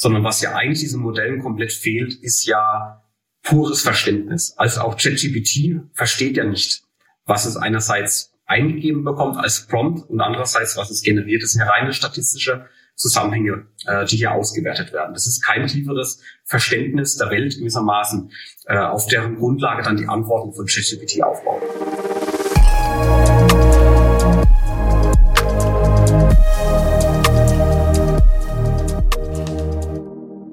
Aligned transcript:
sondern 0.00 0.24
was 0.24 0.40
ja 0.40 0.54
eigentlich 0.54 0.80
diesen 0.80 1.02
Modellen 1.02 1.42
komplett 1.42 1.74
fehlt, 1.74 2.14
ist 2.14 2.46
ja 2.46 3.04
pures 3.42 3.82
Verständnis. 3.82 4.54
Also 4.56 4.80
auch 4.80 4.96
ChatGPT 4.96 5.82
versteht 5.92 6.38
ja 6.38 6.44
nicht, 6.44 6.84
was 7.26 7.44
es 7.44 7.58
einerseits 7.58 8.32
eingegeben 8.46 9.04
bekommt 9.04 9.36
als 9.36 9.66
Prompt 9.66 10.08
und 10.08 10.22
andererseits, 10.22 10.78
was 10.78 10.90
es 10.90 11.02
generiert. 11.02 11.42
Das 11.42 11.50
sind 11.50 11.60
ja 11.60 11.68
reine 11.68 11.92
statistische 11.92 12.64
Zusammenhänge, 12.94 13.66
äh, 13.84 14.06
die 14.06 14.16
hier 14.16 14.32
ausgewertet 14.32 14.94
werden. 14.94 15.12
Das 15.12 15.26
ist 15.26 15.44
kein 15.44 15.66
tieferes 15.66 16.22
Verständnis 16.46 17.16
der 17.18 17.28
Welt 17.28 17.58
gewissermaßen, 17.58 18.32
äh, 18.68 18.78
auf 18.78 19.06
deren 19.06 19.36
Grundlage 19.36 19.82
dann 19.82 19.98
die 19.98 20.08
Antworten 20.08 20.54
von 20.54 20.64
ChatGPT 20.64 21.22
aufbauen. 21.22 21.60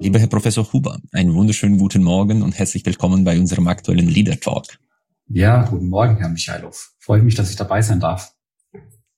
Lieber 0.07 0.19
Herr 0.19 0.27
Professor 0.27 0.71
Huber, 0.71 1.01
einen 1.11 1.33
wunderschönen 1.33 1.77
guten 1.77 2.01
Morgen 2.01 2.41
und 2.41 2.57
herzlich 2.57 2.85
willkommen 2.85 3.25
bei 3.25 3.37
unserem 3.37 3.67
aktuellen 3.67 4.07
Leader 4.07 4.39
Talk. 4.39 4.79
Ja, 5.27 5.65
guten 5.65 5.89
Morgen, 5.89 6.15
Herr 6.15 6.29
Michailov. 6.29 6.93
Freue 6.97 7.21
mich, 7.21 7.35
dass 7.35 7.49
ich 7.49 7.57
dabei 7.57 7.81
sein 7.81 7.99
darf. 7.99 8.31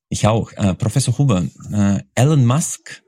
Ich 0.09 0.25
auch. 0.25 0.51
Äh, 0.53 0.73
Professor 0.73 1.15
Huber, 1.19 1.45
äh, 1.71 1.99
Elon 2.15 2.43
Musk 2.43 3.03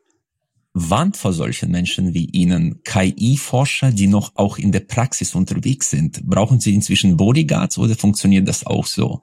warnt 0.73 1.17
vor 1.17 1.33
solchen 1.33 1.71
Menschen 1.71 2.13
wie 2.13 2.25
Ihnen, 2.25 2.83
KI-Forscher, 2.83 3.91
die 3.91 4.05
noch 4.05 4.33
auch 4.35 4.59
in 4.59 4.71
der 4.71 4.81
Praxis 4.81 5.33
unterwegs 5.33 5.89
sind. 5.89 6.23
Brauchen 6.23 6.59
Sie 6.59 6.75
inzwischen 6.75 7.17
Bodyguards 7.17 7.79
oder 7.79 7.95
funktioniert 7.95 8.47
das 8.47 8.63
auch 8.63 8.85
so? 8.85 9.21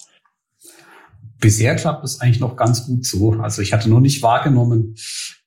Bisher 1.39 1.77
klappt 1.77 2.03
es 2.03 2.21
eigentlich 2.21 2.41
noch 2.41 2.57
ganz 2.57 2.87
gut 2.87 3.07
so. 3.07 3.35
Also 3.35 3.63
ich 3.63 3.73
hatte 3.73 3.89
noch 3.89 4.01
nicht 4.01 4.21
wahrgenommen, 4.21 4.97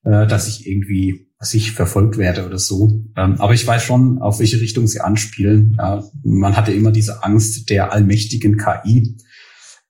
äh, 0.06 0.26
dass 0.28 0.48
ich 0.48 0.66
irgendwie 0.66 1.28
dass 1.42 1.56
ich 1.56 1.72
verfolgt 1.72 2.20
werde 2.20 2.46
oder 2.46 2.60
so. 2.60 3.04
Ähm, 3.18 3.42
aber 3.42 3.56
ich 3.56 3.66
weiß 3.66 3.82
schon, 3.82 4.20
auf 4.20 4.38
welche 4.38 4.62
Richtung 4.62 4.86
sie 4.86 5.02
anspielen. 5.02 5.76
Man 6.24 6.56
hatte 6.56 6.72
immer 6.72 6.92
diese 6.92 7.24
Angst 7.24 7.72
der 7.72 7.92
allmächtigen 7.92 8.58
KI. 8.58 9.18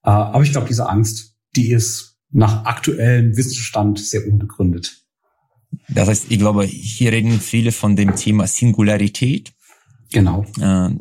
Äh, 0.01 0.09
aber 0.09 0.43
ich 0.43 0.53
glaube, 0.53 0.69
diese 0.69 0.87
Angst, 0.87 1.35
die 1.57 1.73
ist 1.73 2.17
nach 2.31 2.63
aktuellem 2.63 3.35
Wissensstand 3.35 3.99
sehr 3.99 4.25
unbegründet. 4.25 5.03
Das 5.89 6.07
heißt, 6.07 6.27
ich 6.29 6.39
glaube, 6.39 6.63
hier 6.63 7.11
reden 7.11 7.41
viele 7.41 7.73
von 7.73 7.97
dem 7.97 8.15
Thema 8.15 8.47
Singularität. 8.47 9.51
Genau. 10.13 10.45
Äh, 10.57 10.91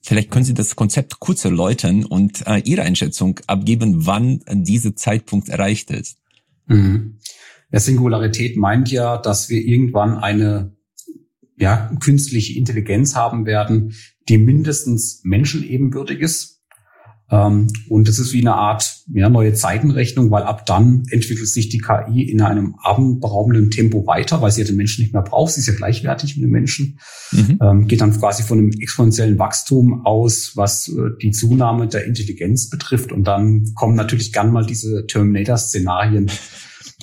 vielleicht 0.00 0.30
können 0.30 0.46
Sie 0.46 0.54
das 0.54 0.76
Konzept 0.76 1.20
kurz 1.20 1.44
erläutern 1.44 2.06
und 2.06 2.46
äh, 2.46 2.62
Ihre 2.64 2.82
Einschätzung 2.82 3.38
abgeben, 3.46 4.06
wann 4.06 4.40
dieser 4.50 4.96
Zeitpunkt 4.96 5.50
erreicht 5.50 5.90
ist. 5.90 6.16
Mhm. 6.68 7.18
Ja, 7.70 7.80
Singularität 7.80 8.56
meint 8.56 8.90
ja, 8.90 9.18
dass 9.18 9.48
wir 9.50 9.60
irgendwann 9.60 10.16
eine 10.16 10.76
ja, 11.56 11.90
künstliche 12.00 12.56
Intelligenz 12.56 13.14
haben 13.14 13.46
werden, 13.46 13.94
die 14.28 14.38
mindestens 14.38 15.20
menschenebenbürtig 15.24 16.20
ist. 16.20 16.58
Ähm, 17.30 17.68
und 17.88 18.08
das 18.08 18.18
ist 18.18 18.32
wie 18.32 18.40
eine 18.40 18.54
Art 18.54 19.02
ja, 19.12 19.28
neue 19.28 19.52
Zeitenrechnung, 19.52 20.30
weil 20.30 20.44
ab 20.44 20.64
dann 20.64 21.04
entwickelt 21.10 21.48
sich 21.48 21.68
die 21.68 21.78
KI 21.78 22.22
in 22.22 22.40
einem 22.40 22.76
abendberaubenden 22.82 23.70
Tempo 23.70 24.06
weiter, 24.06 24.40
weil 24.40 24.50
sie 24.50 24.62
ja 24.62 24.66
den 24.66 24.76
Menschen 24.76 25.02
nicht 25.02 25.12
mehr 25.12 25.22
braucht. 25.22 25.52
Sie 25.52 25.60
ist 25.60 25.66
ja 25.66 25.74
gleichwertig 25.74 26.36
mit 26.36 26.44
dem 26.44 26.50
Menschen. 26.50 26.98
Mhm. 27.32 27.58
Ähm, 27.60 27.86
geht 27.86 28.00
dann 28.00 28.18
quasi 28.18 28.42
von 28.42 28.58
einem 28.58 28.70
exponentiellen 28.70 29.38
Wachstum 29.38 30.06
aus, 30.06 30.52
was 30.54 30.88
äh, 30.88 31.10
die 31.20 31.32
Zunahme 31.32 31.86
der 31.88 32.06
Intelligenz 32.06 32.70
betrifft. 32.70 33.12
Und 33.12 33.24
dann 33.24 33.74
kommen 33.74 33.94
natürlich 33.94 34.32
gern 34.32 34.50
mal 34.50 34.64
diese 34.64 35.06
Terminator-Szenarien, 35.06 36.30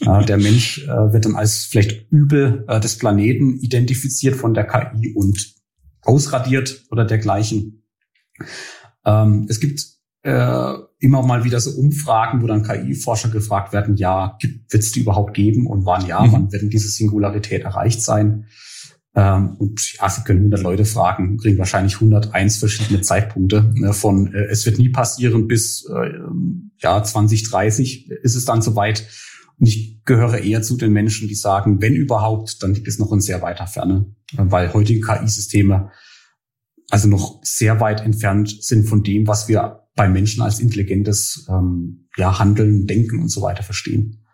der 0.01 0.37
Mensch 0.37 0.83
äh, 0.83 1.13
wird 1.13 1.25
dann 1.25 1.35
als 1.35 1.65
vielleicht 1.65 2.11
Übel 2.11 2.65
äh, 2.67 2.79
des 2.79 2.97
Planeten 2.97 3.57
identifiziert 3.59 4.35
von 4.35 4.53
der 4.53 4.65
KI 4.65 5.13
und 5.13 5.55
ausradiert 6.01 6.83
oder 6.91 7.05
dergleichen. 7.05 7.83
Ähm, 9.05 9.45
es 9.49 9.59
gibt 9.59 9.81
äh, 10.23 10.73
immer 10.99 11.21
mal 11.21 11.43
wieder 11.43 11.59
so 11.61 11.71
Umfragen, 11.71 12.41
wo 12.41 12.47
dann 12.47 12.63
KI-Forscher 12.63 13.29
gefragt 13.29 13.73
werden, 13.73 13.95
ja, 13.95 14.37
wird 14.41 14.83
es 14.83 14.91
die 14.91 15.01
überhaupt 15.01 15.33
geben 15.33 15.67
und 15.67 15.85
wann 15.85 16.05
ja, 16.07 16.21
mhm. 16.21 16.31
wann 16.31 16.51
wird 16.51 16.73
diese 16.73 16.89
Singularität 16.89 17.61
erreicht 17.61 18.01
sein? 18.01 18.47
Ähm, 19.15 19.55
und 19.57 19.93
ja, 19.93 20.09
Sie 20.09 20.23
können 20.23 20.39
100 20.39 20.61
Leute 20.61 20.83
fragen, 20.83 21.37
kriegen 21.37 21.57
wahrscheinlich 21.57 21.95
101 21.95 22.57
verschiedene 22.57 23.01
Zeitpunkte. 23.01 23.71
Ne, 23.75 23.93
von 23.93 24.33
äh, 24.33 24.45
es 24.45 24.65
wird 24.65 24.77
nie 24.77 24.89
passieren 24.89 25.47
bis 25.47 25.87
äh, 25.89 26.11
ja 26.79 27.01
2030 27.01 28.09
ist 28.09 28.35
es 28.35 28.45
dann 28.45 28.61
soweit. 28.61 29.07
Und 29.59 29.67
ich 29.67 30.03
gehöre 30.03 30.39
eher 30.39 30.61
zu 30.61 30.77
den 30.77 30.93
Menschen, 30.93 31.27
die 31.27 31.35
sagen, 31.35 31.81
wenn 31.81 31.95
überhaupt, 31.95 32.61
dann 32.61 32.73
liegt 32.73 32.87
es 32.87 32.99
noch 32.99 33.11
in 33.11 33.21
sehr 33.21 33.41
weiter 33.41 33.67
Ferne, 33.67 34.13
weil 34.35 34.73
heutige 34.73 35.01
KI-Systeme 35.01 35.91
also 36.89 37.07
noch 37.07 37.39
sehr 37.43 37.79
weit 37.79 38.01
entfernt 38.01 38.63
sind 38.63 38.87
von 38.87 39.01
dem, 39.01 39.27
was 39.27 39.47
wir 39.47 39.87
bei 39.95 40.07
Menschen 40.09 40.43
als 40.43 40.59
intelligentes 40.59 41.47
ähm, 41.49 42.09
ja, 42.17 42.37
Handeln, 42.37 42.85
Denken 42.85 43.19
und 43.21 43.29
so 43.29 43.41
weiter 43.41 43.63
verstehen. 43.63 44.24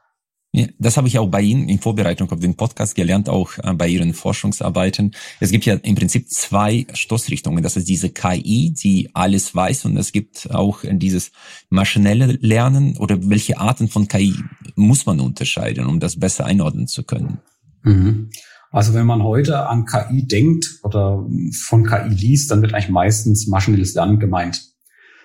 Das 0.80 0.98
habe 0.98 1.08
ich 1.08 1.18
auch 1.18 1.30
bei 1.30 1.42
Ihnen 1.42 1.70
in 1.70 1.80
Vorbereitung 1.80 2.30
auf 2.30 2.40
den 2.40 2.56
Podcast 2.56 2.96
gelernt, 2.96 3.30
auch 3.30 3.58
äh, 3.64 3.74
bei 3.74 3.88
Ihren 3.88 4.14
Forschungsarbeiten. 4.14 5.16
Es 5.40 5.50
gibt 5.50 5.66
ja 5.66 5.76
im 5.76 5.96
Prinzip 5.96 6.30
zwei 6.30 6.86
Stoßrichtungen. 6.94 7.64
Das 7.64 7.78
ist 7.78 7.88
diese 7.88 8.10
KI, 8.10 8.72
die 8.72 9.10
alles 9.14 9.56
weiß, 9.56 9.86
und 9.86 9.96
es 9.96 10.12
gibt 10.12 10.52
auch 10.52 10.80
dieses 10.84 11.32
maschinelle 11.70 12.38
Lernen 12.42 12.98
oder 12.98 13.30
welche 13.30 13.60
Arten 13.60 13.88
von 13.88 14.10
KI 14.10 14.36
muss 14.76 15.06
man 15.06 15.22
unterscheiden, 15.22 15.86
um 15.86 16.02
das 16.02 16.20
besser 16.20 16.46
einordnen 16.46 16.88
zu 16.88 17.04
können. 17.04 17.40
Mhm. 17.84 18.30
Also 18.72 18.94
wenn 18.94 19.06
man 19.06 19.24
heute 19.24 19.68
an 19.68 19.86
KI 19.86 20.28
denkt 20.28 20.80
oder 20.84 21.26
von 21.54 21.86
KI 21.86 22.10
liest, 22.10 22.52
dann 22.52 22.62
wird 22.62 22.74
eigentlich 22.74 22.90
meistens 22.90 23.48
maschinelles 23.48 23.94
Lernen 23.94 24.20
gemeint. 24.20 24.71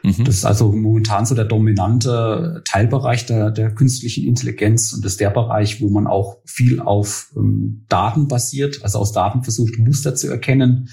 Mhm. 0.06 0.24
Das 0.24 0.36
ist 0.36 0.44
also 0.44 0.70
momentan 0.70 1.26
so 1.26 1.34
der 1.34 1.46
dominante 1.46 2.62
Teilbereich 2.64 3.26
der, 3.26 3.50
der 3.50 3.74
künstlichen 3.74 4.24
Intelligenz 4.24 4.92
und 4.92 5.04
das 5.04 5.12
ist 5.12 5.20
der 5.20 5.30
Bereich, 5.30 5.80
wo 5.80 5.88
man 5.88 6.06
auch 6.06 6.38
viel 6.44 6.78
auf 6.78 7.32
ähm, 7.36 7.84
Daten 7.88 8.28
basiert, 8.28 8.84
also 8.84 9.00
aus 9.00 9.10
Daten 9.10 9.42
versucht, 9.42 9.78
Muster 9.78 10.14
zu 10.14 10.28
erkennen 10.28 10.90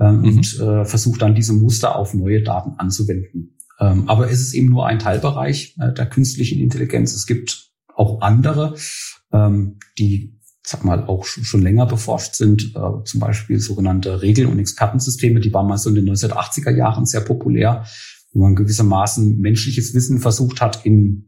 ähm, 0.00 0.20
mhm. 0.20 0.24
und 0.24 0.60
äh, 0.60 0.84
versucht 0.86 1.20
dann 1.20 1.34
diese 1.34 1.52
Muster 1.52 1.96
auf 1.96 2.14
neue 2.14 2.42
Daten 2.42 2.78
anzuwenden. 2.78 3.58
Ähm, 3.78 4.08
aber 4.08 4.30
es 4.30 4.40
ist 4.40 4.54
eben 4.54 4.70
nur 4.70 4.86
ein 4.86 5.00
Teilbereich 5.00 5.76
äh, 5.78 5.92
der 5.92 6.06
künstlichen 6.06 6.58
Intelligenz. 6.58 7.12
Es 7.14 7.26
gibt 7.26 7.72
auch 7.94 8.22
andere, 8.22 8.74
ähm, 9.32 9.78
die 9.98 10.32
sag 10.62 10.82
mal, 10.82 11.04
auch 11.04 11.26
schon 11.26 11.62
länger 11.62 11.84
beforscht 11.84 12.34
sind, 12.34 12.74
äh, 12.74 13.04
zum 13.04 13.20
Beispiel 13.20 13.60
sogenannte 13.60 14.22
Regel- 14.22 14.46
und 14.46 14.58
Expertensysteme, 14.58 15.40
die 15.40 15.52
waren 15.52 15.68
mal 15.68 15.78
so 15.78 15.90
in 15.90 15.94
den 15.94 16.08
1980er 16.08 16.74
Jahren 16.74 17.04
sehr 17.04 17.20
populär 17.20 17.84
wo 18.36 18.42
man 18.42 18.54
gewissermaßen 18.54 19.38
menschliches 19.38 19.94
Wissen 19.94 20.20
versucht 20.20 20.60
hat, 20.60 20.84
in 20.84 21.26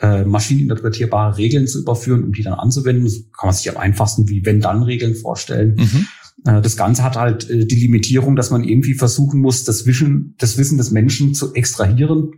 äh, 0.00 0.24
maschineninterpretierbare 0.24 1.38
Regeln 1.38 1.66
zu 1.68 1.80
überführen, 1.80 2.24
um 2.24 2.32
die 2.32 2.42
dann 2.42 2.54
anzuwenden. 2.54 3.04
Das 3.04 3.14
kann 3.38 3.48
man 3.48 3.54
sich 3.54 3.70
am 3.70 3.76
einfachsten 3.76 4.28
wie 4.28 4.44
Wenn-Dann-Regeln 4.44 5.14
vorstellen. 5.14 5.76
Mhm. 5.76 6.06
Äh, 6.46 6.60
das 6.60 6.76
Ganze 6.76 7.04
hat 7.04 7.16
halt 7.16 7.48
äh, 7.48 7.64
die 7.64 7.76
Limitierung, 7.76 8.34
dass 8.34 8.50
man 8.50 8.64
irgendwie 8.64 8.94
versuchen 8.94 9.40
muss, 9.40 9.64
das 9.64 9.86
Wissen, 9.86 10.34
das 10.38 10.58
Wissen 10.58 10.78
des 10.78 10.90
Menschen 10.90 11.32
zu 11.34 11.54
extrahieren. 11.54 12.32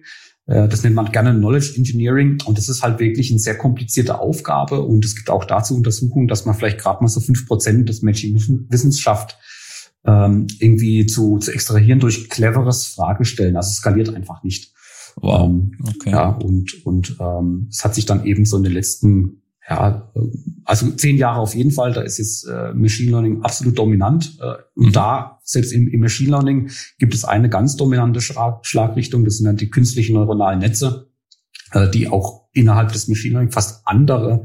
Äh, 0.47 0.69
das 0.69 0.82
nennt 0.82 0.97
man 0.97 1.12
gerne 1.12 1.34
Knowledge 1.34 1.72
Engineering 1.76 2.42
und 2.44 2.59
das 2.59 2.69
ist 2.69 2.82
halt 2.82 3.00
wirklich 3.00 3.30
eine 3.30 3.41
sehr 3.41 3.56
komplizierte 3.56 4.19
Aufgabe 4.19 4.82
und 4.82 5.03
es 5.04 5.16
gibt 5.16 5.30
auch 5.30 5.47
dazu 5.47 5.75
Untersuchungen, 5.75 6.28
dass 6.28 6.44
man 6.44 6.54
vielleicht 6.54 6.78
gerade 6.78 7.03
mal 7.03 7.09
so 7.09 7.20
fünf 7.20 7.47
Prozent 7.47 7.88
des 7.88 8.03
menschlichen 8.03 8.66
Wissens 8.69 9.00
schafft, 9.00 9.38
ähm, 10.04 10.46
irgendwie 10.58 11.06
zu, 11.06 11.38
zu 11.38 11.52
extrahieren 11.52 12.00
durch 12.00 12.28
cleveres 12.30 12.86
Fragestellen. 12.86 13.56
Also 13.56 13.68
es 13.68 13.76
skaliert 13.76 14.14
einfach 14.14 14.42
nicht. 14.42 14.72
Wow. 15.16 15.48
Ähm, 15.48 15.72
okay. 15.86 16.10
Ja, 16.10 16.30
und, 16.30 16.86
und 16.86 17.16
ähm, 17.20 17.66
es 17.70 17.84
hat 17.84 17.94
sich 17.94 18.06
dann 18.06 18.24
eben 18.24 18.44
so 18.44 18.56
in 18.56 18.62
den 18.62 18.72
letzten, 18.72 19.42
ja, 19.68 20.10
also 20.64 20.90
zehn 20.92 21.16
Jahre 21.16 21.40
auf 21.40 21.54
jeden 21.54 21.70
Fall, 21.70 21.92
da 21.92 22.00
ist 22.00 22.18
jetzt 22.18 22.44
äh, 22.44 22.72
Machine 22.72 23.10
Learning 23.10 23.42
absolut 23.42 23.78
dominant. 23.78 24.38
Äh, 24.41 24.54
und 24.74 24.86
mhm. 24.86 24.92
da, 24.92 25.38
selbst 25.44 25.72
im, 25.72 25.88
im 25.88 26.00
Machine 26.00 26.30
Learning, 26.30 26.70
gibt 26.98 27.14
es 27.14 27.24
eine 27.24 27.48
ganz 27.48 27.76
dominante 27.76 28.20
Schlag 28.20 28.64
Schlagrichtung, 28.66 29.24
das 29.24 29.36
sind 29.36 29.46
dann 29.46 29.56
die 29.56 29.70
künstlichen 29.70 30.14
neuronalen 30.14 30.60
Netze, 30.60 31.10
äh, 31.72 31.91
die 31.91 32.08
auch 32.08 32.48
innerhalb 32.53 32.92
des 32.92 33.08
Machine 33.08 33.34
Learning 33.34 33.53
fast 33.53 33.82
andere 33.86 34.44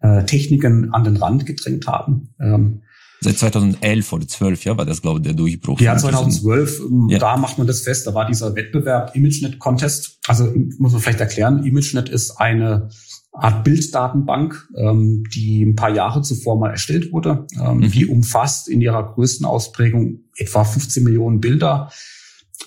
äh, 0.00 0.24
Techniken 0.24 0.92
an 0.92 1.04
den 1.04 1.16
Rand 1.16 1.46
gedrängt 1.46 1.86
haben. 1.86 2.34
Ähm, 2.40 2.82
Seit 3.20 3.38
2011 3.38 4.12
oder 4.12 4.28
12, 4.28 4.64
ja, 4.64 4.76
war 4.76 4.84
das, 4.84 5.00
glaube 5.00 5.20
ich, 5.20 5.24
der 5.24 5.32
Durchbruch. 5.32 5.80
Ja, 5.80 5.96
2012, 5.96 6.80
ähm, 6.80 7.08
ja. 7.10 7.18
da 7.18 7.36
macht 7.36 7.58
man 7.58 7.66
das 7.66 7.80
fest. 7.80 8.06
Da 8.06 8.14
war 8.14 8.26
dieser 8.26 8.54
Wettbewerb 8.54 9.16
ImageNet 9.16 9.58
Contest. 9.58 10.18
Also 10.26 10.52
muss 10.78 10.92
man 10.92 11.00
vielleicht 11.00 11.20
erklären, 11.20 11.64
ImageNet 11.64 12.08
ist 12.08 12.32
eine 12.38 12.90
Art 13.32 13.64
Bilddatenbank, 13.64 14.68
ähm, 14.76 15.24
die 15.34 15.62
ein 15.64 15.76
paar 15.76 15.94
Jahre 15.94 16.22
zuvor 16.22 16.58
mal 16.58 16.70
erstellt 16.70 17.12
wurde. 17.12 17.46
Ähm, 17.58 17.78
mhm. 17.78 17.90
Die 17.90 18.06
umfasst 18.06 18.68
in 18.68 18.80
ihrer 18.80 19.14
größten 19.14 19.46
Ausprägung 19.46 20.20
etwa 20.36 20.64
15 20.64 21.04
Millionen 21.04 21.40
Bilder. 21.40 21.90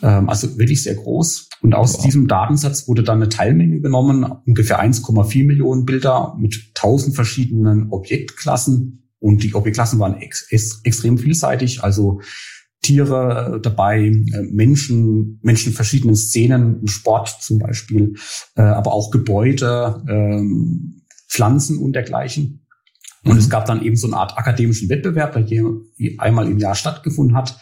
Ähm, 0.02 0.30
also 0.30 0.57
wirklich 0.57 0.84
sehr 0.84 0.95
groß. 0.95 1.50
Und 1.62 1.74
aus 1.74 1.95
wow. 1.95 2.06
diesem 2.06 2.28
Datensatz 2.28 2.88
wurde 2.88 3.04
dann 3.04 3.22
eine 3.22 3.30
Teilmenge 3.30 3.81
genommen, 3.81 4.25
ungefähr 4.45 4.81
1,4 4.81 5.45
Millionen 5.45 5.86
Bilder 5.86 6.36
mit 6.40 6.74
tausend 6.74 7.16
verschiedenen 7.16 7.90
Objektklassen 7.90 9.08
Und 9.19 9.44
die 9.44 9.54
OP-Klassen 9.54 10.00
waren 10.00 10.16
ex 10.16 10.48
ex 10.50 10.81
extrem 10.83 11.18
vielseitig, 11.18 11.83
also 11.83 12.21
Tiere 12.81 13.56
äh, 13.56 13.62
dabei, 13.62 14.06
äh, 14.06 14.42
Menschen, 14.51 15.39
Menschen 15.42 15.74
verschiedenen 15.74 16.16
Szenen, 16.16 16.88
Sport 16.88 17.38
zum 17.42 17.60
Beispiel, 17.60 18.16
äh, 18.56 18.62
aber 18.62 18.94
auch 18.94 19.12
Gebäude, 19.12 20.01
ähm, 20.07 21.01
Pflanzen 21.27 21.77
und 21.77 21.94
dergleichen. 21.94 22.66
Und 23.24 23.33
mhm. 23.33 23.39
es 23.39 23.50
gab 23.50 23.66
dann 23.66 23.83
eben 23.83 23.98
so 23.98 24.07
eine 24.07 24.18
Art 24.18 24.38
akademischen 24.38 24.88
Wettbewerb, 24.89 25.33
der 25.33 25.44
hier 25.44 25.66
einmal 26.18 26.50
im 26.50 26.57
Jahr 26.57 26.75
stattgefunden 26.75 27.36
hat, 27.36 27.60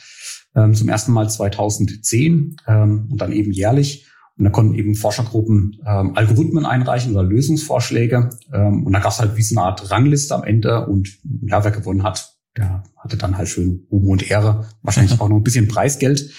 ähm, 0.56 0.76
zum 0.76 0.88
ersten 0.88 1.12
Mal 1.12 1.30
2010 1.30 2.58
ähm, 2.68 3.08
und 3.10 3.20
dann 3.20 3.32
eben 3.32 3.52
jährlich. 3.52 4.08
Und 4.38 4.46
da 4.46 4.52
konnten 4.52 4.76
eben 4.76 4.94
Forschergruppen 4.94 5.78
ähm, 5.86 6.16
Algorithmen 6.16 6.66
einreichen 6.66 7.14
oder 7.14 7.24
Lösungsvorschläge. 7.24 8.30
Ähm, 8.54 8.86
und 8.86 8.94
da 8.94 9.00
gab 9.00 9.12
es 9.12 9.20
halt 9.20 9.36
wie 9.36 9.42
so 9.42 9.56
eine 9.56 9.66
Art 9.66 9.90
Rangliste 9.90 10.36
am 10.36 10.44
Ende. 10.44 10.86
Und 10.86 11.18
ja, 11.42 11.64
wer 11.64 11.72
gewonnen 11.72 12.04
hat, 12.04 12.38
der 12.56 12.84
hatte 12.98 13.18
dann 13.18 13.38
halt 13.38 13.48
schön 13.48 13.88
Ruhm 13.92 14.10
und 14.10 14.30
Ehre, 14.30 14.68
wahrscheinlich 14.82 15.20
auch 15.20 15.30
noch 15.30 15.38
ein 15.38 15.44
bisschen 15.44 15.68
Preisgeld. 15.68 16.32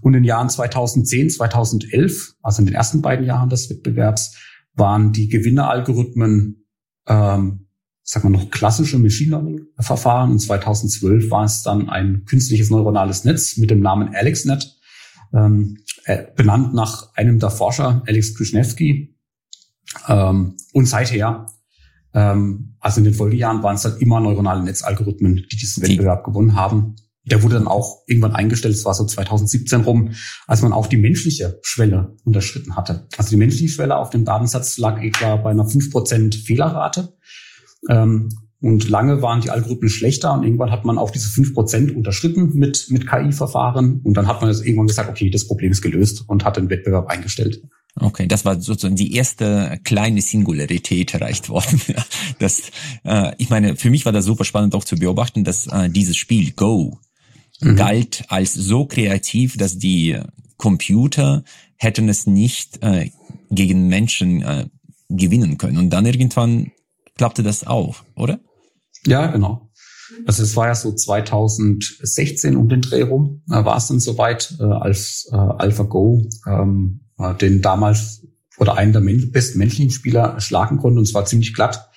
Und 0.00 0.14
in 0.14 0.22
den 0.22 0.24
Jahren 0.24 0.50
2010, 0.50 1.30
2011, 1.30 2.34
also 2.42 2.60
in 2.60 2.66
den 2.66 2.74
ersten 2.74 3.00
beiden 3.00 3.24
Jahren 3.24 3.48
des 3.48 3.70
Wettbewerbs, 3.70 4.36
waren 4.74 5.12
die 5.12 5.28
Gewinneralgorithmen, 5.28 6.66
ähm, 7.06 7.66
sag 8.02 8.24
mal 8.24 8.30
noch 8.30 8.50
klassische 8.50 8.98
Machine 8.98 9.30
Learning 9.30 9.60
Verfahren. 9.78 10.30
Und 10.30 10.40
2012 10.40 11.30
war 11.30 11.44
es 11.44 11.62
dann 11.62 11.88
ein 11.88 12.24
künstliches 12.26 12.68
neuronales 12.68 13.24
Netz 13.24 13.56
mit 13.56 13.70
dem 13.70 13.80
Namen 13.80 14.14
AlexNet 14.14 14.75
ähm, 15.36 15.78
äh, 16.04 16.24
benannt 16.34 16.74
nach 16.74 17.14
einem 17.14 17.38
der 17.38 17.50
Forscher, 17.50 18.02
Alex 18.06 18.34
Krzyzewski. 18.34 19.16
Ähm, 20.08 20.56
und 20.72 20.86
seither, 20.86 21.46
ähm, 22.14 22.76
also 22.80 22.98
in 22.98 23.04
den 23.04 23.14
Folgejahren, 23.14 23.62
waren 23.62 23.76
es 23.76 23.82
dann 23.82 23.98
immer 23.98 24.20
neuronale 24.20 24.62
Netzalgorithmen, 24.62 25.36
die 25.50 25.56
diesen 25.56 25.82
Wettbewerb 25.82 26.24
gewonnen 26.24 26.54
haben. 26.54 26.96
Der 27.24 27.42
wurde 27.42 27.56
dann 27.56 27.66
auch 27.66 28.04
irgendwann 28.06 28.36
eingestellt, 28.36 28.74
es 28.74 28.84
war 28.84 28.94
so 28.94 29.04
2017 29.04 29.80
rum, 29.80 30.12
als 30.46 30.62
man 30.62 30.72
auch 30.72 30.86
die 30.86 30.96
menschliche 30.96 31.58
Schwelle 31.62 32.16
unterschritten 32.24 32.76
hatte. 32.76 33.08
Also 33.16 33.30
die 33.30 33.36
menschliche 33.36 33.68
Schwelle 33.68 33.96
auf 33.96 34.10
dem 34.10 34.24
Datensatz 34.24 34.78
lag 34.78 35.02
etwa 35.02 35.36
bei 35.36 35.50
einer 35.50 35.66
5% 35.66 36.44
Fehlerrate. 36.44 37.16
Ähm, 37.90 38.28
und 38.66 38.88
lange 38.88 39.22
waren 39.22 39.40
die 39.40 39.50
Algorithmen 39.50 39.88
schlechter 39.88 40.32
und 40.34 40.42
irgendwann 40.42 40.72
hat 40.72 40.84
man 40.84 40.98
auch 40.98 41.12
diese 41.12 41.28
fünf 41.28 41.54
Prozent 41.54 41.94
unterschritten 41.94 42.50
mit, 42.54 42.86
mit 42.90 43.08
KI-Verfahren. 43.08 44.00
Und 44.02 44.16
dann 44.16 44.26
hat 44.26 44.42
man 44.42 44.50
irgendwann 44.50 44.88
gesagt, 44.88 45.08
okay, 45.08 45.30
das 45.30 45.46
Problem 45.46 45.70
ist 45.70 45.82
gelöst 45.82 46.24
und 46.26 46.44
hat 46.44 46.56
den 46.56 46.68
Wettbewerb 46.68 47.06
eingestellt. 47.06 47.62
Okay, 47.94 48.26
das 48.26 48.44
war 48.44 48.60
sozusagen 48.60 48.96
die 48.96 49.14
erste 49.14 49.78
kleine 49.84 50.20
Singularität 50.20 51.14
erreicht 51.14 51.48
worden. 51.48 51.80
das, 52.40 52.72
äh, 53.04 53.34
ich 53.38 53.50
meine, 53.50 53.76
für 53.76 53.88
mich 53.88 54.04
war 54.04 54.10
das 54.10 54.24
super 54.24 54.44
spannend 54.44 54.74
auch 54.74 54.82
zu 54.82 54.96
beobachten, 54.96 55.44
dass 55.44 55.68
äh, 55.68 55.88
dieses 55.88 56.16
Spiel 56.16 56.50
Go 56.50 56.98
mhm. 57.60 57.76
galt 57.76 58.24
als 58.26 58.52
so 58.52 58.84
kreativ, 58.84 59.56
dass 59.56 59.78
die 59.78 60.18
Computer 60.56 61.44
hätten 61.76 62.08
es 62.08 62.26
nicht 62.26 62.82
äh, 62.82 63.10
gegen 63.48 63.86
Menschen 63.86 64.42
äh, 64.42 64.66
gewinnen 65.08 65.56
können. 65.56 65.78
Und 65.78 65.90
dann 65.90 66.04
irgendwann 66.04 66.72
klappte 67.16 67.44
das 67.44 67.64
auch, 67.64 68.02
oder? 68.16 68.40
Ja, 69.06 69.26
genau. 69.28 69.70
Also 70.26 70.42
es 70.42 70.56
war 70.56 70.68
ja 70.68 70.74
so 70.74 70.92
2016 70.92 72.56
um 72.56 72.68
den 72.68 72.80
Dreh 72.80 73.02
rum, 73.02 73.42
äh, 73.50 73.64
war 73.64 73.76
es 73.76 73.88
dann 73.88 74.00
soweit, 74.00 74.54
äh, 74.60 74.64
als 74.64 75.28
äh, 75.32 75.36
AlphaGo 75.36 76.28
ähm, 76.46 77.00
äh, 77.18 77.34
den 77.34 77.60
damals 77.60 78.26
oder 78.58 78.76
einen 78.76 78.92
der 78.92 79.02
men 79.02 79.32
besten 79.32 79.58
menschlichen 79.58 79.90
Spieler 79.90 80.40
schlagen 80.40 80.78
konnte 80.78 80.98
und 80.98 81.06
zwar 81.06 81.26
ziemlich 81.26 81.54
glatt. 81.54 81.90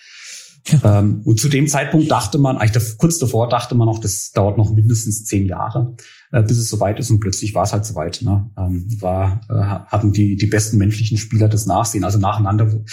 ähm, 0.83 1.21
und 1.23 1.39
zu 1.39 1.47
dem 1.47 1.67
Zeitpunkt 1.67 2.11
dachte 2.11 2.37
man, 2.37 2.57
eigentlich 2.57 2.97
kurz 2.97 3.17
davor 3.17 3.47
dachte 3.47 3.75
man 3.75 3.87
noch, 3.87 3.99
das 3.99 4.31
dauert 4.31 4.57
noch 4.57 4.73
mindestens 4.73 5.23
zehn 5.25 5.45
Jahre, 5.45 5.95
äh, 6.31 6.43
bis 6.43 6.57
es 6.57 6.69
soweit 6.69 6.99
ist 6.99 7.11
und 7.11 7.19
plötzlich 7.21 7.55
war 7.55 7.63
es 7.63 7.73
halt 7.73 7.85
soweit. 7.85 8.21
Ne? 8.21 8.49
Ähm, 8.57 8.85
war, 8.99 9.41
äh, 9.49 9.53
hatten 9.53 10.11
die, 10.11 10.35
die 10.35 10.47
besten 10.47 10.77
menschlichen 10.77 11.17
Spieler 11.17 11.47
das 11.47 11.65
Nachsehen, 11.65 12.03
also 12.03 12.19
nacheinander 12.19 12.83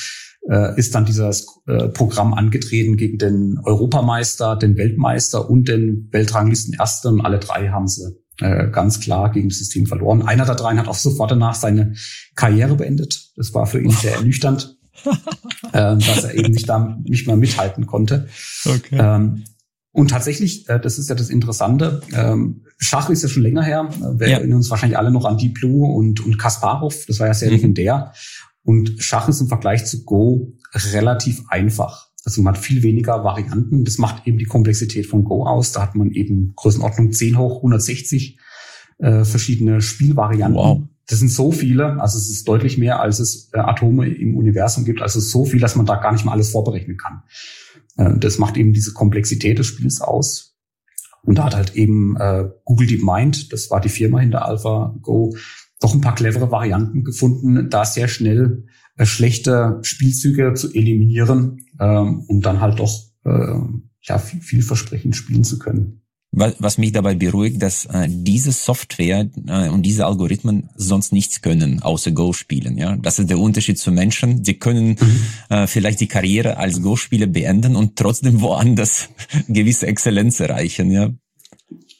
äh, 0.49 0.79
ist 0.79 0.95
dann 0.95 1.05
dieses 1.05 1.47
äh, 1.67 1.89
Programm 1.89 2.35
angetreten 2.35 2.97
gegen 2.97 3.19
den 3.19 3.59
Europameister, 3.65 4.57
den 4.57 4.77
Weltmeister 4.77 5.49
und 5.49 5.69
den 5.69 6.09
Weltranglisten 6.13 6.75
Ersten. 6.75 7.15
Und 7.15 7.21
alle 7.23 7.39
drei 7.39 7.69
haben 7.69 7.89
sie 7.89 8.17
äh, 8.39 8.69
ganz 8.71 9.01
klar 9.01 9.33
gegen 9.33 9.49
das 9.49 9.59
System 9.59 9.87
verloren. 9.87 10.23
Einer 10.23 10.45
der 10.45 10.55
drei 10.55 10.77
hat 10.77 10.89
auch 10.89 10.95
sofort 10.95 11.31
danach 11.31 11.55
seine 11.55 11.95
Karriere 12.35 12.77
beendet. 12.77 13.33
Das 13.37 13.55
war 13.55 13.67
für 13.67 13.81
ihn 13.81 13.91
sehr 13.91 14.15
ernüchternd, 14.17 14.77
äh, 15.73 15.97
dass 15.97 16.25
er 16.25 16.35
eben 16.35 16.53
nicht 16.53 16.69
da 16.69 16.99
nicht 17.05 17.27
mehr 17.27 17.37
mithalten 17.37 17.87
konnte. 17.87 18.29
Okay. 18.65 18.99
Ähm, 18.99 19.45
und 19.91 20.11
tatsächlich, 20.11 20.69
äh, 20.69 20.79
das 20.79 20.99
ist 20.99 21.09
ja 21.09 21.15
das 21.15 21.31
Interessante, 21.31 22.03
ähm, 22.13 22.67
Schach 22.79 23.09
ist 23.09 23.23
ja 23.23 23.29
schon 23.29 23.43
länger 23.43 23.63
her. 23.63 23.89
Wir 24.19 24.29
ja. 24.29 24.37
erinnern 24.37 24.59
uns 24.59 24.69
wahrscheinlich 24.69 24.99
alle 24.99 25.11
noch 25.11 25.25
an 25.25 25.39
Deep 25.39 25.55
Blue 25.55 25.89
und, 25.89 26.25
und 26.25 26.39
Kasparov. 26.39 27.07
Das 27.07 27.19
war 27.21 27.27
ja 27.27 27.35
sehr 27.35 27.49
mhm. 27.49 27.55
legendär. 27.55 28.13
Und 28.67 28.97
Schach 28.99 29.29
ist 29.29 29.41
im 29.41 29.47
Vergleich 29.47 29.87
zu 29.87 30.05
Go 30.05 30.53
relativ 30.75 31.45
einfach. 31.49 32.09
Also 32.25 32.43
man 32.43 32.57
hat 32.57 32.63
viel 32.63 32.83
weniger 32.83 33.23
Varianten. 33.23 33.85
Das 33.85 33.99
macht 33.99 34.27
eben 34.27 34.39
die 34.39 34.45
Komplexität 34.45 35.07
von 35.07 35.23
Go 35.23 35.47
aus. 35.47 35.71
Da 35.71 35.83
hat 35.83 35.95
man 35.95 36.11
eben 36.11 36.53
Größenordnung 36.57 37.13
10 37.13 37.39
hoch 37.39 37.59
160 37.59 38.41
äh, 38.99 39.25
verschiedene 39.25 39.81
Spielvarianten. 39.81 40.59
Wow. 40.59 40.83
Das 41.07 41.21
sind 41.21 41.31
so 41.31 41.53
viele, 41.53 42.01
also 42.01 42.19
es 42.19 42.29
ist 42.29 42.49
deutlich 42.49 42.77
mehr, 42.77 42.99
als 42.99 43.21
es 43.21 43.51
äh, 43.53 43.59
Atome 43.61 44.09
im 44.09 44.37
Universum 44.37 44.85
gibt. 44.85 45.01
Also 45.01 45.21
so 45.21 45.45
viel, 45.45 45.61
dass 45.61 45.77
man 45.77 45.87
da 45.87 45.95
gar 45.97 46.11
nicht 46.11 46.25
mal 46.25 46.33
alles 46.33 46.51
vorberechnen 46.51 46.97
kann. 46.97 47.23
Äh, 47.97 48.19
das 48.19 48.39
macht 48.39 48.57
eben 48.57 48.73
diese 48.73 48.95
Komplexität 48.95 49.61
des 49.61 49.69
Spiels 49.69 50.01
aus. 50.01 50.57
Und 51.23 51.39
da 51.39 51.45
hat 51.45 51.55
halt 51.55 51.77
eben 51.77 52.17
äh, 52.17 52.49
Google 52.65 52.89
DeepMind, 52.89 53.53
das 53.53 53.71
war 53.71 53.81
die 53.81 53.89
Firma 53.89 54.19
hinter 54.19 54.45
AlphaGo, 54.45 55.37
doch 55.81 55.95
ein 55.95 56.01
paar 56.01 56.15
clevere 56.15 56.51
Varianten 56.51 57.05
gefunden, 57.05 57.69
da 57.71 57.85
sehr 57.85 58.09
schnell 58.09 58.65
äh, 58.97 59.05
schlechte 59.05 59.79
Spielzüge 59.83 60.55
zu 60.55 60.73
eliminieren, 60.73 61.67
ähm, 61.79 62.25
um 62.27 62.41
dann 62.41 62.61
halt 62.61 62.79
doch 62.79 63.05
äh, 63.25 63.59
ja, 64.03 64.19
viel, 64.19 64.41
vielversprechend 64.41 65.17
spielen 65.17 65.45
zu 65.45 65.59
können. 65.59 66.03
Was 66.33 66.77
mich 66.77 66.93
dabei 66.93 67.15
beruhigt, 67.15 67.63
dass 67.63 67.87
äh, 67.87 68.09
diese 68.11 68.53
Software 68.53 69.31
äh, 69.47 69.71
und 69.71 69.85
diese 69.85 70.05
Algorithmen 70.05 70.69
sonst 70.75 71.13
nichts 71.13 71.41
können, 71.41 71.83
außer 71.83 72.11
Go 72.11 72.35
spielen. 72.35 72.77
Ja, 72.77 72.95
das 72.97 73.19
ist 73.19 73.31
der 73.31 73.39
Unterschied 73.39 73.79
zu 73.79 73.91
Menschen. 73.91 74.43
Die 74.43 74.59
können 74.59 74.99
mhm. 75.01 75.21
äh, 75.49 75.67
vielleicht 75.67 76.01
die 76.01 76.09
Karriere 76.09 76.59
als 76.59 76.83
Go-Spieler 76.83 77.27
beenden 77.27 77.75
und 77.75 77.97
trotzdem 77.97 78.43
woanders 78.43 79.09
gewisse 79.49 79.87
Exzellenz 79.87 80.39
erreichen. 80.41 80.91
Ja, 80.91 81.11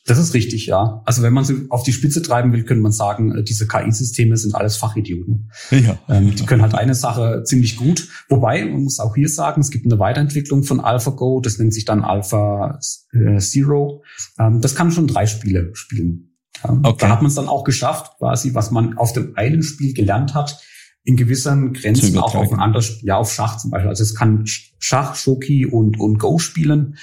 das 0.07 0.19
ist 0.19 0.35
richtig, 0.35 0.67
ja. 0.67 1.03
Also 1.05 1.23
wenn 1.23 1.33
man 1.33 1.45
sie 1.45 1.67
auf 1.69 1.83
die 1.83 1.93
Spitze 1.93 2.23
treiben 2.23 2.53
will, 2.53 2.65
könnte 2.65 2.83
man 2.83 2.93
sagen, 2.93 3.33
äh, 3.33 3.43
diese 3.43 3.67
KI-Systeme 3.67 4.37
sind 4.37 4.55
alles 4.55 4.77
Fachidioten. 4.77 5.51
Ja. 5.71 5.99
Ähm, 6.09 6.35
die 6.35 6.47
können 6.47 6.63
halt 6.63 6.75
eine 6.75 6.95
Sache 6.95 7.43
ziemlich 7.45 7.77
gut. 7.77 8.09
Wobei, 8.29 8.65
man 8.65 8.85
muss 8.85 9.01
auch 9.01 9.17
hier 9.17 9.29
sagen, 9.29 9.61
es 9.61 9.71
gibt 9.71 9.85
eine 9.85 9.99
Weiterentwicklung 9.99 10.63
von 10.63 10.81
AlphaGo, 10.81 11.41
das 11.41 11.59
nennt 11.59 11.75
sich 11.75 11.85
dann 11.85 12.05
Alpha 12.05 12.79
äh, 13.13 13.39
Zero. 13.39 14.05
Ähm, 14.39 14.61
das 14.61 14.77
kann 14.77 14.93
schon 14.93 15.09
drei 15.09 15.27
Spiele 15.27 15.71
spielen. 15.75 16.37
Ähm, 16.65 16.81
okay. 16.85 16.99
Da 17.01 17.09
hat 17.09 17.23
man 17.23 17.29
es 17.29 17.35
dann 17.35 17.49
auch 17.49 17.65
geschafft, 17.65 18.13
quasi, 18.19 18.55
was 18.55 18.71
man 18.71 18.97
auf 18.97 19.13
dem 19.13 19.33
einen 19.37 19.65
Spiel 19.65 19.93
gelernt 19.93 20.35
hat, 20.35 20.63
in 21.03 21.17
gewissen 21.17 21.73
Grenzen 21.73 22.17
auch 22.19 22.37
auf 22.37 22.53
ein 22.53 22.61
anderes, 22.61 23.01
ja, 23.03 23.17
auf 23.17 23.33
Schach 23.33 23.59
zum 23.59 23.73
Beispiel. 23.73 23.89
Also 23.89 24.05
es 24.05 24.15
kann 24.15 24.45
Schach, 24.79 25.17
Shoki 25.17 25.67
und, 25.67 25.99
und 25.99 26.19
Go 26.19 26.39
spielen. 26.39 26.97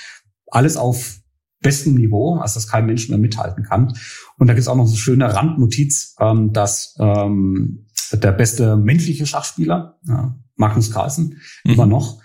Alles 0.48 0.78
auf 0.78 1.20
bestem 1.64 1.96
Niveau, 1.96 2.36
also 2.38 2.56
dass 2.56 2.68
kein 2.68 2.86
Mensch 2.86 3.10
mehr 3.10 3.18
mithalten 3.18 3.64
kann. 3.64 3.94
Und 4.38 4.48
da 4.48 4.54
gibt 4.54 4.62
es 4.62 4.68
auch 4.68 4.76
noch 4.76 4.86
so 4.86 4.92
eine 4.92 5.00
schöne 5.00 5.34
Randnotiz, 5.34 6.16
ähm, 6.20 6.54
dass 6.54 6.96
ähm, 7.00 7.88
der 8.12 8.32
beste 8.32 8.78
menschliche 8.78 9.26
Schachspieler, 9.26 9.98
ja, 10.08 10.36
Magnus 10.56 10.92
Carlsen, 10.92 11.42
mhm. 11.64 11.74
immer 11.74 11.88
noch, 11.88 12.22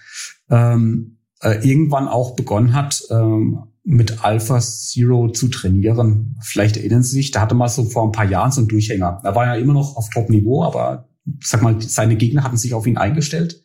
ähm, 0.50 1.18
äh, 1.40 1.66
irgendwann 1.66 2.08
auch 2.08 2.36
begonnen 2.36 2.74
hat, 2.74 3.02
ähm, 3.10 3.60
mit 3.84 4.22
Alpha 4.22 4.60
Zero 4.60 5.30
zu 5.30 5.48
trainieren. 5.48 6.36
Vielleicht 6.42 6.76
erinnern 6.76 7.02
Sie 7.02 7.16
sich, 7.16 7.30
da 7.30 7.40
hatte 7.40 7.54
mal 7.54 7.68
so 7.68 7.84
vor 7.84 8.04
ein 8.04 8.12
paar 8.12 8.28
Jahren 8.28 8.52
so 8.52 8.60
einen 8.60 8.68
Durchhänger. 8.68 9.20
Da 9.22 9.34
war 9.34 9.46
ja 9.46 9.54
immer 9.54 9.72
noch 9.72 9.96
auf 9.96 10.10
Top-Niveau, 10.10 10.62
aber 10.62 11.08
sag 11.40 11.62
mal, 11.62 11.80
seine 11.80 12.16
Gegner 12.16 12.42
hatten 12.42 12.58
sich 12.58 12.74
auf 12.74 12.86
ihn 12.86 12.98
eingestellt. 12.98 13.62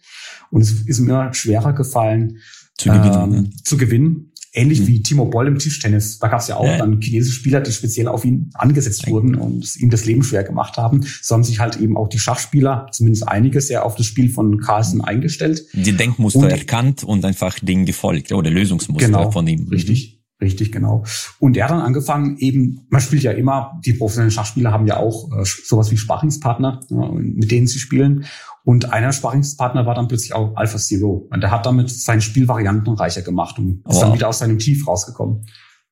Und 0.49 0.61
es 0.61 0.71
ist 0.71 0.99
mir 0.99 1.33
schwerer 1.33 1.73
gefallen, 1.73 2.37
zu 2.77 2.89
gewinnen. 2.89 3.33
Ähm, 3.33 3.51
zu 3.63 3.77
gewinnen. 3.77 4.31
Ähnlich 4.55 4.81
mhm. 4.81 4.88
wie 4.88 5.01
Timo 5.01 5.25
Boll 5.25 5.48
im 5.48 5.57
Tischtennis. 5.57 6.19
Da 6.19 6.27
gab 6.27 6.39
es 6.39 6.48
ja 6.48 6.57
auch 6.57 6.65
ja. 6.65 6.77
dann 6.77 7.01
chinesische 7.01 7.39
Spieler, 7.39 7.60
die 7.62 7.72
speziell 7.72 8.07
auf 8.07 8.24
ihn 8.24 8.51
angesetzt 8.53 9.07
wurden 9.07 9.33
und 9.33 9.75
ihm 9.77 9.89
das 9.89 10.05
Leben 10.05 10.24
schwer 10.24 10.43
gemacht 10.43 10.77
haben. 10.77 11.05
So 11.22 11.33
haben 11.33 11.43
sich 11.43 11.60
halt 11.60 11.77
eben 11.77 11.98
auch 11.98 12.07
die 12.07 12.19
Schachspieler, 12.19 12.88
zumindest 12.91 13.27
einige, 13.27 13.62
sehr 13.62 13.83
auf 13.83 13.95
das 13.95 14.05
Spiel 14.05 14.29
von 14.29 14.60
Carlsen 14.60 15.01
eingestellt. 15.01 15.65
Die 15.74 15.93
Denkmuster 15.93 16.39
und, 16.39 16.51
erkannt 16.51 17.03
und 17.03 17.25
einfach 17.25 17.57
Dingen 17.60 17.86
gefolgt 17.86 18.31
oder 18.31 18.51
Lösungsmuster 18.51 19.07
genau, 19.07 19.31
von 19.31 19.48
ihm. 19.48 19.67
Richtig. 19.69 20.19
Richtig, 20.41 20.74
genau. 20.74 21.05
Und 21.39 21.55
er 21.55 21.65
hat 21.65 21.72
dann 21.72 21.79
angefangen, 21.79 22.38
eben, 22.38 22.86
man 22.89 23.00
spielt 23.00 23.24
ja 23.24 23.31
immer, 23.31 23.79
die 23.86 23.93
professionellen 23.93 24.31
Schachspieler 24.31 24.72
haben 24.72 24.86
ja 24.86 24.98
auch 24.98 25.31
äh, 25.31 25.45
sowas 25.45 25.89
wie 25.89 25.98
Sparringspartner, 25.98 26.81
ja, 26.89 27.12
mit 27.12 27.50
denen 27.50 27.65
sie 27.65 27.79
spielen. 27.79 28.25
Und 28.65 28.93
einer 28.93 29.12
Sparringspartner 29.12 29.86
war 29.86 29.96
dann 29.96 30.08
plötzlich 30.08 30.34
auch 30.34 30.55
Alpha 30.55 30.77
Zero. 30.77 31.27
Und 31.29 31.43
er 31.43 31.51
hat 31.51 31.65
damit 31.65 31.89
seine 31.89 32.22
Spielvarianten 32.22 32.93
reicher 32.93 33.22
gemacht 33.22 33.60
und 33.60 33.84
ist 33.89 34.00
dann 34.00 34.13
wieder 34.13 34.29
aus 34.29 34.39
seinem 34.39 34.58
Tief 34.58 34.88
rausgekommen. 34.88 35.46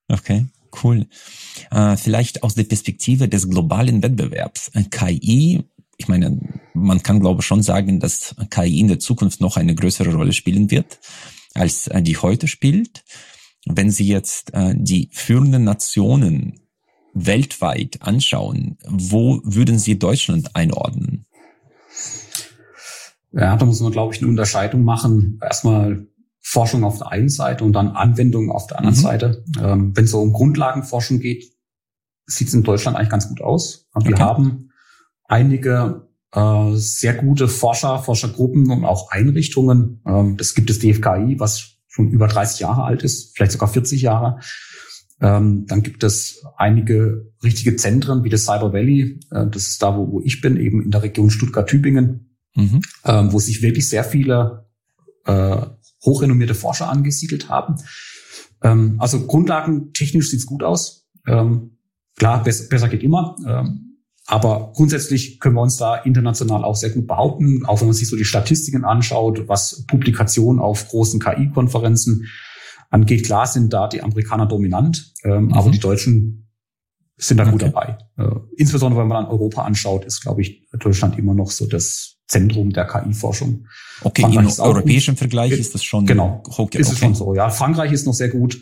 Okay, 0.08 0.46
cool. 0.84 1.08
Äh, 1.70 1.98
vielleicht 1.98 2.44
aus 2.44 2.56
der 2.56 2.64
Perspektive 2.64 3.28
des 3.28 3.50
globalen 3.50 4.02
Wettbewerbs. 4.02 4.72
KI, 4.90 5.64
ich 5.98 6.08
meine, 6.08 6.40
man 6.74 7.04
kann 7.04 7.20
glaube 7.20 7.42
ich 7.42 7.46
schon 7.46 7.62
sagen, 7.62 8.00
dass 8.00 8.36
KI 8.50 8.80
in 8.80 8.88
der 8.88 9.00
Zukunft 9.00 9.42
noch 9.42 9.58
eine 9.58 9.76
größere 9.76 10.14
Rolle 10.14 10.32
spielen 10.32 10.72
wird, 10.72 11.00
als 11.54 11.88
äh, 11.88 12.02
die 12.02 12.18
heute 12.18 12.48
spielt 12.48 13.04
wenn 13.66 13.92
Sie 13.92 14.08
jetzt 14.08 14.54
äh, 14.54 14.74
die 14.76 15.10
führenden 15.12 15.64
Nationen 15.64 16.60
weltweit 17.14 18.02
anschauen, 18.02 18.78
wo 18.88 19.42
würden 19.44 19.78
Sie 19.78 20.00
Deutschland 20.00 20.56
einordnen? 20.56 21.26
Ja, 23.32 23.56
da 23.56 23.66
muss 23.66 23.80
man, 23.80 23.92
glaube 23.92 24.14
ich, 24.14 24.22
eine 24.22 24.30
Unterscheidung 24.30 24.84
machen. 24.84 25.40
Erstmal 25.42 26.08
Forschung 26.42 26.84
auf 26.84 26.98
der 26.98 27.12
einen 27.12 27.30
Seite 27.30 27.64
und 27.64 27.74
dann 27.74 27.90
Anwendung 27.90 28.52
auf 28.52 28.68
der 28.68 28.80
anderen 28.80 28.98
mhm. 28.98 29.02
Seite. 29.02 29.44
Ähm, 29.62 29.96
Wenn 29.96 30.06
es 30.06 30.12
so 30.12 30.22
um 30.22 30.34
Grundlagenforschung 30.34 31.20
geht, 31.20 31.46
sieht 32.26 32.48
es 32.48 32.54
in 32.54 32.64
Deutschland 32.64 32.98
eigentlich 32.98 33.10
ganz 33.10 33.30
gut 33.30 33.42
aus. 33.42 33.90
Wir 34.04 34.14
okay. 34.14 34.22
haben 34.22 34.72
einige 35.26 36.08
äh, 36.34 36.72
sehr 36.74 37.14
gute 37.14 37.48
Forscher, 37.48 38.00
Forschergruppen 38.00 38.70
und 38.72 38.86
auch 38.86 39.12
Einrichtungen. 39.12 40.02
Ähm, 40.06 40.38
das 40.38 40.54
gibt 40.54 40.70
es 40.70 40.80
DFKI, 40.80 41.40
was 41.40 41.78
schon 41.88 42.10
über 42.10 42.28
30 42.28 42.62
Jahre 42.62 42.84
alt 42.84 43.04
ist, 43.04 43.36
vielleicht 43.36 43.52
sogar 43.52 43.70
40 43.70 44.02
Jahre. 44.02 44.40
Ähm, 45.20 45.66
dann 45.68 45.84
gibt 45.84 46.04
es 46.04 46.44
einige 46.58 47.32
richtige 47.44 47.76
Zentren 47.76 48.24
wie 48.24 48.30
das 48.30 48.46
Cyber 48.46 48.74
Valley. 48.74 49.20
Äh, 49.30 49.48
das 49.48 49.68
ist 49.68 49.84
da, 49.84 49.96
wo, 49.96 50.12
wo 50.12 50.22
ich 50.22 50.42
bin, 50.42 50.58
eben 50.58 50.82
in 50.82 50.90
der 50.90 51.04
Region 51.04 51.30
Stuttgart-Tübingen, 51.30 52.31
mhm. 52.56 52.82
ähm, 53.06 53.32
wo 53.32 53.40
sich 53.40 53.62
wirklich 53.62 53.88
sehr 53.88 54.04
viele 54.04 54.66
äh, 55.26 55.66
hochrenommierte 56.04 56.56
Forscher 56.56 56.90
angesiedelt 56.90 57.50
haben. 57.50 57.76
Ähm, 58.64 58.96
also 59.00 59.26
grundlagentechnisch 59.26 60.30
sieht's 60.30 60.46
gut 60.46 60.64
aus. 60.64 61.08
Ähm, 61.28 61.78
klar, 62.18 62.44
besser, 62.44 62.68
besser 62.70 62.90
geht 62.90 63.04
immer. 63.04 63.36
Ähm, 63.48 63.92
aber 64.28 64.72
grundsätzlich 64.76 65.40
können 65.40 65.56
wir 65.56 65.62
uns 65.62 65.78
da 65.78 65.96
international 65.96 66.64
auch 66.64 66.76
sehr 66.76 66.92
gut 66.92 67.08
behaupten, 67.08 67.66
auch 67.66 67.82
wenn 67.82 67.88
man 67.88 67.96
sich 67.96 68.08
so 68.08 68.16
die 68.16 68.26
Statistiken 68.26 68.86
anschaut, 68.86 69.48
was 69.48 69.86
Publikationen 69.88 70.62
auf 70.62 70.88
großen 70.90 71.20
KI-Konferenzen 71.20 72.28
angeht. 72.90 73.26
Klar 73.26 73.48
sind 73.48 73.74
da 73.74 73.88
die 73.88 74.04
Amerikaner 74.04 74.46
dominant, 74.46 75.14
ähm, 75.24 75.46
mhm. 75.46 75.54
aber 75.54 75.72
die 75.72 75.80
Deutschen 75.80 76.50
sind 77.18 77.38
da 77.38 77.44
okay. 77.44 77.52
gut 77.52 77.62
dabei. 77.64 77.98
Äh, 78.18 78.30
insbesondere 78.58 79.02
wenn 79.02 79.08
man 79.08 79.24
dann 79.24 79.32
Europa 79.32 79.64
anschaut, 79.64 80.06
ist, 80.06 80.22
glaube 80.22 80.42
ich, 80.42 80.68
Deutschland 80.80 81.18
immer 81.18 81.34
noch 81.34 81.52
so 81.52 81.68
das 81.68 82.21
Zentrum 82.32 82.72
der 82.72 82.86
KI-Forschung. 82.86 83.68
Okay, 84.04 84.22
Frankreich 84.22 84.58
im 84.58 84.64
europäischen 84.64 85.12
gut. 85.12 85.20
Vergleich 85.20 85.52
ist 85.52 85.76
das 85.76 85.84
schon 85.84 86.06
genau, 86.06 86.42
hoch. 86.48 86.50
Ist 86.50 86.60
okay. 86.60 86.80
es 86.80 86.98
schon 86.98 87.14
so, 87.14 87.36
ja. 87.36 87.50
Frankreich 87.50 87.92
ist 87.92 88.08
noch 88.08 88.14
sehr 88.14 88.30
gut. 88.30 88.62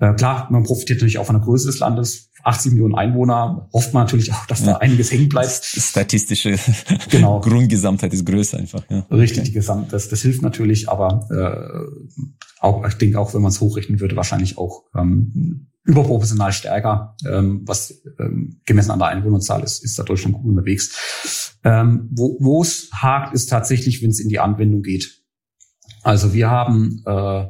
Äh, 0.00 0.14
klar, 0.14 0.48
man 0.50 0.62
profitiert 0.62 0.98
natürlich 0.98 1.18
auch 1.18 1.26
von 1.26 1.36
der 1.36 1.44
Größe 1.44 1.66
des 1.66 1.78
Landes. 1.78 2.30
80 2.42 2.72
Millionen 2.72 2.94
Einwohner 2.94 3.68
hofft 3.72 3.92
man 3.92 4.04
natürlich 4.04 4.32
auch, 4.32 4.46
dass 4.46 4.60
ja. 4.60 4.72
da 4.72 4.76
einiges 4.78 5.12
hängen 5.12 5.28
bleibt. 5.28 5.62
Statistische 5.62 6.58
genau. 7.10 7.40
Grundgesamtheit 7.40 8.12
ist 8.14 8.24
größer 8.24 8.58
einfach. 8.58 8.82
Ja. 8.88 9.06
Richtig, 9.10 9.40
okay. 9.40 9.48
die 9.48 9.52
Gesamt, 9.52 9.92
das, 9.92 10.08
das 10.08 10.22
hilft 10.22 10.42
natürlich, 10.42 10.88
aber 10.88 11.28
äh, 11.30 12.60
auch, 12.60 12.84
ich 12.86 12.94
denke 12.94 13.20
auch, 13.20 13.34
wenn 13.34 13.42
man 13.42 13.50
es 13.50 13.60
hochrechnen 13.60 14.00
würde, 14.00 14.16
wahrscheinlich 14.16 14.56
auch 14.56 14.84
ähm, 14.96 15.68
überproportional 15.84 16.52
stärker, 16.52 17.16
ähm, 17.28 17.62
was 17.64 18.02
ähm, 18.18 18.60
gemessen 18.64 18.92
an 18.92 18.98
der 18.98 19.08
Einwohnerzahl 19.08 19.62
ist, 19.62 19.82
ist 19.84 19.98
da 19.98 20.04
Deutschland 20.04 20.36
gut 20.36 20.46
unterwegs. 20.46 21.58
Ähm, 21.64 22.08
wo 22.10 22.62
es 22.62 22.90
hakt, 22.92 23.34
ist 23.34 23.46
tatsächlich, 23.46 24.02
wenn 24.02 24.10
es 24.10 24.20
in 24.20 24.28
die 24.28 24.40
Anwendung 24.40 24.82
geht. 24.82 25.22
Also 26.02 26.32
wir 26.34 26.50
haben 26.50 27.02
äh, 27.06 27.46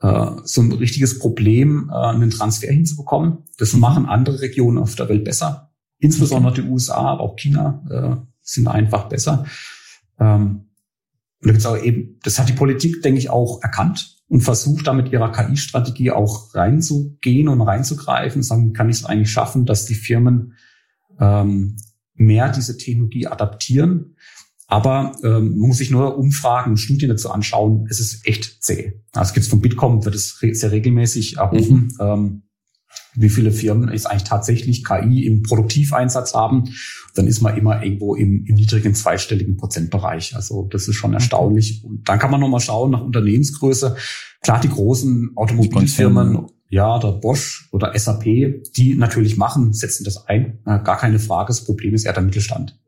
äh, 0.00 0.30
so 0.44 0.62
ein 0.62 0.72
richtiges 0.72 1.18
Problem, 1.18 1.90
äh, 1.92 1.96
einen 1.96 2.30
Transfer 2.30 2.70
hinzubekommen. 2.70 3.44
Das 3.58 3.72
mhm. 3.72 3.80
machen 3.80 4.06
andere 4.06 4.40
Regionen 4.40 4.78
auf 4.78 4.94
der 4.94 5.08
Welt 5.08 5.24
besser. 5.24 5.70
Insbesondere 5.98 6.54
die 6.54 6.68
USA, 6.68 6.96
aber 6.96 7.22
auch 7.22 7.36
China 7.36 7.82
äh, 7.90 8.26
sind 8.42 8.68
einfach 8.68 9.08
besser. 9.08 9.46
Ähm, 10.18 10.68
und 11.40 11.48
da 11.48 11.52
gibt's 11.52 11.66
auch 11.66 11.82
eben, 11.82 12.18
das 12.22 12.38
hat 12.38 12.48
die 12.48 12.54
Politik, 12.54 13.02
denke 13.02 13.18
ich, 13.18 13.30
auch 13.30 13.62
erkannt 13.62 14.13
und 14.28 14.40
versucht 14.40 14.86
da 14.86 14.92
mit 14.92 15.12
ihrer 15.12 15.30
KI-Strategie 15.30 16.10
auch 16.10 16.54
reinzugehen 16.54 17.48
und 17.48 17.60
reinzugreifen 17.60 18.42
sagen, 18.42 18.72
kann 18.72 18.88
ich 18.88 18.96
es 18.96 19.04
eigentlich 19.04 19.30
schaffen, 19.30 19.66
dass 19.66 19.86
die 19.86 19.94
Firmen 19.94 20.54
ähm, 21.20 21.76
mehr 22.14 22.50
diese 22.50 22.76
Technologie 22.76 23.26
adaptieren 23.26 24.16
aber 24.66 25.14
ähm, 25.22 25.50
man 25.58 25.68
muss 25.68 25.78
sich 25.78 25.90
nur 25.90 26.16
Umfragen 26.16 26.72
und 26.72 26.76
Studien 26.78 27.10
dazu 27.10 27.30
anschauen. 27.30 27.86
Es 27.90 28.00
ist 28.00 28.26
echt 28.26 28.62
zäh. 28.62 29.00
Also 29.12 29.34
gibt 29.34 29.44
es 29.44 29.50
von 29.50 29.60
Bitkom, 29.60 30.04
wird 30.04 30.14
es 30.14 30.38
sehr 30.38 30.72
regelmäßig 30.72 31.36
erhoben, 31.36 31.92
mhm. 31.92 31.96
ähm, 32.00 32.42
wie 33.16 33.28
viele 33.28 33.52
Firmen 33.52 33.88
es 33.88 34.06
eigentlich 34.06 34.24
tatsächlich 34.24 34.84
KI 34.84 35.26
im 35.26 35.42
Produktiveinsatz 35.42 36.34
haben. 36.34 36.64
Dann 37.14 37.26
ist 37.26 37.40
man 37.40 37.56
immer 37.56 37.82
irgendwo 37.82 38.14
im, 38.14 38.44
im 38.44 38.54
niedrigen 38.54 38.94
zweistelligen 38.94 39.56
Prozentbereich. 39.56 40.34
Also 40.34 40.68
das 40.70 40.88
ist 40.88 40.96
schon 40.96 41.14
erstaunlich. 41.14 41.84
Und 41.84 42.08
dann 42.08 42.18
kann 42.18 42.30
man 42.30 42.40
nochmal 42.40 42.60
schauen 42.60 42.90
nach 42.90 43.02
Unternehmensgröße. 43.02 43.96
Klar, 44.42 44.60
die 44.60 44.68
großen 44.68 45.32
Automobilfirmen, 45.36 46.46
ja, 46.68 46.98
der 46.98 47.12
Bosch 47.12 47.68
oder 47.72 47.96
SAP, 47.96 48.24
die 48.76 48.94
natürlich 48.96 49.36
machen, 49.36 49.72
setzen 49.72 50.04
das 50.04 50.26
ein. 50.26 50.58
Gar 50.64 50.98
keine 50.98 51.18
Frage. 51.18 51.48
Das 51.48 51.64
Problem 51.64 51.94
ist 51.94 52.04
eher 52.04 52.12
der 52.12 52.22
Mittelstand. 52.22 52.78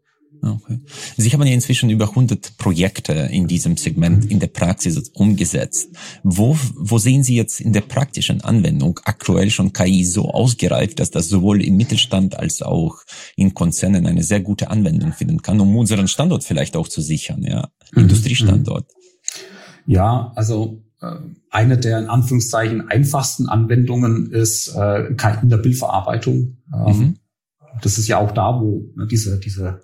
Okay. 0.42 0.78
Sie 1.16 1.30
haben 1.32 1.44
ja 1.46 1.52
inzwischen 1.52 1.90
über 1.90 2.08
100 2.08 2.56
Projekte 2.56 3.12
in 3.12 3.46
diesem 3.46 3.76
Segment 3.76 4.30
in 4.30 4.38
der 4.38 4.46
Praxis 4.48 5.10
umgesetzt. 5.14 5.90
Wo, 6.22 6.56
wo 6.76 6.98
sehen 6.98 7.24
Sie 7.24 7.36
jetzt 7.36 7.60
in 7.60 7.72
der 7.72 7.80
praktischen 7.80 8.42
Anwendung 8.42 9.00
aktuell 9.04 9.50
schon 9.50 9.72
KI 9.72 10.04
so 10.04 10.30
ausgereift, 10.30 11.00
dass 11.00 11.10
das 11.10 11.28
sowohl 11.28 11.62
im 11.62 11.76
Mittelstand 11.76 12.38
als 12.38 12.62
auch 12.62 12.98
in 13.36 13.54
Konzernen 13.54 14.06
eine 14.06 14.22
sehr 14.22 14.40
gute 14.40 14.70
Anwendung 14.70 15.12
finden 15.12 15.42
kann, 15.42 15.60
um 15.60 15.76
unseren 15.76 16.08
Standort 16.08 16.44
vielleicht 16.44 16.76
auch 16.76 16.88
zu 16.88 17.00
sichern, 17.00 17.42
ja, 17.42 17.68
mhm. 17.92 18.02
Industriestandort? 18.02 18.90
Ja, 19.86 20.32
also 20.34 20.82
äh, 21.00 21.16
eine 21.50 21.78
der 21.78 21.98
in 21.98 22.08
Anführungszeichen 22.08 22.88
einfachsten 22.88 23.48
Anwendungen 23.48 24.30
ist 24.30 24.68
äh, 24.74 25.14
KI 25.14 25.38
in 25.42 25.48
der 25.48 25.58
Bildverarbeitung. 25.58 26.58
Ähm, 26.74 26.98
mhm. 26.98 27.16
Das 27.82 27.98
ist 27.98 28.08
ja 28.08 28.18
auch 28.18 28.32
da, 28.32 28.60
wo 28.60 28.90
ne, 28.96 29.06
diese, 29.06 29.38
diese 29.38 29.82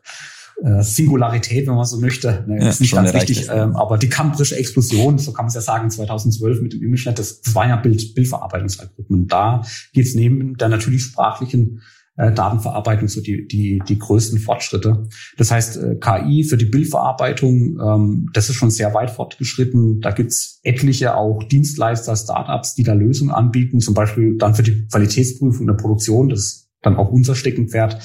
äh, 0.62 0.82
Singularität, 0.82 1.66
wenn 1.66 1.74
man 1.74 1.84
so 1.84 1.98
möchte. 1.98 2.44
Ne, 2.46 2.62
ja, 2.62 2.68
ist 2.68 2.80
nicht 2.80 2.94
ganz 2.94 3.12
richtig, 3.12 3.48
ähm, 3.50 3.74
aber 3.76 3.98
die 3.98 4.08
kambrische 4.08 4.56
Explosion, 4.56 5.18
so 5.18 5.32
kann 5.32 5.44
man 5.44 5.48
es 5.48 5.54
ja 5.54 5.60
sagen, 5.60 5.90
2012 5.90 6.62
mit 6.62 6.72
dem 6.72 6.82
ImageNet, 6.82 7.18
das, 7.18 7.40
das 7.40 7.54
war 7.54 7.68
ja 7.68 7.76
Bild, 7.76 8.14
Bildverarbeitungsalgorithmen. 8.14 9.26
Da 9.26 9.62
geht 9.92 10.06
es 10.06 10.14
neben 10.14 10.56
der 10.56 10.68
natürlich 10.68 11.02
sprachlichen 11.02 11.82
äh, 12.16 12.30
Datenverarbeitung 12.30 13.08
so 13.08 13.20
die, 13.20 13.46
die, 13.48 13.82
die 13.88 13.98
größten 13.98 14.38
Fortschritte. 14.38 15.08
Das 15.36 15.50
heißt, 15.50 15.76
äh, 15.78 15.96
KI 15.96 16.44
für 16.44 16.56
die 16.56 16.66
Bildverarbeitung, 16.66 17.80
ähm, 17.80 18.30
das 18.32 18.48
ist 18.48 18.56
schon 18.56 18.70
sehr 18.70 18.94
weit 18.94 19.10
fortgeschritten. 19.10 20.00
Da 20.00 20.10
gibt's 20.10 20.60
etliche 20.62 21.16
auch 21.16 21.42
Dienstleister, 21.42 22.14
Startups, 22.14 22.74
die 22.74 22.82
da 22.82 22.92
Lösungen 22.92 23.32
anbieten, 23.32 23.80
zum 23.80 23.94
Beispiel 23.94 24.36
dann 24.36 24.54
für 24.54 24.62
die 24.62 24.86
Qualitätsprüfung 24.86 25.66
der 25.66 25.74
Produktion. 25.74 26.28
Das 26.28 26.61
dann 26.82 26.96
auch 26.96 27.10
unser 27.10 27.34
Steckenpferd. 27.34 27.98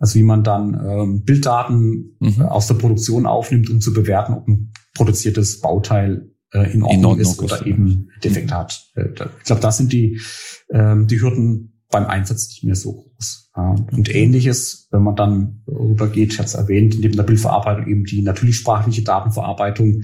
Also 0.00 0.18
wie 0.18 0.22
man 0.22 0.42
dann 0.42 0.74
ähm, 0.74 1.22
Bilddaten 1.24 2.16
mhm. 2.18 2.34
Äh, 2.40 2.44
aus 2.44 2.66
der 2.66 2.74
Produktion 2.74 3.26
aufnimmt, 3.26 3.70
um 3.70 3.80
zu 3.80 3.92
bewerten, 3.92 4.34
ob 4.34 4.48
ein 4.48 4.72
produziertes 4.94 5.60
Bauteil 5.60 6.30
äh, 6.52 6.72
in, 6.72 6.82
Ordnung 6.82 6.98
in 6.98 7.04
Ordnung 7.04 7.20
ist 7.20 7.42
oder 7.42 7.66
eben 7.66 8.08
Defekt 8.22 8.50
mhm. 8.50 8.54
hat. 8.54 8.84
Äh, 8.94 9.08
ich 9.38 9.44
glaube, 9.44 9.60
da 9.60 9.70
sind 9.70 9.92
die, 9.92 10.20
ähm, 10.70 11.06
die 11.06 11.20
Hürden 11.20 11.82
beim 11.90 12.06
Einsatz 12.06 12.48
nicht 12.48 12.64
mehr 12.64 12.74
so 12.74 12.92
groß. 12.94 13.50
Ja. 13.56 13.76
Und 13.92 14.12
ähnliches, 14.12 14.88
wenn 14.90 15.02
man 15.02 15.14
dann 15.14 15.62
rübergeht, 15.68 16.32
ich 16.32 16.38
hatte 16.38 16.48
es 16.48 16.54
erwähnt, 16.54 16.96
neben 16.98 17.16
der 17.16 17.22
Bildverarbeitung 17.22 17.86
eben 17.86 18.04
die 18.04 18.22
natürlich 18.22 18.56
sprachliche 18.56 19.02
Datenverarbeitung, 19.02 20.02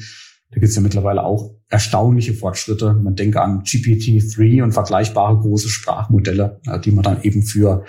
da 0.50 0.54
gibt 0.54 0.70
es 0.70 0.76
ja 0.76 0.82
mittlerweile 0.82 1.24
auch 1.24 1.54
erstaunliche 1.68 2.34
Fortschritte. 2.34 2.94
Man 2.94 3.14
denke 3.14 3.40
an 3.40 3.62
GPT-3 3.62 4.62
und 4.62 4.72
vergleichbare 4.72 5.38
große 5.38 5.68
Sprachmodelle, 5.68 6.60
äh, 6.66 6.80
die 6.80 6.90
man 6.90 7.04
dann 7.04 7.22
eben 7.22 7.42
für 7.42 7.84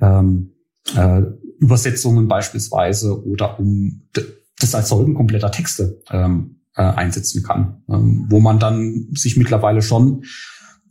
ähm, 0.00 0.52
äh, 0.94 1.22
Übersetzungen 1.58 2.28
beispielsweise 2.28 3.24
oder 3.26 3.58
um 3.58 4.02
das 4.60 4.74
Erzeugen 4.74 5.14
kompletter 5.14 5.50
Texte 5.50 6.02
ähm, 6.10 6.60
äh, 6.76 6.82
einsetzen 6.82 7.42
kann, 7.42 7.82
ähm, 7.88 8.26
wo 8.28 8.40
man 8.40 8.58
dann 8.58 9.08
sich 9.14 9.36
mittlerweile 9.36 9.80
schon, 9.80 10.24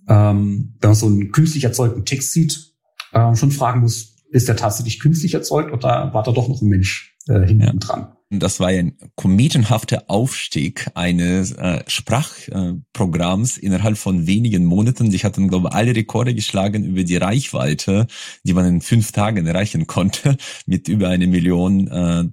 ähm, 0.08 0.76
wenn 0.80 0.90
man 0.90 0.96
so 0.96 1.06
einen 1.06 1.32
künstlich 1.32 1.64
erzeugten 1.64 2.06
Text 2.06 2.32
sieht, 2.32 2.74
äh, 3.12 3.36
schon 3.36 3.52
fragen 3.52 3.82
muss, 3.82 4.16
ist 4.32 4.48
der 4.48 4.56
tatsächlich 4.56 5.00
künstlich 5.00 5.36
erzeugt 5.36 5.72
oder 5.72 6.12
war 6.14 6.24
da 6.24 6.32
doch 6.32 6.50
noch 6.50 6.62
ein 6.62 6.70
Mensch 6.70 7.16
äh, 7.28 7.46
hinten 7.46 7.80
dran? 7.80 8.14
Das 8.40 8.60
war 8.60 8.68
ein 8.68 8.98
kometenhafter 9.16 10.06
Aufstieg 10.08 10.90
eines 10.96 11.52
äh, 11.52 11.84
Sprachprogramms 11.88 13.58
äh, 13.58 13.66
innerhalb 13.66 13.98
von 13.98 14.28
wenigen 14.28 14.66
Monaten. 14.66 15.12
Sie 15.12 15.20
hatten, 15.20 15.48
glaube 15.48 15.70
ich, 15.70 15.76
alle 15.76 15.96
Rekorde 15.96 16.34
geschlagen 16.34 16.84
über 16.84 17.04
die 17.04 17.18
Reichweite, 17.18 18.08
die 18.44 18.54
man 18.54 18.66
in 18.66 18.82
fünf 18.82 19.12
Tagen 19.12 19.46
erreichen 19.46 19.88
konnte, 19.88 20.38
mit 20.66 20.88
über 20.88 21.10
eine 21.10 21.28
Million 21.28 21.88
äh, 21.88 22.24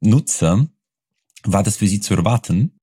Nutzer. 0.00 0.66
War 1.44 1.62
das 1.62 1.76
für 1.76 1.86
Sie 1.86 2.00
zu 2.00 2.14
erwarten? 2.14 2.78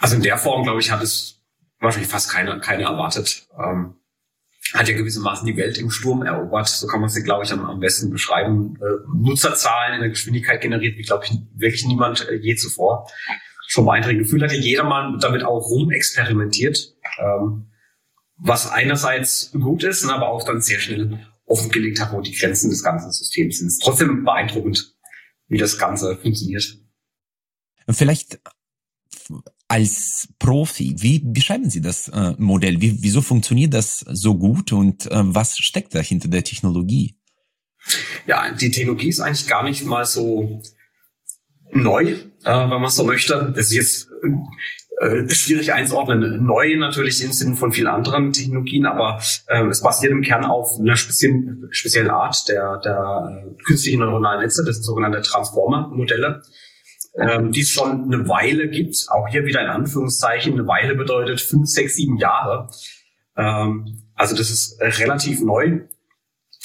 Also 0.00 0.16
in 0.16 0.22
der 0.22 0.38
Form, 0.38 0.62
glaube 0.62 0.80
ich, 0.80 0.90
hat 0.90 1.02
es 1.02 1.42
wahrscheinlich 1.80 2.10
fast 2.10 2.30
keiner, 2.30 2.58
keiner 2.60 2.84
erwartet. 2.84 3.46
Ähm, 3.58 3.94
hat 4.74 4.88
ja 4.88 4.96
gewissermaßen 4.96 5.46
die 5.46 5.56
Welt 5.56 5.78
im 5.78 5.90
Sturm 5.90 6.22
erobert. 6.22 6.68
So 6.68 6.86
kann 6.86 7.00
man 7.00 7.08
sie, 7.08 7.22
glaube 7.22 7.44
ich, 7.44 7.52
am, 7.52 7.64
am 7.64 7.80
besten 7.80 8.10
beschreiben. 8.10 8.78
Äh, 8.80 9.06
Nutzerzahlen 9.14 9.94
in 9.94 10.00
der 10.00 10.10
Geschwindigkeit 10.10 10.60
generiert, 10.60 10.96
wie, 10.96 11.02
glaube 11.02 11.24
ich, 11.24 11.32
wirklich 11.54 11.86
niemand 11.86 12.28
äh, 12.28 12.34
je 12.34 12.56
zuvor. 12.56 13.08
Schon 13.68 13.88
ein 13.88 14.18
Gefühl 14.18 14.42
hatte 14.42 14.56
jedermann 14.56 15.18
damit 15.18 15.42
auch 15.42 15.68
rumexperimentiert. 15.68 16.94
Ähm, 17.18 17.66
was 18.38 18.70
einerseits 18.70 19.50
gut 19.52 19.82
ist, 19.82 20.04
aber 20.06 20.28
auch 20.28 20.44
dann 20.44 20.60
sehr 20.60 20.78
schnell 20.78 21.26
offengelegt 21.46 22.00
hat, 22.00 22.12
wo 22.12 22.20
die 22.20 22.34
Grenzen 22.34 22.70
des 22.70 22.82
ganzen 22.82 23.10
Systems 23.10 23.58
sind. 23.58 23.72
Trotzdem 23.82 24.24
beeindruckend, 24.24 24.94
wie 25.48 25.58
das 25.58 25.78
Ganze 25.78 26.16
funktioniert. 26.16 26.78
Vielleicht 27.88 28.40
als 29.68 30.28
Profi, 30.38 30.94
wie 30.98 31.18
beschreiben 31.18 31.70
Sie 31.70 31.80
das 31.80 32.08
äh, 32.08 32.34
Modell? 32.38 32.80
Wie, 32.80 33.02
wieso 33.02 33.20
funktioniert 33.20 33.74
das 33.74 34.00
so 34.00 34.36
gut 34.36 34.72
und 34.72 35.06
äh, 35.06 35.22
was 35.22 35.58
steckt 35.58 35.94
da 35.94 36.00
hinter 36.00 36.28
der 36.28 36.44
Technologie? 36.44 37.16
Ja, 38.26 38.50
die 38.52 38.70
Technologie 38.70 39.08
ist 39.08 39.20
eigentlich 39.20 39.46
gar 39.46 39.64
nicht 39.64 39.84
mal 39.84 40.04
so 40.04 40.62
neu, 41.72 42.04
äh, 42.04 42.20
wenn 42.44 42.80
man 42.80 42.90
so 42.90 43.04
möchte. 43.04 43.52
Das 43.54 43.66
ist 43.66 43.72
jetzt 43.72 44.08
äh, 45.00 45.28
schwierig 45.28 45.72
einzuordnen. 45.72 46.44
Neu 46.44 46.76
natürlich 46.76 47.22
im 47.22 47.32
Sinne 47.32 47.56
von 47.56 47.72
vielen 47.72 47.88
anderen 47.88 48.32
Technologien, 48.32 48.86
aber 48.86 49.20
äh, 49.48 49.64
es 49.66 49.82
basiert 49.82 50.12
im 50.12 50.22
Kern 50.22 50.44
auf 50.44 50.78
einer 50.78 50.96
speziellen, 50.96 51.68
speziellen 51.70 52.10
Art 52.10 52.48
der, 52.48 52.78
der 52.78 53.44
äh, 53.46 53.62
künstlichen 53.64 54.00
neuronalen 54.00 54.42
Netze, 54.42 54.64
das 54.64 54.76
sind 54.76 54.84
sogenannte 54.84 55.22
Transformer-Modelle 55.22 56.42
ähm, 57.18 57.52
die 57.52 57.60
es 57.60 57.70
schon 57.70 58.04
eine 58.04 58.28
Weile 58.28 58.68
gibt. 58.68 59.06
Auch 59.08 59.28
hier 59.28 59.44
wieder 59.44 59.62
in 59.62 59.68
Anführungszeichen. 59.68 60.52
Eine 60.52 60.66
Weile 60.66 60.94
bedeutet 60.94 61.40
fünf, 61.40 61.68
sechs, 61.68 61.96
sieben 61.96 62.18
Jahre. 62.18 62.68
Ähm, 63.36 64.02
also 64.14 64.36
das 64.36 64.50
ist 64.50 64.80
relativ 64.80 65.40
neu. 65.40 65.80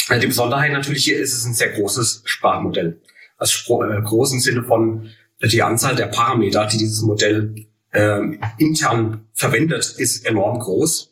Äh, 0.10 0.20
die 0.20 0.28
Besonderheit 0.28 0.72
natürlich 0.72 1.04
hier 1.04 1.20
ist 1.20 1.34
es 1.34 1.46
ein 1.46 1.54
sehr 1.54 1.72
großes 1.72 2.24
Sprachmodell. 2.26 3.02
Also 3.38 3.84
äh, 3.84 4.02
groß 4.02 4.34
im 4.34 4.40
Sinne 4.40 4.64
von 4.64 5.10
die 5.42 5.64
Anzahl 5.64 5.96
der 5.96 6.08
Parameter, 6.08 6.68
die 6.68 6.78
dieses 6.78 7.02
Modell 7.02 7.56
äh, 7.92 8.22
intern 8.58 9.26
verwendet, 9.34 9.96
ist 9.98 10.26
enorm 10.26 10.60
groß. 10.60 11.11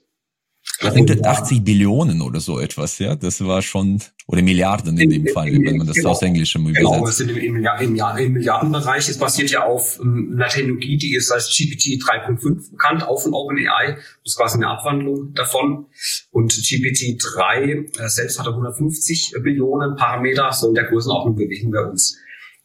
180 0.82 1.64
Billionen 1.64 2.22
oder 2.22 2.40
so 2.40 2.60
etwas, 2.60 3.00
ja. 3.00 3.16
Das 3.16 3.44
war 3.44 3.62
schon, 3.62 4.02
oder 4.28 4.42
Milliarden 4.42 4.98
in, 4.98 5.10
dem 5.10 5.28
Fall, 5.28 5.52
wenn 5.52 5.78
man 5.78 5.88
das 5.88 5.98
genau, 5.98 6.12
aus 6.12 6.22
Englischem 6.22 6.64
übersetzt. 6.64 6.92
Genau, 6.92 7.06
wir 7.06 7.12
sind 7.12 7.32
im, 7.32 7.38
im, 7.38 7.56
im, 7.58 8.18
im 8.18 8.34
Milliardenbereich. 8.34 9.10
Es 9.10 9.18
basiert 9.18 9.52
ja 9.52 9.66
auf 9.66 10.00
um, 10.00 10.34
einer 10.34 10.48
Technologie, 10.48 10.98
die 10.98 11.16
ist 11.16 11.32
als 11.32 11.50
GPT 11.50 12.02
3.5 12.02 12.72
bekannt, 12.72 13.04
auch 13.04 13.22
von 13.22 13.34
OpenAI. 13.34 13.96
Das 13.96 14.06
ist 14.26 14.38
quasi 14.38 14.58
eine 14.58 14.68
Abwandlung 14.68 15.34
davon. 15.34 15.88
Und 16.32 16.54
GPT 16.54 17.22
3 17.22 17.64
äh, 17.64 17.86
selbst 18.08 18.40
hat 18.40 18.48
150 18.48 19.34
Billionen 19.44 19.96
Parameter. 19.96 20.52
So 20.54 20.70
in 20.70 20.76
der 20.76 20.86
Größenordnung 20.86 21.36
bewegen 21.36 21.74
wir 21.74 21.90
uns 21.90 22.18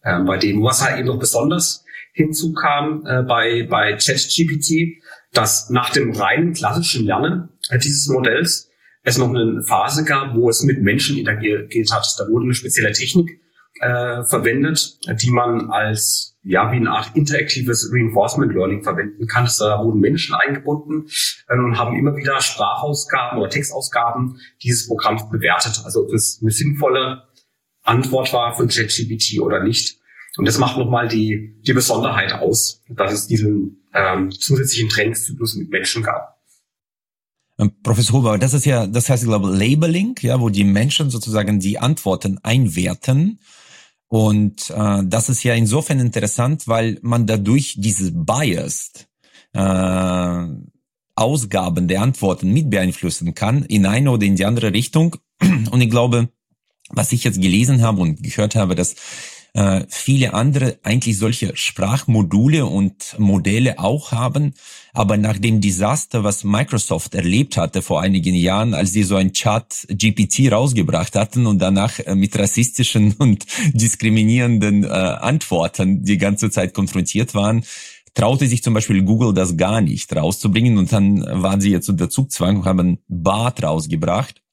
äh, 0.03 0.21
bei 0.21 0.39
dem. 0.39 0.63
Was 0.63 0.85
halt 0.85 0.99
eben 0.99 1.09
noch 1.09 1.19
besonders 1.19 1.85
hinzukam 2.15 3.05
äh, 3.07 3.23
bei, 3.23 3.67
bei 3.69 3.97
ChatGPT, 3.97 5.03
dass 5.35 5.71
nach 5.71 5.91
dem 5.91 6.13
reinen 6.13 6.53
klassischen 6.53 7.05
Lernen 7.05 7.51
äh, 7.69 7.79
dieses 7.79 8.09
Modells 8.09 8.71
es 9.03 9.19
noch 9.19 9.29
eine 9.29 9.63
Phase 9.63 10.05
gab, 10.05 10.35
wo 10.35 10.49
es 10.49 10.63
mit 10.63 10.83
Menschen 10.83 11.19
interagiert 11.19 11.93
hat. 11.93 12.07
Da 12.19 12.27
wurde 12.29 12.45
eine 12.45 12.55
spezielle 12.55 12.93
Technik 12.93 13.39
äh, 13.81 14.25
verwendet, 14.25 14.99
die 15.23 15.31
man 15.31 15.71
als 15.71 16.39
ja 16.43 16.71
wie 16.73 16.77
eine 16.77 16.91
Art 16.91 17.11
interaktives 17.15 17.91
Reinforcement 17.93 18.53
Learning 18.55 18.83
verwenden 18.83 19.27
kann. 19.27 19.49
Da 19.59 19.83
wurden 19.83 20.01
Menschen 20.01 20.35
eingebunden 20.35 21.07
äh, 21.49 21.59
und 21.59 21.79
haben 21.79 21.97
immer 21.97 22.17
wieder 22.17 22.41
Sprachausgaben 22.41 23.39
oder 23.39 23.51
Textausgaben 23.51 24.39
dieses 24.63 24.87
Programms 24.87 25.29
bewertet. 25.31 25.83
Also 25.85 26.03
ob 26.03 26.11
das 26.11 26.39
eine 26.41 26.51
sinnvolle 26.51 27.25
Antwort 27.83 28.33
war 28.33 28.57
von 28.57 28.69
ChatGPT 28.69 29.41
oder 29.41 29.63
nicht. 29.63 29.99
Und 30.37 30.47
das 30.47 30.59
macht 30.59 30.79
nochmal 30.79 31.09
die, 31.09 31.61
die 31.63 31.73
Besonderheit 31.73 32.33
aus, 32.33 32.83
dass 32.89 33.13
es 33.13 33.27
diesen 33.27 33.84
ähm, 33.95 34.31
zusätzlichen 34.31 34.89
Trainingszyklus 34.89 35.55
mit 35.57 35.71
Menschen 35.71 36.03
gab. 36.03 36.41
Ähm, 37.59 37.73
Professor 37.83 38.19
Huber, 38.19 38.39
das 38.39 38.55
ist 38.55 38.67
ja, 38.67 38.87
das 38.87 39.09
heißt, 39.09 39.23
ich 39.23 39.29
glaube, 39.29 39.49
Labeling, 39.49 40.17
ja, 40.21 40.41
wo 40.41 40.49
die 40.49 40.65
Menschen 40.65 41.11
sozusagen 41.11 41.61
die 41.61 41.79
Antworten 41.79 42.39
einwerten. 42.43 43.39
Und 44.09 44.71
äh, 44.71 45.03
das 45.05 45.29
ist 45.29 45.43
ja 45.45 45.55
insofern 45.55 46.01
interessant, 46.01 46.69
weil 46.69 46.99
man 47.03 47.27
dadurch 47.27 47.77
diese 47.79 48.13
Biased 48.13 49.09
äh, 49.53 50.47
Ausgaben 51.17 51.89
der 51.89 52.03
Antworten 52.03 52.53
mit 52.53 52.71
beeinflussen 52.71 53.35
kann, 53.35 53.65
in 53.65 53.87
eine 53.87 54.11
oder 54.11 54.27
in 54.27 54.37
die 54.37 54.45
andere 54.45 54.73
Richtung. 54.73 55.17
Und 55.71 55.81
ich 55.81 55.91
glaube, 55.91 56.29
was 56.91 57.13
ich 57.13 57.25
jetzt 57.25 57.41
gelesen 57.41 57.83
habe 57.83 58.01
und 58.03 58.23
gehört 58.23 58.57
habe, 58.57 58.75
dass 58.75 58.97
äh, 59.55 59.85
viele 59.89 60.35
andere 60.35 60.79
eigentlich 60.83 61.17
solche 61.17 61.57
Sprachmodule 61.57 62.67
und 62.67 63.17
Modelle 63.19 63.79
auch 63.79 64.13
haben. 64.13 64.55
Aber 64.93 65.17
nach 65.17 65.39
dem 65.39 65.61
Desaster, 65.61 66.25
was 66.25 66.45
Microsoft 66.45 67.15
erlebt 67.15 67.57
hatte 67.57 67.81
vor 67.81 68.01
einigen 68.01 68.35
Jahren, 68.35 68.75
als 68.75 68.93
sie 68.93 69.05
so 69.05 69.17
ein 69.17 69.33
Chat 69.33 69.87
GPT 69.89 70.53
rausgebracht 70.53 71.15
hatten 71.15 71.47
und 71.47 71.61
danach 71.61 72.01
äh, 72.01 72.15
mit 72.15 72.39
rassistischen 72.39 73.13
und 73.19 73.47
diskriminierenden 73.73 74.85
äh, 74.85 74.89
Antworten 74.89 76.05
die 76.05 76.19
ganze 76.19 76.51
Zeit 76.51 76.75
konfrontiert 76.75 77.35
waren, 77.35 77.65
traute 78.15 78.47
sich 78.47 78.63
zum 78.63 78.75
Beispiel 78.75 79.03
Google 79.03 79.35
das 79.35 79.57
gar 79.57 79.81
nicht 79.81 80.15
rauszubringen 80.15 80.79
und 80.79 80.93
dann 80.93 81.21
waren 81.43 81.61
sie 81.61 81.71
jetzt 81.71 81.89
unter 81.89 82.11
Zugzwang 82.11 82.59
und 82.59 82.65
haben 82.65 82.99
Bart 83.09 83.63
rausgebracht. 83.63 84.44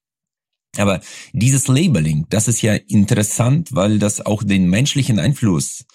Aber 0.77 1.01
dieses 1.33 1.67
Labeling, 1.67 2.27
das 2.29 2.47
ist 2.47 2.61
ja 2.61 2.73
interessant, 2.73 3.69
weil 3.73 3.99
das 3.99 4.25
auch 4.25 4.43
den 4.43 4.69
menschlichen 4.69 5.19
Einfluss, 5.19 5.85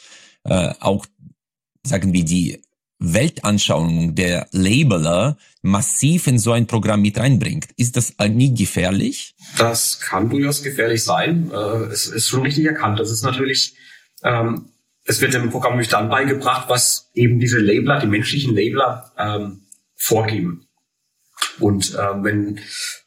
äh, 0.44 0.74
auch 0.80 1.06
sagen 1.82 2.12
wir 2.12 2.24
die 2.24 2.60
Weltanschauung 2.98 4.14
der 4.14 4.48
Labeler 4.52 5.36
massiv 5.62 6.26
in 6.26 6.38
so 6.38 6.52
ein 6.52 6.66
Programm 6.66 7.02
mit 7.02 7.18
reinbringt. 7.18 7.68
Ist 7.76 7.96
das 7.96 8.14
nie 8.28 8.54
gefährlich? 8.54 9.34
Das 9.58 10.00
kann 10.00 10.30
durchaus 10.30 10.62
gefährlich 10.62 11.04
sein. 11.04 11.50
Äh, 11.52 11.84
es 11.92 12.06
ist 12.06 12.28
schon 12.28 12.42
richtig 12.42 12.64
erkannt. 12.64 12.98
Das 12.98 13.10
ist 13.10 13.22
natürlich, 13.22 13.76
ähm, 14.22 14.70
es 15.04 15.20
wird 15.20 15.34
dem 15.34 15.50
Programm 15.50 15.72
nämlich 15.72 15.88
dann 15.88 16.08
beigebracht, 16.08 16.68
was 16.68 17.10
eben 17.14 17.38
diese 17.38 17.58
Labeler, 17.58 18.00
die 18.00 18.06
menschlichen 18.06 18.54
Labeler 18.54 19.12
ähm, 19.18 19.66
vorgeben. 19.94 20.65
Und 21.58 21.94
äh, 21.94 22.22
wenn 22.22 22.60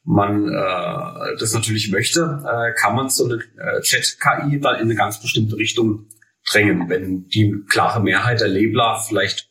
man 0.04 0.48
äh, 0.48 1.38
das 1.40 1.54
natürlich 1.54 1.92
möchte, 1.92 2.44
äh, 2.46 2.74
kann 2.80 2.96
man 2.96 3.10
so 3.10 3.26
eine 3.26 3.36
äh, 3.36 3.82
Chat-KI 3.82 4.60
dann 4.60 4.76
in 4.76 4.82
eine 4.82 4.96
ganz 4.96 5.22
bestimmte 5.22 5.58
Richtung 5.58 6.08
drängen, 6.50 6.90
wenn 6.90 7.28
die 7.28 7.56
klare 7.70 8.02
Mehrheit 8.02 8.42
der 8.42 8.48
Labeler 8.48 9.04
vielleicht 9.08 9.50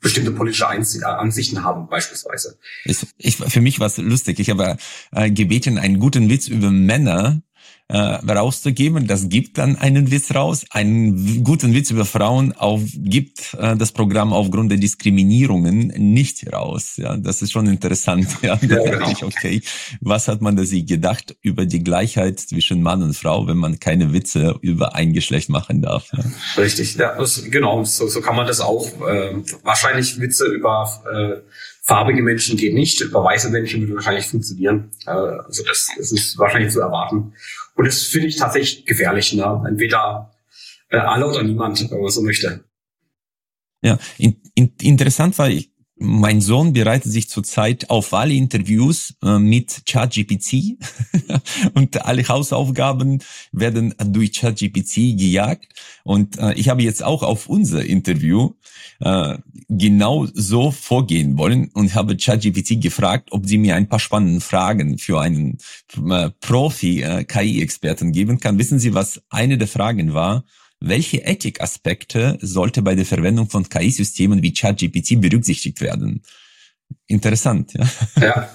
bestimmte 0.00 0.30
politische 0.32 0.66
Ansichten 0.66 1.62
haben, 1.62 1.88
beispielsweise. 1.88 2.58
Ich, 2.84 3.06
ich, 3.18 3.36
für 3.36 3.60
mich 3.60 3.80
war 3.80 3.86
es 3.86 3.98
lustig. 3.98 4.40
Ich 4.40 4.50
habe 4.50 4.78
äh, 5.12 5.30
gebeten, 5.30 5.78
einen 5.78 5.98
guten 5.98 6.28
Witz 6.30 6.48
über 6.48 6.70
Männer 6.70 7.42
äh, 7.90 8.32
rauszugeben. 8.32 9.06
Das 9.06 9.28
gibt 9.28 9.58
dann 9.58 9.76
einen 9.76 10.10
Witz 10.10 10.34
raus. 10.34 10.64
Einen 10.70 11.42
guten 11.42 11.74
Witz 11.74 11.90
über 11.90 12.04
Frauen 12.04 12.52
auf, 12.52 12.82
gibt 12.94 13.54
äh, 13.58 13.76
das 13.76 13.92
Programm 13.92 14.32
aufgrund 14.32 14.70
der 14.70 14.78
Diskriminierungen 14.78 15.88
nicht 15.96 16.52
raus. 16.52 16.96
Ja, 16.96 17.16
das 17.16 17.42
ist 17.42 17.52
schon 17.52 17.66
interessant. 17.66 18.28
Ja, 18.42 18.58
ja, 18.62 18.78
genau. 18.78 19.10
ich, 19.10 19.22
okay, 19.22 19.60
was 20.00 20.26
hat 20.26 20.40
man 20.40 20.56
da 20.56 20.64
sich 20.64 20.86
gedacht 20.86 21.36
über 21.42 21.66
die 21.66 21.84
Gleichheit 21.84 22.40
zwischen 22.40 22.80
Mann 22.82 23.02
und 23.02 23.14
Frau, 23.14 23.46
wenn 23.46 23.58
man 23.58 23.78
keine 23.78 24.12
Witze 24.14 24.56
über 24.62 24.94
ein 24.94 25.12
Geschlecht 25.12 25.50
machen 25.50 25.82
darf? 25.82 26.08
Ja. 26.12 26.24
Richtig, 26.62 26.94
ja, 26.94 27.16
das, 27.16 27.44
genau. 27.50 27.84
So, 27.84 28.08
so 28.08 28.20
kann 28.20 28.34
man 28.36 28.46
das 28.46 28.60
auch. 28.60 28.86
Äh, 29.06 29.34
wahrscheinlich 29.62 30.18
Witze 30.20 30.46
über 30.46 30.88
äh, 31.12 31.40
farbige 31.82 32.22
Menschen 32.22 32.56
geht 32.56 32.74
nicht, 32.74 33.00
über 33.00 33.24
weiße 33.24 33.50
Menschen 33.50 33.80
würde 33.80 33.96
wahrscheinlich 33.96 34.26
funktionieren. 34.26 34.90
Äh, 35.06 35.10
also 35.10 35.64
das, 35.64 35.88
das 35.96 36.12
ist 36.12 36.38
wahrscheinlich 36.38 36.72
zu 36.72 36.80
erwarten. 36.80 37.32
Und 37.80 37.86
das 37.86 38.02
finde 38.02 38.28
ich 38.28 38.36
tatsächlich 38.36 38.84
gefährlich. 38.84 39.32
Ne? 39.32 39.64
Entweder 39.66 40.30
äh, 40.90 40.98
alle 40.98 41.26
oder 41.26 41.42
niemand, 41.42 41.90
wenn 41.90 41.98
man 41.98 42.10
so 42.10 42.20
möchte. 42.20 42.62
Ja, 43.82 43.98
in, 44.18 44.36
in, 44.54 44.74
interessant 44.82 45.38
war, 45.38 45.48
ich 45.48 45.72
mein 46.02 46.40
Sohn 46.40 46.72
bereitet 46.72 47.12
sich 47.12 47.28
zurzeit 47.28 47.90
auf 47.90 48.14
alle 48.14 48.32
Interviews 48.32 49.14
äh, 49.22 49.38
mit 49.38 49.82
ChatGPT 49.86 50.78
und 51.74 52.04
alle 52.06 52.26
Hausaufgaben 52.26 53.22
werden 53.52 53.94
durch 54.06 54.32
ChatGPT 54.32 55.18
gejagt. 55.18 55.74
Und 56.02 56.38
äh, 56.38 56.54
ich 56.54 56.70
habe 56.70 56.82
jetzt 56.82 57.04
auch 57.04 57.22
auf 57.22 57.48
unser 57.48 57.84
Interview 57.84 58.54
äh, 59.00 59.36
genau 59.68 60.26
so 60.32 60.70
vorgehen 60.70 61.36
wollen 61.36 61.68
und 61.74 61.94
habe 61.94 62.16
ChatGPT 62.16 62.80
gefragt, 62.80 63.28
ob 63.32 63.46
sie 63.46 63.58
mir 63.58 63.76
ein 63.76 63.88
paar 63.88 64.00
spannende 64.00 64.40
Fragen 64.40 64.96
für 64.96 65.20
einen 65.20 65.58
äh, 66.08 66.30
Profi-KI-Experten 66.40 68.08
äh, 68.08 68.12
geben 68.12 68.40
kann. 68.40 68.58
Wissen 68.58 68.78
Sie, 68.78 68.94
was 68.94 69.20
eine 69.28 69.58
der 69.58 69.68
Fragen 69.68 70.14
war? 70.14 70.44
Welche 70.80 71.18
Ethikaspekte 71.18 72.38
sollte 72.40 72.82
bei 72.82 72.94
der 72.94 73.06
Verwendung 73.06 73.50
von 73.50 73.68
KI-Systemen 73.68 74.42
wie 74.42 74.52
ChatGPT 74.52 75.20
berücksichtigt 75.20 75.80
werden? 75.80 76.22
Interessant, 77.06 77.74
ja. 77.74 77.86
Ja. 78.20 78.50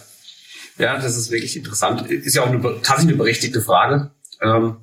Ja, 0.78 1.00
das 1.00 1.16
ist 1.16 1.32
wirklich 1.32 1.56
interessant. 1.56 2.10
Ist 2.12 2.36
ja 2.36 2.44
auch 2.44 2.50
eine, 2.50 2.62
tatsächlich 2.62 3.08
eine 3.08 3.16
berechtigte 3.16 3.62
Frage. 3.62 4.12
Ähm, 4.42 4.78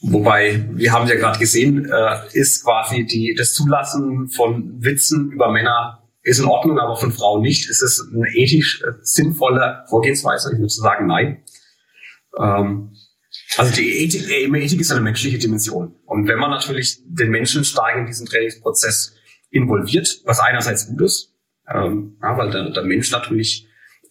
wobei, 0.00 0.68
wir 0.72 0.92
haben 0.92 1.08
ja 1.08 1.14
gerade 1.14 1.38
gesehen, 1.38 1.86
äh, 1.90 2.18
ist 2.32 2.62
quasi 2.62 3.06
die, 3.06 3.34
das 3.34 3.54
Zulassen 3.54 4.28
von 4.28 4.82
Witzen 4.82 5.30
über 5.30 5.50
Männer 5.50 6.02
ist 6.22 6.40
in 6.40 6.46
Ordnung, 6.46 6.78
aber 6.80 6.96
von 6.96 7.12
Frauen 7.12 7.40
nicht. 7.40 7.70
Ist 7.70 7.82
es 7.82 8.04
eine 8.12 8.28
ethisch 8.34 8.82
äh, 8.82 8.92
sinnvolle 9.00 9.84
Vorgehensweise? 9.88 10.50
Ich 10.52 10.58
würde 10.58 10.68
sagen, 10.68 11.06
nein. 11.06 11.42
Ähm, 12.38 12.95
also 13.56 13.74
die 13.74 14.04
Ethik, 14.04 14.28
äh, 14.28 14.44
Ethik 14.44 14.80
ist 14.80 14.90
eine 14.90 15.00
menschliche 15.00 15.38
Dimension. 15.38 15.94
Und 16.04 16.28
wenn 16.28 16.38
man 16.38 16.50
natürlich 16.50 17.00
den 17.04 17.30
Menschen 17.30 17.64
stark 17.64 17.96
in 17.96 18.06
diesen 18.06 18.26
Trainingsprozess 18.26 19.14
involviert, 19.50 20.20
was 20.24 20.40
einerseits 20.40 20.88
gut 20.88 21.02
ist, 21.02 21.34
ähm, 21.68 22.16
ja, 22.22 22.36
weil 22.36 22.50
der, 22.50 22.70
der 22.70 22.84
Mensch 22.84 23.10
natürlich 23.10 23.66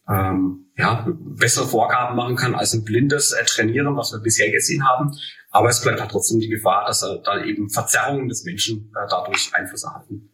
ähm, 0.09 0.71
ja, 0.77 1.07
bessere 1.07 1.67
Vorgaben 1.67 2.15
machen 2.15 2.35
kann 2.35 2.55
als 2.55 2.73
ein 2.73 2.83
blindes 2.83 3.31
äh, 3.31 3.43
Trainieren, 3.45 3.95
was 3.95 4.11
wir 4.11 4.19
bisher 4.19 4.51
gesehen 4.51 4.85
haben. 4.85 5.11
Aber 5.49 5.69
es 5.69 5.81
bleibt 5.81 6.01
halt 6.01 6.11
trotzdem 6.11 6.39
die 6.39 6.49
Gefahr, 6.49 6.85
dass 6.85 7.01
er 7.01 7.19
dann 7.19 7.47
eben 7.47 7.69
Verzerrungen 7.69 8.27
des 8.27 8.43
Menschen 8.43 8.91
äh, 8.93 9.07
dadurch 9.09 9.51
Einfluss 9.53 9.83
erhalten. 9.83 10.29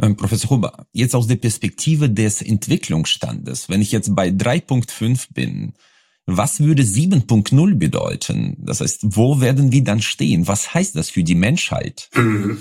Ähm, 0.00 0.16
Professor 0.16 0.50
Huber, 0.50 0.86
jetzt 0.92 1.14
aus 1.14 1.26
der 1.26 1.36
Perspektive 1.36 2.08
des 2.08 2.42
Entwicklungsstandes, 2.42 3.68
wenn 3.68 3.82
ich 3.82 3.92
jetzt 3.92 4.14
bei 4.14 4.28
3.5 4.28 5.28
bin, 5.34 5.74
was 6.30 6.60
würde 6.60 6.82
7.0 6.82 7.74
bedeuten? 7.76 8.56
Das 8.58 8.82
heißt, 8.82 9.16
wo 9.16 9.40
werden 9.40 9.72
wir 9.72 9.82
dann 9.82 10.02
stehen? 10.02 10.46
Was 10.46 10.74
heißt 10.74 10.94
das 10.94 11.08
für 11.08 11.24
die 11.24 11.34
Menschheit? 11.34 12.10
Mhm. 12.14 12.58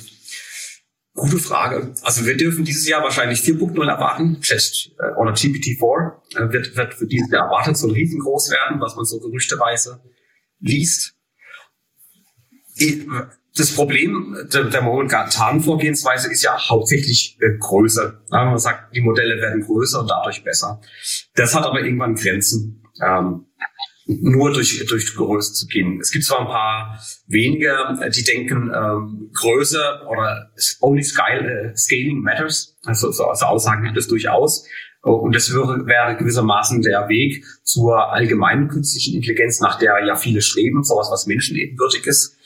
Gute 1.14 1.38
Frage. 1.38 1.94
Also 2.04 2.26
wir 2.26 2.38
dürfen 2.38 2.64
dieses 2.64 2.88
Jahr 2.88 3.04
wahrscheinlich 3.04 3.40
4.0 3.40 3.86
erwarten. 3.86 4.40
Chat 4.40 4.92
äh, 5.00 5.12
oder 5.20 5.34
GPT-4 5.34 6.12
äh, 6.36 6.54
wird, 6.54 6.78
wird 6.78 6.94
für 6.94 7.08
dieses 7.08 7.30
Jahr 7.30 7.46
erwartet, 7.46 7.76
so 7.76 7.88
riesengroß 7.88 8.52
werden, 8.52 8.80
was 8.80 8.96
man 8.96 9.04
so 9.04 9.20
gerüchteweise 9.20 10.00
liest. 10.60 11.16
Das 13.58 13.72
Problem 13.74 14.38
der, 14.54 14.66
der 14.66 14.82
momentanen 14.82 15.62
Vorgehensweise 15.62 16.32
ist 16.32 16.44
ja 16.44 16.58
hauptsächlich 16.70 17.38
äh, 17.42 17.58
Größe. 17.60 18.22
Man 18.30 18.58
sagt, 18.60 18.96
die 18.96 19.02
Modelle 19.02 19.42
werden 19.42 19.62
größer 19.62 20.00
und 20.00 20.10
dadurch 20.10 20.44
besser. 20.44 20.80
Das 21.36 21.54
hat 21.54 21.66
aber 21.66 21.82
irgendwann 21.82 22.16
Grenzen. 22.16 22.84
Ähm, 23.04 23.46
nur 24.08 24.54
durch, 24.54 24.86
durch 24.88 25.16
Größe 25.16 25.54
zu 25.54 25.68
gehen. 25.68 26.00
Es 26.00 26.12
gibt 26.12 26.24
zwar 26.24 26.40
ein 26.40 26.48
paar 26.48 27.00
wenige, 27.28 27.76
die 28.16 28.24
denken, 28.24 28.72
ähm, 28.74 29.30
Größe 29.34 29.82
oder 30.08 30.50
only 30.80 31.04
scale, 31.04 31.72
äh, 31.72 31.76
scaling 31.76 32.22
matters. 32.22 32.78
Also, 32.86 33.12
so, 33.12 33.26
also 33.26 33.46
Aussagen 33.46 33.84
gibt 33.84 33.98
es 33.98 34.08
durchaus. 34.08 34.66
Und 35.02 35.36
das 35.36 35.54
wäre, 35.54 35.86
wäre 35.86 36.18
gewissermaßen 36.18 36.82
der 36.82 37.08
Weg 37.08 37.46
zur 37.64 38.12
allgemeinen 38.12 38.68
künstlichen 38.68 39.16
Intelligenz, 39.16 39.60
nach 39.60 39.78
der 39.78 40.04
ja 40.06 40.16
viele 40.16 40.42
streben, 40.42 40.84
sowas, 40.84 41.10
was 41.12 41.28
menschenebenwürdig 41.28 42.06
ist. 42.06 42.38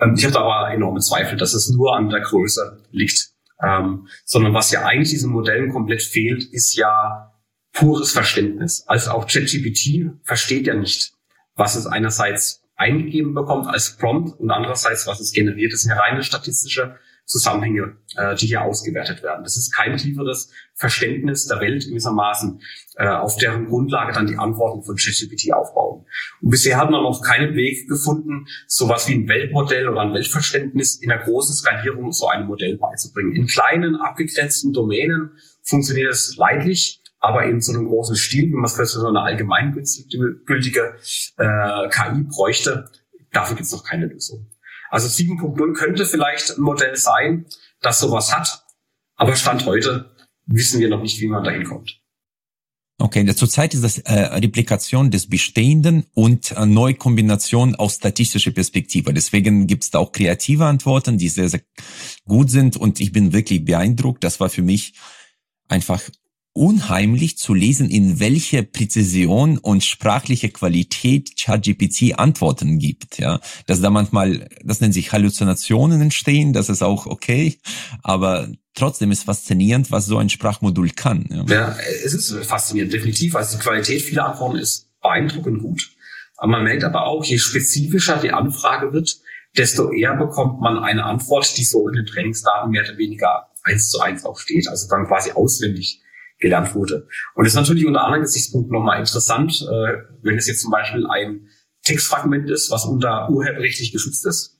Ähm, 0.00 0.14
ich 0.16 0.24
habe 0.24 0.38
aber 0.38 0.72
enorme 0.74 1.00
Zweifel, 1.00 1.36
dass 1.36 1.54
es 1.54 1.68
nur 1.70 1.96
an 1.96 2.08
der 2.08 2.20
Größe 2.20 2.82
liegt. 2.90 3.30
Ähm, 3.62 4.08
sondern 4.24 4.54
was 4.54 4.70
ja 4.70 4.84
eigentlich 4.86 5.10
diesen 5.10 5.32
Modellen 5.32 5.70
komplett 5.70 6.02
fehlt, 6.02 6.44
ist 6.44 6.74
ja 6.76 7.29
pures 7.72 8.12
Verständnis. 8.12 8.84
Also 8.86 9.12
auch 9.12 9.26
ChatGPT 9.26 10.10
versteht 10.22 10.66
ja 10.66 10.74
nicht, 10.74 11.12
was 11.54 11.76
es 11.76 11.86
einerseits 11.86 12.62
eingegeben 12.76 13.34
bekommt 13.34 13.66
als 13.66 13.96
Prompt 13.98 14.40
und 14.40 14.50
andererseits, 14.50 15.06
was 15.06 15.20
es 15.20 15.32
generiert. 15.32 15.72
Das 15.72 15.82
sind 15.82 15.90
ja 15.90 15.98
reine 15.98 16.22
statistische 16.22 16.96
Zusammenhänge, 17.30 17.96
äh, 18.16 18.34
die 18.34 18.48
hier 18.48 18.62
ausgewertet 18.62 19.22
werden. 19.22 19.44
Das 19.44 19.56
ist 19.56 19.72
kein 19.72 19.96
tieferes 19.96 20.52
Verständnis 20.74 21.46
der 21.46 21.60
Welt 21.60 21.86
gewissermaßen, 21.86 22.60
äh, 22.96 23.06
auf 23.06 23.36
deren 23.36 23.66
Grundlage 23.66 24.12
dann 24.12 24.26
die 24.26 24.36
Antworten 24.36 24.82
von 24.82 24.96
ChatGPT 24.96 25.52
aufbauen. 25.52 26.06
Und 26.40 26.50
bisher 26.50 26.76
hat 26.76 26.90
man 26.90 27.02
noch 27.02 27.22
keinen 27.22 27.54
Weg 27.54 27.88
gefunden, 27.88 28.46
sowas 28.66 29.06
wie 29.06 29.14
ein 29.14 29.28
Weltmodell 29.28 29.88
oder 29.88 30.00
ein 30.00 30.12
Weltverständnis 30.12 30.96
in 30.96 31.10
der 31.10 31.18
großen 31.18 31.54
Skalierung 31.54 32.10
so 32.10 32.26
ein 32.26 32.46
Modell 32.46 32.76
beizubringen. 32.78 33.36
In 33.36 33.46
kleinen, 33.46 33.94
abgegrenzten 33.94 34.72
Domänen 34.72 35.30
funktioniert 35.62 36.10
es 36.10 36.36
leidlich, 36.36 36.99
aber 37.20 37.44
in 37.44 37.60
so 37.60 37.72
einem 37.72 37.86
großen 37.86 38.16
Stil, 38.16 38.48
wie 38.48 38.54
man 38.54 38.64
es 38.64 38.74
für 38.74 38.86
so 38.86 39.06
eine 39.06 39.20
allgemeingültige 39.20 40.96
äh, 41.36 41.88
KI 41.88 42.24
bräuchte, 42.24 42.90
dafür 43.30 43.56
gibt 43.56 43.66
es 43.66 43.72
noch 43.72 43.84
keine 43.84 44.06
Lösung. 44.06 44.50
Also 44.90 45.06
7.0 45.06 45.72
könnte 45.74 46.06
vielleicht 46.06 46.56
ein 46.56 46.62
Modell 46.62 46.96
sein, 46.96 47.46
das 47.80 48.00
sowas 48.00 48.34
hat, 48.34 48.64
aber 49.16 49.36
Stand 49.36 49.66
heute 49.66 50.10
wissen 50.46 50.80
wir 50.80 50.88
noch 50.88 51.02
nicht, 51.02 51.20
wie 51.20 51.28
man 51.28 51.44
dahin 51.44 51.64
kommt. 51.64 52.00
Okay, 52.98 53.24
zurzeit 53.34 53.72
ist 53.72 53.82
das 53.82 53.98
äh, 53.98 54.12
Replikation 54.12 55.10
des 55.10 55.26
Bestehenden 55.26 56.04
und 56.12 56.50
äh, 56.52 56.66
Neukombination 56.66 57.74
aus 57.74 57.94
statistischer 57.94 58.50
Perspektive. 58.50 59.14
Deswegen 59.14 59.66
gibt 59.66 59.84
es 59.84 59.90
da 59.90 60.00
auch 60.00 60.12
kreative 60.12 60.66
Antworten, 60.66 61.16
die 61.16 61.30
sehr, 61.30 61.48
sehr 61.48 61.62
gut 62.26 62.50
sind 62.50 62.76
und 62.76 63.00
ich 63.00 63.12
bin 63.12 63.32
wirklich 63.32 63.64
beeindruckt. 63.64 64.22
Das 64.22 64.38
war 64.38 64.50
für 64.50 64.60
mich 64.60 64.94
einfach 65.68 66.02
unheimlich 66.60 67.38
zu 67.38 67.54
lesen, 67.54 67.88
in 67.88 68.20
welche 68.20 68.62
Präzision 68.62 69.56
und 69.56 69.82
sprachliche 69.82 70.50
Qualität 70.50 71.30
ChatGPT 71.40 72.18
Antworten 72.18 72.78
gibt, 72.78 73.16
ja. 73.16 73.40
Dass 73.66 73.80
da 73.80 73.88
manchmal, 73.88 74.46
das 74.62 74.82
nennt 74.82 74.92
sich 74.92 75.10
Halluzinationen 75.10 76.02
entstehen, 76.02 76.52
das 76.52 76.68
ist 76.68 76.82
auch 76.82 77.06
okay, 77.06 77.58
aber 78.02 78.50
trotzdem 78.74 79.10
ist 79.10 79.24
faszinierend, 79.24 79.90
was 79.90 80.04
so 80.04 80.18
ein 80.18 80.28
Sprachmodul 80.28 80.90
kann. 80.90 81.24
Ja, 81.30 81.44
ja 81.48 81.76
es 82.04 82.12
ist 82.12 82.44
faszinierend, 82.44 82.92
definitiv. 82.92 83.36
Also 83.36 83.56
die 83.56 83.62
Qualität 83.62 84.02
vieler 84.02 84.26
Antworten 84.26 84.58
ist 84.58 84.90
beeindruckend 85.00 85.62
gut. 85.62 85.90
Aber 86.36 86.52
man 86.52 86.64
merkt 86.64 86.84
aber 86.84 87.06
auch, 87.06 87.24
je 87.24 87.38
spezifischer 87.38 88.18
die 88.18 88.32
Anfrage 88.32 88.92
wird, 88.92 89.16
desto 89.56 89.92
eher 89.92 90.14
bekommt 90.14 90.60
man 90.60 90.78
eine 90.78 91.04
Antwort, 91.04 91.56
die 91.56 91.64
so 91.64 91.88
in 91.88 91.94
den 91.94 92.06
Trainingsdaten 92.06 92.70
mehr 92.70 92.82
oder 92.82 92.98
weniger 92.98 93.48
eins 93.62 93.88
zu 93.88 94.00
eins 94.00 94.26
auch 94.26 94.38
steht, 94.38 94.68
also 94.68 94.88
dann 94.90 95.06
quasi 95.06 95.32
auswendig 95.32 96.02
gelernt 96.40 96.74
wurde. 96.74 97.06
Und 97.34 97.44
das 97.44 97.52
ist 97.52 97.58
natürlich 97.58 97.86
unter 97.86 98.02
anderen 98.02 98.22
Gesichtspunkten 98.22 98.72
nochmal 98.72 98.98
interessant, 98.98 99.62
äh, 99.62 99.98
wenn 100.22 100.36
es 100.36 100.48
jetzt 100.48 100.62
zum 100.62 100.70
Beispiel 100.70 101.06
ein 101.06 101.48
Textfragment 101.84 102.50
ist, 102.50 102.70
was 102.70 102.84
unter 102.84 103.28
urheberrechtlich 103.30 103.92
geschützt 103.92 104.26
ist, 104.26 104.58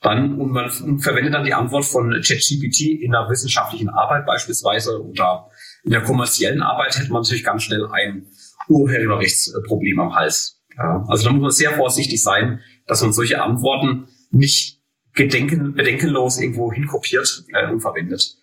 dann 0.00 0.40
und 0.40 0.50
man 0.50 0.70
verwendet 1.00 1.34
dann 1.34 1.44
die 1.44 1.54
Antwort 1.54 1.84
von 1.84 2.10
ChatGPT 2.10 3.02
in 3.02 3.14
einer 3.14 3.28
wissenschaftlichen 3.28 3.88
Arbeit 3.88 4.26
beispielsweise 4.26 5.02
oder 5.02 5.50
in 5.84 5.90
der 5.90 6.02
kommerziellen 6.02 6.62
Arbeit 6.62 6.96
hätte 6.98 7.12
man 7.12 7.22
natürlich 7.22 7.44
ganz 7.44 7.64
schnell 7.64 7.86
ein 7.86 8.26
Urheberrechtsproblem 8.68 9.98
am 10.00 10.14
Hals. 10.14 10.62
Ja, 10.76 11.04
also 11.08 11.24
da 11.24 11.32
muss 11.32 11.42
man 11.42 11.50
sehr 11.50 11.72
vorsichtig 11.72 12.22
sein, 12.22 12.60
dass 12.86 13.02
man 13.02 13.12
solche 13.12 13.42
Antworten 13.42 14.08
nicht 14.30 14.80
gedenken, 15.14 15.74
bedenkenlos 15.74 16.38
irgendwo 16.38 16.72
hinkopiert 16.72 17.44
äh, 17.52 17.70
und 17.70 17.80
verwendet 17.80 18.37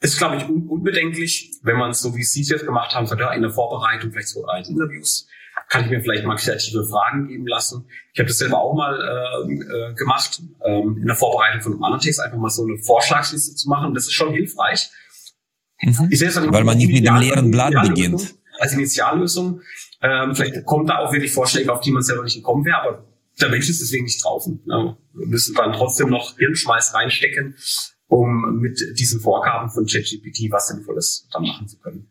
ist, 0.00 0.18
glaube 0.18 0.36
ich, 0.36 0.48
un 0.48 0.66
unbedenklich, 0.68 1.52
wenn 1.62 1.76
man 1.76 1.90
es 1.90 2.00
so 2.00 2.14
wie 2.16 2.24
Sie 2.24 2.40
es 2.40 2.48
jetzt 2.48 2.64
gemacht 2.64 2.94
haben, 2.94 3.06
sagt, 3.06 3.20
ja, 3.20 3.32
in 3.32 3.42
der 3.42 3.50
Vorbereitung, 3.50 4.10
vielleicht 4.10 4.28
so 4.28 4.44
als 4.46 4.68
Interviews, 4.68 5.28
kann 5.68 5.84
ich 5.84 5.90
mir 5.90 6.00
vielleicht 6.00 6.24
mal 6.24 6.36
kreative 6.36 6.86
Fragen 6.88 7.28
geben 7.28 7.46
lassen. 7.46 7.86
Ich 8.12 8.18
habe 8.18 8.28
das 8.28 8.38
selber 8.38 8.58
auch 8.58 8.74
mal 8.74 8.98
äh, 8.98 9.52
äh, 9.52 9.94
gemacht, 9.94 10.42
ähm, 10.64 10.98
in 11.00 11.06
der 11.06 11.16
Vorbereitung 11.16 11.60
von 11.60 11.72
einem 11.72 11.84
anderen 11.84 12.00
Text, 12.00 12.20
einfach 12.20 12.38
mal 12.38 12.50
so 12.50 12.64
eine 12.64 12.78
Vorschlagsliste 12.78 13.54
zu 13.54 13.68
machen. 13.68 13.94
Das 13.94 14.04
ist 14.04 14.12
schon 14.12 14.32
hilfreich. 14.32 14.90
Mhm. 15.82 16.08
Ich 16.10 16.18
sehe 16.18 16.34
Weil 16.34 16.64
man 16.64 16.78
nicht 16.78 16.92
mit 16.92 17.06
dem 17.06 17.16
leeren 17.16 17.50
Blatt 17.50 17.74
beginnt. 17.82 18.34
Als 18.58 18.72
Initiallösung. 18.72 19.60
Ähm, 20.02 20.34
vielleicht 20.34 20.64
kommt 20.64 20.88
da 20.88 20.98
auch 20.98 21.12
wirklich 21.12 21.32
Vorschläge, 21.32 21.72
auf 21.72 21.80
die 21.80 21.90
man 21.90 22.02
selber 22.02 22.24
nicht 22.24 22.36
gekommen 22.36 22.64
wäre, 22.64 22.82
aber 22.82 23.04
der 23.40 23.48
Mensch 23.48 23.68
ist 23.68 23.80
deswegen 23.80 24.04
nicht 24.04 24.22
drauf. 24.24 24.46
Ne? 24.46 24.96
Wir 25.12 25.26
müssen 25.26 25.54
dann 25.54 25.72
trotzdem 25.72 26.08
noch 26.08 26.36
Hirnschmeiß 26.36 26.94
reinstecken, 26.94 27.54
um 28.10 28.58
mit 28.60 28.78
diesen 28.98 29.20
Vorgaben 29.20 29.70
von 29.70 29.86
ChatGPT 29.86 30.50
was 30.50 30.68
Sinnvolles 30.68 31.28
dann 31.32 31.42
machen 31.42 31.68
zu 31.68 31.78
können. 31.78 32.10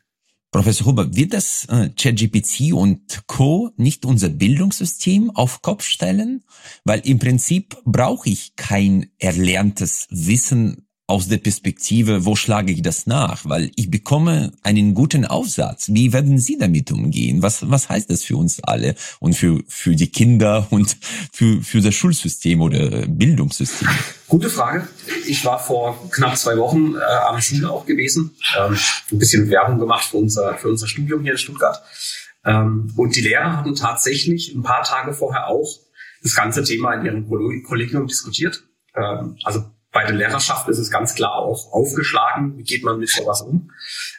Professor 0.52 0.88
Huber, 0.88 1.16
wird 1.16 1.34
das 1.34 1.66
äh, 1.66 1.90
ChatGPT 1.90 2.74
und 2.74 3.28
Co. 3.28 3.70
nicht 3.78 4.04
unser 4.04 4.30
Bildungssystem 4.30 5.30
auf 5.30 5.62
Kopf 5.62 5.84
stellen? 5.84 6.44
Weil 6.84 7.02
im 7.02 7.20
Prinzip 7.20 7.78
brauche 7.86 8.30
ich 8.30 8.56
kein 8.56 9.12
erlerntes 9.20 10.08
Wissen 10.10 10.89
aus 11.10 11.28
der 11.28 11.38
Perspektive, 11.38 12.24
wo 12.26 12.36
schlage 12.36 12.72
ich 12.72 12.84
das 12.84 13.08
nach? 13.08 13.44
Weil 13.44 13.72
ich 13.76 13.90
bekomme 13.90 14.52
einen 14.62 14.94
guten 14.94 15.26
Aufsatz. 15.26 15.90
Wie 15.92 16.14
werden 16.14 16.38
Sie 16.38 16.58
damit 16.58 16.92
umgehen? 16.92 17.42
Was, 17.42 17.68
was 17.68 17.90
heißt 17.90 18.12
das 18.12 18.24
für 18.24 18.38
uns 18.38 18.64
alle 18.64 18.96
und 19.20 19.34
für, 19.34 19.60
für 19.68 19.96
die 19.96 20.12
Kinder 20.12 20.68
und 20.70 20.98
für, 21.34 21.64
für 21.64 21.82
das 21.82 21.96
Schulsystem 21.96 22.62
oder 22.62 23.08
Bildungssystem? 23.08 23.88
Gute 24.28 24.52
Frage. 24.52 24.88
Ich 25.26 25.44
war 25.44 25.58
vor 25.58 26.10
knapp 26.12 26.38
zwei 26.38 26.56
Wochen 26.58 26.94
äh, 26.96 27.00
am 27.00 27.42
Schule 27.42 27.72
auch 27.72 27.88
gewesen, 27.88 28.36
ähm, 28.56 28.78
ein 29.12 29.18
bisschen 29.18 29.50
Werbung 29.50 29.80
gemacht 29.80 30.06
für 30.06 30.18
unser, 30.18 30.60
für 30.60 30.68
unser 30.68 30.88
Studium 30.88 31.24
hier 31.24 31.32
in 31.32 31.38
Stuttgart. 31.40 31.82
Ähm, 32.46 32.94
und 32.96 33.16
die 33.16 33.22
Lehrer 33.22 33.58
hatten 33.58 33.74
tatsächlich 33.74 34.54
ein 34.54 34.62
paar 34.62 34.84
Tage 34.84 35.14
vorher 35.14 35.48
auch 35.48 35.80
das 36.22 36.36
ganze 36.36 36.64
Thema 36.64 36.94
in 36.94 37.06
ihrem 37.06 37.64
Kollegium 37.64 38.06
diskutiert. 38.06 38.64
Ähm, 38.96 39.38
also 39.44 39.66
bei 40.00 40.06
der 40.06 40.16
Lehrerschaft 40.16 40.70
ist 40.70 40.78
es 40.78 40.90
ganz 40.90 41.14
klar 41.14 41.34
auch 41.34 41.74
aufgeschlagen, 41.74 42.58
wie 42.58 42.64
geht 42.64 42.86
man 42.86 43.00
mit 43.00 43.10
sowas 43.10 43.42
um. 43.42 43.72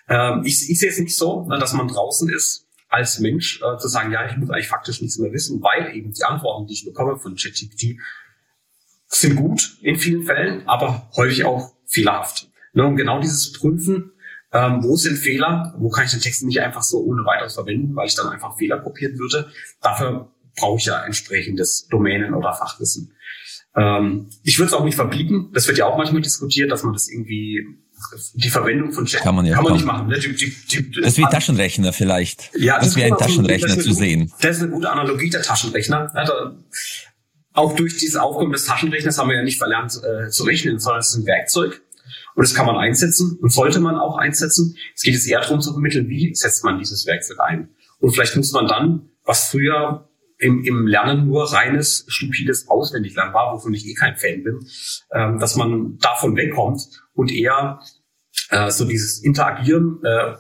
Ähm, 0.09 0.43
ich, 0.45 0.69
ich 0.69 0.79
sehe 0.79 0.90
es 0.90 0.99
nicht 0.99 1.16
so, 1.16 1.47
ne, 1.47 1.59
dass 1.59 1.73
man 1.73 1.88
draußen 1.88 2.29
ist 2.29 2.66
als 2.90 3.19
Mensch 3.19 3.62
äh, 3.62 3.79
zu 3.79 3.88
sagen, 3.88 4.12
ja, 4.12 4.29
ich 4.29 4.37
muss 4.37 4.51
eigentlich 4.51 4.69
faktisch 4.69 5.01
nichts 5.01 5.16
mehr 5.19 5.33
wissen, 5.33 5.62
weil 5.62 5.97
eben 5.97 6.12
die 6.12 6.23
Antworten, 6.23 6.66
die 6.66 6.75
ich 6.75 6.85
bekomme 6.85 7.16
von 7.16 7.35
ChatGPT, 7.35 7.99
sind 9.07 9.37
gut 9.37 9.79
in 9.81 9.97
vielen 9.97 10.25
Fällen, 10.25 10.69
aber 10.69 11.09
häufig 11.16 11.45
auch 11.47 11.73
fehlerhaft. 11.87 12.51
Ne, 12.75 12.85
und 12.85 12.97
genau 12.97 13.19
dieses 13.19 13.53
Prüfen, 13.53 14.12
ähm, 14.53 14.83
wo 14.83 14.97
sind 14.97 15.16
Fehler, 15.16 15.75
wo 15.79 15.88
kann 15.88 16.05
ich 16.05 16.11
den 16.11 16.21
Text 16.21 16.43
nicht 16.43 16.61
einfach 16.61 16.83
so 16.83 16.99
ohne 16.99 17.25
weiteres 17.25 17.55
verwenden, 17.55 17.97
weil 17.97 18.07
ich 18.07 18.16
dann 18.16 18.29
einfach 18.29 18.59
Fehler 18.59 18.81
kopieren 18.81 19.19
würde. 19.19 19.51
Dafür 19.81 20.31
brauche 20.57 20.77
ich 20.79 20.85
ja 20.85 21.03
entsprechendes 21.07 21.88
Domänen- 21.88 22.35
oder 22.35 22.53
Fachwissen. 22.53 23.14
Ähm, 23.77 24.29
ich 24.43 24.59
würde 24.59 24.69
es 24.69 24.75
auch 24.75 24.85
nicht 24.85 24.97
verbieten. 24.97 25.51
Das 25.53 25.67
wird 25.69 25.79
ja 25.79 25.87
auch 25.87 25.97
manchmal 25.97 26.23
diskutiert, 26.23 26.71
dass 26.71 26.83
man 26.83 26.93
das 26.93 27.09
irgendwie 27.09 27.65
die 28.35 28.49
Verwendung 28.49 28.93
von 28.93 29.05
Chat 29.05 29.21
kann 29.21 29.35
man, 29.35 29.45
ja, 29.45 29.55
kann 29.55 29.65
man 29.65 29.75
nicht 29.75 29.85
machen. 29.85 30.09
Ne? 30.09 30.19
Die, 30.19 30.35
die, 30.35 30.55
die, 30.71 30.91
das 31.01 31.13
ist 31.13 31.19
wie 31.19 31.23
Taschenrechner 31.23 31.93
vielleicht. 31.93 32.51
Ja, 32.57 32.79
das, 32.79 32.89
das 32.89 32.97
wäre 32.97 33.13
ein 33.13 33.19
Taschenrechner 33.19 33.79
zu 33.79 33.93
sehen. 33.93 34.33
Das 34.41 34.57
ist 34.57 34.63
eine 34.63 34.73
gute 34.73 34.91
Analogie 34.91 35.31
der 35.31 35.43
Taschenrechner. 35.43 36.11
Da, 36.15 36.57
auch 37.53 37.75
durch 37.77 37.99
dieses 37.99 38.17
Aufkommen 38.17 38.53
des 38.53 38.65
Taschenrechners 38.65 39.19
haben 39.19 39.29
wir 39.29 39.37
ja 39.37 39.43
nicht 39.43 39.59
verlernt 39.59 40.01
äh, 40.03 40.31
zu 40.31 40.45
rechnen, 40.45 40.79
sondern 40.79 41.01
es 41.01 41.09
ist 41.09 41.17
ein 41.17 41.27
Werkzeug. 41.27 41.83
Und 42.35 42.47
das 42.47 42.55
kann 42.55 42.67
man 42.67 42.77
einsetzen 42.77 43.39
und 43.41 43.53
sollte 43.53 43.81
man 43.81 43.97
auch 43.97 44.17
einsetzen. 44.17 44.77
Es 44.95 45.03
geht 45.03 45.15
jetzt 45.15 45.27
eher 45.27 45.41
darum 45.41 45.61
zu 45.61 45.73
vermitteln, 45.73 46.09
wie 46.09 46.35
setzt 46.35 46.65
man 46.65 46.79
dieses 46.79 47.07
Werkzeug 47.07 47.39
ein. 47.41 47.69
Und 47.99 48.13
vielleicht 48.13 48.37
muss 48.37 48.53
man 48.53 48.67
dann, 48.67 49.11
was 49.25 49.49
früher 49.49 50.09
im, 50.40 50.64
im 50.64 50.87
Lernen 50.87 51.26
nur 51.26 51.53
reines, 51.53 52.05
stupides 52.09 52.68
Auswendiglernen 52.68 53.35
war, 53.35 53.55
wovon 53.55 53.74
ich 53.74 53.87
eh 53.87 53.94
kein 53.94 54.16
Fan 54.16 54.42
bin, 54.42 54.66
ähm, 55.12 55.38
dass 55.38 55.57
man 55.57 55.98
davon 55.98 56.37
wegkommt 56.37 56.83
und 57.14 57.31
eher 57.31 57.81
äh, 58.48 58.70
so 58.70 58.85
dieses 58.85 59.22
Interagieren 59.22 60.00
äh, 60.03 60.35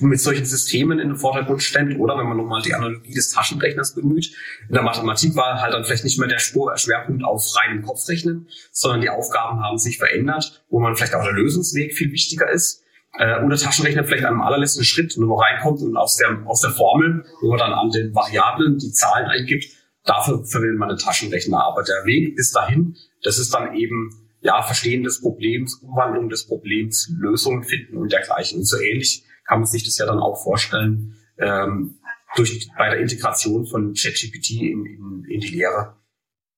mit 0.00 0.20
solchen 0.20 0.44
Systemen 0.44 0.98
in 0.98 1.08
den 1.08 1.16
Vordergrund 1.16 1.62
stellt 1.62 1.98
oder 1.98 2.18
wenn 2.18 2.26
man 2.26 2.36
nochmal 2.36 2.60
die 2.62 2.74
Analogie 2.74 3.14
des 3.14 3.30
Taschenrechners 3.30 3.94
bemüht. 3.94 4.34
In 4.68 4.74
der 4.74 4.82
Mathematik 4.82 5.34
war 5.34 5.62
halt 5.62 5.72
dann 5.72 5.84
vielleicht 5.84 6.04
nicht 6.04 6.18
mehr 6.18 6.28
der 6.28 6.38
Schwerpunkt 6.38 7.24
auf 7.24 7.42
reinem 7.56 7.82
Kopfrechnen, 7.82 8.48
sondern 8.70 9.00
die 9.00 9.08
Aufgaben 9.08 9.60
haben 9.60 9.78
sich 9.78 9.96
verändert, 9.96 10.62
wo 10.68 10.78
man 10.78 10.94
vielleicht 10.94 11.14
auch 11.14 11.24
der 11.24 11.32
Lösungsweg 11.32 11.94
viel 11.94 12.12
wichtiger 12.12 12.50
ist 12.50 12.84
äh, 13.14 13.42
oder 13.44 13.56
Taschenrechner 13.56 14.04
vielleicht 14.04 14.24
am 14.24 14.40
allerletzten 14.40 14.84
Schritt, 14.84 15.16
man 15.16 15.30
reinkommt 15.30 15.80
und 15.80 15.96
aus 15.96 16.16
der, 16.16 16.42
aus 16.46 16.60
der 16.60 16.70
Formel, 16.70 17.24
wo 17.40 17.50
man 17.50 17.58
dann 17.58 17.72
an 17.72 17.90
den 17.90 18.14
Variablen 18.14 18.78
die 18.78 18.92
Zahlen 18.92 19.26
eingibt, 19.26 19.66
dafür 20.04 20.44
verwendet 20.44 20.78
man 20.78 20.90
einen 20.90 20.98
Taschenrechner. 20.98 21.64
Aber 21.64 21.82
der 21.82 22.04
Weg 22.04 22.36
bis 22.36 22.52
dahin, 22.52 22.96
das 23.22 23.38
ist 23.38 23.52
dann 23.52 23.74
eben 23.74 24.10
ja 24.40 24.62
Verstehen 24.62 25.02
des 25.02 25.20
Problems, 25.20 25.74
Umwandlung 25.82 26.28
des 26.28 26.46
Problems, 26.46 27.10
Lösungen 27.18 27.64
finden 27.64 27.96
und 27.96 28.12
dergleichen. 28.12 28.58
Und 28.58 28.64
so 28.64 28.78
ähnlich 28.78 29.24
kann 29.46 29.60
man 29.60 29.66
sich 29.66 29.84
das 29.84 29.98
ja 29.98 30.06
dann 30.06 30.18
auch 30.18 30.42
vorstellen 30.42 31.16
ähm, 31.38 31.98
durch 32.36 32.68
bei 32.76 32.90
der 32.90 33.00
Integration 33.00 33.66
von 33.66 33.94
ChatGPT 33.94 34.50
in, 34.50 34.86
in, 34.86 35.24
in 35.28 35.40
die 35.40 35.48
Lehre. 35.48 35.96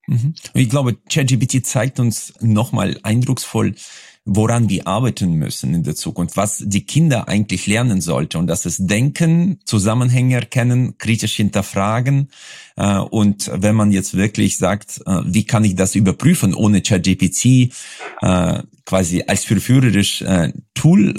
Mhm. 0.06 0.34
Ich 0.54 0.68
glaube, 0.68 0.96
ChatGPT 1.08 1.64
zeigt 1.64 2.00
uns 2.00 2.34
nochmal 2.40 2.98
eindrucksvoll, 3.02 3.74
woran 4.24 4.68
wir 4.68 4.86
arbeiten 4.86 5.32
müssen 5.34 5.74
in 5.74 5.82
der 5.82 5.96
Zukunft, 5.96 6.36
was 6.36 6.62
die 6.64 6.84
Kinder 6.84 7.28
eigentlich 7.28 7.66
lernen 7.66 8.00
sollten 8.00 8.36
und 8.38 8.46
das 8.46 8.66
ist 8.66 8.86
Denken, 8.86 9.60
Zusammenhänge 9.64 10.34
erkennen, 10.34 10.98
kritisch 10.98 11.36
hinterfragen. 11.36 12.28
Äh, 12.76 12.98
und 12.98 13.50
wenn 13.54 13.74
man 13.74 13.92
jetzt 13.92 14.16
wirklich 14.16 14.58
sagt, 14.58 15.00
äh, 15.06 15.20
wie 15.24 15.44
kann 15.44 15.64
ich 15.64 15.74
das 15.74 15.94
überprüfen 15.94 16.54
ohne 16.54 16.82
ChatGPT 16.82 17.72
äh, 18.20 18.62
quasi 18.90 19.22
als 19.24 19.44
verführerisch 19.44 20.22
äh, 20.22 20.52
Tool 20.74 21.14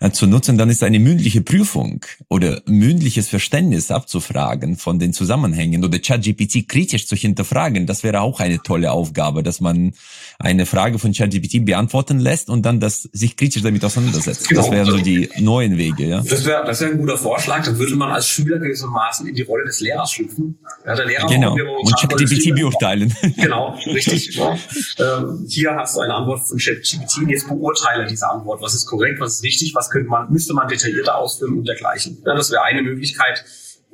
äh, 0.00 0.10
zu 0.10 0.26
nutzen, 0.26 0.56
dann 0.56 0.70
ist 0.70 0.82
eine 0.82 0.98
mündliche 0.98 1.42
Prüfung 1.42 2.02
oder 2.28 2.62
mündliches 2.64 3.28
Verständnis 3.28 3.90
abzufragen 3.90 4.78
von 4.78 4.98
den 4.98 5.12
Zusammenhängen 5.12 5.84
oder 5.84 5.98
ChatGPT 5.98 6.66
kritisch 6.66 7.06
zu 7.06 7.14
hinterfragen. 7.14 7.86
Das 7.86 8.04
wäre 8.04 8.22
auch 8.22 8.40
eine 8.40 8.62
tolle 8.62 8.90
Aufgabe, 8.92 9.42
dass 9.42 9.60
man 9.60 9.92
eine 10.38 10.64
Frage 10.64 10.98
von 10.98 11.12
ChatGPT 11.12 11.66
beantworten 11.66 12.18
lässt 12.20 12.48
und 12.48 12.64
dann 12.64 12.80
das 12.80 13.02
sich 13.12 13.36
kritisch 13.36 13.62
damit 13.62 13.84
auseinandersetzt. 13.84 14.48
Genau. 14.48 14.62
Das 14.62 14.70
wären 14.70 14.86
so 14.86 14.96
die 14.96 15.28
neuen 15.40 15.76
Wege. 15.76 16.06
Ja? 16.06 16.22
Das 16.22 16.46
wäre 16.46 16.64
das 16.64 16.80
wäre 16.80 16.92
ein 16.92 16.98
guter 16.98 17.18
Vorschlag. 17.18 17.66
Dann 17.66 17.78
würde 17.78 17.96
man 17.96 18.12
als 18.12 18.28
Schüler 18.28 18.58
gewissermaßen 18.58 19.26
in 19.26 19.34
die 19.34 19.42
Rolle 19.42 19.66
des 19.66 19.80
Lehrers 19.80 20.10
schlüpfen. 20.10 20.58
Ja, 20.86 20.94
der 20.94 21.04
Lehrer 21.04 21.26
genau. 21.26 21.52
Und 21.52 22.00
ChatGPT 22.00 22.54
beurteilen. 22.54 23.14
Genau, 23.36 23.78
richtig. 23.84 24.24
Ja. 24.44 24.58
Ähm, 24.98 25.46
hier 25.48 25.74
hast 25.74 25.96
du 25.96 26.00
eine 26.00 26.14
Antwort 26.14 26.46
von 26.46 26.58
ChatGPT 26.58 26.93
und 26.98 27.28
jetzt 27.28 27.48
beurteile 27.48 28.06
diese 28.06 28.28
Antwort. 28.28 28.60
Was 28.62 28.74
ist 28.74 28.86
korrekt, 28.86 29.20
was 29.20 29.36
ist 29.36 29.44
richtig, 29.44 29.74
was 29.74 29.90
könnte 29.90 30.08
man, 30.08 30.30
müsste 30.30 30.54
man 30.54 30.68
detaillierter 30.68 31.16
ausführen 31.16 31.58
und 31.58 31.68
dergleichen. 31.68 32.22
Ja, 32.24 32.34
das 32.34 32.50
wäre 32.50 32.62
eine 32.62 32.82
Möglichkeit, 32.82 33.44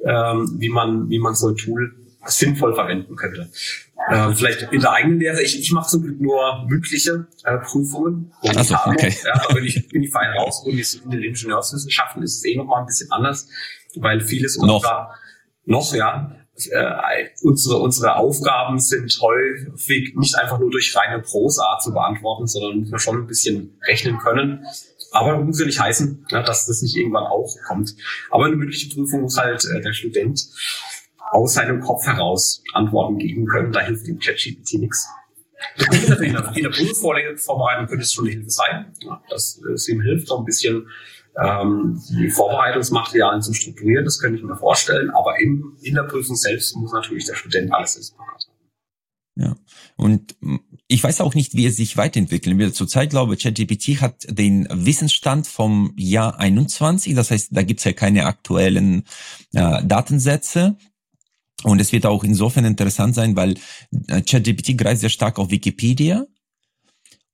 ähm, 0.04 0.56
wie 0.58 0.68
man, 0.68 1.08
wie 1.10 1.18
man 1.18 1.34
so 1.34 1.48
ein 1.48 1.56
Tool 1.56 1.94
sinnvoll 2.26 2.74
verwenden 2.74 3.16
könnte. 3.16 3.50
Äh, 4.08 4.32
vielleicht 4.34 4.62
in 4.72 4.80
der 4.80 4.92
eigenen 4.92 5.18
Lehre. 5.20 5.42
Ich, 5.42 5.58
ich 5.58 5.72
mache 5.72 5.88
zum 5.88 6.02
Glück 6.02 6.20
nur 6.20 6.66
mündliche 6.68 7.26
äh, 7.44 7.58
Prüfungen. 7.58 8.32
Also, 8.42 8.76
okay. 8.86 9.14
Ja, 9.24 9.40
da 9.46 9.54
bin 9.54 9.64
ich, 9.64 9.88
bin 9.88 10.02
ich 10.02 10.10
fein 10.10 10.30
raus. 10.36 10.62
Und 10.64 10.72
in 10.72 11.10
den 11.10 11.22
Ingenieurswissenschaften 11.22 12.22
ist 12.22 12.36
es 12.36 12.44
eh 12.44 12.56
noch 12.56 12.64
mal 12.64 12.80
ein 12.80 12.86
bisschen 12.86 13.10
anders, 13.10 13.48
weil 13.96 14.20
vieles 14.20 14.56
unserer 14.56 15.14
noch, 15.66 15.94
ja, 15.94 16.34
äh, 16.70 17.28
unsere, 17.42 17.78
unsere 17.78 18.16
Aufgaben 18.16 18.78
sind 18.78 19.18
häufig 19.20 20.14
nicht 20.16 20.36
einfach 20.36 20.58
nur 20.58 20.70
durch 20.70 20.94
reine 20.96 21.22
Prosa 21.22 21.78
zu 21.82 21.92
beantworten, 21.92 22.46
sondern 22.46 22.80
muss 22.80 22.90
man 22.90 23.00
schon 23.00 23.18
ein 23.18 23.26
bisschen 23.26 23.78
rechnen 23.86 24.18
können. 24.18 24.64
Aber 25.12 25.42
muss 25.42 25.58
ja 25.58 25.66
nicht 25.66 25.80
heißen, 25.80 26.26
dass 26.30 26.66
das 26.66 26.82
nicht 26.82 26.96
irgendwann 26.96 27.24
auch 27.24 27.52
kommt. 27.66 27.96
Aber 28.30 28.46
eine 28.46 28.56
mündliche 28.56 28.94
Prüfung 28.94 29.22
muss 29.22 29.36
halt 29.36 29.64
äh, 29.64 29.80
der 29.80 29.92
Student 29.92 30.40
aus 31.30 31.54
seinem 31.54 31.80
Kopf 31.80 32.06
heraus 32.06 32.62
Antworten 32.74 33.18
geben 33.18 33.46
können. 33.46 33.72
Da 33.72 33.80
hilft 33.80 34.06
dem 34.06 34.18
ChatGPT 34.18 34.74
nichts. 34.74 35.08
In 35.76 36.32
der, 36.32 36.70
Prüfungsvorbereitung 36.70 37.86
könnte 37.86 38.02
es 38.02 38.12
schon 38.12 38.24
eine 38.24 38.34
Hilfe 38.34 38.50
sein, 38.50 38.92
dass 39.28 39.60
es 39.74 39.88
ihm 39.88 40.00
hilft, 40.00 40.28
so 40.28 40.38
ein 40.38 40.44
bisschen 40.44 40.88
ähm, 41.36 42.00
die 42.10 42.30
Vorbereitungsmaterialien 42.30 43.42
zu 43.42 43.52
strukturieren. 43.54 44.04
Das 44.04 44.18
könnte 44.18 44.38
ich 44.38 44.44
mir 44.44 44.56
vorstellen. 44.56 45.10
Aber 45.10 45.40
in, 45.40 45.62
in 45.82 45.94
der 45.94 46.04
Prüfung 46.04 46.36
selbst 46.36 46.76
muss 46.76 46.92
natürlich 46.92 47.26
der 47.26 47.34
Student 47.34 47.72
alles 47.72 47.94
selbst 47.94 48.16
parat 48.16 48.46
haben. 48.46 48.50
Ja. 49.36 49.56
Und 49.96 50.36
ich 50.88 51.02
weiß 51.02 51.20
auch 51.20 51.34
nicht, 51.34 51.54
wie 51.54 51.66
es 51.66 51.76
sich 51.76 51.96
weiterentwickeln 51.96 52.58
wird. 52.58 52.74
Zurzeit 52.74 53.10
glaube 53.10 53.34
ich, 53.34 53.42
ChatGPT 53.42 54.00
hat 54.00 54.26
den 54.28 54.66
Wissensstand 54.70 55.46
vom 55.46 55.94
Jahr 55.96 56.38
21. 56.38 57.14
Das 57.14 57.30
heißt, 57.30 57.50
da 57.52 57.62
gibt 57.62 57.80
es 57.80 57.84
ja 57.84 57.92
keine 57.92 58.26
aktuellen 58.26 59.04
äh, 59.52 59.84
Datensätze. 59.84 60.76
Und 61.62 61.80
es 61.80 61.92
wird 61.92 62.06
auch 62.06 62.24
insofern 62.24 62.64
interessant 62.64 63.14
sein, 63.14 63.36
weil 63.36 63.54
äh, 64.08 64.22
ChatGPT 64.22 64.76
greift 64.76 65.00
sehr 65.00 65.10
stark 65.10 65.38
auf 65.38 65.50
Wikipedia. 65.50 66.26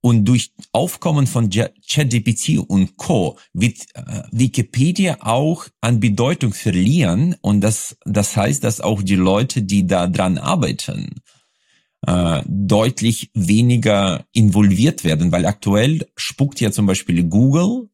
Und 0.06 0.24
durch 0.24 0.52
Aufkommen 0.70 1.26
von 1.26 1.50
ChatGPT 1.50 2.58
und 2.58 2.96
Co. 2.96 3.40
wird 3.52 3.78
äh, 3.94 4.22
Wikipedia 4.30 5.16
auch 5.18 5.66
an 5.80 5.98
Bedeutung 5.98 6.54
verlieren. 6.54 7.34
Und 7.40 7.60
das, 7.60 7.96
das 8.04 8.36
heißt, 8.36 8.62
dass 8.62 8.80
auch 8.80 9.02
die 9.02 9.16
Leute, 9.16 9.62
die 9.62 9.84
da 9.84 10.06
dran 10.06 10.38
arbeiten, 10.38 11.22
äh, 12.06 12.40
deutlich 12.46 13.32
weniger 13.34 14.24
involviert 14.32 15.02
werden, 15.02 15.32
weil 15.32 15.44
aktuell 15.44 16.06
spuckt 16.14 16.60
ja 16.60 16.70
zum 16.70 16.86
Beispiel 16.86 17.24
Google 17.24 17.88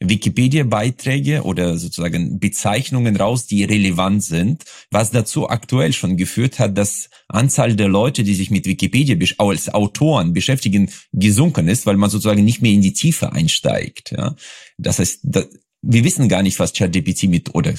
Wikipedia-Beiträge 0.00 1.42
oder 1.42 1.76
sozusagen 1.76 2.40
Bezeichnungen 2.40 3.16
raus, 3.16 3.46
die 3.46 3.64
relevant 3.64 4.24
sind, 4.24 4.64
was 4.90 5.10
dazu 5.10 5.48
aktuell 5.48 5.92
schon 5.92 6.16
geführt 6.16 6.58
hat, 6.58 6.76
dass 6.76 7.10
Anzahl 7.28 7.76
der 7.76 7.88
Leute, 7.88 8.24
die 8.24 8.34
sich 8.34 8.50
mit 8.50 8.66
Wikipedia 8.66 9.16
als 9.38 9.68
Autoren 9.68 10.32
beschäftigen, 10.32 10.90
gesunken 11.12 11.68
ist, 11.68 11.84
weil 11.84 11.96
man 11.96 12.08
sozusagen 12.08 12.44
nicht 12.44 12.62
mehr 12.62 12.72
in 12.72 12.82
die 12.82 12.94
Tiefe 12.94 13.32
einsteigt. 13.32 14.12
Ja? 14.12 14.34
Das 14.78 14.98
heißt, 14.98 15.20
da, 15.22 15.44
wir 15.82 16.04
wissen 16.04 16.28
gar 16.28 16.42
nicht, 16.42 16.58
was 16.58 16.72
ChatGPT 16.72 17.24
mit 17.24 17.54
oder 17.54 17.74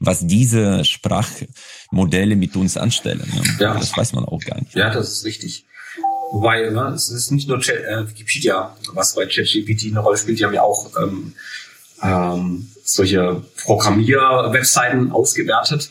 was 0.00 0.26
diese 0.26 0.84
Sprachmodelle 0.84 2.36
mit 2.36 2.56
uns 2.56 2.76
anstellen. 2.76 3.30
Ja. 3.58 3.74
Das 3.78 3.96
weiß 3.96 4.12
man 4.12 4.24
auch 4.24 4.40
gar 4.40 4.60
nicht. 4.60 4.74
Ja, 4.74 4.90
das 4.92 5.10
ist 5.10 5.24
richtig. 5.24 5.66
Wobei, 6.32 6.70
ne, 6.70 6.92
es 6.94 7.08
ist 7.08 7.30
nicht 7.30 7.48
nur 7.48 7.60
Chat, 7.60 7.84
äh, 7.84 8.08
Wikipedia, 8.08 8.76
was 8.92 9.14
bei 9.14 9.26
ChatGPT 9.26 9.86
eine 9.90 10.00
Rolle 10.00 10.18
spielt. 10.18 10.38
Die 10.38 10.44
haben 10.44 10.54
ja 10.54 10.62
auch 10.62 10.90
ähm, 11.00 11.34
ähm, 12.02 12.70
solche 12.84 13.42
Programmier-Webseiten 13.64 15.12
ausgewertet. 15.12 15.90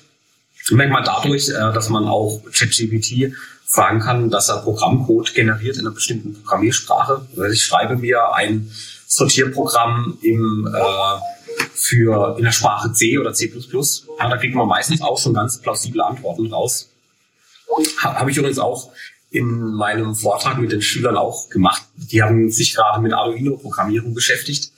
Und 0.69 0.78
manchmal 0.78 1.04
dadurch, 1.04 1.50
äh, 1.50 1.54
dass 1.54 1.89
man 1.89 2.06
auch 2.06 2.41
ChatGPT 2.52 3.34
fragen 3.65 4.00
kann, 4.00 4.30
dass 4.30 4.50
er 4.50 4.58
Programmcode 4.58 5.34
generiert 5.34 5.78
in 5.78 5.86
einer 5.86 5.95
bestimmten 5.95 6.34
Programmiersprache. 6.34 7.26
Also 7.32 7.43
ich 7.43 7.63
schreibe 7.63 7.95
mir 7.95 8.34
ein 8.34 8.71
Sortierprogramm 9.08 10.17
im, 10.21 10.67
äh, 10.74 11.62
für 11.74 12.36
in 12.38 12.43
der 12.43 12.52
Sprache 12.52 12.91
C 12.91 13.17
oder 13.17 13.34
C++. 13.34 13.52
Ja, 14.19 14.30
da 14.30 14.38
kriegt 14.38 14.56
man 14.56 14.67
meistens 14.67 15.02
auch 15.02 15.17
schon 15.17 15.34
ganz 15.34 15.60
plausible 15.60 16.04
Antworten 16.04 16.52
raus. 16.52 16.89
Ha, 18.04 18.15
Habe 18.15 18.32
ich 18.32 18.38
übrigens 18.38 18.60
auch 18.60 18.91
in 19.36 19.74
meinem 19.74 20.15
Vortrag 20.15 20.58
mit 20.60 20.71
den 20.71 20.82
Schülern 20.82 21.17
auch 21.17 21.50
gemacht. 21.50 21.84
Die 21.95 22.24
haben 22.24 22.50
sich 22.50 22.76
gerade 22.76 23.02
mit 23.02 23.13
Arduino-Programmierung 23.13 24.13
beschäftigt. 24.13 24.71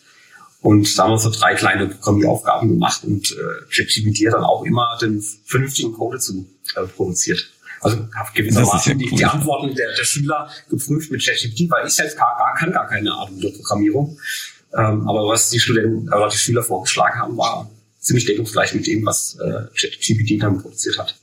Und 0.61 0.97
da 0.97 1.03
haben 1.03 1.11
wir 1.11 1.19
so 1.19 1.29
drei 1.29 1.53
kleine 1.53 1.87
Programmieraufgaben 1.87 2.67
gemacht 2.67 3.03
und 3.03 3.31
äh, 3.31 3.73
ChatGPT 3.73 4.25
hat 4.25 4.33
dann 4.33 4.43
auch 4.43 4.65
immer 4.65 4.97
den 4.99 5.21
vernünftigen 5.45 5.93
Code 5.93 6.19
zu 6.19 6.47
äh, 6.75 6.83
produziert. 6.87 7.51
Also 7.79 7.97
habe 8.15 8.29
gewissermaßen 8.33 8.93
ja 8.93 8.97
die, 8.97 9.15
die, 9.15 9.23
Antworten 9.23 9.75
der, 9.75 9.95
der 9.95 10.03
Schüler 10.03 10.49
geprüft 10.67 11.11
mit 11.11 11.23
ChatGPT, 11.23 11.69
weil 11.69 11.85
ich 11.85 11.93
selbst 11.93 12.17
gar, 12.17 12.35
gar, 12.37 12.55
kann 12.55 12.71
gar 12.71 12.87
keine 12.87 13.13
Arduino-Programmierung. 13.13 14.17
Ähm, 14.73 15.07
aber 15.07 15.27
was 15.27 15.51
die 15.51 15.59
Studenten, 15.59 16.11
oder 16.11 16.27
die 16.27 16.37
Schüler 16.37 16.63
vorgeschlagen 16.63 17.19
haben, 17.19 17.37
war 17.37 17.69
ziemlich 17.99 18.25
deckungsgleich 18.25 18.73
mit 18.73 18.87
dem, 18.87 19.05
was 19.05 19.37
äh, 19.39 19.67
ChatGPT 19.75 20.41
dann 20.41 20.61
produziert 20.61 20.97
hat. 20.97 21.15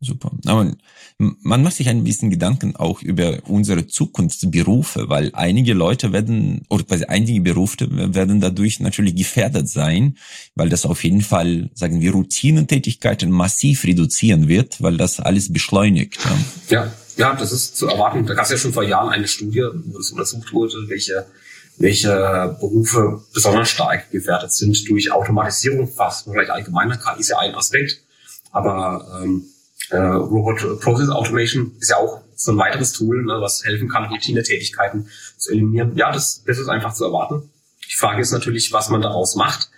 Super. 0.00 0.30
Aber 0.44 0.72
man 1.18 1.62
macht 1.62 1.76
sich 1.76 1.88
ein 1.88 2.04
bisschen 2.04 2.28
Gedanken 2.28 2.76
auch 2.76 3.00
über 3.00 3.38
unsere 3.46 3.86
Zukunftsberufe, 3.86 5.08
weil 5.08 5.30
einige 5.32 5.72
Leute 5.72 6.12
werden, 6.12 6.66
oder 6.68 6.84
quasi 6.84 7.04
einige 7.04 7.40
Berufe 7.40 7.86
werden 8.14 8.40
dadurch 8.40 8.78
natürlich 8.80 9.16
gefährdet 9.16 9.70
sein, 9.70 10.18
weil 10.54 10.68
das 10.68 10.84
auf 10.84 11.02
jeden 11.02 11.22
Fall, 11.22 11.70
sagen 11.72 12.02
wir, 12.02 12.12
Routinentätigkeiten 12.12 13.30
massiv 13.30 13.84
reduzieren 13.84 14.48
wird, 14.48 14.82
weil 14.82 14.98
das 14.98 15.18
alles 15.18 15.50
beschleunigt. 15.50 16.18
Ja, 16.68 16.92
ja, 17.16 17.34
das 17.34 17.52
ist 17.52 17.78
zu 17.78 17.86
erwarten. 17.86 18.26
Da 18.26 18.34
gab 18.34 18.44
es 18.44 18.50
ja 18.50 18.58
schon 18.58 18.74
vor 18.74 18.84
Jahren 18.84 19.08
eine 19.08 19.26
Studie, 19.26 19.64
wo 19.86 19.98
es 19.98 20.10
untersucht 20.10 20.52
wurde, 20.52 20.74
welche 20.88 21.26
welche 21.78 22.56
Berufe 22.58 23.22
besonders 23.34 23.68
stark 23.68 24.10
gefährdet 24.10 24.50
sind 24.50 24.88
durch 24.88 25.12
Automatisierung, 25.12 25.86
fast 25.86 26.24
vielleicht 26.24 26.50
allgemeiner 26.50 26.96
KI 26.96 27.20
ist 27.20 27.28
ja 27.28 27.38
ein 27.38 27.54
Aspekt, 27.54 28.00
aber 28.50 29.20
ähm, 29.22 29.44
äh, 29.90 29.96
Robot 29.96 30.80
Process 30.80 31.08
Automation 31.10 31.72
ist 31.78 31.90
ja 31.90 31.96
auch 31.96 32.22
so 32.34 32.52
ein 32.52 32.58
weiteres 32.58 32.92
Tool, 32.92 33.24
ne, 33.24 33.40
was 33.40 33.64
helfen 33.64 33.88
kann, 33.88 34.04
Routine-Tätigkeiten 34.04 35.08
zu 35.36 35.52
eliminieren. 35.52 35.96
Ja, 35.96 36.12
das, 36.12 36.44
das 36.44 36.58
ist 36.58 36.68
einfach 36.68 36.92
zu 36.92 37.04
erwarten. 37.04 37.50
Die 37.88 37.94
Frage 37.94 38.20
ist 38.20 38.32
natürlich, 38.32 38.72
was 38.72 38.88
man 38.88 39.00
daraus 39.00 39.36
macht. 39.36 39.70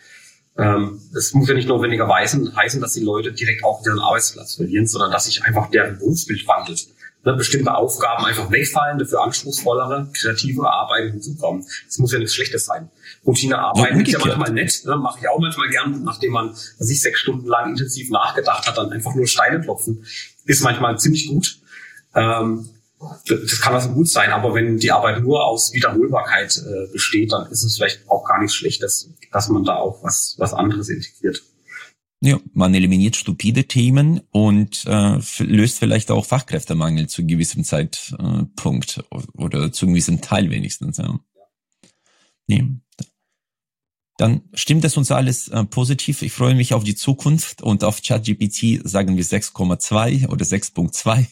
Ähm, 0.56 1.00
muss 1.34 1.48
ja 1.48 1.54
nicht 1.54 1.68
notwendigerweise 1.68 2.52
heißen, 2.56 2.80
dass 2.80 2.94
die 2.94 3.04
Leute 3.04 3.32
direkt 3.32 3.62
auch 3.62 3.84
ihren 3.86 4.00
Arbeitsplatz 4.00 4.56
verlieren, 4.56 4.86
sondern 4.86 5.12
dass 5.12 5.26
sich 5.26 5.44
einfach 5.44 5.70
deren 5.70 5.98
Berufsbild 5.98 6.46
wandelt 6.48 6.88
ne, 7.28 7.36
bestimmte 7.36 7.74
Aufgaben 7.74 8.24
einfach 8.24 8.50
wegfallen, 8.50 8.98
dafür 8.98 9.22
anspruchsvollere, 9.22 10.08
kreativere 10.14 10.70
Arbeiten 10.70 11.12
hinzukommen. 11.12 11.66
Das 11.86 11.98
muss 11.98 12.12
ja 12.12 12.18
nichts 12.18 12.34
Schlechtes 12.34 12.64
sein. 12.64 12.90
Routinearbeiten 13.26 14.00
ist 14.00 14.12
ja 14.12 14.18
manchmal 14.18 14.52
nett, 14.52 14.82
ne, 14.84 14.96
mache 14.96 15.18
ich 15.20 15.28
auch 15.28 15.38
manchmal 15.38 15.68
gern, 15.68 16.02
nachdem 16.04 16.32
man 16.32 16.54
sich 16.78 17.02
sechs 17.02 17.20
Stunden 17.20 17.46
lang 17.46 17.70
intensiv 17.70 18.10
nachgedacht 18.10 18.66
hat, 18.66 18.78
dann 18.78 18.92
einfach 18.92 19.14
nur 19.14 19.26
Steine 19.26 19.60
klopfen, 19.60 20.04
ist 20.46 20.62
manchmal 20.62 20.98
ziemlich 20.98 21.28
gut. 21.28 21.58
Ähm, 22.14 22.70
das 23.28 23.60
kann 23.60 23.74
also 23.74 23.90
gut 23.90 24.08
sein, 24.08 24.32
aber 24.32 24.54
wenn 24.54 24.78
die 24.78 24.90
Arbeit 24.90 25.22
nur 25.22 25.44
aus 25.44 25.72
Wiederholbarkeit 25.72 26.58
äh, 26.58 26.92
besteht, 26.92 27.30
dann 27.30 27.48
ist 27.50 27.62
es 27.62 27.76
vielleicht 27.76 28.08
auch 28.08 28.24
gar 28.24 28.40
nicht 28.40 28.52
schlecht, 28.52 28.82
dass, 28.82 29.08
dass 29.30 29.48
man 29.50 29.64
da 29.64 29.76
auch 29.76 30.02
was, 30.02 30.34
was 30.38 30.52
anderes 30.52 30.88
integriert. 30.88 31.42
Ja, 32.20 32.40
man 32.52 32.74
eliminiert 32.74 33.14
stupide 33.14 33.64
Themen 33.64 34.20
und 34.32 34.84
äh, 34.86 35.18
löst 35.38 35.78
vielleicht 35.78 36.10
auch 36.10 36.26
Fachkräftemangel 36.26 37.08
zu 37.08 37.24
gewissem 37.24 37.62
Zeitpunkt 37.62 39.04
oder 39.34 39.70
zu 39.70 39.86
gewissem 39.86 40.20
Teil 40.20 40.50
wenigstens. 40.50 40.96
Ja. 40.96 41.20
Nee 42.48 42.64
dann 44.18 44.42
stimmt 44.52 44.84
es 44.84 44.96
uns 44.96 45.12
alles 45.12 45.46
äh, 45.46 45.64
positiv. 45.64 46.22
Ich 46.22 46.32
freue 46.32 46.56
mich 46.56 46.74
auf 46.74 46.82
die 46.82 46.96
Zukunft 46.96 47.62
und 47.62 47.84
auf 47.84 48.02
ChatGPT 48.02 48.80
sagen 48.82 49.16
wir 49.16 49.24
6,2 49.24 50.28
oder 50.28 50.44
6.2. 50.44 51.26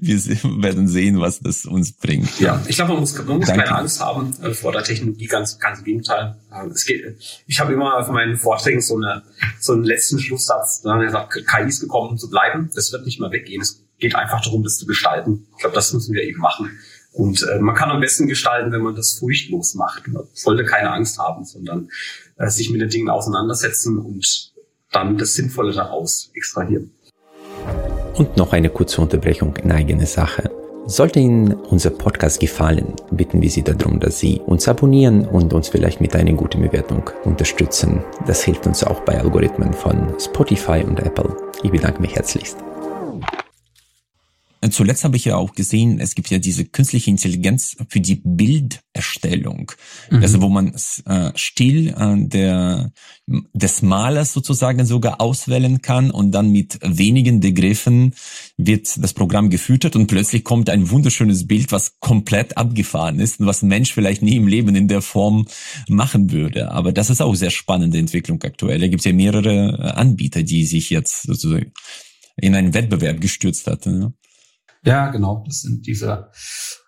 wir 0.00 0.62
werden 0.62 0.86
sehen, 0.86 1.20
was 1.20 1.40
das 1.40 1.66
uns 1.66 1.92
bringt. 1.92 2.38
Ja, 2.38 2.62
ich 2.68 2.76
glaube, 2.76 2.92
man 2.92 3.00
muss, 3.00 3.18
man 3.18 3.38
muss 3.38 3.48
keine 3.48 3.76
Angst 3.76 4.00
haben 4.00 4.34
äh, 4.40 4.54
vor 4.54 4.70
der 4.70 4.84
Technologie, 4.84 5.26
ganz, 5.26 5.58
ganz 5.58 5.80
im 5.80 5.84
Gegenteil. 5.84 6.36
Äh, 6.52 6.68
es 6.68 6.84
geht, 6.86 7.16
ich 7.48 7.58
habe 7.58 7.72
immer 7.72 7.98
auf 7.98 8.08
meinen 8.08 8.36
Vorträgen 8.36 8.80
so, 8.80 8.96
eine, 8.96 9.22
so 9.58 9.72
einen 9.72 9.82
letzten 9.82 10.20
Schlusssatz, 10.20 10.84
ne, 10.84 10.96
der 11.00 11.10
sagt, 11.10 11.32
KI 11.32 11.66
ist 11.66 11.80
gekommen, 11.80 12.10
um 12.10 12.18
zu 12.18 12.30
bleiben. 12.30 12.70
Das 12.72 12.92
wird 12.92 13.04
nicht 13.04 13.18
mehr 13.18 13.32
weggehen. 13.32 13.62
Es 13.62 13.82
geht 13.98 14.14
einfach 14.14 14.40
darum, 14.40 14.62
das 14.62 14.76
zu 14.76 14.86
gestalten. 14.86 15.48
Ich 15.56 15.62
glaube, 15.62 15.74
das 15.74 15.92
müssen 15.92 16.14
wir 16.14 16.22
eben 16.22 16.40
machen. 16.40 16.70
Und 17.12 17.42
äh, 17.42 17.58
man 17.58 17.74
kann 17.74 17.90
am 17.90 18.00
besten 18.00 18.26
gestalten, 18.26 18.72
wenn 18.72 18.80
man 18.80 18.94
das 18.94 19.12
furchtlos 19.14 19.74
macht. 19.74 20.08
Man 20.08 20.24
sollte 20.32 20.64
keine 20.64 20.90
Angst 20.90 21.18
haben, 21.18 21.44
sondern 21.44 21.90
äh, 22.36 22.48
sich 22.48 22.70
mit 22.70 22.80
den 22.80 22.88
Dingen 22.88 23.10
auseinandersetzen 23.10 23.98
und 23.98 24.52
dann 24.90 25.18
das 25.18 25.34
Sinnvolle 25.34 25.72
daraus 25.72 26.30
extrahieren. 26.34 26.90
Und 28.14 28.36
noch 28.36 28.52
eine 28.52 28.70
kurze 28.70 29.00
Unterbrechung 29.00 29.56
in 29.56 29.72
eigene 29.72 30.06
Sache. 30.06 30.50
Sollte 30.86 31.20
Ihnen 31.20 31.54
unser 31.54 31.90
Podcast 31.90 32.40
gefallen, 32.40 32.94
bitten 33.12 33.40
wir 33.40 33.48
Sie 33.48 33.62
darum, 33.62 34.00
dass 34.00 34.18
Sie 34.18 34.40
uns 34.44 34.66
abonnieren 34.66 35.26
und 35.26 35.52
uns 35.52 35.68
vielleicht 35.68 36.00
mit 36.00 36.16
einer 36.16 36.32
guten 36.32 36.60
Bewertung 36.60 37.08
unterstützen. 37.24 38.02
Das 38.26 38.42
hilft 38.42 38.66
uns 38.66 38.82
auch 38.82 39.00
bei 39.00 39.18
Algorithmen 39.18 39.72
von 39.72 40.12
Spotify 40.18 40.82
und 40.84 40.98
Apple. 40.98 41.36
Ich 41.62 41.70
bedanke 41.70 42.00
mich 42.00 42.16
herzlichst. 42.16 42.58
Zuletzt 44.70 45.02
habe 45.02 45.16
ich 45.16 45.24
ja 45.24 45.36
auch 45.36 45.54
gesehen, 45.54 45.98
es 45.98 46.14
gibt 46.14 46.30
ja 46.30 46.38
diese 46.38 46.64
künstliche 46.64 47.10
Intelligenz 47.10 47.76
für 47.88 48.00
die 48.00 48.22
Bilderstellung, 48.24 49.72
mhm. 50.10 50.22
also 50.22 50.40
wo 50.40 50.48
man 50.48 50.74
äh, 51.06 51.32
Stil 51.34 51.88
äh, 51.88 52.28
der 52.28 52.92
des 53.26 53.82
Malers 53.82 54.32
sozusagen 54.32 54.84
sogar 54.84 55.20
auswählen 55.20 55.80
kann 55.80 56.10
und 56.10 56.32
dann 56.32 56.50
mit 56.50 56.78
wenigen 56.82 57.40
Begriffen 57.40 58.14
wird 58.56 59.02
das 59.02 59.14
Programm 59.14 59.50
gefüttert 59.50 59.96
und 59.96 60.06
plötzlich 60.06 60.44
kommt 60.44 60.70
ein 60.70 60.90
wunderschönes 60.90 61.46
Bild, 61.46 61.72
was 61.72 61.98
komplett 62.00 62.56
abgefahren 62.56 63.20
ist 63.20 63.40
und 63.40 63.46
was 63.46 63.62
ein 63.62 63.68
Mensch 63.68 63.92
vielleicht 63.92 64.22
nie 64.22 64.36
im 64.36 64.46
Leben 64.46 64.74
in 64.76 64.88
der 64.88 65.02
Form 65.02 65.46
machen 65.88 66.30
würde. 66.30 66.70
Aber 66.72 66.92
das 66.92 67.10
ist 67.10 67.20
auch 67.20 67.34
sehr 67.34 67.50
spannende 67.50 67.98
Entwicklung 67.98 68.42
aktuell. 68.42 68.80
Da 68.80 68.88
gibt 68.88 69.00
es 69.00 69.06
ja 69.06 69.12
mehrere 69.12 69.96
Anbieter, 69.96 70.42
die 70.42 70.66
sich 70.66 70.90
jetzt 70.90 71.22
sozusagen 71.22 71.72
in 72.36 72.54
einen 72.54 72.74
Wettbewerb 72.74 73.20
gestürzt 73.20 73.66
hatten. 73.66 74.02
Ja. 74.02 74.12
Ja, 74.84 75.10
genau. 75.10 75.44
Das 75.46 75.62
sind 75.62 75.86
diese, 75.86 76.28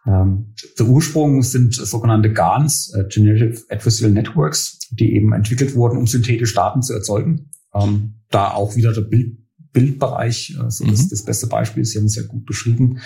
ähm, 0.07 0.54
der 0.78 0.87
Ursprung 0.87 1.42
sind 1.42 1.74
sogenannte 1.74 2.33
GANs, 2.33 2.92
äh, 2.94 3.04
Generative 3.09 3.62
Adversarial 3.70 4.12
Networks, 4.12 4.78
die 4.90 5.14
eben 5.14 5.33
entwickelt 5.33 5.74
wurden, 5.74 5.98
um 5.98 6.07
synthetische 6.07 6.54
Daten 6.54 6.83
zu 6.83 6.92
erzeugen. 6.92 7.50
Ähm, 7.72 8.14
da 8.30 8.52
auch 8.52 8.76
wieder 8.76 8.92
der 8.92 9.02
Bild, 9.02 9.38
Bildbereich, 9.74 10.57
äh, 10.59 10.70
so 10.70 10.85
mhm. 10.85 10.90
das, 10.90 11.09
das 11.09 11.24
beste 11.24 11.48
Beispiel, 11.48 11.85
Sie 11.85 11.98
haben 11.98 12.07
es 12.07 12.16
ja 12.16 12.22
gut 12.22 12.46
beschrieben. 12.46 12.92
Und 12.92 13.00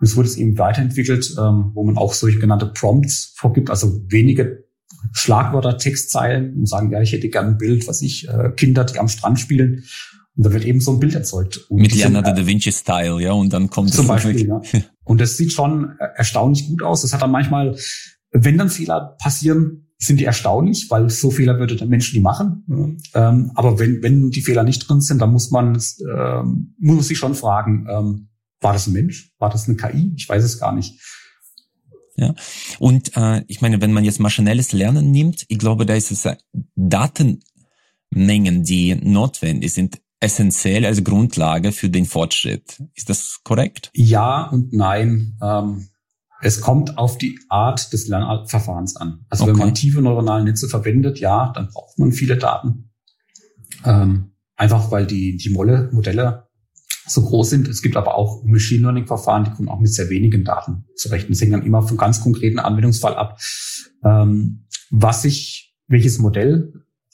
es 0.00 0.16
wurde 0.16 0.28
es 0.28 0.36
eben 0.36 0.56
weiterentwickelt, 0.56 1.34
ähm, 1.38 1.72
wo 1.74 1.84
man 1.84 1.98
auch 1.98 2.14
solche 2.14 2.38
genannte 2.38 2.66
Prompts 2.66 3.34
vorgibt, 3.36 3.68
also 3.68 4.00
wenige 4.08 4.64
Schlagwörter, 5.12 5.76
Textzeilen 5.78 6.54
und 6.54 6.68
sagen, 6.68 6.90
ja, 6.92 7.02
ich 7.02 7.12
hätte 7.12 7.28
gerne 7.28 7.50
ein 7.50 7.58
Bild, 7.58 7.86
was 7.88 8.02
ich, 8.02 8.28
äh, 8.28 8.50
Kinder, 8.56 8.84
die 8.84 8.98
am 8.98 9.08
Strand 9.08 9.40
spielen. 9.40 9.84
Und 10.34 10.46
da 10.46 10.52
wird 10.52 10.64
eben 10.64 10.80
so 10.80 10.92
ein 10.92 11.00
Bild 11.00 11.14
erzeugt. 11.14 11.58
Und 11.68 11.80
Mit 11.80 11.94
Leonardo 11.94 12.32
da 12.32 12.46
Vinci-Style, 12.46 13.20
ja, 13.20 13.32
und 13.32 13.52
dann 13.52 13.68
kommt 13.68 13.92
Zum 13.92 14.06
Beispiel, 14.06 14.46
ja. 14.46 14.62
Und 15.04 15.20
das 15.20 15.36
sieht 15.36 15.52
schon 15.52 15.96
erstaunlich 15.98 16.68
gut 16.68 16.82
aus. 16.82 17.02
Das 17.02 17.12
hat 17.12 17.20
dann 17.22 17.32
manchmal, 17.32 17.76
wenn 18.30 18.56
dann 18.56 18.70
Fehler 18.70 19.16
passieren, 19.20 19.88
sind 19.98 20.18
die 20.18 20.24
erstaunlich, 20.24 20.90
weil 20.90 21.10
so 21.10 21.30
Fehler 21.30 21.58
würde 21.58 21.76
der 21.76 21.86
Mensch 21.86 22.12
nie 22.14 22.20
machen. 22.20 22.64
Ähm, 23.14 23.52
aber 23.54 23.78
wenn, 23.78 24.02
wenn 24.02 24.30
die 24.30 24.42
Fehler 24.42 24.64
nicht 24.64 24.88
drin 24.88 25.00
sind, 25.00 25.20
dann 25.20 25.32
muss 25.32 25.50
man, 25.50 25.80
ähm, 26.00 26.74
muss 26.78 26.96
man 26.96 27.04
sich 27.04 27.18
schon 27.18 27.34
fragen, 27.34 27.86
ähm, 27.90 28.28
war 28.60 28.72
das 28.72 28.86
ein 28.86 28.92
Mensch? 28.92 29.32
War 29.38 29.50
das 29.50 29.68
eine 29.68 29.76
KI? 29.76 30.12
Ich 30.16 30.28
weiß 30.28 30.42
es 30.42 30.58
gar 30.58 30.74
nicht. 30.74 31.00
Ja, 32.16 32.34
und 32.78 33.16
äh, 33.16 33.42
ich 33.46 33.60
meine, 33.60 33.80
wenn 33.80 33.92
man 33.92 34.04
jetzt 34.04 34.20
maschinelles 34.20 34.72
Lernen 34.72 35.10
nimmt, 35.10 35.44
ich 35.48 35.58
glaube, 35.58 35.86
da 35.86 35.94
ist 35.94 36.10
es 36.10 36.24
äh, 36.24 36.36
Datenmengen, 36.74 38.64
die 38.64 38.94
notwendig 38.94 39.72
sind, 39.72 40.00
essentiell 40.22 40.86
als 40.86 41.02
Grundlage 41.02 41.72
für 41.72 41.90
den 41.90 42.06
Fortschritt. 42.06 42.82
Ist 42.94 43.10
das 43.10 43.40
korrekt? 43.42 43.90
Ja 43.94 44.48
und 44.48 44.72
nein. 44.72 45.36
Ähm, 45.42 45.88
es 46.40 46.60
kommt 46.60 46.98
auf 46.98 47.18
die 47.18 47.38
Art 47.48 47.92
des 47.92 48.08
Lernverfahrens 48.08 48.96
an. 48.96 49.24
Also 49.28 49.44
okay. 49.44 49.52
wenn 49.52 49.58
man 49.58 49.74
tiefe 49.74 50.02
neuronale 50.02 50.44
Netze 50.44 50.68
verwendet, 50.68 51.20
ja, 51.20 51.52
dann 51.54 51.68
braucht 51.68 51.98
man 51.98 52.12
viele 52.12 52.36
Daten. 52.36 52.90
Ähm, 53.84 54.32
einfach 54.56 54.90
weil 54.90 55.06
die, 55.06 55.36
die 55.36 55.50
Molle, 55.50 55.88
Modelle 55.92 56.48
so 57.06 57.22
groß 57.22 57.50
sind. 57.50 57.68
Es 57.68 57.82
gibt 57.82 57.96
aber 57.96 58.14
auch 58.16 58.44
Machine 58.44 58.82
Learning 58.82 59.06
Verfahren, 59.06 59.44
die 59.44 59.50
kommen 59.50 59.68
auch 59.68 59.80
mit 59.80 59.92
sehr 59.92 60.08
wenigen 60.08 60.44
Daten 60.44 60.84
zurecht. 60.96 61.28
Das 61.30 61.40
hängt 61.40 61.52
dann 61.52 61.66
immer 61.66 61.82
vom 61.82 61.96
ganz 61.96 62.20
konkreten 62.20 62.58
Anwendungsfall 62.58 63.16
ab, 63.16 63.40
ähm, 64.04 64.66
was 64.90 65.24
ich, 65.24 65.74
welches 65.88 66.18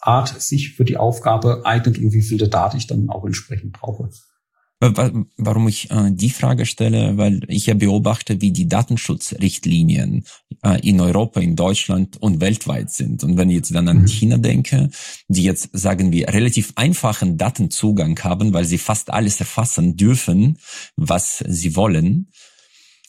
Modellart 0.05 0.41
sich 0.41 0.75
für 0.75 0.85
die 0.85 0.97
Aufgabe 0.97 1.63
eignet 1.65 1.99
und 1.99 2.13
wie 2.13 2.23
viele 2.23 2.49
Daten 2.49 2.77
ich 2.77 2.87
dann 2.87 3.11
auch 3.11 3.25
entsprechend 3.25 3.73
brauche. 3.73 4.11
Warum 4.81 5.67
ich 5.67 5.91
äh, 5.91 6.13
die 6.13 6.31
Frage 6.31 6.65
stelle, 6.65 7.17
weil 7.17 7.41
ich 7.49 7.67
ja 7.67 7.75
beobachte, 7.75 8.41
wie 8.41 8.53
die 8.53 8.69
Datenschutzrichtlinien 8.69 10.25
äh, 10.63 10.81
in 10.89 11.01
Europa, 11.01 11.41
in 11.41 11.57
Deutschland 11.57 12.17
und 12.23 12.41
weltweit 12.41 12.93
sind. 12.93 13.25
Und 13.25 13.37
wenn 13.37 13.51
ich 13.51 13.57
jetzt 13.57 13.75
dann 13.75 13.89
an 13.89 14.03
mhm. 14.03 14.07
China 14.07 14.37
denke, 14.37 14.91
die 15.27 15.43
jetzt, 15.43 15.71
sagen 15.73 16.13
wir, 16.13 16.29
relativ 16.29 16.75
einfachen 16.77 17.37
Datenzugang 17.37 18.17
haben, 18.23 18.53
weil 18.53 18.67
sie 18.67 18.79
fast 18.79 19.11
alles 19.11 19.41
erfassen 19.41 19.97
dürfen, 19.97 20.59
was 20.95 21.43
sie 21.45 21.75
wollen, 21.75 22.31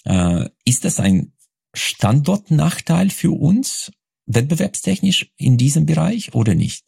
äh, 0.06 0.50
ist 0.66 0.86
das 0.86 1.00
ein 1.00 1.34
Standortnachteil 1.76 3.12
für 3.12 3.30
uns, 3.30 3.92
wettbewerbstechnisch 4.30 5.32
in 5.38 5.58
diesem 5.58 5.86
Bereich 5.86 6.34
oder 6.34 6.56
nicht? 6.56 6.86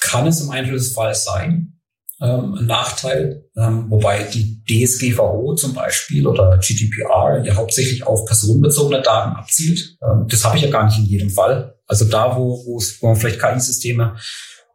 Kann 0.00 0.26
es 0.26 0.40
im 0.40 0.50
Einzelfall 0.50 1.14
sein 1.14 1.80
ähm, 2.20 2.54
ein 2.54 2.66
Nachteil, 2.66 3.44
ähm, 3.56 3.86
wobei 3.88 4.22
die 4.24 4.62
DSGVO 4.64 5.54
zum 5.54 5.74
Beispiel 5.74 6.26
oder 6.26 6.58
GDPR 6.58 7.42
ja 7.44 7.54
hauptsächlich 7.56 8.06
auf 8.06 8.24
personenbezogene 8.24 9.02
Daten 9.02 9.34
abzielt. 9.36 9.96
Ähm, 10.02 10.26
das 10.28 10.44
habe 10.44 10.56
ich 10.56 10.62
ja 10.62 10.70
gar 10.70 10.84
nicht 10.84 10.98
in 10.98 11.04
jedem 11.04 11.30
Fall. 11.30 11.74
Also 11.86 12.04
da, 12.04 12.36
wo, 12.36 12.64
wo 12.64 13.06
man 13.06 13.16
vielleicht 13.16 13.40
KI-Systeme 13.40 14.16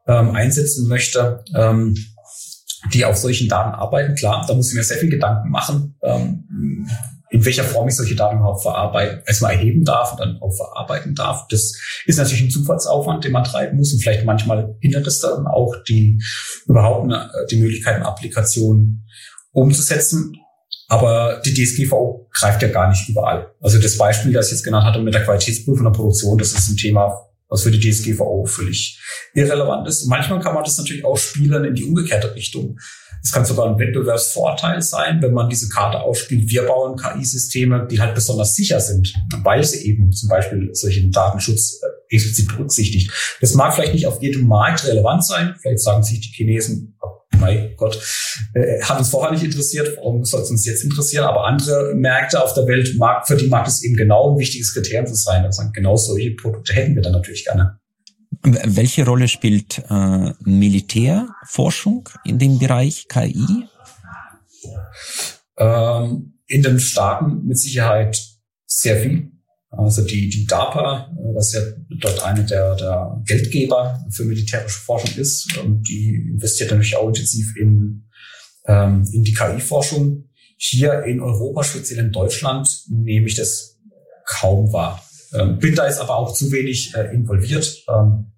ähm, 0.07 0.31
einsetzen 0.31 0.89
möchte, 0.89 1.43
ähm, 1.55 1.95
die 2.93 3.05
auf 3.05 3.17
solchen 3.17 3.47
Daten 3.47 3.75
arbeiten, 3.75 4.15
klar, 4.15 4.45
da 4.47 4.53
muss 4.53 4.69
ich 4.69 4.75
mir 4.75 4.83
sehr 4.83 4.97
viel 4.97 5.09
Gedanken 5.09 5.49
machen. 5.49 5.95
Ähm, 6.03 6.87
in 7.29 7.43
welcher 7.45 7.63
Form 7.63 7.87
ich 7.87 7.95
solche 7.95 8.15
Daten 8.15 8.37
überhaupt 8.37 8.61
verarbeiten, 8.61 9.21
erstmal 9.25 9.53
erheben 9.53 9.83
darf 9.83 10.11
und 10.11 10.19
dann 10.19 10.37
auch 10.41 10.55
verarbeiten 10.55 11.15
darf. 11.15 11.47
Das 11.49 11.73
ist 12.05 12.17
natürlich 12.17 12.43
ein 12.43 12.49
Zufallsaufwand, 12.49 13.23
den 13.23 13.33
man 13.33 13.43
treiben 13.43 13.77
muss 13.77 13.93
und 13.93 13.99
vielleicht 13.99 14.25
manchmal 14.25 14.75
hindert 14.79 15.07
es 15.07 15.19
dann 15.19 15.45
auch 15.47 15.75
die 15.87 16.21
überhaupt 16.67 17.03
eine, 17.03 17.29
die 17.51 17.57
Möglichkeiten, 17.57 18.03
Applikationen 18.03 19.05
umzusetzen. 19.51 20.35
Aber 20.89 21.41
die 21.45 21.53
DSGVO 21.53 22.29
greift 22.31 22.61
ja 22.61 22.69
gar 22.69 22.87
nicht 22.87 23.09
überall. 23.09 23.51
Also 23.61 23.77
das 23.77 23.97
Beispiel, 23.97 24.31
das 24.31 24.47
ich 24.47 24.53
jetzt 24.53 24.63
genannt 24.63 24.85
hatte 24.85 24.99
mit 24.99 25.13
der 25.13 25.25
Qualitätsprüfung 25.25 25.83
der 25.83 25.91
Produktion, 25.91 26.37
das 26.37 26.53
ist 26.53 26.69
ein 26.69 26.77
Thema, 26.77 27.27
was 27.49 27.63
für 27.63 27.71
die 27.71 27.79
DSGVO 27.79 28.45
völlig 28.45 29.01
irrelevant 29.33 29.87
ist. 29.87 30.03
Und 30.03 30.09
manchmal 30.09 30.39
kann 30.39 30.53
man 30.53 30.63
das 30.63 30.77
natürlich 30.77 31.03
auch 31.03 31.17
spielen 31.17 31.65
in 31.65 31.75
die 31.75 31.83
umgekehrte 31.83 32.33
Richtung. 32.35 32.77
Es 33.27 33.33
kann 33.33 33.43
sogar 33.43 33.67
ein 33.67 33.77
Wettbewerbsvorteil 33.77 34.81
sein, 34.81 35.21
wenn 35.21 35.33
man 35.33 35.49
diese 35.49 35.67
Karte 35.67 35.99
ausspielt. 35.99 36.49
Wir 36.49 36.63
bauen 36.63 36.95
KI-Systeme, 36.95 37.85
die 37.91 37.99
halt 37.99 38.15
besonders 38.15 38.55
sicher 38.55 38.79
sind, 38.79 39.13
weil 39.43 39.65
sie 39.65 39.85
eben 39.85 40.13
zum 40.13 40.29
Beispiel 40.29 40.69
solchen 40.71 41.11
Datenschutz 41.11 41.81
äh, 41.83 42.15
explizit 42.15 42.47
berücksichtigt. 42.47 43.11
Das 43.41 43.53
mag 43.53 43.73
vielleicht 43.73 43.93
nicht 43.93 44.07
auf 44.07 44.21
jedem 44.21 44.47
Markt 44.47 44.87
relevant 44.87 45.25
sein. 45.25 45.55
Vielleicht 45.59 45.81
sagen 45.81 46.03
sich 46.03 46.21
die 46.21 46.29
Chinesen, 46.29 46.97
oh 47.01 47.19
mein 47.37 47.73
Gott, 47.75 48.01
äh, 48.53 48.81
hat 48.81 48.97
uns 48.97 49.09
vorher 49.09 49.33
nicht 49.33 49.43
interessiert, 49.43 49.97
warum 49.97 50.23
soll 50.23 50.43
es 50.43 50.49
uns 50.49 50.65
jetzt 50.65 50.85
interessieren? 50.85 51.25
Aber 51.25 51.43
andere 51.43 51.95
Märkte 51.95 52.41
auf 52.41 52.53
der 52.53 52.65
Welt, 52.65 52.95
mag, 52.95 53.27
für 53.27 53.35
die 53.35 53.47
mag 53.47 53.67
es 53.67 53.83
eben 53.83 53.97
genau 53.97 54.31
ein 54.31 54.39
wichtiges 54.39 54.73
Kriterium 54.73 55.05
zu 55.05 55.15
sein. 55.15 55.43
Also 55.43 55.63
genau 55.73 55.97
solche 55.97 56.31
Produkte 56.31 56.71
hätten 56.71 56.95
wir 56.95 57.01
dann 57.01 57.11
natürlich 57.11 57.43
gerne. 57.43 57.77
Welche 58.43 59.05
Rolle 59.05 59.27
spielt 59.27 59.83
äh, 59.89 60.33
Militärforschung 60.41 62.09
in 62.23 62.39
dem 62.39 62.59
Bereich 62.59 63.07
KI? 63.07 63.65
Ähm, 65.57 66.33
in 66.47 66.63
den 66.63 66.79
Staaten 66.79 67.45
mit 67.45 67.57
Sicherheit 67.57 68.21
sehr 68.65 69.01
viel. 69.01 69.31
Also 69.69 70.03
die, 70.03 70.29
die 70.29 70.45
DARPA, 70.45 71.11
was 71.35 71.53
ja 71.53 71.61
dort 71.99 72.23
eine 72.23 72.45
der, 72.45 72.75
der 72.75 73.21
Geldgeber 73.25 74.03
für 74.09 74.23
militärische 74.23 74.79
Forschung 74.79 75.17
ist, 75.17 75.57
und 75.57 75.83
die 75.83 76.15
investiert 76.31 76.71
natürlich 76.71 76.95
auch 76.95 77.09
intensiv 77.09 77.55
in, 77.57 78.07
ähm, 78.65 79.07
in 79.11 79.23
die 79.23 79.33
KI-Forschung. 79.33 80.29
Hier 80.57 81.03
in 81.03 81.19
Europa, 81.19 81.63
speziell 81.63 81.99
in 81.99 82.11
Deutschland, 82.11 82.67
nehme 82.89 83.27
ich 83.27 83.35
das 83.35 83.77
kaum 84.25 84.71
wahr. 84.71 85.03
Ähm, 85.37 85.59
bin 85.59 85.75
da 85.75 85.85
jetzt 85.85 86.01
aber 86.01 86.15
auch 86.15 86.33
zu 86.33 86.51
wenig 86.51 86.93
äh, 86.95 87.13
involviert. 87.13 87.83
Ähm, 87.89 88.31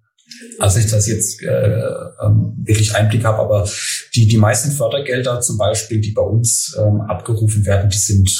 als 0.58 0.76
ich 0.76 0.90
das 0.90 1.06
jetzt 1.06 1.42
äh, 1.42 1.80
ähm, 2.22 2.54
wirklich 2.62 2.94
Einblick 2.94 3.24
habe, 3.24 3.38
aber 3.38 3.68
die, 4.14 4.28
die 4.28 4.36
meisten 4.36 4.70
Fördergelder 4.70 5.40
zum 5.40 5.58
Beispiel, 5.58 6.00
die 6.00 6.12
bei 6.12 6.22
uns 6.22 6.76
ähm, 6.78 7.00
abgerufen 7.02 7.66
werden, 7.66 7.90
die 7.90 7.98
sind 7.98 8.30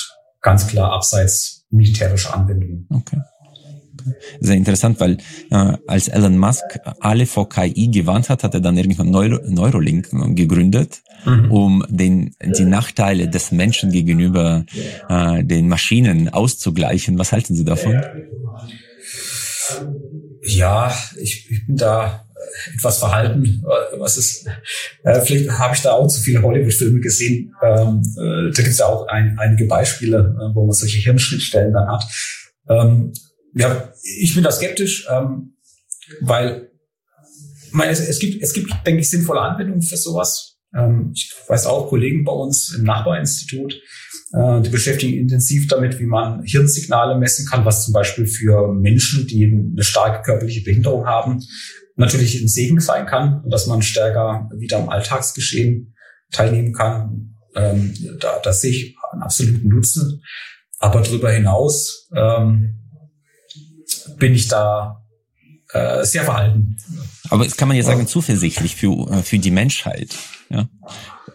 ganz 0.40 0.66
klar 0.66 0.92
abseits 0.92 1.66
militärischer 1.70 2.34
Anwendungen. 2.34 2.86
Okay. 2.90 3.18
Sehr 4.40 4.56
interessant, 4.56 4.98
weil 5.00 5.18
äh, 5.50 5.76
als 5.86 6.08
Elon 6.08 6.38
Musk 6.38 6.64
alle 7.00 7.26
vor 7.26 7.48
KI 7.48 7.88
gewarnt 7.88 8.30
hat, 8.30 8.44
hat 8.44 8.54
er 8.54 8.61
dann 8.61 8.76
irgendwann 8.76 9.11
Neuro 9.11 9.40
Neurolink 9.46 10.08
gegründet, 10.36 11.02
mhm. 11.26 11.50
um 11.50 11.84
den, 11.88 12.34
die 12.42 12.64
Nachteile 12.64 13.28
des 13.28 13.52
Menschen 13.52 13.92
gegenüber 13.92 14.64
äh, 15.08 15.44
den 15.44 15.68
Maschinen 15.68 16.30
auszugleichen. 16.30 17.18
Was 17.18 17.32
halten 17.32 17.54
Sie 17.54 17.64
davon? 17.64 18.00
Ja, 20.43 20.95
ich, 21.21 21.51
ich 21.51 21.66
bin 21.66 21.77
da 21.77 22.27
äh, 22.35 22.77
etwas 22.77 22.99
verhalten. 22.99 23.62
Was 23.99 24.16
ist, 24.16 24.47
äh, 25.05 25.21
vielleicht 25.21 25.51
habe 25.51 25.75
ich 25.75 25.83
da 25.83 25.93
auch 25.93 26.09
zu 26.09 26.21
viele 26.21 26.43
Hollywood-Filme 26.43 27.01
gesehen. 27.01 27.55
Ähm, 27.62 28.03
äh, 28.16 28.51
da 28.55 28.62
gibt 28.62 28.68
es 28.68 28.79
ja 28.79 28.87
auch 28.87 29.07
ein, 29.09 29.37
einige 29.39 29.66
Beispiele, 29.66 30.18
äh, 30.18 30.55
wo 30.55 30.64
man 30.64 30.73
solche 30.73 30.99
Hirnschnittstellen 30.99 31.73
dann 31.73 31.89
hat. 31.89 32.05
Ähm, 32.68 33.12
ja, 33.55 33.93
ich 34.03 34.35
bin 34.35 34.45
da 34.45 34.53
skeptisch, 34.53 35.07
ähm, 35.11 35.57
weil 36.21 36.71
meine, 37.73 37.93
es, 37.93 38.01
es, 38.01 38.18
gibt, 38.18 38.43
es 38.43 38.53
gibt, 38.53 38.73
denke 38.87 39.01
ich, 39.01 39.11
sinnvolle 39.11 39.41
Anwendungen 39.41 39.83
für 39.83 39.97
sowas. 39.97 40.59
Ähm, 40.75 41.12
ich 41.14 41.33
weiß 41.49 41.66
auch 41.66 41.89
Kollegen 41.89 42.25
bei 42.25 42.33
uns 42.33 42.75
im 42.75 42.85
Nachbarinstitut, 42.85 43.75
äh, 44.33 44.61
die 44.61 44.70
beschäftigen 44.70 45.18
intensiv 45.18 45.68
damit, 45.68 45.99
wie 45.99 46.07
man 46.07 46.43
Hirnsignale 46.43 47.18
messen 47.18 47.47
kann, 47.47 47.64
was 47.64 47.85
zum 47.85 47.93
Beispiel 47.93 48.26
für 48.26 48.72
Menschen, 48.72 49.26
die 49.26 49.45
eine 49.45 49.85
starke 49.85 50.22
körperliche 50.22 50.62
Behinderung 50.62 51.07
haben, 51.07 51.43
natürlich 51.97 52.41
ein 52.41 52.49
Segen 52.49 52.81
sein 52.81 53.07
kann 53.07 53.43
und 53.43 53.51
dass 53.51 53.66
man 53.66 53.83
stärker 53.83 54.49
wieder 54.57 54.78
am 54.78 54.89
Alltagsgeschehen 54.89 55.95
teilnehmen 56.31 56.72
kann. 56.72 57.37
Ähm, 57.55 57.95
da, 58.20 58.41
da 58.43 58.53
sehe 58.53 58.70
ich 58.70 58.97
einen 59.12 59.22
absoluten 59.22 59.68
Nutzen. 59.68 60.22
Aber 60.78 61.03
darüber 61.03 61.31
hinaus 61.31 62.09
ähm, 62.14 62.81
bin 64.18 64.35
ich 64.35 64.49
da 64.49 65.05
äh, 65.72 66.05
sehr 66.05 66.24
verhalten. 66.24 66.76
Aber 67.28 67.45
es 67.45 67.57
kann 67.57 67.68
man 67.68 67.76
ja 67.76 67.83
sagen, 67.83 68.07
zuversichtlich 68.07 68.76
für, 68.76 69.11
äh, 69.11 69.22
für 69.22 69.39
die 69.39 69.51
Menschheit. 69.51 70.16
Ja. 70.49 70.68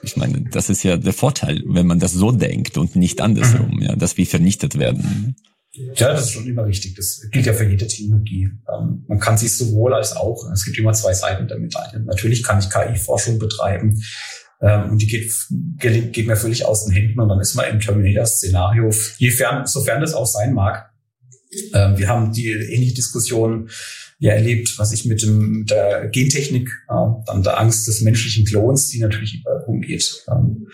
Ich 0.06 0.18
meine, 0.18 0.41
das 0.51 0.70
ist 0.70 0.84
ja 0.84 0.97
der 0.97 1.14
Vorteil, 1.14 1.64
wenn 1.66 1.88
man 1.88 1.99
das 1.99 2.14
so 2.14 2.32
denkt 2.32 2.78
und 2.78 2.95
nicht 2.95 3.22
andersrum, 3.22 3.72
mhm. 3.76 3.82
ja, 3.82 3.95
dass 3.95 4.18
wir 4.18 4.26
vernichtet 4.26 4.78
werden. 4.78 5.36
Ja, 5.72 6.14
das 6.14 6.26
ist 6.26 6.32
schon 6.32 6.47
immer 6.47 6.66
richtig. 6.66 6.95
Das 6.95 7.22
gilt 7.32 7.45
ja 7.45 7.53
für 7.53 7.68
jede 7.68 7.88
Technologie. 7.88 8.49
Ähm, 8.72 9.03
man 9.08 9.20
kann 9.20 9.38
sich 9.38 9.58
sowohl 9.58 9.93
als 9.93 10.16
auch, 10.16 10.49
es 10.53 10.64
gibt 10.64 10.78
immer 10.78 10.93
zwei 10.93 11.14
Seiten 11.14 11.47
der 11.47 11.60
Medaille. 11.60 11.99
Natürlich 12.01 12.43
kann 12.43 12.60
ich 12.60 12.70
KI-Forschung 12.70 13.39
betreiben 13.39 14.01
ähm, 14.62 14.91
und 14.91 15.01
die 15.01 15.08
geht, 15.08 15.34
geht, 15.78 16.14
geht 16.14 16.28
mir 16.28 16.38
völlig 16.38 16.66
aus 16.66 16.86
den 16.86 16.93
Händen 16.93 17.20
und 17.20 17.28
dann 17.28 17.41
ist 17.41 17.56
man 17.56 17.70
im 17.70 17.80
Terminator-Szenario, 17.80 18.89
sofern 18.91 20.01
das 20.01 20.14
auch 20.14 20.28
sein 20.28 20.53
mag. 20.53 20.91
Ähm, 21.74 21.97
wir 21.97 22.08
haben 22.08 22.32
die 22.32 22.51
ähnliche 22.51 22.95
Diskussion 22.95 23.70
ja 24.18 24.34
erlebt, 24.34 24.78
was 24.78 24.91
ich 24.93 25.05
mit, 25.05 25.22
dem, 25.22 25.59
mit 25.59 25.72
der 25.72 26.07
Gentechnik, 26.07 26.70
äh, 26.89 26.93
dann 27.26 27.43
der 27.43 27.59
Angst 27.59 27.88
des 27.88 28.01
menschlichen 28.01 28.45
Klons, 28.45 28.89
die 28.89 28.99
natürlich 28.99 29.43
rumgeht. 29.68 30.26
Ähm, 30.30 30.68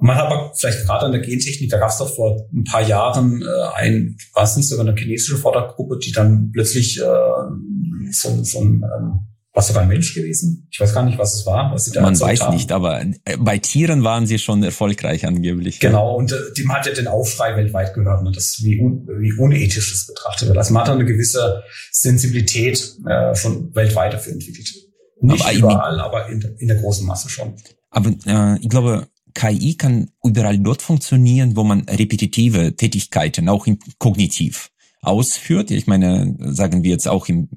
man 0.00 0.16
hat 0.16 0.26
aber 0.26 0.52
vielleicht 0.56 0.86
gerade 0.86 1.06
an 1.06 1.12
der 1.12 1.20
Gentechnik, 1.20 1.70
da 1.70 1.78
gab 1.78 1.90
es 1.90 1.98
doch 1.98 2.14
vor 2.14 2.48
ein 2.52 2.64
paar 2.64 2.86
Jahren 2.86 3.42
äh, 3.42 3.74
ein, 3.74 4.16
war 4.32 4.44
es 4.44 4.56
nicht 4.56 4.68
sogar 4.68 4.86
eine 4.86 4.96
chinesische 4.96 5.36
Vordergruppe, 5.36 5.98
die 5.98 6.12
dann 6.12 6.50
plötzlich 6.52 6.98
äh, 6.98 8.10
so, 8.10 8.42
so 8.42 8.60
ein 8.60 8.82
ähm, 8.82 9.20
war 9.52 9.62
sogar 9.62 9.82
ein 9.82 9.88
Mensch 9.88 10.14
gewesen? 10.14 10.68
Ich 10.70 10.78
weiß 10.78 10.94
gar 10.94 11.04
nicht, 11.04 11.18
was 11.18 11.34
es 11.34 11.44
war. 11.44 11.72
Was 11.72 11.86
sie 11.86 11.92
da 11.92 12.02
Man 12.02 12.18
weiß 12.18 12.42
haben. 12.42 12.54
nicht, 12.54 12.70
aber 12.70 13.02
äh, 13.02 13.36
bei 13.38 13.58
Tieren 13.58 14.04
waren 14.04 14.26
sie 14.26 14.38
schon 14.38 14.62
erfolgreich 14.62 15.26
angeblich. 15.26 15.80
Genau, 15.80 16.14
und 16.14 16.32
äh, 16.32 16.36
dem 16.56 16.72
hat 16.72 16.86
ja 16.86 16.92
den 16.92 17.08
Aufschrei 17.08 17.56
weltweit 17.56 17.94
gehört, 17.94 18.22
ne, 18.22 18.30
das 18.32 18.60
wie, 18.62 18.80
un, 18.80 19.08
wie 19.18 19.32
unethisch 19.32 19.90
das 19.90 20.06
betrachtet 20.06 20.48
wird. 20.48 20.58
Also 20.58 20.72
man 20.72 20.82
hat 20.82 20.90
eine 20.90 21.04
gewisse 21.04 21.64
Sensibilität 21.90 22.96
äh, 23.06 23.34
schon 23.34 23.74
weltweit 23.74 24.12
dafür 24.12 24.34
entwickelt. 24.34 24.72
Nicht 25.20 25.44
aber 25.44 25.52
überall, 25.52 26.00
aber 26.00 26.28
in, 26.28 26.40
in, 26.58 26.68
der 26.68 26.76
großen 26.78 27.06
Masse 27.06 27.28
schon. 27.28 27.54
Aber 27.90 28.10
äh, 28.26 28.58
ich 28.60 28.68
glaube, 28.68 29.08
KI 29.34 29.74
kann 29.74 30.10
überall 30.24 30.58
dort 30.58 30.80
funktionieren, 30.80 31.56
wo 31.56 31.64
man 31.64 31.88
repetitive 31.88 32.76
Tätigkeiten, 32.76 33.48
auch 33.48 33.66
in, 33.66 33.78
kognitiv, 33.98 34.70
ausführt. 35.02 35.70
Ich 35.70 35.86
meine, 35.86 36.36
sagen 36.38 36.82
wir 36.82 36.90
jetzt 36.90 37.08
auch 37.08 37.28
im 37.28 37.48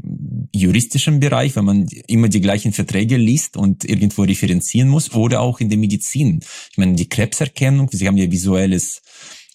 juristischen 0.54 1.20
Bereich, 1.20 1.56
wenn 1.56 1.66
man 1.66 1.88
immer 2.08 2.30
die 2.30 2.42
gleichen 2.42 2.74
Verträge 2.74 3.18
liest 3.18 3.58
und 3.58 3.84
irgendwo 3.84 4.22
referenzieren 4.22 4.88
muss, 4.88 5.14
oder 5.14 5.42
auch 5.42 5.60
in 5.60 5.70
der 5.70 5.80
Medizin. 5.80 6.40
Ich 6.72 6.78
meine, 6.78 6.96
die 6.96 7.10
Krebserkennung, 7.10 7.90
Sie 7.92 8.08
haben 8.08 8.18
ja 8.18 8.32
visuelles 8.32 9.02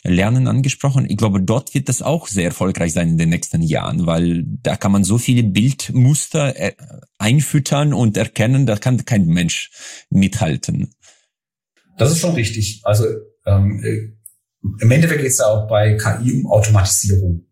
Lernen 0.02 0.46
angesprochen. 0.48 1.06
Ich 1.08 1.16
glaube, 1.16 1.40
dort 1.40 1.74
wird 1.74 1.88
das 1.88 2.02
auch 2.02 2.28
sehr 2.28 2.44
erfolgreich 2.44 2.92
sein 2.92 3.10
in 3.10 3.18
den 3.18 3.28
nächsten 3.30 3.62
Jahren, 3.62 4.06
weil 4.06 4.44
da 4.46 4.76
kann 4.76 4.92
man 4.92 5.04
so 5.04 5.18
viele 5.18 5.42
Bildmuster 5.42 6.56
äh, 6.56 6.72
einfüttern 7.18 7.92
und 7.92 8.16
erkennen, 8.16 8.66
da 8.66 8.76
kann 8.76 9.04
kein 9.04 9.26
Mensch 9.26 9.70
mithalten. 10.10 10.94
Das 11.96 12.12
ist 12.12 12.20
schon 12.20 12.34
richtig. 12.34 12.80
Also 12.84 13.06
ähm, 13.44 13.82
äh, 13.84 14.18
im 14.80 14.90
Endeffekt 14.90 15.20
geht 15.20 15.30
es 15.30 15.38
ja 15.38 15.46
auch 15.46 15.68
bei 15.68 15.96
KI 15.96 16.32
um 16.32 16.46
Automatisierung. 16.46 17.47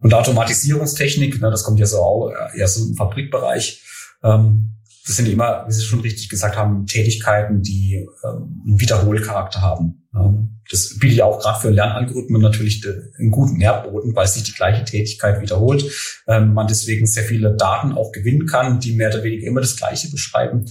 Und 0.00 0.14
Automatisierungstechnik, 0.14 1.40
ne, 1.40 1.50
das 1.50 1.64
kommt 1.64 1.80
ja 1.80 1.86
so 1.86 1.98
auch 1.98 2.30
äh, 2.30 2.58
eher 2.58 2.68
so 2.68 2.86
im 2.86 2.94
Fabrikbereich. 2.94 3.82
Ähm, 4.22 4.74
das 5.08 5.16
sind 5.16 5.28
immer, 5.28 5.64
wie 5.66 5.72
Sie 5.72 5.82
schon 5.82 6.00
richtig 6.00 6.28
gesagt 6.28 6.56
haben, 6.56 6.86
Tätigkeiten, 6.86 7.62
die 7.62 8.06
ähm, 8.24 8.62
einen 8.66 8.80
Wiederholcharakter 8.80 9.62
haben. 9.62 10.06
Ähm, 10.14 10.60
das 10.70 10.98
bietet 10.98 11.18
ja 11.18 11.24
auch 11.24 11.40
gerade 11.40 11.60
für 11.60 11.70
Lernalgorithmen 11.70 12.42
natürlich 12.42 12.86
einen 13.18 13.30
guten 13.30 13.56
Nährboden, 13.56 14.14
weil 14.14 14.26
sich 14.26 14.42
die 14.42 14.52
gleiche 14.52 14.84
Tätigkeit 14.84 15.40
wiederholt. 15.40 15.82
Ähm, 16.26 16.52
man 16.52 16.66
deswegen 16.66 17.06
sehr 17.06 17.22
viele 17.22 17.56
Daten 17.56 17.92
auch 17.92 18.12
gewinnen 18.12 18.46
kann, 18.46 18.80
die 18.80 18.94
mehr 18.94 19.08
oder 19.08 19.24
weniger 19.24 19.46
immer 19.46 19.62
das 19.62 19.76
Gleiche 19.76 20.10
beschreiben. 20.10 20.66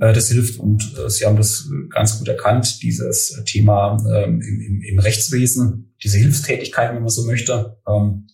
Äh, 0.00 0.12
das 0.12 0.28
hilft 0.28 0.60
und 0.60 0.96
äh, 0.96 1.10
Sie 1.10 1.26
haben 1.26 1.36
das 1.36 1.68
ganz 1.90 2.18
gut 2.18 2.28
erkannt, 2.28 2.80
dieses 2.80 3.42
Thema 3.44 3.98
ähm, 4.08 4.40
im, 4.40 4.60
im, 4.60 4.82
im 4.82 4.98
Rechtswesen, 5.00 5.94
diese 6.02 6.18
Hilfstätigkeit, 6.18 6.94
wenn 6.94 7.00
man 7.00 7.08
so 7.08 7.24
möchte. 7.26 7.76
Ähm, 7.88 8.28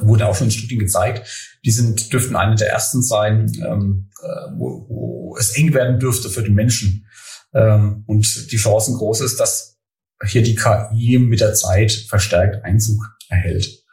wurde 0.00 0.26
auch 0.26 0.34
schon 0.34 0.48
in 0.48 0.52
Studien 0.52 0.78
gezeigt. 0.78 1.56
Die 1.64 1.70
sind, 1.70 2.12
dürften 2.12 2.36
eine 2.36 2.56
der 2.56 2.70
ersten 2.70 3.02
sein, 3.02 3.52
ähm, 3.64 4.10
äh, 4.22 4.52
wo, 4.56 4.86
wo 4.88 5.36
es 5.38 5.56
eng 5.56 5.74
werden 5.74 5.98
dürfte 5.98 6.28
für 6.28 6.42
den 6.42 6.54
Menschen. 6.54 7.06
Ähm, 7.54 8.04
und 8.06 8.52
die 8.52 8.56
Chancen 8.56 8.96
groß 8.96 9.20
ist, 9.20 9.38
dass 9.40 9.78
hier 10.24 10.42
die 10.42 10.54
KI 10.54 11.18
mit 11.18 11.40
der 11.40 11.54
Zeit 11.54 11.92
verstärkt 11.92 12.64
Einzug 12.64 13.02
erhält. 13.28 13.84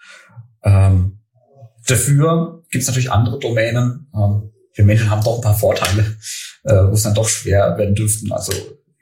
Ähm, 0.64 1.20
dafür 1.88 2.64
gibt 2.70 2.84
es 2.84 2.88
natürlich 2.88 3.12
andere 3.12 3.40
Domänen. 3.40 4.08
Ähm, 4.14 4.52
wir 4.76 4.86
Menschen 4.86 5.10
haben 5.10 5.24
doch 5.24 5.38
ein 5.38 5.42
paar 5.42 5.58
Vorteile, 5.58 6.18
äh, 6.64 6.74
wo 6.74 6.92
es 6.92 7.04
dann 7.04 7.14
doch 7.14 7.28
schwer 7.28 7.78
werden 7.78 7.96
dürften. 7.96 8.32
Also 8.32 8.54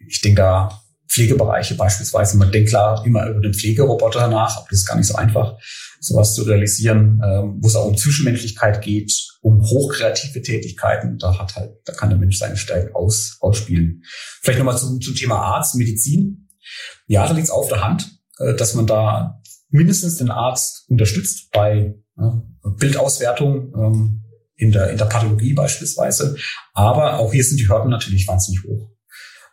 ich 0.08 0.22
denke 0.22 0.42
da 0.42 0.82
Pflegebereiche 1.08 1.76
beispielsweise. 1.76 2.38
Man 2.38 2.52
denkt 2.52 2.70
klar 2.70 3.06
immer 3.06 3.28
über 3.28 3.42
den 3.42 3.54
Pflegeroboter 3.54 4.28
nach, 4.28 4.58
aber 4.58 4.68
das 4.70 4.80
ist 4.80 4.86
gar 4.86 4.98
nicht 4.98 5.08
so 5.08 5.16
einfach, 5.16 5.58
sowas 6.00 6.34
zu 6.34 6.44
realisieren, 6.44 7.22
ähm, 7.24 7.58
wo 7.60 7.68
es 7.68 7.76
auch 7.76 7.88
um 7.88 7.98
Zwischenmenschlichkeit 7.98 8.82
geht, 8.82 9.12
um 9.42 9.62
hochkreative 9.62 10.42
Tätigkeiten. 10.42 11.18
Da 11.18 11.38
hat 11.38 11.56
halt, 11.56 11.72
da 11.86 11.94
kann 11.94 12.10
der 12.10 12.18
Mensch 12.20 12.38
seine 12.38 12.58
Stärken 12.58 12.96
aus, 12.96 13.38
ausspielen. 13.40 14.04
Vielleicht 14.42 14.60
nochmal 14.60 14.78
zum, 14.78 15.02
zum 15.02 15.16
Thema 15.16 15.38
Arzt, 15.38 15.76
Medizin. 15.76 16.50
Ja, 17.08 17.28
da 17.28 17.34
liegt 17.34 17.46
es 17.46 17.52
auf 17.52 17.70
der 17.70 17.84
Hand, 17.84 18.20
äh, 18.40 18.54
dass 18.56 18.74
man 18.74 18.88
da 18.88 19.42
mindestens 19.70 20.18
den 20.18 20.30
Arzt 20.30 20.86
unterstützt 20.90 21.52
bei 21.52 21.96
äh, 22.18 22.70
Bildauswertung 22.78 23.74
ähm, 23.76 24.24
in 24.56 24.72
der, 24.72 24.90
in 24.90 24.98
der 24.98 25.06
Pathologie 25.06 25.54
beispielsweise. 25.54 26.36
Aber 26.74 27.20
auch 27.20 27.32
hier 27.32 27.44
sind 27.44 27.60
die 27.60 27.70
Hürden 27.70 27.90
natürlich 27.90 28.28
wahnsinnig 28.28 28.64
hoch. 28.64 28.90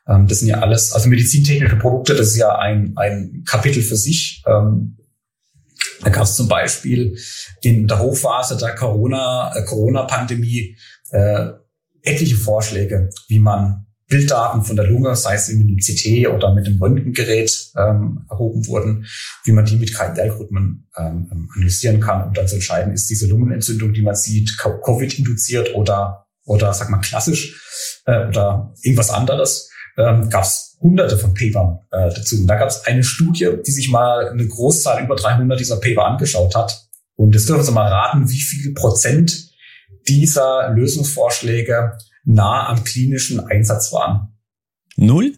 Ähm, 0.09 0.27
das 0.27 0.41
sind 0.41 0.49
ja 0.49 0.61
alles, 0.61 0.93
also 0.93 1.09
medizintechnische 1.09 1.77
Produkte, 1.77 2.15
das 2.15 2.29
ist 2.29 2.37
ja 2.37 2.57
ein, 2.59 2.93
ein 2.97 3.45
Kapitel 3.47 3.83
für 3.83 3.97
sich. 3.97 4.43
Ähm, 4.47 4.99
da 6.03 6.11
gab 6.11 6.25
es 6.25 6.37
zum 6.37 6.49
Beispiel 6.49 7.19
in 7.63 7.87
der 7.87 7.99
Hochphase 7.99 8.57
der 8.57 8.75
Corona, 8.75 9.53
äh, 9.55 9.65
Corona-Pandemie 9.65 10.77
äh, 11.11 11.49
etliche 12.03 12.37
Vorschläge, 12.37 13.11
wie 13.29 13.39
man 13.39 13.87
Bilddaten 14.07 14.63
von 14.63 14.77
der 14.77 14.87
Lunge, 14.87 15.17
sei 15.17 15.35
es 15.35 15.49
mit 15.49 15.67
einem 15.67 15.79
CT 15.79 16.29
oder 16.29 16.55
mit 16.55 16.67
einem 16.67 16.81
Röntgengerät 16.81 17.73
ähm, 17.77 18.27
erhoben 18.29 18.67
wurden, 18.67 19.07
wie 19.45 19.53
man 19.53 19.65
die 19.65 19.77
mit 19.77 19.95
KI-Algorithmen 19.95 20.87
ähm, 20.97 21.49
analysieren 21.57 22.01
kann, 22.01 22.29
um 22.29 22.35
dann 22.35 22.47
zu 22.47 22.57
entscheiden, 22.57 22.93
ist 22.93 23.09
diese 23.09 23.27
Lungenentzündung, 23.27 23.95
die 23.95 24.03
man 24.03 24.15
sieht, 24.15 24.59
Covid-induziert 24.59 25.75
oder 25.75 26.25
oder 26.47 26.75
sag 26.75 26.91
mal 26.91 27.01
klassisch 27.01 28.03
äh, 28.05 28.27
oder 28.27 28.75
irgendwas 28.83 29.11
anderes 29.11 29.71
ähm, 29.97 30.29
gab 30.29 30.45
es 30.45 30.77
hunderte 30.81 31.17
von 31.17 31.35
Papern 31.35 31.81
äh, 31.91 32.13
dazu. 32.15 32.37
Und 32.41 32.47
da 32.47 32.57
gab 32.57 32.69
es 32.69 32.85
eine 32.85 33.03
Studie, 33.03 33.49
die 33.67 33.71
sich 33.71 33.91
mal 33.91 34.29
eine 34.29 34.47
Großzahl 34.47 35.03
über 35.03 35.17
300 35.17 35.59
dieser 35.59 35.81
Paper 35.81 36.05
angeschaut 36.05 36.55
hat. 36.55 36.89
Und 37.17 37.35
jetzt 37.35 37.49
dürfen 37.49 37.65
Sie 37.65 37.73
mal 37.73 37.91
raten, 37.91 38.29
wie 38.29 38.41
viel 38.41 38.75
Prozent 38.75 39.51
dieser 40.09 40.71
Lösungsvorschläge 40.71 41.97
nah 42.25 42.69
am 42.69 42.85
klinischen 42.85 43.41
Einsatz 43.41 43.93
waren. 43.93 44.35
Null? 44.97 45.35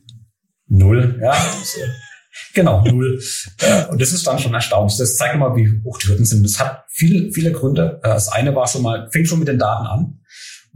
Null, 0.69 1.19
ja. 1.23 1.35
Genau, 2.53 2.83
null. 2.85 3.19
Äh, 3.61 3.87
und 3.87 4.01
das 4.01 4.13
ist 4.13 4.27
dann 4.27 4.39
schon 4.39 4.53
erstaunlich. 4.53 4.97
Das 4.99 5.17
zeigt 5.17 5.39
mal, 5.39 5.57
wie 5.57 5.81
hoch 5.85 5.99
die 5.99 6.09
Hürden 6.09 6.25
sind. 6.25 6.43
Das 6.45 6.59
hat 6.59 6.85
viele, 6.89 7.31
viele 7.33 7.53
Gründe. 7.53 8.01
Äh, 8.03 8.09
das 8.09 8.29
eine 8.29 8.55
war 8.55 8.67
schon 8.67 8.83
mal, 8.83 9.09
fängt 9.11 9.29
schon 9.29 9.39
mit 9.39 9.49
den 9.49 9.59
Daten 9.59 9.87
an. 9.87 10.21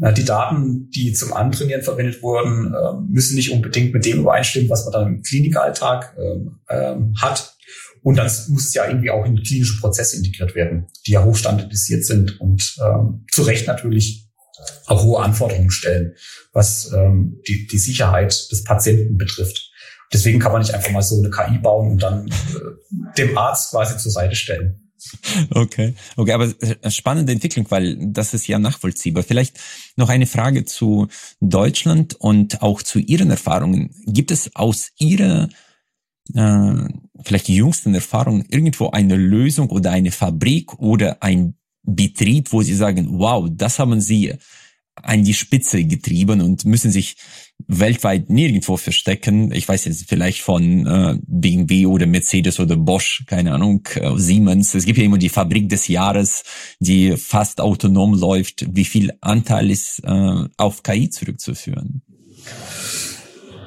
Die 0.03 0.25
Daten, 0.25 0.89
die 0.91 1.13
zum 1.13 1.35
Antrainieren 1.35 1.83
verwendet 1.83 2.23
wurden, 2.23 2.75
ähm, 2.75 3.09
müssen 3.11 3.37
nicht 3.37 3.53
unbedingt 3.53 3.93
mit 3.93 4.07
dem 4.07 4.21
übereinstimmen, 4.21 4.71
was 4.71 4.85
man 4.85 4.93
dann 4.93 5.07
im 5.09 5.23
Klinikalltag 5.23 6.17
ähm, 6.19 6.59
ähm, 6.71 7.15
hat. 7.21 7.55
Und 8.03 8.17
dann 8.17 8.31
muss 8.49 8.73
ja 8.73 8.87
irgendwie 8.87 9.11
auch 9.11 9.27
in 9.27 9.43
klinische 9.43 9.79
Prozesse 9.79 10.17
integriert 10.17 10.55
werden, 10.55 10.87
die 11.07 11.13
ja 11.13 11.23
hochstandardisiert 11.23 12.07
sind 12.07 12.41
und 12.41 12.63
zu 13.31 13.43
Recht 13.43 13.67
natürlich 13.67 14.31
auch 14.87 15.05
hohe 15.05 15.23
Anforderungen 15.23 15.71
stellen, 15.71 16.15
was 16.55 16.91
die, 17.47 17.67
die 17.67 17.79
Sicherheit 17.79 18.51
des 18.51 18.65
Patienten 18.65 19.19
betrifft. 19.19 19.71
Deswegen 20.13 20.41
kann 20.41 20.53
man 20.53 20.61
nicht 20.61 20.75
einfach 20.75 20.91
mal 20.91 21.03
so 21.03 21.19
eine 21.19 21.31
KI 21.31 21.59
bauen 21.59 21.93
und 21.93 22.03
dann 22.03 22.27
äh, 22.29 23.15
dem 23.17 23.39
Arzt 23.39 23.71
quasi 23.71 23.97
zur 23.97 24.11
Seite 24.11 24.35
stellen. 24.35 24.90
Okay, 25.51 25.95
okay, 26.17 26.33
aber 26.33 26.53
äh, 26.61 26.91
spannende 26.91 27.33
Entwicklung, 27.33 27.67
weil 27.71 27.97
das 28.01 28.35
ist 28.35 28.47
ja 28.47 28.59
nachvollziehbar. 28.59 29.23
Vielleicht 29.23 29.59
noch 29.97 30.09
eine 30.09 30.27
Frage 30.27 30.65
zu 30.65 31.09
Deutschland 31.41 32.15
und 32.15 32.63
auch 32.63 32.83
zu 32.83 32.99
Ihren 32.99 33.31
Erfahrungen. 33.31 33.91
Gibt 34.07 34.31
es 34.31 34.55
aus 34.55 34.91
Ihrer 34.99 35.49
äh, 36.35 36.73
vielleicht 37.23 37.49
jüngsten 37.49 37.95
Erfahrung 37.95 38.45
irgendwo 38.49 38.91
eine 38.91 39.17
Lösung 39.17 39.71
oder 39.71 39.91
eine 39.91 40.11
Fabrik 40.11 40.79
oder 40.79 41.23
ein 41.23 41.55
Betrieb, 41.83 42.53
wo 42.53 42.63
Sie 42.63 42.75
sagen, 42.75 43.19
wow, 43.19 43.49
das 43.51 43.79
haben 43.79 44.01
Sie 44.01 44.35
an 44.95 45.25
die 45.25 45.35
Spitze 45.35 45.85
getrieben 45.85 46.41
und 46.41 46.65
müssen 46.65 46.91
sich 46.91 47.17
weltweit 47.69 48.31
nirgendwo 48.31 48.77
verstecken. 48.77 49.53
Ich 49.53 49.69
weiß 49.69 49.85
jetzt 49.87 50.09
vielleicht 50.09 50.41
von 50.41 50.87
äh, 50.87 51.19
BMW 51.27 51.87
oder 51.87 52.07
Mercedes 52.07 52.61
oder 52.61 52.77
Bosch, 52.77 53.25
keine 53.27 53.53
Ahnung, 53.53 53.87
äh, 53.95 54.11
Siemens. 54.17 54.75
Es 54.75 54.85
gibt 54.85 54.99
ja 54.99 55.05
immer 55.05 55.19
die 55.19 55.29
Fabrik 55.29 55.69
des 55.69 55.89
Jahres, 55.89 56.43
die 56.79 57.17
fast 57.17 57.61
autonom 57.61 58.15
läuft. 58.15 58.67
Wie 58.75 58.85
viel 58.85 59.13
Anteil 59.21 59.71
ist 59.71 60.03
äh, 60.05 60.45
auf 60.57 60.83
KI 60.83 61.11
zurückzuführen? 61.11 62.03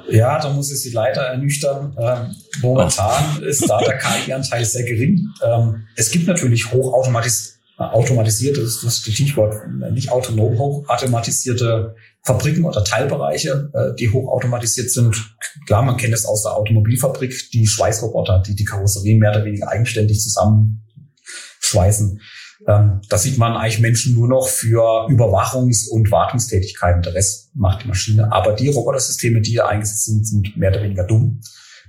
Ja, 0.09 0.39
da 0.39 0.51
muss 0.51 0.71
ich 0.71 0.79
Sie 0.81 0.91
leider 0.91 1.21
ernüchtern. 1.21 1.95
Ähm, 1.97 2.35
momentan 2.61 3.39
oh. 3.39 3.45
ist 3.45 3.67
da 3.67 3.79
der 3.79 3.97
KI-Anteil 3.97 4.65
sehr 4.65 4.83
gering. 4.83 5.29
Ähm, 5.43 5.87
es 5.95 6.11
gibt 6.11 6.27
natürlich 6.27 6.71
hochautomatisierte 6.71 7.53
automatisierte, 7.77 8.61
das 8.61 8.75
ist 8.75 8.83
das 8.83 8.97
Stichwort, 8.99 9.55
nicht 9.91 10.11
autonom 10.11 10.57
hochautomatisierte 10.57 11.95
Fabriken 12.23 12.63
oder 12.63 12.83
Teilbereiche, 12.83 13.69
äh, 13.73 13.93
die 13.95 14.09
hochautomatisiert 14.09 14.89
sind. 14.89 15.35
Klar, 15.67 15.83
man 15.83 15.97
kennt 15.97 16.13
es 16.13 16.25
aus 16.25 16.43
der 16.43 16.53
Automobilfabrik, 16.53 17.49
die 17.51 17.67
Schweißroboter, 17.67 18.41
die 18.47 18.55
die 18.55 18.63
Karosserie 18.63 19.17
mehr 19.17 19.31
oder 19.31 19.43
weniger 19.43 19.67
eigenständig 19.67 20.21
zusammenschweißen. 20.21 22.21
Ähm, 22.65 23.01
da 23.09 23.17
sieht 23.17 23.37
man 23.37 23.57
eigentlich 23.57 23.79
Menschen 23.79 24.13
nur 24.13 24.29
noch 24.29 24.47
für 24.47 25.09
Überwachungs- 25.09 25.89
und 25.89 26.11
Wartungstätigkeiten. 26.11 27.01
Der 27.01 27.13
Rest 27.13 27.53
macht 27.55 27.83
die 27.83 27.89
Maschine. 27.89 28.31
Aber 28.31 28.53
die 28.53 28.69
Robotersysteme, 28.69 29.41
die 29.41 29.55
da 29.55 29.67
eingesetzt 29.67 30.05
sind, 30.05 30.25
sind 30.25 30.55
mehr 30.55 30.71
oder 30.71 30.81
weniger 30.81 31.03
dumm. 31.03 31.41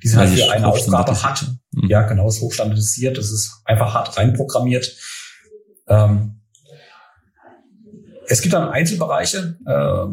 Die 0.03 0.09
sind 0.09 0.19
halt 0.19 0.31
für 0.31 0.51
eine 0.51 0.67
Aufgabe 0.67 1.23
hart. 1.23 1.47
Mhm. 1.71 1.89
Ja, 1.89 2.03
genau, 2.03 2.29
ist 2.29 2.41
hochstandardisiert. 2.41 3.17
Das 3.17 3.31
ist 3.31 3.61
einfach 3.65 3.95
hart 3.95 4.17
reinprogrammiert. 4.17 4.97
Ähm, 5.87 6.41
es 8.29 8.41
gibt 8.41 8.55
dann 8.55 8.69
Einzelbereiche, 8.69 9.59
äh, 9.67 10.07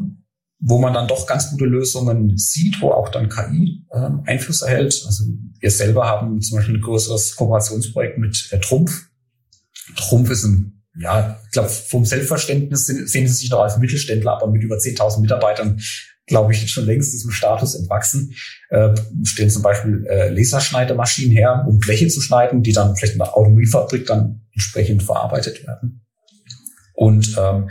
wo 0.61 0.77
man 0.77 0.93
dann 0.93 1.07
doch 1.07 1.25
ganz 1.25 1.49
gute 1.49 1.65
Lösungen 1.65 2.37
sieht, 2.37 2.81
wo 2.81 2.91
auch 2.91 3.09
dann 3.09 3.29
KI 3.29 3.85
äh, 3.91 4.09
Einfluss 4.25 4.61
erhält. 4.61 5.03
Also 5.05 5.25
wir 5.59 5.71
selber 5.71 6.07
haben 6.07 6.39
zum 6.41 6.57
Beispiel 6.57 6.75
ein 6.75 6.81
größeres 6.81 7.35
Kooperationsprojekt 7.35 8.19
mit 8.19 8.47
äh, 8.51 8.59
Trumpf. 8.59 9.07
Trumpf 9.95 10.29
ist 10.29 10.43
ein, 10.43 10.83
ja, 10.99 11.39
ich 11.45 11.51
glaube, 11.51 11.69
vom 11.69 12.05
Selbstverständnis 12.05 12.85
sehen 12.85 13.27
sie 13.27 13.33
sich 13.33 13.49
noch 13.49 13.61
als 13.61 13.77
Mittelständler, 13.77 14.33
aber 14.33 14.47
mit 14.47 14.63
über 14.63 14.75
10.000 14.75 15.21
Mitarbeitern, 15.21 15.81
glaube 16.27 16.53
ich, 16.53 16.69
schon 16.69 16.85
längst 16.85 17.11
diesem 17.11 17.31
Status 17.31 17.73
entwachsen. 17.73 18.35
Äh, 18.69 18.93
stellen 19.23 19.49
zum 19.49 19.63
Beispiel 19.63 20.05
äh, 20.07 20.29
Laserschneidemaschinen 20.29 21.31
her, 21.31 21.65
um 21.67 21.79
Bleche 21.79 22.07
zu 22.07 22.21
schneiden, 22.21 22.61
die 22.61 22.73
dann 22.73 22.95
vielleicht 22.95 23.13
in 23.13 23.19
der 23.19 23.35
Automobilfabrik 23.35 24.05
dann 24.05 24.41
entsprechend 24.53 25.01
verarbeitet 25.01 25.65
werden. 25.65 26.05
Und 26.93 27.35
ähm, 27.39 27.69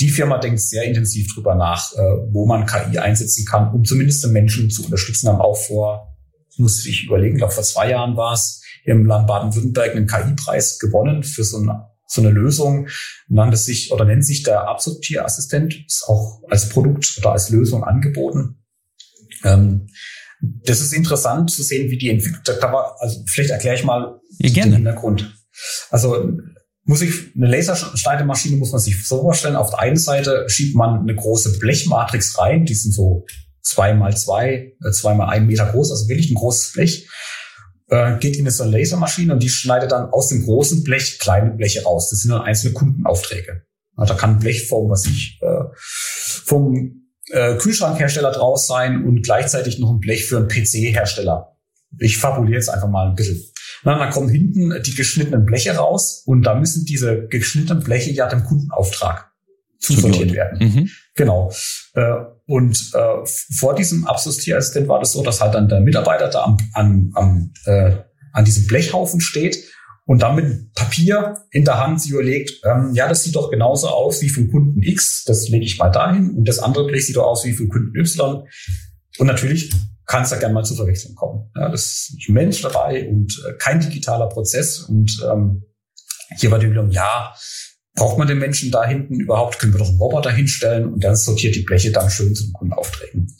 die 0.00 0.10
Firma 0.10 0.38
denkt 0.38 0.60
sehr 0.60 0.84
intensiv 0.84 1.34
drüber 1.34 1.54
nach, 1.54 1.92
äh, 1.94 2.00
wo 2.30 2.46
man 2.46 2.66
KI 2.66 2.98
einsetzen 2.98 3.44
kann, 3.44 3.72
um 3.72 3.84
zumindest 3.84 4.24
den 4.24 4.32
Menschen 4.32 4.70
zu 4.70 4.84
unterstützen. 4.84 5.28
Haben 5.28 5.40
auch 5.40 5.56
vor, 5.56 6.16
muss 6.56 6.84
ich 6.86 7.04
überlegen, 7.04 7.36
glaube 7.36 7.52
vor 7.52 7.64
zwei 7.64 7.90
Jahren 7.90 8.16
war 8.16 8.32
es, 8.34 8.62
im 8.84 9.04
Land 9.04 9.26
Baden-Württemberg 9.26 9.94
einen 9.94 10.06
KI-Preis 10.06 10.78
gewonnen 10.78 11.22
für 11.22 11.44
so 11.44 11.58
eine, 11.58 11.88
so 12.06 12.22
eine 12.22 12.30
Lösung. 12.30 12.88
Nannte 13.28 13.56
sich 13.56 13.92
oder 13.92 14.04
nennt 14.04 14.24
sich 14.24 14.42
der 14.42 14.68
Absorptierassistent, 14.68 15.84
ist 15.86 16.04
auch 16.06 16.42
als 16.48 16.68
Produkt 16.68 17.18
oder 17.18 17.32
als 17.32 17.50
Lösung 17.50 17.84
angeboten. 17.84 18.64
Ähm, 19.44 19.88
das 20.40 20.80
ist 20.80 20.92
interessant 20.92 21.50
zu 21.50 21.62
sehen, 21.62 21.90
wie 21.90 21.98
die 21.98 22.10
entwickelt. 22.10 22.46
Da 22.46 22.72
war, 22.72 22.96
also 23.00 23.22
vielleicht 23.26 23.50
erkläre 23.50 23.74
ich 23.74 23.84
mal 23.84 24.20
ja, 24.38 24.64
den 24.64 24.72
Hintergrund. 24.72 25.34
Also 25.90 26.30
muss 26.88 27.02
ich, 27.02 27.36
eine 27.36 27.48
Laserschneidemaschine 27.48 28.56
muss 28.56 28.72
man 28.72 28.80
sich 28.80 29.06
so 29.06 29.20
vorstellen. 29.20 29.56
Auf 29.56 29.70
der 29.70 29.80
einen 29.80 29.98
Seite 29.98 30.46
schiebt 30.48 30.74
man 30.74 31.00
eine 31.00 31.14
große 31.14 31.58
Blechmatrix 31.58 32.38
rein, 32.38 32.64
die 32.64 32.74
sind 32.74 32.92
so 32.92 33.26
zwei 33.60 33.92
mal 33.92 34.16
zwei, 34.16 34.72
äh, 34.82 34.90
zwei 34.90 35.12
mal 35.12 35.28
ein 35.28 35.46
Meter 35.46 35.66
groß, 35.66 35.90
also 35.90 36.08
wirklich 36.08 36.30
ein 36.30 36.36
großes 36.36 36.72
Blech. 36.72 37.06
Äh, 37.90 38.16
geht 38.18 38.38
in 38.38 38.48
so 38.48 38.62
eine 38.62 38.72
Lasermaschine 38.72 39.34
und 39.34 39.42
die 39.42 39.50
schneidet 39.50 39.92
dann 39.92 40.08
aus 40.08 40.28
dem 40.28 40.42
großen 40.42 40.82
Blech 40.82 41.18
kleine 41.18 41.50
Bleche 41.50 41.82
raus. 41.82 42.08
Das 42.08 42.20
sind 42.20 42.30
dann 42.30 42.40
einzelne 42.40 42.72
Kundenaufträge. 42.72 43.64
Da 43.96 44.14
kann 44.14 44.38
Blech 44.38 44.66
vom, 44.66 44.88
was 44.88 45.04
ich, 45.04 45.38
äh, 45.42 45.64
vom 45.74 47.10
äh, 47.30 47.56
Kühlschrankhersteller 47.56 48.32
draus 48.32 48.66
sein 48.66 49.04
und 49.04 49.20
gleichzeitig 49.22 49.78
noch 49.78 49.90
ein 49.90 50.00
Blech 50.00 50.24
für 50.24 50.38
einen 50.38 50.48
PC-Hersteller. 50.48 51.54
Ich 51.98 52.16
fabuliere 52.16 52.54
jetzt 52.56 52.70
einfach 52.70 52.88
mal 52.88 53.10
ein 53.10 53.14
bisschen. 53.14 53.42
Na, 53.84 53.98
dann 53.98 54.10
kommen 54.10 54.28
hinten 54.28 54.74
die 54.84 54.94
geschnittenen 54.94 55.44
Bleche 55.44 55.76
raus 55.76 56.22
und 56.26 56.42
da 56.42 56.54
müssen 56.54 56.84
diese 56.84 57.26
geschnittenen 57.28 57.82
Bleche 57.82 58.10
ja 58.10 58.28
dem 58.28 58.44
Kundenauftrag 58.44 59.30
zusortiert 59.78 60.32
werden. 60.32 60.58
Mhm. 60.58 60.90
Genau. 61.14 61.52
Äh, 61.94 62.14
und 62.46 62.92
äh, 62.94 63.26
vor 63.26 63.74
diesem 63.74 64.06
Absortierassistent 64.06 64.88
war 64.88 65.00
das 65.00 65.12
so, 65.12 65.22
dass 65.22 65.40
halt 65.40 65.54
dann 65.54 65.68
der 65.68 65.80
Mitarbeiter 65.80 66.28
da 66.28 66.44
am, 66.44 66.56
am, 66.72 67.10
am, 67.14 67.52
äh, 67.66 67.96
an 68.32 68.44
diesem 68.44 68.66
Blechhaufen 68.66 69.20
steht 69.20 69.58
und 70.06 70.22
dann 70.22 70.36
mit 70.36 70.72
Papier 70.74 71.34
in 71.50 71.64
der 71.64 71.78
Hand 71.78 72.00
sie 72.00 72.10
überlegt, 72.10 72.62
ähm, 72.64 72.92
ja, 72.94 73.08
das 73.08 73.24
sieht 73.24 73.36
doch 73.36 73.50
genauso 73.50 73.88
aus 73.88 74.22
wie 74.22 74.30
vom 74.30 74.50
Kunden 74.50 74.82
X, 74.82 75.24
das 75.26 75.48
lege 75.48 75.66
ich 75.66 75.78
mal 75.78 75.90
dahin 75.90 76.30
und 76.30 76.48
das 76.48 76.58
andere 76.58 76.86
Blech 76.86 77.06
sieht 77.06 77.16
doch 77.16 77.26
aus 77.26 77.44
wie 77.44 77.52
vom 77.52 77.68
Kunden 77.68 77.94
Y. 77.94 78.42
Und 79.18 79.26
natürlich 79.26 79.70
kann 80.08 80.24
es 80.24 80.30
da 80.30 80.38
gerne 80.38 80.54
mal 80.54 80.64
zu 80.64 80.74
Verwechslung 80.74 81.14
kommen. 81.14 81.50
Ja, 81.54 81.68
das 81.68 81.84
ist 81.84 82.14
nicht 82.14 82.28
Mensch 82.30 82.62
dabei 82.62 83.08
und 83.08 83.40
äh, 83.46 83.52
kein 83.58 83.78
digitaler 83.78 84.28
Prozess. 84.28 84.80
Und 84.80 85.24
ähm, 85.30 85.62
hier 86.38 86.50
war 86.50 86.58
die 86.58 86.66
Überlegung, 86.66 86.90
ja, 86.90 87.34
braucht 87.94 88.18
man 88.18 88.26
den 88.26 88.38
Menschen 88.38 88.70
da 88.70 88.84
hinten 88.86 89.20
überhaupt? 89.20 89.58
Können 89.58 89.74
wir 89.74 89.78
doch 89.78 89.88
einen 89.88 89.98
Roboter 89.98 90.30
hinstellen 90.30 90.92
und 90.94 91.04
dann 91.04 91.14
sortiert 91.14 91.54
die 91.54 91.62
Bleche 91.62 91.92
dann 91.92 92.10
schön 92.10 92.34
zu 92.34 92.44
den 92.44 92.54
Kundenaufträgen. 92.54 93.36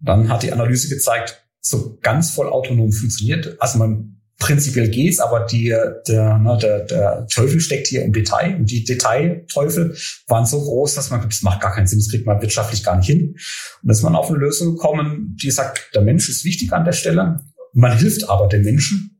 Dann 0.00 0.28
hat 0.28 0.44
die 0.44 0.52
Analyse 0.52 0.88
gezeigt, 0.88 1.44
so 1.60 1.98
ganz 2.00 2.30
voll 2.30 2.48
autonom 2.48 2.92
funktioniert. 2.92 3.60
Also 3.60 3.78
man 3.78 4.17
prinzipiell 4.38 4.88
geht's, 4.88 5.18
aber 5.18 5.46
die, 5.46 5.74
der, 6.06 6.38
ne, 6.38 6.58
der, 6.62 6.80
der 6.80 7.26
Teufel 7.26 7.60
steckt 7.60 7.88
hier 7.88 8.04
im 8.04 8.12
Detail 8.12 8.56
und 8.56 8.70
die 8.70 8.84
Detailteufel 8.84 9.96
waren 10.28 10.46
so 10.46 10.60
groß, 10.60 10.94
dass 10.94 11.10
man, 11.10 11.28
das 11.28 11.42
macht 11.42 11.60
gar 11.60 11.74
keinen 11.74 11.88
Sinn, 11.88 11.98
das 11.98 12.08
kriegt 12.08 12.26
man 12.26 12.40
wirtschaftlich 12.40 12.84
gar 12.84 12.96
nicht 12.96 13.06
hin. 13.06 13.36
Und 13.82 13.90
ist 13.90 14.02
man 14.02 14.14
auf 14.14 14.30
eine 14.30 14.38
Lösung 14.38 14.76
gekommen, 14.76 15.36
die 15.42 15.50
sagt, 15.50 15.90
der 15.94 16.02
Mensch 16.02 16.28
ist 16.28 16.44
wichtig 16.44 16.72
an 16.72 16.84
der 16.84 16.92
Stelle, 16.92 17.40
man 17.72 17.98
hilft 17.98 18.28
aber 18.28 18.46
den 18.46 18.62
Menschen. 18.62 19.18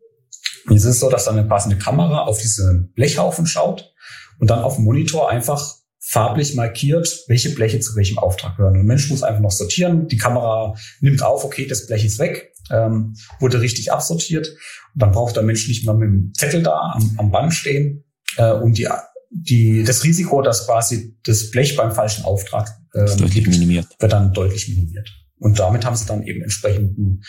Und 0.69 0.77
es 0.77 0.85
ist 0.85 1.01
so, 1.01 1.11
dass 1.11 1.25
dann 1.25 1.39
eine 1.39 1.49
passende 1.49 1.79
Kamera 1.79 2.23
auf 2.23 2.41
diese 2.41 2.89
Blechhaufen 2.95 3.47
schaut 3.47 3.93
und 4.39 4.51
dann 4.51 4.61
auf 4.61 4.77
dem 4.77 4.85
Monitor 4.85 5.31
einfach 5.31 5.75
farblich 6.01 6.55
markiert, 6.55 7.25
welche 7.27 7.51
Bleche 7.51 7.81
zu 7.81 7.97
welchem 7.97 8.19
Auftrag 8.19 8.57
gehören. 8.57 8.75
Und 8.75 8.79
der 8.79 8.87
Mensch 8.87 9.11
muss 9.11 9.23
einfach 9.23 9.41
noch 9.41 9.51
sortieren. 9.51 10.09
Die 10.09 10.17
Kamera 10.17 10.75
nimmt 11.01 11.23
auf, 11.23 11.45
okay, 11.45 11.67
das 11.67 11.87
Blech 11.87 12.05
ist 12.05 12.19
weg, 12.19 12.53
ähm, 12.71 13.15
wurde 13.41 13.61
richtig 13.61 13.93
absortiert. 13.93 14.49
Und 14.95 15.03
dann 15.03 15.13
braucht 15.13 15.37
der 15.37 15.43
Mensch 15.43 15.69
nicht 15.69 15.85
mehr 15.85 15.95
mit 15.95 16.09
dem 16.09 16.33
Zettel 16.35 16.63
da 16.63 16.93
am, 16.95 17.15
am 17.19 17.31
Band 17.31 17.55
stehen 17.55 18.05
äh, 18.37 18.53
und 18.53 18.79
die, 18.79 18.89
die, 19.31 19.85
das 19.85 20.05
Risiko, 20.05 20.43
dass 20.43 20.67
quasi 20.67 21.17
das 21.25 21.51
Blech 21.51 21.77
beim 21.77 21.93
falschen 21.93 22.25
Auftrag 22.25 22.69
äh, 22.95 23.05
deutlich 23.17 23.47
minimiert. 23.47 23.87
wird 23.99 24.13
dann 24.13 24.33
deutlich 24.33 24.69
minimiert. 24.69 25.09
Und 25.39 25.59
damit 25.59 25.85
haben 25.85 25.97
sie 25.97 26.07
dann 26.07 26.23
eben 26.25 26.43
entsprechenden 26.43 27.23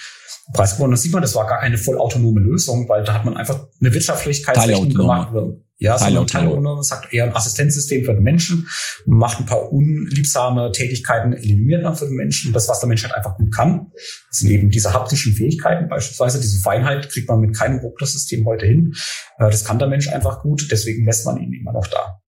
Preis 0.53 0.75
gewonnen. 0.75 0.91
Das 0.91 1.03
sieht 1.03 1.11
man, 1.11 1.21
das 1.21 1.35
war 1.35 1.45
gar 1.45 1.59
keine 1.59 1.77
vollautonome 1.77 2.39
Lösung, 2.39 2.89
weil 2.89 3.03
da 3.03 3.13
hat 3.13 3.25
man 3.25 3.37
einfach 3.37 3.67
eine 3.79 3.93
Wirtschaftlichkeitsrechnung 3.93 4.89
gemacht. 4.89 5.33
Ja, 5.81 5.97
so 5.97 6.05
ein 6.05 6.27
Teilautonom 6.27 6.83
sagt 6.83 7.13
eher 7.13 7.23
ein 7.23 7.33
Assistenzsystem 7.33 8.03
für 8.03 8.13
den 8.13 8.23
Menschen, 8.23 8.67
macht 9.05 9.39
ein 9.39 9.45
paar 9.45 9.71
unliebsame 9.71 10.73
Tätigkeiten, 10.73 11.31
eliminiert 11.31 11.83
man 11.83 11.95
für 11.95 12.05
den 12.05 12.15
Menschen. 12.15 12.51
Das, 12.51 12.67
was 12.67 12.81
der 12.81 12.89
Mensch 12.89 13.03
halt 13.03 13.15
einfach 13.15 13.37
gut 13.37 13.55
kann, 13.55 13.87
sind 14.29 14.49
eben 14.49 14.69
diese 14.69 14.93
haptischen 14.93 15.33
Fähigkeiten 15.33 15.87
beispielsweise. 15.87 16.41
Diese 16.41 16.61
Feinheit 16.61 17.09
kriegt 17.09 17.29
man 17.29 17.39
mit 17.39 17.57
keinem 17.57 17.79
Robotersystem 17.79 18.45
heute 18.45 18.65
hin. 18.65 18.93
Äh, 19.37 19.49
das 19.49 19.63
kann 19.63 19.79
der 19.79 19.87
Mensch 19.87 20.09
einfach 20.09 20.41
gut, 20.41 20.67
deswegen 20.69 21.05
lässt 21.05 21.25
man 21.25 21.37
ihn 21.37 21.53
immer 21.53 21.71
noch 21.71 21.87
da. 21.87 22.19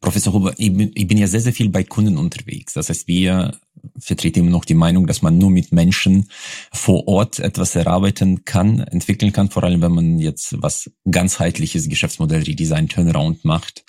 Professor 0.00 0.32
Huber, 0.32 0.54
ich 0.56 0.72
bin, 0.72 0.90
ich 0.94 1.06
bin 1.06 1.18
ja 1.18 1.26
sehr, 1.26 1.40
sehr 1.40 1.52
viel 1.52 1.68
bei 1.68 1.84
Kunden 1.84 2.16
unterwegs. 2.16 2.74
Das 2.74 2.88
heißt, 2.88 3.08
wir 3.08 3.58
vertreten 3.98 4.40
immer 4.40 4.50
noch 4.50 4.64
die 4.64 4.74
Meinung, 4.74 5.06
dass 5.06 5.22
man 5.22 5.38
nur 5.38 5.50
mit 5.50 5.72
Menschen 5.72 6.28
vor 6.72 7.06
Ort 7.08 7.38
etwas 7.38 7.74
erarbeiten 7.74 8.44
kann, 8.44 8.80
entwickeln 8.80 9.32
kann, 9.32 9.50
vor 9.50 9.64
allem 9.64 9.82
wenn 9.82 9.92
man 9.92 10.18
jetzt 10.18 10.60
was 10.60 10.90
ganzheitliches 11.10 11.88
Geschäftsmodell 11.88 12.42
Redesign 12.42 12.88
Turnaround 12.88 13.44
macht. 13.44 13.84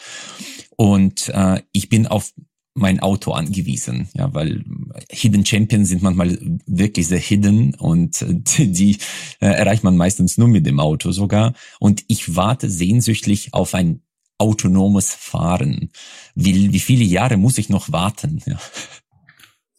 Und 0.76 1.30
äh, 1.30 1.62
ich 1.72 1.90
bin 1.90 2.08
auf 2.08 2.32
mein 2.74 3.00
Auto 3.00 3.32
angewiesen, 3.32 4.10
ja, 4.14 4.34
weil 4.34 4.64
Hidden 5.10 5.46
Champions 5.46 5.90
sind 5.90 6.02
manchmal 6.02 6.38
wirklich 6.66 7.08
sehr 7.08 7.20
hidden 7.20 7.76
und 7.76 8.26
die, 8.28 8.72
die 8.72 8.98
äh, 9.42 9.48
erreicht 9.48 9.84
man 9.84 9.98
meistens 9.98 10.38
nur 10.38 10.48
mit 10.48 10.66
dem 10.66 10.80
Auto 10.80 11.12
sogar. 11.12 11.54
Und 11.80 12.04
ich 12.08 12.36
warte 12.36 12.70
sehnsüchtig 12.70 13.54
auf 13.54 13.74
ein 13.74 14.02
autonomes 14.40 15.14
Fahren. 15.14 15.92
Wie, 16.34 16.74
wie 16.74 16.80
viele 16.80 17.04
Jahre 17.04 17.38
muss 17.38 17.58
ich 17.58 17.70
noch 17.70 17.92
warten? 17.92 18.42
Ja, 18.46 18.60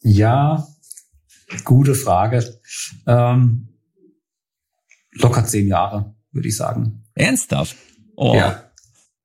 ja 0.01 0.67
gute 1.65 1.95
Frage. 1.95 2.61
Ähm, 3.05 3.67
locker 5.13 5.45
zehn 5.45 5.67
Jahre, 5.67 6.15
würde 6.31 6.47
ich 6.47 6.55
sagen. 6.55 7.03
Ernsthaft? 7.15 7.75
Oh. 8.15 8.33
Ja. 8.35 8.71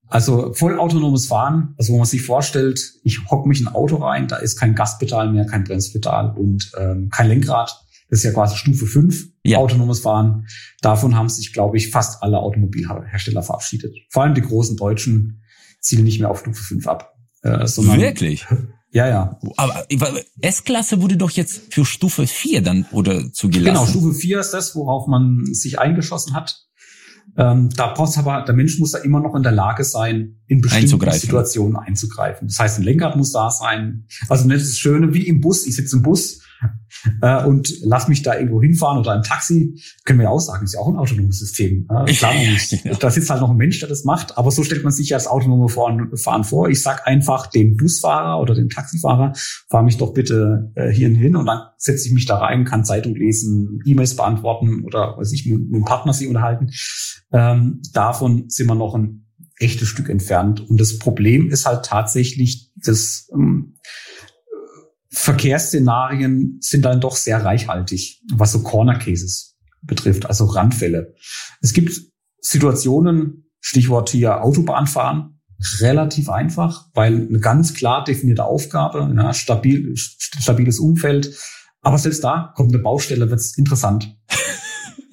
Also 0.08 0.52
vollautonomes 0.54 1.26
Fahren, 1.26 1.74
also 1.78 1.92
wo 1.92 1.98
man 1.98 2.06
sich 2.06 2.22
vorstellt, 2.22 2.80
ich 3.02 3.28
hock 3.28 3.44
mich 3.46 3.60
in 3.60 3.66
ein 3.66 3.74
Auto 3.74 3.96
rein, 3.96 4.28
da 4.28 4.36
ist 4.36 4.56
kein 4.56 4.76
Gaspedal 4.76 5.32
mehr, 5.32 5.46
kein 5.46 5.64
Bremspedal 5.64 6.30
und 6.36 6.70
ähm, 6.78 7.10
kein 7.10 7.28
Lenkrad. 7.28 7.85
Das 8.08 8.20
ist 8.20 8.24
ja 8.24 8.32
quasi 8.32 8.56
Stufe 8.56 8.86
5, 8.86 9.28
ja. 9.44 9.58
autonomes 9.58 10.00
Fahren. 10.00 10.46
Davon 10.80 11.16
haben 11.16 11.28
sich, 11.28 11.52
glaube 11.52 11.76
ich, 11.76 11.90
fast 11.90 12.22
alle 12.22 12.38
Automobilhersteller 12.38 13.42
verabschiedet. 13.42 13.96
Vor 14.10 14.22
allem 14.22 14.34
die 14.34 14.42
großen 14.42 14.76
Deutschen 14.76 15.42
zielen 15.80 16.04
nicht 16.04 16.20
mehr 16.20 16.30
auf 16.30 16.40
Stufe 16.40 16.62
5 16.62 16.86
ab. 16.86 17.16
Äh, 17.42 17.66
sondern, 17.66 18.00
Wirklich? 18.00 18.46
Ja, 18.92 19.08
ja. 19.08 19.38
Aber 19.56 19.84
S-Klasse 20.40 21.02
wurde 21.02 21.16
doch 21.16 21.30
jetzt 21.30 21.74
für 21.74 21.84
Stufe 21.84 22.26
4 22.26 22.62
dann 22.62 22.86
oder 22.92 23.32
zugelassen. 23.32 23.74
Genau, 23.74 23.86
Stufe 23.86 24.14
4 24.14 24.40
ist 24.40 24.52
das, 24.52 24.74
worauf 24.74 25.06
man 25.06 25.44
sich 25.52 25.78
eingeschossen 25.78 26.34
hat. 26.34 26.66
Ähm, 27.36 27.68
da 27.76 27.88
braucht 27.88 28.16
aber, 28.16 28.42
der 28.42 28.54
Mensch 28.54 28.78
muss 28.78 28.92
da 28.92 28.98
immer 28.98 29.20
noch 29.20 29.34
in 29.34 29.42
der 29.42 29.52
Lage 29.52 29.84
sein, 29.84 30.40
in 30.46 30.62
bestimmten 30.62 31.12
Situationen 31.12 31.76
einzugreifen. 31.76 32.48
Das 32.48 32.58
heißt, 32.58 32.78
ein 32.78 32.84
Lenkrad 32.84 33.16
muss 33.16 33.32
da 33.32 33.50
sein. 33.50 34.06
Also 34.28 34.46
nicht 34.46 34.60
das 34.60 34.78
Schöne 34.78 35.12
wie 35.12 35.26
im 35.26 35.40
Bus. 35.40 35.66
Ich 35.66 35.76
sitze 35.76 35.96
im 35.96 36.02
Bus 36.02 36.40
äh, 37.22 37.44
und 37.44 37.72
lass 37.82 38.08
mich 38.08 38.22
da 38.22 38.34
irgendwo 38.34 38.60
hinfahren 38.60 38.98
oder 38.98 39.12
ein 39.12 39.22
Taxi, 39.22 39.80
können 40.04 40.18
wir 40.18 40.24
ja 40.24 40.30
auch 40.30 40.40
sagen, 40.40 40.64
ist 40.64 40.74
ja 40.74 40.80
auch 40.80 40.88
ein 40.88 40.96
autonomes 40.96 41.38
System. 41.38 41.88
Äh, 41.90 42.12
klar, 42.14 42.32
ja. 42.34 42.94
Da 42.94 43.10
sitzt 43.10 43.30
halt 43.30 43.40
noch 43.40 43.50
ein 43.50 43.56
Mensch, 43.56 43.80
der 43.80 43.88
das 43.88 44.04
macht, 44.04 44.36
aber 44.38 44.50
so 44.50 44.62
stellt 44.62 44.84
man 44.84 44.92
sich 44.92 45.10
ja 45.10 45.16
das 45.16 45.26
autonome 45.26 45.68
Fahren 45.68 46.44
vor. 46.44 46.68
Ich 46.68 46.82
sag 46.82 47.06
einfach 47.06 47.46
dem 47.46 47.76
Busfahrer 47.76 48.40
oder 48.40 48.54
dem 48.54 48.68
Taxifahrer, 48.68 49.32
fahr 49.68 49.82
mich 49.82 49.96
doch 49.96 50.12
bitte 50.12 50.72
äh, 50.74 50.90
hierhin 50.90 51.16
hin 51.16 51.36
und 51.36 51.46
dann 51.46 51.60
setze 51.76 52.08
ich 52.08 52.14
mich 52.14 52.26
da 52.26 52.38
rein, 52.38 52.64
kann 52.64 52.84
Zeitung 52.84 53.14
lesen, 53.14 53.80
E-Mails 53.84 54.16
beantworten 54.16 54.84
oder 54.84 55.16
weiß 55.16 55.32
ich, 55.32 55.46
mit, 55.46 55.60
mit 55.60 55.74
dem 55.74 55.84
Partner 55.84 56.12
sie 56.12 56.26
unterhalten. 56.26 56.70
Ähm, 57.32 57.80
davon 57.92 58.44
sind 58.48 58.66
wir 58.66 58.74
noch 58.74 58.94
ein 58.94 59.26
echtes 59.58 59.88
Stück 59.88 60.08
entfernt. 60.08 60.60
Und 60.68 60.80
das 60.80 60.98
Problem 60.98 61.50
ist 61.50 61.66
halt 61.66 61.84
tatsächlich, 61.84 62.70
dass 62.76 63.28
ähm, 63.32 63.76
Verkehrsszenarien 65.18 66.58
sind 66.60 66.84
dann 66.84 67.00
doch 67.00 67.16
sehr 67.16 67.42
reichhaltig, 67.42 68.20
was 68.34 68.52
so 68.52 68.62
Corner 68.62 68.98
Cases 68.98 69.56
betrifft, 69.80 70.26
also 70.26 70.44
Randfälle. 70.44 71.14
Es 71.62 71.72
gibt 71.72 71.98
Situationen, 72.38 73.50
Stichwort 73.60 74.10
hier 74.10 74.44
Autobahnfahren, 74.44 75.40
relativ 75.80 76.28
einfach, 76.28 76.88
weil 76.92 77.28
eine 77.28 77.40
ganz 77.40 77.72
klar 77.72 78.04
definierte 78.04 78.44
Aufgabe, 78.44 79.10
ja, 79.16 79.32
stabil, 79.32 79.94
stabiles 79.96 80.78
Umfeld. 80.78 81.34
Aber 81.80 81.96
selbst 81.96 82.22
da 82.22 82.52
kommt 82.54 82.74
eine 82.74 82.82
Baustelle, 82.82 83.30
wird's 83.30 83.56
interessant. 83.56 84.14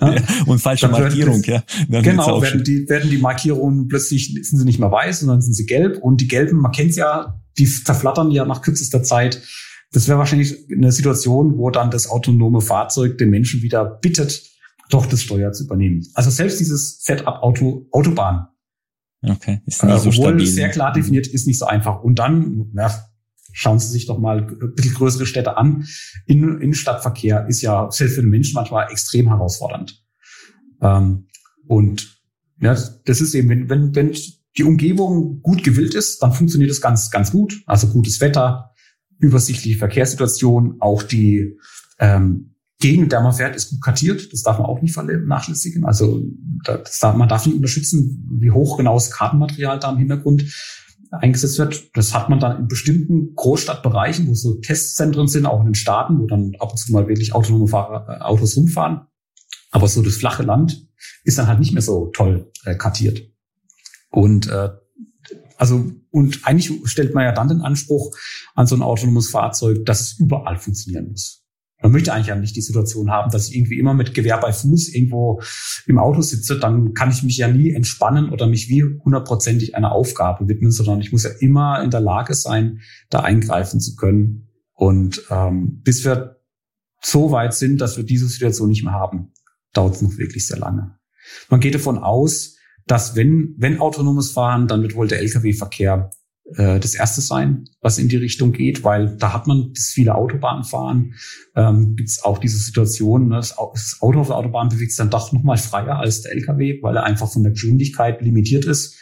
Ja, 0.01 0.21
und 0.47 0.59
falsche 0.59 0.89
Markierung, 0.89 1.43
das, 1.43 1.47
ja. 1.47 1.63
Dann 1.87 2.03
genau, 2.03 2.41
werden 2.41 2.61
die, 2.61 2.89
werden 2.89 3.09
die 3.09 3.19
Markierungen 3.19 3.87
plötzlich, 3.87 4.33
sind 4.33 4.59
sie 4.59 4.65
nicht 4.65 4.79
mehr 4.79 4.91
weiß, 4.91 5.21
sondern 5.21 5.39
sind 5.39 5.53
sie 5.53 5.65
gelb. 5.65 5.99
Und 5.99 6.19
die 6.19 6.27
gelben, 6.27 6.57
man 6.57 6.73
kennt 6.73 6.97
ja, 6.97 7.39
die 7.57 7.65
zerflattern 7.65 8.29
ja 8.31 8.43
nach 8.43 8.61
kürzester 8.61 9.01
Zeit. 9.01 9.41
Das 9.93 10.07
wäre 10.07 10.17
wahrscheinlich 10.17 10.69
eine 10.71 10.91
Situation, 10.91 11.57
wo 11.57 11.69
dann 11.69 11.91
das 11.91 12.09
autonome 12.09 12.61
Fahrzeug 12.61 13.17
den 13.19 13.29
Menschen 13.29 13.61
wieder 13.61 13.85
bittet, 13.85 14.43
doch 14.89 15.05
das 15.05 15.21
Steuer 15.21 15.51
zu 15.53 15.65
übernehmen. 15.65 16.05
Also 16.15 16.29
selbst 16.29 16.59
dieses 16.59 17.01
Setup 17.03 17.41
Auto, 17.41 17.87
Autobahn. 17.91 18.47
Okay, 19.21 19.61
ist 19.65 19.83
nicht 19.83 19.95
äh, 19.95 19.99
so 19.99 20.11
stabil. 20.11 20.45
sehr 20.45 20.69
klar 20.69 20.91
definiert, 20.91 21.27
ist 21.27 21.47
nicht 21.47 21.59
so 21.59 21.65
einfach. 21.65 22.03
Und 22.03 22.19
dann, 22.19 22.69
na, 22.73 22.91
schauen 23.53 23.79
Sie 23.79 23.87
sich 23.87 24.07
doch 24.07 24.17
mal 24.17 24.39
ein 24.39 24.75
bisschen 24.75 24.95
größere 24.95 25.25
Städte 25.25 25.57
an. 25.57 25.85
In, 26.25 26.59
Innenstadtverkehr 26.59 27.47
ist 27.47 27.61
ja 27.61 27.89
selbst 27.91 28.15
für 28.15 28.21
den 28.21 28.31
Menschen 28.31 28.55
manchmal 28.55 28.91
extrem 28.91 29.27
herausfordernd. 29.29 30.03
Ähm, 30.81 31.27
und 31.67 32.19
ja, 32.59 32.75
das 33.05 33.21
ist 33.21 33.33
eben, 33.35 33.47
wenn, 33.49 33.69
wenn, 33.69 33.95
wenn 33.95 34.15
die 34.57 34.63
Umgebung 34.63 35.41
gut 35.41 35.63
gewillt 35.63 35.93
ist, 35.93 36.21
dann 36.21 36.33
funktioniert 36.33 36.71
es 36.71 36.81
ganz, 36.81 37.09
ganz 37.11 37.31
gut. 37.31 37.61
Also 37.65 37.87
gutes 37.87 38.19
Wetter, 38.21 38.72
übersichtliche 39.23 39.77
Verkehrssituation, 39.77 40.77
auch 40.79 41.01
die 41.01 41.57
ähm, 41.99 42.55
Gegend, 42.79 43.13
der 43.13 43.21
man 43.21 43.31
fährt, 43.31 43.55
ist 43.55 43.69
gut 43.69 43.81
kartiert. 43.81 44.33
Das 44.33 44.41
darf 44.41 44.57
man 44.59 44.67
auch 44.67 44.81
nicht 44.81 44.93
vernachlässigen. 44.93 45.85
Also 45.85 46.21
das 46.65 47.01
man 47.01 47.29
darf 47.29 47.45
nicht 47.45 47.55
unterstützen, 47.55 48.27
wie 48.41 48.51
hoch 48.51 48.77
genau 48.77 48.95
das 48.95 49.09
Kartenmaterial 49.09 49.79
da 49.79 49.91
im 49.91 49.99
Hintergrund 49.99 50.43
eingesetzt 51.11 51.59
wird. 51.59 51.95
Das 51.95 52.13
hat 52.13 52.27
man 52.29 52.41
dann 52.41 52.59
in 52.59 52.67
bestimmten 52.67 53.35
Großstadtbereichen, 53.35 54.27
wo 54.27 54.33
so 54.33 54.55
Testzentren 54.55 55.29
sind, 55.29 55.45
auch 55.45 55.61
in 55.61 55.67
den 55.67 55.75
Staaten, 55.75 56.19
wo 56.19 56.27
dann 56.27 56.53
ab 56.59 56.71
und 56.71 56.77
zu 56.77 56.91
mal 56.91 57.07
wirklich 57.07 57.33
autonome 57.33 57.67
Fahrer, 57.67 58.05
äh, 58.09 58.21
Autos 58.21 58.57
rumfahren. 58.57 59.01
Aber 59.71 59.87
so 59.87 60.01
das 60.01 60.15
flache 60.15 60.43
Land 60.43 60.85
ist 61.23 61.37
dann 61.37 61.47
halt 61.47 61.59
nicht 61.59 61.71
mehr 61.71 61.81
so 61.81 62.07
toll 62.13 62.51
äh, 62.65 62.75
kartiert. 62.75 63.21
Und 64.09 64.47
äh, 64.47 64.69
also 65.63 65.89
und 66.09 66.41
eigentlich 66.43 66.73
stellt 66.83 67.15
man 67.15 67.23
ja 67.23 67.31
dann 67.31 67.47
den 67.47 67.61
Anspruch 67.61 68.13
an 68.53 68.67
so 68.67 68.75
ein 68.75 68.81
autonomes 68.81 69.29
Fahrzeug, 69.29 69.85
dass 69.85 70.01
es 70.01 70.19
überall 70.19 70.57
funktionieren 70.57 71.11
muss. 71.11 71.41
Man 71.81 71.93
möchte 71.93 72.11
eigentlich 72.11 72.27
ja 72.27 72.35
nicht 72.35 72.57
die 72.57 72.61
Situation 72.61 73.09
haben, 73.09 73.31
dass 73.31 73.47
ich 73.47 73.55
irgendwie 73.55 73.79
immer 73.79 73.93
mit 73.93 74.13
Gewehr 74.13 74.37
bei 74.39 74.51
Fuß 74.51 74.89
irgendwo 74.89 75.41
im 75.85 75.99
Auto 75.99 76.19
sitze. 76.19 76.59
Dann 76.59 76.93
kann 76.93 77.11
ich 77.11 77.23
mich 77.23 77.37
ja 77.37 77.47
nie 77.47 77.71
entspannen 77.71 78.29
oder 78.29 78.45
mich 78.45 78.67
wie 78.67 78.83
hundertprozentig 78.83 79.73
einer 79.77 79.93
Aufgabe 79.93 80.49
widmen, 80.49 80.71
sondern 80.73 80.99
ich 80.99 81.13
muss 81.13 81.23
ja 81.23 81.29
immer 81.39 81.81
in 81.81 81.91
der 81.91 82.01
Lage 82.01 82.33
sein, 82.33 82.81
da 83.09 83.21
eingreifen 83.21 83.79
zu 83.79 83.95
können. 83.95 84.49
Und 84.73 85.23
ähm, 85.29 85.79
bis 85.81 86.03
wir 86.03 86.41
so 87.01 87.31
weit 87.31 87.53
sind, 87.53 87.79
dass 87.79 87.95
wir 87.95 88.03
diese 88.03 88.27
Situation 88.27 88.67
nicht 88.67 88.83
mehr 88.83 88.91
haben, 88.91 89.31
dauert 89.71 89.95
es 89.95 90.01
noch 90.01 90.17
wirklich 90.17 90.45
sehr 90.45 90.59
lange. 90.59 90.97
Man 91.49 91.61
geht 91.61 91.75
davon 91.75 91.99
aus, 91.99 92.52
dass 92.85 93.15
wenn, 93.15 93.55
wenn 93.57 93.79
autonomes 93.79 94.31
Fahren, 94.31 94.67
dann 94.67 94.81
wird 94.81 94.95
wohl 94.95 95.07
der 95.07 95.19
Lkw-Verkehr 95.19 96.11
äh, 96.55 96.79
das 96.79 96.93
erste 96.93 97.21
sein, 97.21 97.65
was 97.81 97.97
in 97.97 98.09
die 98.09 98.17
Richtung 98.17 98.51
geht, 98.51 98.83
weil 98.83 99.15
da 99.17 99.33
hat 99.33 99.47
man 99.47 99.71
das 99.73 99.87
viele 99.87 100.15
Autobahnen 100.15 100.63
fahren, 100.63 101.13
ähm, 101.55 101.95
gibt 101.95 102.09
es 102.09 102.23
auch 102.23 102.37
diese 102.37 102.57
Situation, 102.57 103.29
ne, 103.29 103.37
das 103.37 103.57
Auto 103.57 104.19
auf 104.19 104.27
der 104.27 104.37
Autobahn 104.37 104.69
bewegt 104.69 104.91
sich 104.91 104.97
dann 104.97 105.09
doch 105.09 105.31
nochmal 105.31 105.57
freier 105.57 105.99
als 105.99 106.21
der 106.21 106.33
LKW, 106.33 106.81
weil 106.81 106.97
er 106.97 107.03
einfach 107.03 107.31
von 107.31 107.43
der 107.43 107.53
Geschwindigkeit 107.53 108.21
limitiert 108.21 108.65
ist 108.65 108.99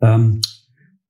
ähm, 0.00 0.40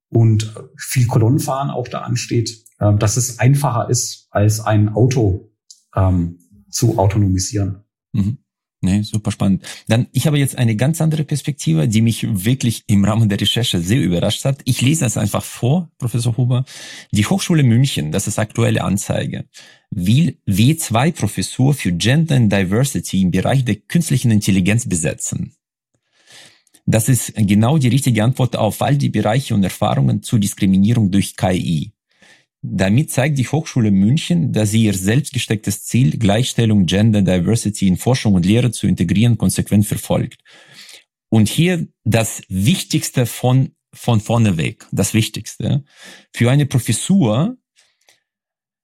und 0.09 0.53
viel 0.77 1.07
Kolonnenfahren 1.07 1.71
auch 1.71 1.87
da 1.87 2.01
ansteht, 2.01 2.63
ähm, 2.79 2.99
dass 2.99 3.17
es 3.17 3.39
einfacher 3.39 3.89
ist, 3.89 4.27
als 4.29 4.59
ein 4.59 4.89
Auto 4.89 5.51
ähm, 5.95 6.37
zu 6.69 6.99
autonomisieren. 6.99 7.83
Mhm. 8.13 8.37
Nee, 8.83 9.03
super 9.03 9.31
spannend. 9.31 9.63
Dann, 9.87 10.07
ich 10.11 10.25
habe 10.25 10.39
jetzt 10.39 10.57
eine 10.57 10.75
ganz 10.75 11.01
andere 11.01 11.23
Perspektive, 11.23 11.87
die 11.87 12.01
mich 12.01 12.25
wirklich 12.27 12.83
im 12.87 13.05
Rahmen 13.05 13.29
der 13.29 13.39
Recherche 13.39 13.79
sehr 13.79 14.01
überrascht 14.01 14.43
hat. 14.43 14.61
Ich 14.65 14.81
lese 14.81 15.05
es 15.05 15.17
einfach 15.17 15.43
vor, 15.43 15.91
Professor 15.99 16.35
Huber. 16.35 16.65
Die 17.11 17.25
Hochschule 17.27 17.61
München, 17.61 18.11
das 18.11 18.25
ist 18.25 18.39
aktuelle 18.39 18.83
Anzeige, 18.83 19.45
will 19.91 20.39
W2-Professur 20.47 21.75
für 21.75 21.91
Gender 21.91 22.35
and 22.35 22.51
Diversity 22.51 23.21
im 23.21 23.29
Bereich 23.29 23.63
der 23.65 23.75
künstlichen 23.75 24.31
Intelligenz 24.31 24.89
besetzen. 24.89 25.53
Das 26.87 27.07
ist 27.07 27.33
genau 27.35 27.77
die 27.77 27.89
richtige 27.89 28.23
Antwort 28.23 28.55
auf 28.55 28.81
all 28.81 28.97
die 28.97 29.09
Bereiche 29.09 29.53
und 29.53 29.63
Erfahrungen 29.63 30.23
zur 30.23 30.39
Diskriminierung 30.39 31.11
durch 31.11 31.37
KI. 31.37 31.91
Damit 32.63 33.11
zeigt 33.11 33.39
die 33.39 33.47
Hochschule 33.47 33.89
München, 33.89 34.53
dass 34.53 34.71
sie 34.71 34.83
ihr 34.83 34.93
selbst 34.93 35.33
gestecktes 35.33 35.83
Ziel, 35.83 36.17
Gleichstellung, 36.17 36.85
Gender, 36.85 37.23
Diversity 37.23 37.87
in 37.87 37.97
Forschung 37.97 38.35
und 38.35 38.45
Lehre 38.45 38.71
zu 38.71 38.85
integrieren, 38.85 39.37
konsequent 39.37 39.87
verfolgt. 39.87 40.43
Und 41.29 41.49
hier 41.49 41.87
das 42.03 42.43
Wichtigste 42.49 43.25
von, 43.25 43.71
von 43.93 44.19
vorne 44.19 44.57
weg, 44.57 44.85
das 44.91 45.13
Wichtigste. 45.13 45.83
Für 46.33 46.51
eine 46.51 46.67
Professur 46.67 47.57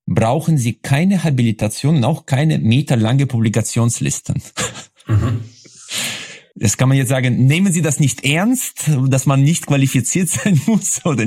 brauchen 0.08 0.58
Sie 0.58 0.74
keine 0.74 1.24
Habilitation 1.24 1.98
und 1.98 2.04
auch 2.04 2.26
keine 2.26 2.58
meterlange 2.58 3.28
Publikationslisten. 3.28 4.42
Mhm. 5.08 5.42
Das 6.60 6.78
kann 6.78 6.90
man 6.90 6.98
jetzt 6.98 7.10
sagen, 7.10 7.46
nehmen 7.46 7.72
Sie 7.72 7.82
das 7.82 8.00
nicht 8.00 8.26
ernst, 8.26 8.90
dass 9.08 9.26
man 9.26 9.44
nicht 9.44 9.68
qualifiziert 9.68 10.30
sein 10.30 10.60
muss, 10.66 11.06
oder, 11.06 11.26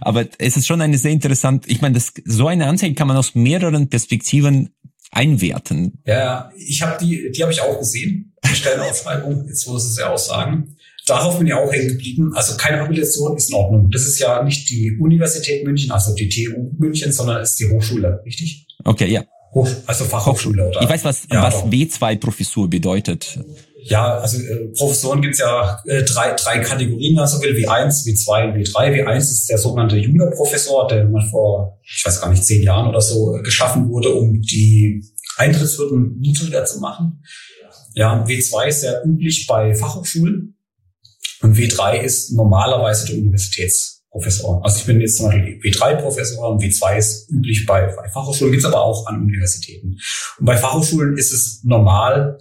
aber 0.00 0.26
es 0.38 0.56
ist 0.56 0.66
schon 0.66 0.80
eine 0.80 0.98
sehr 0.98 1.12
interessant, 1.12 1.64
ich 1.66 1.80
meine, 1.80 1.94
das, 1.94 2.12
so 2.24 2.46
eine 2.46 2.66
Anzeige 2.66 2.94
kann 2.94 3.08
man 3.08 3.16
aus 3.16 3.34
mehreren 3.34 3.88
Perspektiven 3.88 4.70
einwerten. 5.10 6.02
Ja, 6.06 6.50
ich 6.56 6.82
habe 6.82 6.98
die, 7.02 7.30
die 7.30 7.42
habe 7.42 7.52
ich 7.52 7.60
auch 7.60 7.78
gesehen, 7.78 8.34
die 8.44 8.54
Stellenausschreibung, 8.54 9.46
jetzt 9.48 9.66
muss 9.66 9.84
es 9.84 9.98
ja 9.98 10.12
auch 10.12 10.18
sagen. 10.18 10.76
Darauf 11.06 11.38
bin 11.38 11.46
ich 11.46 11.54
auch 11.54 11.72
hängen 11.72 11.88
geblieben. 11.88 12.32
Also 12.34 12.56
keine 12.56 12.80
Habilitation 12.80 13.36
ist 13.36 13.48
in 13.48 13.54
Ordnung. 13.54 13.90
Das 13.92 14.02
ist 14.02 14.18
ja 14.18 14.42
nicht 14.42 14.68
die 14.68 14.96
Universität 14.98 15.64
München, 15.64 15.92
also 15.92 16.14
die 16.14 16.28
TU 16.28 16.72
München, 16.78 17.12
sondern 17.12 17.42
es 17.42 17.50
ist 17.50 17.60
die 17.60 17.70
Hochschule, 17.70 18.20
richtig? 18.26 18.66
Okay, 18.84 19.08
ja. 19.10 19.24
Hoch, 19.54 19.68
also 19.86 20.04
Fachhochschule, 20.04 20.68
oder? 20.68 20.82
Ich 20.82 20.88
weiß, 20.88 21.04
was, 21.04 21.28
ja, 21.30 21.42
was 21.42 21.64
W2-Professur 21.64 22.68
bedeutet. 22.68 23.38
Ja, 23.88 24.18
also 24.18 24.38
äh, 24.42 24.66
Professoren 24.76 25.22
gibt 25.22 25.34
es 25.34 25.40
ja 25.40 25.80
äh, 25.86 26.02
drei, 26.02 26.34
drei 26.34 26.58
Kategorien, 26.58 27.18
also 27.20 27.40
will 27.40 27.54
W1, 27.54 28.04
W2 28.04 28.48
und 28.48 28.54
W3. 28.56 29.04
W1 29.04 29.18
ist 29.18 29.48
der 29.48 29.58
sogenannte 29.58 29.96
Junior-Professor, 29.96 30.88
der 30.88 31.04
mal 31.04 31.24
vor, 31.30 31.78
ich 31.84 32.04
weiß 32.04 32.20
gar 32.20 32.30
nicht, 32.30 32.44
zehn 32.44 32.62
Jahren 32.62 32.88
oder 32.88 33.00
so 33.00 33.36
äh, 33.36 33.42
geschaffen 33.42 33.88
wurde, 33.88 34.12
um 34.12 34.40
die 34.40 35.04
Eintrittshürden 35.36 36.18
niedriger 36.18 36.64
zu 36.64 36.80
machen. 36.80 37.22
Ja, 37.94 38.24
W2 38.24 38.66
ist 38.66 38.80
sehr 38.80 39.04
üblich 39.04 39.46
bei 39.46 39.72
Fachhochschulen 39.74 40.56
und 41.42 41.56
W3 41.56 42.00
ist 42.00 42.32
normalerweise 42.32 43.06
der 43.06 43.18
Universitätsprofessor. 43.18 44.64
Also 44.64 44.80
ich 44.80 44.86
bin 44.86 45.00
jetzt 45.00 45.18
zum 45.18 45.26
Beispiel 45.26 45.60
W3-Professor 45.62 46.50
und 46.50 46.60
W2 46.60 46.96
ist 46.98 47.30
üblich 47.30 47.64
bei, 47.66 47.86
bei 47.86 48.08
Fachhochschulen, 48.08 48.50
gibt's 48.50 48.66
aber 48.66 48.82
auch 48.82 49.06
an 49.06 49.22
Universitäten. 49.22 49.96
Und 50.40 50.44
bei 50.44 50.56
Fachhochschulen 50.56 51.16
ist 51.16 51.32
es 51.32 51.60
normal, 51.62 52.38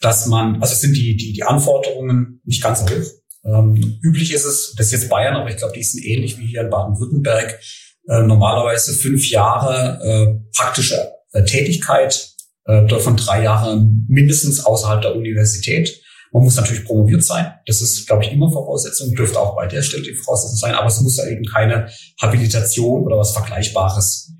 dass 0.00 0.26
man, 0.26 0.60
also 0.60 0.74
sind 0.74 0.96
die, 0.96 1.16
die, 1.16 1.32
die 1.32 1.42
Anforderungen 1.42 2.40
nicht 2.44 2.62
ganz 2.62 2.80
so 2.80 2.86
hoch. 2.86 3.10
Ähm, 3.44 3.98
üblich 4.02 4.32
ist 4.32 4.44
es, 4.44 4.74
das 4.76 4.86
ist 4.86 4.92
jetzt 4.92 5.08
Bayern, 5.08 5.36
aber 5.36 5.50
ich 5.50 5.56
glaube, 5.56 5.74
die 5.74 5.82
sind 5.82 6.04
ähnlich 6.04 6.38
wie 6.38 6.46
hier 6.46 6.62
in 6.62 6.70
Baden-Württemberg, 6.70 7.60
äh, 8.08 8.22
normalerweise 8.22 8.92
fünf 8.92 9.28
Jahre 9.30 10.00
äh, 10.02 10.56
praktische 10.56 11.12
äh, 11.32 11.44
Tätigkeit, 11.44 12.34
äh, 12.64 12.86
davon 12.86 13.16
drei 13.16 13.42
Jahre 13.42 13.84
mindestens 14.08 14.64
außerhalb 14.64 15.02
der 15.02 15.14
Universität. 15.14 16.00
Man 16.32 16.42
muss 16.42 16.56
natürlich 16.56 16.84
promoviert 16.84 17.24
sein. 17.24 17.52
Das 17.66 17.80
ist, 17.80 18.06
glaube 18.06 18.24
ich, 18.24 18.32
immer 18.32 18.50
Voraussetzung, 18.50 19.14
dürfte 19.14 19.40
auch 19.40 19.56
bei 19.56 19.66
der 19.66 19.82
Stelle 19.82 20.02
die 20.02 20.14
Voraussetzung 20.14 20.56
sein, 20.56 20.74
aber 20.74 20.88
es 20.88 21.00
muss 21.00 21.16
ja 21.16 21.26
eben 21.26 21.44
keine 21.44 21.88
Habilitation 22.20 23.04
oder 23.04 23.16
was 23.16 23.32
Vergleichbares 23.32 24.35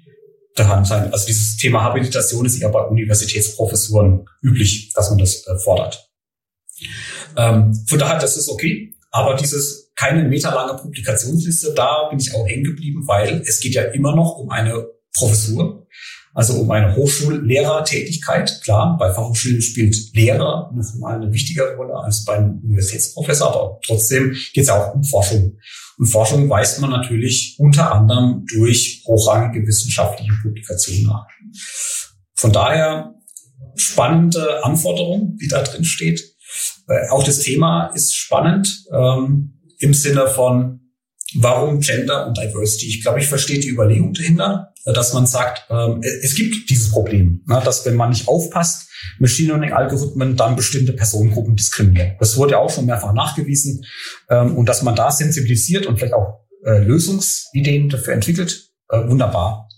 daran 0.58 0.84
sein. 0.84 1.12
Also 1.12 1.26
dieses 1.26 1.56
Thema 1.56 1.82
Habilitation 1.82 2.46
ist 2.46 2.60
eher 2.60 2.70
bei 2.70 2.82
Universitätsprofessuren 2.82 4.26
üblich, 4.42 4.92
dass 4.94 5.10
man 5.10 5.18
das 5.18 5.46
äh, 5.46 5.58
fordert. 5.58 6.10
Ähm, 7.36 7.74
von 7.86 7.98
daher, 7.98 8.18
das 8.18 8.36
ist 8.36 8.48
okay. 8.48 8.92
Aber 9.10 9.34
dieses 9.34 9.92
keine 9.94 10.24
meterlange 10.28 10.74
Publikationsliste, 10.74 11.72
da 11.74 12.08
bin 12.10 12.18
ich 12.18 12.34
auch 12.34 12.46
hängen 12.46 12.64
geblieben, 12.64 13.06
weil 13.06 13.42
es 13.46 13.60
geht 13.60 13.74
ja 13.74 13.82
immer 13.82 14.14
noch 14.14 14.36
um 14.36 14.50
eine 14.50 14.86
Professur, 15.14 15.86
also 16.34 16.60
um 16.60 16.70
eine 16.70 16.94
Hochschullehrertätigkeit. 16.94 18.60
Klar, 18.62 18.96
bei 18.98 19.10
Fachhochschulen 19.12 19.62
spielt 19.62 19.96
Lehrer 20.14 20.70
noch 20.74 20.94
mal 20.96 21.16
eine 21.16 21.32
wichtigere 21.32 21.76
Rolle 21.76 21.94
als 21.94 22.24
beim 22.24 22.60
Universitätsprofessor, 22.62 23.48
aber 23.48 23.80
trotzdem 23.86 24.36
geht 24.52 24.64
es 24.64 24.68
auch 24.68 24.94
um 24.94 25.02
Forschung. 25.02 25.56
Und 25.98 26.06
Forschung 26.06 26.48
weist 26.50 26.80
man 26.80 26.90
natürlich 26.90 27.56
unter 27.58 27.92
anderem 27.92 28.44
durch 28.52 29.02
hochrangige 29.06 29.66
wissenschaftliche 29.66 30.32
Publikationen 30.42 31.04
nach. 31.04 31.26
Von 32.34 32.52
daher 32.52 33.14
spannende 33.76 34.64
Anforderung, 34.64 35.36
die 35.40 35.48
da 35.48 35.62
drin 35.62 35.84
steht. 35.84 36.22
Äh, 36.88 37.08
auch 37.10 37.24
das 37.24 37.40
Thema 37.40 37.88
ist 37.88 38.14
spannend 38.14 38.84
ähm, 38.92 39.60
im 39.78 39.94
Sinne 39.94 40.26
von, 40.28 40.85
warum 41.34 41.80
Gender 41.80 42.26
und 42.26 42.36
Diversity? 42.36 42.88
Ich 42.88 43.02
glaube, 43.02 43.20
ich 43.20 43.26
verstehe 43.26 43.58
die 43.58 43.68
Überlegung 43.68 44.12
dahinter, 44.14 44.72
dass 44.84 45.12
man 45.12 45.26
sagt, 45.26 45.66
ähm, 45.70 46.00
es 46.02 46.34
gibt 46.36 46.70
dieses 46.70 46.90
Problem, 46.90 47.42
ne, 47.46 47.60
dass 47.64 47.84
wenn 47.84 47.96
man 47.96 48.10
nicht 48.10 48.28
aufpasst, 48.28 48.88
Machine 49.18 49.48
Learning-Algorithmen 49.48 50.36
dann 50.36 50.56
bestimmte 50.56 50.92
Personengruppen 50.92 51.56
diskriminieren. 51.56 52.12
Das 52.18 52.36
wurde 52.36 52.52
ja 52.52 52.58
auch 52.58 52.70
schon 52.70 52.86
mehrfach 52.86 53.12
nachgewiesen. 53.12 53.84
Ähm, 54.30 54.56
und 54.56 54.68
dass 54.68 54.82
man 54.82 54.94
da 54.94 55.10
sensibilisiert 55.10 55.86
und 55.86 55.98
vielleicht 55.98 56.14
auch 56.14 56.46
äh, 56.64 56.78
Lösungsideen 56.78 57.88
dafür 57.88 58.14
entwickelt, 58.14 58.70
äh, 58.88 59.08
wunderbar. 59.08 59.68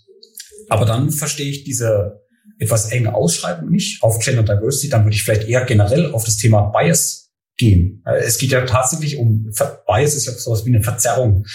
Aber 0.69 0.85
dann 0.85 1.11
verstehe 1.11 1.49
ich 1.49 1.63
diese 1.63 2.21
etwas 2.59 2.91
enge 2.91 3.15
Ausschreibung 3.15 3.69
nicht 3.69 4.03
auf 4.03 4.19
Gender 4.19 4.43
Diversity, 4.43 4.89
dann 4.89 5.05
würde 5.05 5.15
ich 5.15 5.23
vielleicht 5.23 5.47
eher 5.47 5.63
generell 5.65 6.11
auf 6.11 6.25
das 6.25 6.37
Thema 6.37 6.61
Bias 6.61 7.18
gehen. 7.59 8.01
Äh, 8.07 8.23
es 8.23 8.39
geht 8.39 8.49
ja 8.49 8.65
tatsächlich 8.65 9.17
um, 9.17 9.51
Bias 9.85 10.15
ist 10.15 10.25
ja 10.25 10.33
sowas 10.33 10.65
wie 10.65 10.69
eine 10.69 10.81
Verzerrung. 10.81 11.45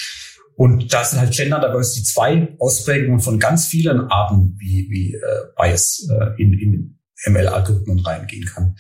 Und 0.57 0.93
da 0.93 1.05
sind 1.05 1.19
halt 1.19 1.33
Gender 1.33 1.59
Diversity 1.59 2.05
zwei 2.05 2.55
Ausprägungen 2.61 3.19
von 3.19 3.41
ganz 3.41 3.67
vielen 3.67 4.03
Arten, 4.03 4.55
wie, 4.61 4.87
wie 4.89 5.15
äh, 5.15 5.21
Bias 5.57 6.07
äh, 6.09 6.41
in, 6.41 6.53
in 6.53 7.01
ML-Algorithmen 7.27 7.99
reingehen 8.01 8.47
kann. 8.47 8.77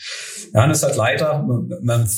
Ja, 0.52 0.64
und 0.64 0.70
ist 0.70 0.84
halt 0.84 0.96
leider, 0.96 1.42
man, 1.42 1.68
man 1.82 2.08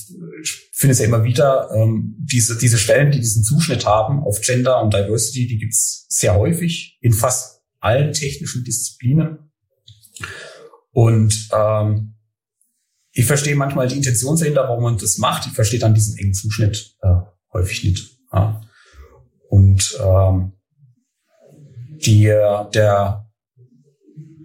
findet 0.72 0.94
es 0.94 0.98
ja 0.98 1.07
immer 1.07 1.24
wieder, 1.24 1.70
ähm, 1.74 2.16
diese, 2.18 2.59
diese 2.59 2.76
Stellen, 2.76 3.12
die 3.12 3.20
diesen 3.20 3.44
Zuschnitt 3.44 3.86
haben 3.86 4.20
auf 4.24 4.40
Gender 4.40 4.82
und 4.82 4.92
Diversity, 4.92 5.46
die 5.46 5.59
gibt's 5.59 6.07
sehr 6.11 6.34
häufig 6.34 6.98
in 7.00 7.12
fast 7.12 7.62
allen 7.80 8.12
technischen 8.12 8.64
Disziplinen. 8.64 9.50
Und 10.90 11.48
ähm, 11.54 12.15
ich 13.18 13.24
verstehe 13.24 13.56
manchmal 13.56 13.88
die 13.88 13.96
Intention 13.96 14.38
dahinter, 14.38 14.68
warum 14.68 14.82
man 14.82 14.98
das 14.98 15.16
macht. 15.16 15.46
Ich 15.46 15.54
verstehe 15.54 15.80
dann 15.80 15.94
diesen 15.94 16.18
engen 16.18 16.34
Zuschnitt 16.34 16.96
äh, 17.00 17.14
häufig 17.50 17.82
nicht. 17.82 18.18
Ja. 18.30 18.60
Und 19.48 19.98
ähm, 20.04 20.52
die, 22.04 22.24
der, 22.24 23.26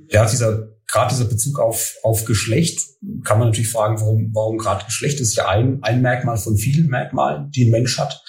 ja, 0.09 0.25
dieser, 0.25 0.69
gerade 0.89 1.13
dieser 1.13 1.25
Bezug 1.25 1.59
auf, 1.59 1.95
auf 2.01 2.23
Geschlecht, 2.23 2.79
kann 3.25 3.39
man 3.39 3.49
natürlich 3.49 3.69
fragen, 3.69 3.99
warum, 3.99 4.29
warum 4.33 4.57
gerade 4.57 4.85
Geschlecht 4.85 5.19
ist 5.19 5.35
ja 5.35 5.49
ein, 5.49 5.83
ein 5.83 6.01
Merkmal 6.01 6.37
von 6.37 6.55
vielen 6.55 6.87
Merkmalen, 6.87 7.51
die 7.51 7.65
ein 7.65 7.71
Mensch 7.71 7.99
hat. 7.99 8.23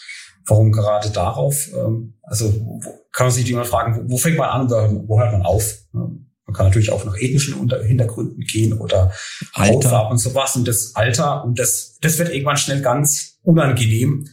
Warum 0.45 0.73
gerade 0.73 1.11
darauf? 1.11 1.69
Ähm, 1.73 2.19
also 2.25 2.51
kann 3.13 3.29
man 3.29 3.31
sich 3.31 3.49
immer 3.49 3.65
fragen, 3.65 3.95
wo, 3.95 4.15
wo 4.15 4.19
fängt 4.19 4.39
man 4.39 4.49
an 4.49 4.63
und 4.63 5.09
wo 5.09 5.21
hört 5.21 5.31
man 5.31 5.43
auf? 5.43 5.79
Man 6.53 6.59
kann 6.59 6.67
natürlich 6.67 6.93
auch 6.93 7.07
nach 7.07 7.17
ethnischen 7.17 7.55
Hintergründen 7.55 8.45
gehen 8.45 8.75
oder 8.75 9.11
Hautfarbe 9.57 10.11
und 10.11 10.19
sowas 10.19 10.55
und 10.55 10.69
das 10.69 10.95
Alter. 10.95 11.45
Und 11.45 11.59
das, 11.59 11.97
das 12.03 12.19
wird 12.19 12.29
irgendwann 12.29 12.59
schnell 12.59 12.83
ganz 12.83 13.39
unangenehm, 13.43 14.29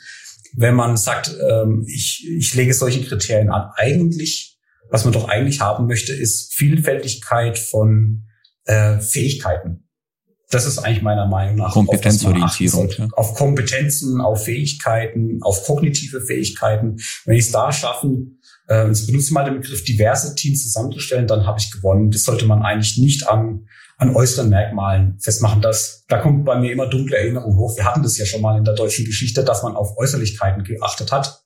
wenn 0.53 0.75
man 0.75 0.97
sagt, 0.97 1.33
ähm, 1.49 1.85
ich, 1.87 2.27
ich 2.29 2.53
lege 2.55 2.73
solche 2.73 3.01
Kriterien 3.03 3.49
an. 3.49 3.71
Eigentlich, 3.75 4.57
was 4.89 5.05
man 5.05 5.13
doch 5.13 5.29
eigentlich 5.29 5.61
haben 5.61 5.87
möchte, 5.87 6.11
ist 6.11 6.53
Vielfältigkeit 6.53 7.57
von 7.57 8.25
äh, 8.65 8.99
Fähigkeiten. 8.99 9.87
Das 10.49 10.65
ist 10.65 10.79
eigentlich 10.79 11.03
meiner 11.03 11.27
Meinung 11.27 11.55
nach. 11.55 11.71
Kompetenzorientierung. 11.71 12.87
Auf, 12.87 12.97
ja. 12.97 13.07
auf 13.13 13.33
Kompetenzen, 13.35 14.19
auf 14.19 14.43
Fähigkeiten, 14.43 15.41
auf 15.41 15.63
kognitive 15.63 16.19
Fähigkeiten. 16.19 16.97
Wenn 17.23 17.37
ich 17.37 17.45
es 17.45 17.51
da 17.51 17.71
schaffen, 17.71 18.38
äh, 18.69 18.87
jetzt 18.87 19.07
benutze 19.07 19.27
ich 19.27 19.31
mal 19.31 19.45
den 19.45 19.59
Begriff 19.59 19.83
diverse 19.83 20.35
Teams 20.35 20.63
zusammenzustellen, 20.63 21.27
dann 21.27 21.45
habe 21.45 21.59
ich 21.59 21.71
gewonnen. 21.71 22.11
Das 22.11 22.23
sollte 22.23 22.45
man 22.45 22.61
eigentlich 22.61 22.97
nicht 22.97 23.27
an, 23.27 23.67
an 23.97 24.15
äußeren 24.15 24.49
Merkmalen 24.49 25.17
festmachen. 25.19 25.61
Das, 25.61 26.05
da 26.07 26.19
kommt 26.19 26.45
bei 26.45 26.57
mir 26.59 26.71
immer 26.71 26.87
dunkle 26.87 27.17
Erinnerung 27.17 27.57
hoch. 27.57 27.75
Wir 27.77 27.85
hatten 27.85 28.03
das 28.03 28.17
ja 28.17 28.25
schon 28.25 28.41
mal 28.41 28.57
in 28.57 28.63
der 28.63 28.75
deutschen 28.75 29.05
Geschichte, 29.05 29.43
dass 29.43 29.63
man 29.63 29.75
auf 29.75 29.97
Äußerlichkeiten 29.97 30.63
geachtet 30.63 31.11
hat. 31.11 31.41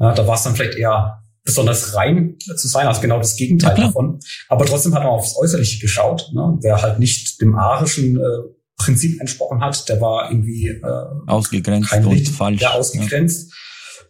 Ja, 0.00 0.12
da 0.14 0.26
war 0.26 0.36
es 0.36 0.42
dann 0.42 0.54
vielleicht 0.54 0.78
eher 0.78 1.22
besonders 1.44 1.94
rein 1.94 2.36
zu 2.38 2.68
sein, 2.68 2.86
also 2.86 3.00
genau 3.00 3.18
das 3.18 3.36
Gegenteil 3.36 3.76
ja, 3.76 3.86
davon. 3.86 4.20
Aber 4.48 4.64
trotzdem 4.64 4.94
hat 4.94 5.02
man 5.02 5.12
aufs 5.12 5.36
Äußerliche 5.36 5.80
geschaut. 5.80 6.30
Ne? 6.32 6.58
Wer 6.60 6.80
halt 6.80 6.98
nicht 6.98 7.40
dem 7.40 7.56
arischen 7.56 8.16
äh, 8.16 8.22
Prinzip 8.76 9.20
entsprochen 9.20 9.60
hat, 9.60 9.88
der 9.88 10.00
war 10.00 10.30
irgendwie 10.30 10.68
äh, 10.68 10.82
ausgegrenzt 11.26 11.92
und 11.92 12.28
falsch. 12.28 12.60
Ja, 12.60 12.72
ausgegrenzt. 12.72 13.50
Ja. 13.50 13.56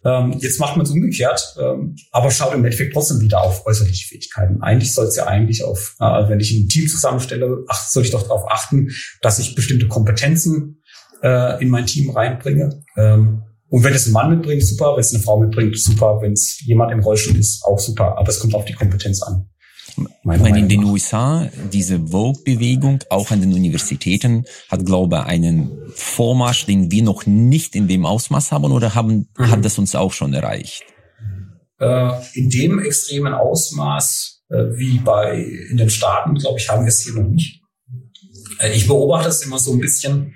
Ähm, 0.05 0.35
jetzt 0.39 0.59
macht 0.59 0.75
man 0.75 0.85
es 0.85 0.91
umgekehrt, 0.91 1.55
ähm, 1.61 1.95
aber 2.11 2.29
schaut 2.29 2.53
im 2.53 2.63
Endeffekt 2.65 2.93
trotzdem 2.93 3.21
wieder 3.21 3.41
auf 3.41 3.65
äußerliche 3.65 4.07
Fähigkeiten. 4.07 4.61
Eigentlich 4.61 4.93
soll 4.93 5.05
es 5.05 5.15
ja 5.15 5.27
eigentlich 5.27 5.63
auf, 5.63 5.95
äh, 5.99 6.27
wenn 6.27 6.39
ich 6.39 6.51
ein 6.51 6.67
Team 6.67 6.87
zusammenstelle, 6.87 7.63
ach, 7.67 7.87
soll 7.87 8.03
ich 8.03 8.11
doch 8.11 8.23
darauf 8.23 8.49
achten, 8.51 8.89
dass 9.21 9.39
ich 9.39 9.55
bestimmte 9.55 9.87
Kompetenzen 9.87 10.81
äh, 11.23 11.61
in 11.61 11.69
mein 11.69 11.85
Team 11.85 12.09
reinbringe. 12.09 12.83
Ähm, 12.97 13.43
und 13.69 13.83
wenn 13.83 13.93
es 13.93 14.05
ein 14.05 14.11
Mann 14.11 14.29
mitbringt, 14.29 14.63
super. 14.63 14.93
Wenn 14.93 14.99
es 14.99 15.13
eine 15.13 15.23
Frau 15.23 15.39
mitbringt, 15.39 15.75
super. 15.79 16.19
Wenn 16.21 16.33
es 16.33 16.61
jemand 16.63 16.91
im 16.91 16.99
Rollstuhl 16.99 17.35
ist, 17.35 17.63
auch 17.63 17.79
super. 17.79 18.17
Aber 18.19 18.29
es 18.29 18.39
kommt 18.39 18.53
auf 18.53 18.65
die 18.65 18.73
Kompetenz 18.73 19.23
an. 19.23 19.49
Ich 19.97 20.23
meine, 20.23 20.59
in 20.59 20.69
den 20.69 20.83
USA, 20.83 21.49
diese 21.71 21.99
Vogue-Bewegung, 22.07 23.03
auch 23.09 23.31
an 23.31 23.41
den 23.41 23.53
Universitäten, 23.53 24.45
hat, 24.69 24.85
glaube 24.85 25.17
ich, 25.17 25.25
einen 25.25 25.71
Vormarsch, 25.93 26.65
den 26.65 26.91
wir 26.91 27.03
noch 27.03 27.25
nicht 27.25 27.75
in 27.75 27.87
dem 27.87 28.05
Ausmaß 28.05 28.51
haben 28.51 28.71
oder 28.71 28.95
haben, 28.95 29.29
mhm. 29.37 29.51
hat 29.51 29.65
das 29.65 29.77
uns 29.77 29.95
auch 29.95 30.13
schon 30.13 30.33
erreicht? 30.33 30.83
Äh, 31.79 32.11
in 32.33 32.49
dem 32.49 32.79
extremen 32.79 33.33
Ausmaß 33.33 34.43
äh, 34.49 34.77
wie 34.77 34.99
bei 34.99 35.43
in 35.69 35.77
den 35.77 35.89
Staaten, 35.89 36.35
glaube 36.35 36.59
ich, 36.59 36.69
haben 36.69 36.83
wir 36.83 36.89
es 36.89 37.01
hier 37.01 37.13
noch 37.13 37.29
nicht. 37.29 37.61
Äh, 38.59 38.73
ich 38.73 38.87
beobachte 38.87 39.29
es 39.29 39.45
immer 39.45 39.59
so 39.59 39.73
ein 39.73 39.79
bisschen, 39.79 40.33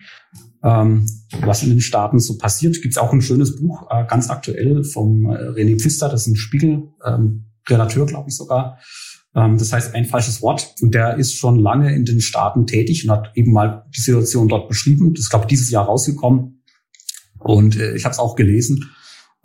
ähm, 0.63 1.07
was 1.41 1.63
in 1.63 1.69
den 1.69 1.81
Staaten 1.81 2.19
so 2.19 2.37
passiert. 2.37 2.81
Gibt 2.81 2.93
es 2.93 2.97
auch 2.97 3.13
ein 3.13 3.21
schönes 3.21 3.55
Buch, 3.55 3.87
ganz 4.07 4.29
aktuell 4.29 4.83
vom 4.83 5.27
René 5.27 5.79
Pfister, 5.79 6.09
das 6.09 6.21
ist 6.21 6.27
ein 6.27 6.35
Spiegel, 6.35 6.89
ähm, 7.05 7.45
Redakteur, 7.69 8.05
glaube 8.05 8.29
ich 8.29 8.35
sogar 8.35 8.79
das 9.33 9.71
heißt 9.71 9.93
ein 9.93 10.05
falsches 10.05 10.41
Wort. 10.41 10.73
Und 10.81 10.95
der 10.95 11.17
ist 11.17 11.35
schon 11.35 11.59
lange 11.59 11.93
in 11.93 12.05
den 12.05 12.21
Staaten 12.21 12.65
tätig 12.65 13.03
und 13.03 13.11
hat 13.11 13.31
eben 13.35 13.53
mal 13.53 13.85
die 13.95 14.01
Situation 14.01 14.47
dort 14.47 14.67
beschrieben. 14.67 15.13
Das 15.13 15.25
ist, 15.25 15.29
glaube 15.29 15.45
ich, 15.45 15.49
dieses 15.49 15.69
Jahr 15.69 15.85
rausgekommen. 15.85 16.63
Und 17.39 17.77
äh, 17.77 17.95
ich 17.95 18.05
habe 18.05 18.13
es 18.13 18.19
auch 18.19 18.35
gelesen. 18.35 18.91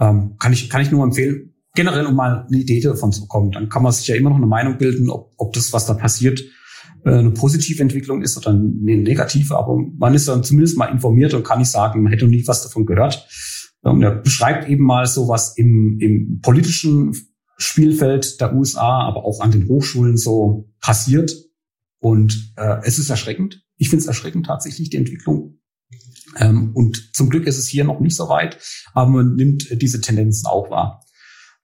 Ähm, 0.00 0.36
kann, 0.38 0.52
ich, 0.52 0.70
kann 0.70 0.80
ich 0.80 0.90
nur 0.90 1.04
empfehlen, 1.04 1.54
generell 1.74 2.06
um 2.06 2.14
mal 2.14 2.46
eine 2.46 2.56
Idee 2.58 2.80
davon 2.80 3.12
zu 3.12 3.22
bekommen. 3.22 3.52
Dann 3.52 3.68
kann 3.68 3.82
man 3.82 3.92
sich 3.92 4.06
ja 4.06 4.14
immer 4.14 4.30
noch 4.30 4.36
eine 4.36 4.46
Meinung 4.46 4.78
bilden, 4.78 5.10
ob, 5.10 5.32
ob 5.36 5.52
das, 5.52 5.72
was 5.72 5.86
da 5.86 5.94
passiert, 5.94 6.42
äh, 7.04 7.10
eine 7.10 7.30
positive 7.30 7.82
Entwicklung 7.82 8.22
ist 8.22 8.36
oder 8.36 8.50
eine 8.50 8.96
negative. 8.96 9.56
Aber 9.56 9.78
man 9.98 10.14
ist 10.14 10.28
dann 10.28 10.42
zumindest 10.42 10.78
mal 10.78 10.86
informiert 10.86 11.34
und 11.34 11.44
kann 11.44 11.58
nicht 11.58 11.70
sagen, 11.70 12.02
man 12.02 12.12
hätte 12.12 12.26
nie 12.26 12.46
was 12.46 12.62
davon 12.62 12.86
gehört. 12.86 13.26
Und 13.82 14.02
er 14.02 14.12
beschreibt 14.12 14.68
eben 14.68 14.84
mal 14.84 15.06
so, 15.06 15.28
was 15.28 15.56
im, 15.56 15.98
im 16.00 16.40
politischen 16.40 17.14
Spielfeld 17.62 18.40
der 18.40 18.54
USA, 18.54 19.06
aber 19.06 19.24
auch 19.24 19.40
an 19.40 19.52
den 19.52 19.68
Hochschulen 19.68 20.16
so 20.16 20.68
passiert. 20.80 21.32
Und 21.98 22.52
äh, 22.56 22.78
es 22.82 22.98
ist 22.98 23.10
erschreckend. 23.10 23.64
Ich 23.76 23.88
finde 23.88 24.02
es 24.02 24.08
erschreckend 24.08 24.46
tatsächlich, 24.46 24.90
die 24.90 24.96
Entwicklung. 24.96 25.58
Ähm, 26.36 26.72
und 26.74 27.14
zum 27.14 27.28
Glück 27.30 27.46
ist 27.46 27.58
es 27.58 27.68
hier 27.68 27.84
noch 27.84 28.00
nicht 28.00 28.16
so 28.16 28.28
weit, 28.28 28.58
aber 28.94 29.10
man 29.10 29.36
nimmt 29.36 29.68
diese 29.80 30.00
Tendenzen 30.00 30.46
auch 30.46 30.70
wahr. 30.70 31.04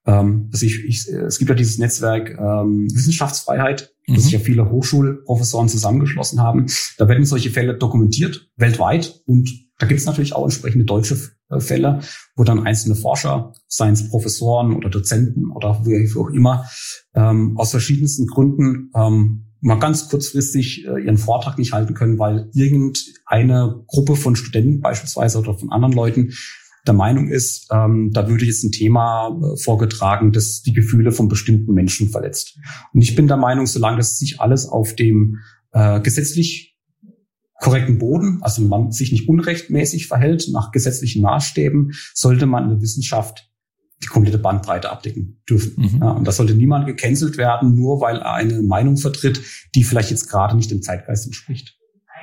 Ähm, 0.06 0.50
also 0.52 0.66
ich, 0.66 0.84
ich, 0.84 1.08
es 1.08 1.38
gibt 1.38 1.48
ja 1.48 1.54
dieses 1.54 1.78
Netzwerk 1.78 2.30
ähm, 2.38 2.86
Wissenschaftsfreiheit, 2.92 3.94
mhm. 4.06 4.16
wo 4.16 4.20
sich 4.20 4.32
ja 4.32 4.38
viele 4.38 4.70
Hochschulprofessoren 4.70 5.68
zusammengeschlossen 5.68 6.40
haben. 6.40 6.66
Da 6.96 7.08
werden 7.08 7.24
solche 7.24 7.50
Fälle 7.50 7.76
dokumentiert, 7.76 8.48
weltweit. 8.56 9.22
Und 9.26 9.50
da 9.78 9.86
gibt 9.86 10.00
es 10.00 10.06
natürlich 10.06 10.34
auch 10.34 10.44
entsprechende 10.44 10.84
deutsche 10.84 11.18
Fälle, 11.58 12.00
wo 12.36 12.44
dann 12.44 12.66
einzelne 12.66 12.94
Forscher, 12.94 13.52
seien 13.66 13.94
es 13.94 14.08
Professoren 14.08 14.74
oder 14.74 14.90
Dozenten 14.90 15.50
oder 15.50 15.80
wie 15.84 16.18
auch 16.18 16.28
immer, 16.28 16.66
ähm, 17.14 17.56
aus 17.56 17.70
verschiedensten 17.70 18.26
Gründen 18.26 18.90
ähm, 18.94 19.46
mal 19.60 19.78
ganz 19.78 20.08
kurzfristig 20.08 20.86
äh, 20.86 21.02
ihren 21.02 21.18
Vortrag 21.18 21.58
nicht 21.58 21.72
halten 21.72 21.94
können, 21.94 22.18
weil 22.18 22.50
irgendeine 22.52 23.82
Gruppe 23.86 24.16
von 24.16 24.36
Studenten 24.36 24.80
beispielsweise 24.80 25.38
oder 25.38 25.56
von 25.56 25.72
anderen 25.72 25.94
Leuten 25.94 26.32
der 26.86 26.94
Meinung 26.94 27.28
ist, 27.28 27.68
ähm, 27.72 28.10
da 28.12 28.28
würde 28.28 28.44
jetzt 28.44 28.64
ein 28.64 28.72
Thema 28.72 29.28
äh, 29.28 29.56
vorgetragen, 29.56 30.32
das 30.32 30.62
die 30.62 30.72
Gefühle 30.72 31.12
von 31.12 31.28
bestimmten 31.28 31.74
Menschen 31.74 32.08
verletzt. 32.08 32.58
Und 32.92 33.02
ich 33.02 33.14
bin 33.14 33.28
der 33.28 33.36
Meinung, 33.36 33.66
solange 33.66 33.98
das 33.98 34.18
sich 34.18 34.40
alles 34.40 34.66
auf 34.66 34.94
dem 34.94 35.38
äh, 35.72 36.00
gesetzlich 36.00 36.67
korrekten 37.58 37.98
Boden, 37.98 38.38
also 38.42 38.62
man 38.62 38.92
sich 38.92 39.12
nicht 39.12 39.28
unrechtmäßig 39.28 40.06
verhält 40.06 40.48
nach 40.52 40.70
gesetzlichen 40.70 41.22
Maßstäben, 41.22 41.92
sollte 42.14 42.46
man 42.46 42.64
in 42.64 42.70
der 42.70 42.80
Wissenschaft 42.80 43.50
die 44.02 44.06
komplette 44.06 44.38
Bandbreite 44.38 44.90
abdecken 44.90 45.42
dürfen. 45.48 45.74
Mhm. 45.76 46.00
Ja, 46.00 46.10
und 46.12 46.26
da 46.26 46.30
sollte 46.30 46.54
niemand 46.54 46.86
gecancelt 46.86 47.36
werden, 47.36 47.74
nur 47.74 48.00
weil 48.00 48.18
er 48.18 48.34
eine 48.34 48.62
Meinung 48.62 48.96
vertritt, 48.96 49.42
die 49.74 49.82
vielleicht 49.82 50.10
jetzt 50.10 50.28
gerade 50.28 50.56
nicht 50.56 50.70
dem 50.70 50.82
Zeitgeist 50.82 51.26
entspricht. 51.26 51.76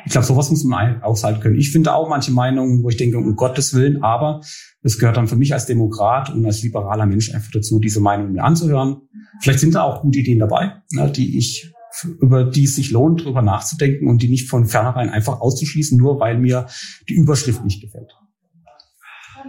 Ich 0.06 0.12
glaube, 0.12 0.28
sowas 0.28 0.52
muss 0.52 0.64
man 0.64 1.02
aushalten 1.02 1.42
können. 1.42 1.58
Ich 1.58 1.72
finde 1.72 1.94
auch 1.94 2.08
manche 2.10 2.32
Meinungen, 2.32 2.84
wo 2.84 2.90
ich 2.90 2.98
denke, 2.98 3.18
um 3.18 3.36
Gottes 3.36 3.74
Willen, 3.74 4.04
aber 4.04 4.42
es 4.84 5.00
gehört 5.00 5.18
dann 5.18 5.28
für 5.28 5.36
mich 5.36 5.54
als 5.54 5.66
Demokrat 5.66 6.30
und 6.30 6.46
als 6.46 6.62
liberaler 6.62 7.08
Mensch 7.08 7.34
einfach 7.34 7.52
dazu, 7.52 7.80
diese 7.80 8.00
Meinung 8.00 8.32
mir 8.32 8.44
anzuhören. 8.44 9.02
Vielleicht 9.42 9.60
sind 9.60 9.74
da 9.74 9.82
auch 9.82 10.02
gute 10.02 10.20
Ideen 10.20 10.40
dabei, 10.40 10.74
ne, 10.92 11.12
die 11.12 11.38
ich 11.38 11.74
über 12.04 12.44
die 12.44 12.66
es 12.66 12.76
sich 12.76 12.92
lohnt, 12.92 13.22
darüber 13.22 13.42
nachzudenken 13.42 14.08
und 14.08 14.22
die 14.22 14.30
nicht 14.30 14.50
von 14.50 14.66
vornherein 14.66 15.10
einfach 15.10 15.40
auszuschließen, 15.40 15.98
nur 15.98 16.20
weil 16.20 16.38
mir 16.38 16.68
die 17.08 17.14
Überschrift 17.14 17.64
nicht 17.64 17.82
gefällt. 17.82 18.12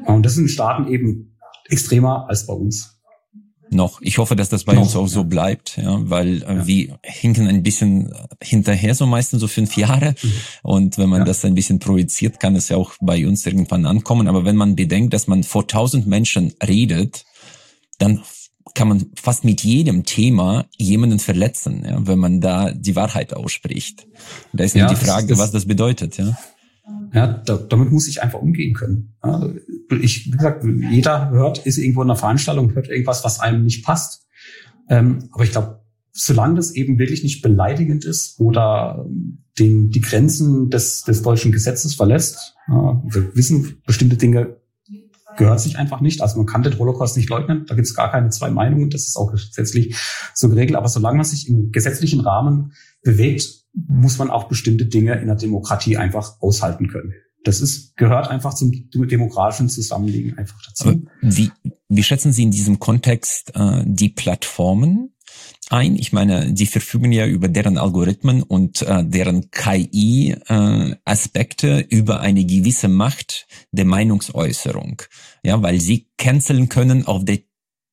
Und 0.06 0.24
das 0.24 0.34
sind 0.34 0.50
Staaten 0.50 0.86
eben 0.88 1.36
extremer 1.68 2.26
als 2.28 2.46
bei 2.46 2.52
uns. 2.52 2.96
Noch. 3.70 4.00
Ich 4.00 4.18
hoffe, 4.18 4.36
dass 4.36 4.48
das 4.48 4.62
bei 4.62 4.74
Noch, 4.74 4.82
uns 4.82 4.94
auch 4.94 5.02
ja. 5.02 5.08
so 5.08 5.24
bleibt, 5.24 5.76
ja, 5.76 5.98
weil 6.08 6.42
äh, 6.44 6.54
ja. 6.54 6.66
wir 6.66 6.98
hinken 7.02 7.48
ein 7.48 7.64
bisschen 7.64 8.12
hinterher, 8.40 8.94
so 8.94 9.06
meistens 9.06 9.40
so 9.40 9.48
fünf 9.48 9.76
Jahre. 9.76 10.14
Mhm. 10.22 10.32
Und 10.62 10.98
wenn 10.98 11.08
man 11.08 11.20
ja. 11.20 11.24
das 11.24 11.44
ein 11.44 11.54
bisschen 11.54 11.80
projiziert, 11.80 12.38
kann 12.38 12.54
es 12.54 12.68
ja 12.68 12.76
auch 12.76 12.92
bei 13.00 13.26
uns 13.26 13.44
irgendwann 13.44 13.86
ankommen. 13.86 14.28
Aber 14.28 14.44
wenn 14.44 14.56
man 14.56 14.76
bedenkt, 14.76 15.14
dass 15.14 15.26
man 15.26 15.42
vor 15.42 15.66
tausend 15.66 16.06
Menschen 16.06 16.54
redet, 16.64 17.24
dann 17.98 18.22
kann 18.74 18.88
man 18.88 19.06
fast 19.14 19.44
mit 19.44 19.62
jedem 19.62 20.04
Thema 20.04 20.66
jemanden 20.76 21.18
verletzen, 21.18 21.84
ja, 21.84 22.06
wenn 22.06 22.18
man 22.18 22.40
da 22.40 22.72
die 22.72 22.96
Wahrheit 22.96 23.34
ausspricht. 23.34 24.06
Da 24.52 24.64
ist 24.64 24.74
ja, 24.74 24.88
die 24.88 24.96
Frage, 24.96 25.28
das, 25.28 25.38
was 25.38 25.50
das 25.50 25.66
bedeutet, 25.66 26.18
ja. 26.18 26.36
Ja, 27.12 27.26
da, 27.26 27.56
damit 27.56 27.90
muss 27.90 28.08
ich 28.08 28.22
einfach 28.22 28.40
umgehen 28.40 28.74
können. 28.74 29.14
Ja, 29.24 29.48
ich, 30.00 30.26
wie 30.26 30.36
gesagt, 30.36 30.64
jeder 30.90 31.30
hört, 31.30 31.58
ist 31.66 31.78
irgendwo 31.78 32.02
in 32.02 32.10
einer 32.10 32.18
Veranstaltung, 32.18 32.74
hört 32.74 32.88
irgendwas, 32.88 33.24
was 33.24 33.40
einem 33.40 33.64
nicht 33.64 33.84
passt. 33.84 34.26
Ähm, 34.88 35.28
aber 35.32 35.44
ich 35.44 35.50
glaube, 35.50 35.80
solange 36.12 36.56
das 36.56 36.72
eben 36.72 36.98
wirklich 36.98 37.22
nicht 37.22 37.42
beleidigend 37.42 38.04
ist 38.04 38.40
oder 38.40 39.06
den, 39.58 39.90
die 39.90 40.00
Grenzen 40.00 40.70
des, 40.70 41.02
des 41.02 41.22
deutschen 41.22 41.52
Gesetzes 41.52 41.94
verlässt, 41.94 42.54
ja, 42.68 43.02
wir 43.04 43.34
wissen, 43.36 43.82
bestimmte 43.86 44.16
Dinge 44.16 44.56
gehört 45.36 45.60
sich 45.60 45.78
einfach 45.78 46.00
nicht. 46.00 46.20
Also 46.20 46.36
man 46.38 46.46
kann 46.46 46.62
den 46.62 46.78
Holocaust 46.78 47.16
nicht 47.16 47.28
leugnen. 47.28 47.66
Da 47.66 47.74
gibt 47.74 47.86
es 47.86 47.94
gar 47.94 48.10
keine 48.10 48.30
zwei 48.30 48.50
Meinungen. 48.50 48.90
Das 48.90 49.06
ist 49.06 49.16
auch 49.16 49.32
gesetzlich 49.32 49.96
so 50.34 50.48
geregelt. 50.48 50.76
Aber 50.76 50.88
solange 50.88 51.18
man 51.18 51.26
sich 51.26 51.48
im 51.48 51.72
gesetzlichen 51.72 52.20
Rahmen 52.20 52.72
bewegt, 53.02 53.64
muss 53.72 54.18
man 54.18 54.30
auch 54.30 54.44
bestimmte 54.48 54.86
Dinge 54.86 55.14
in 55.20 55.26
der 55.26 55.36
Demokratie 55.36 55.96
einfach 55.96 56.40
aushalten 56.40 56.88
können. 56.88 57.12
Das 57.44 57.60
ist, 57.60 57.96
gehört 57.96 58.28
einfach 58.28 58.54
zum 58.54 58.72
demokratischen 58.90 59.68
Zusammenlegen 59.68 60.36
einfach 60.36 60.60
dazu. 60.66 61.06
wie, 61.20 61.52
wie 61.88 62.02
schätzen 62.02 62.32
Sie 62.32 62.42
in 62.42 62.50
diesem 62.50 62.80
Kontext 62.80 63.52
äh, 63.54 63.84
die 63.86 64.08
Plattformen 64.08 65.12
ein? 65.70 65.96
Ich 65.96 66.12
meine, 66.12 66.52
die 66.52 66.66
verfügen 66.66 67.12
ja 67.12 67.26
über 67.26 67.48
deren 67.48 67.78
Algorithmen 67.78 68.42
und 68.42 68.82
äh, 68.82 69.04
deren 69.04 69.50
KI-Aspekte 69.50 70.28
äh, 71.80 71.86
über 71.88 72.20
eine 72.20 72.44
gewisse 72.44 72.88
Macht 72.88 73.46
der 73.72 73.84
Meinungsäußerung. 73.84 75.02
Ja, 75.42 75.62
weil 75.62 75.80
sie 75.80 76.08
canceln 76.18 76.68
können 76.68 77.06
auf 77.06 77.24
der 77.24 77.38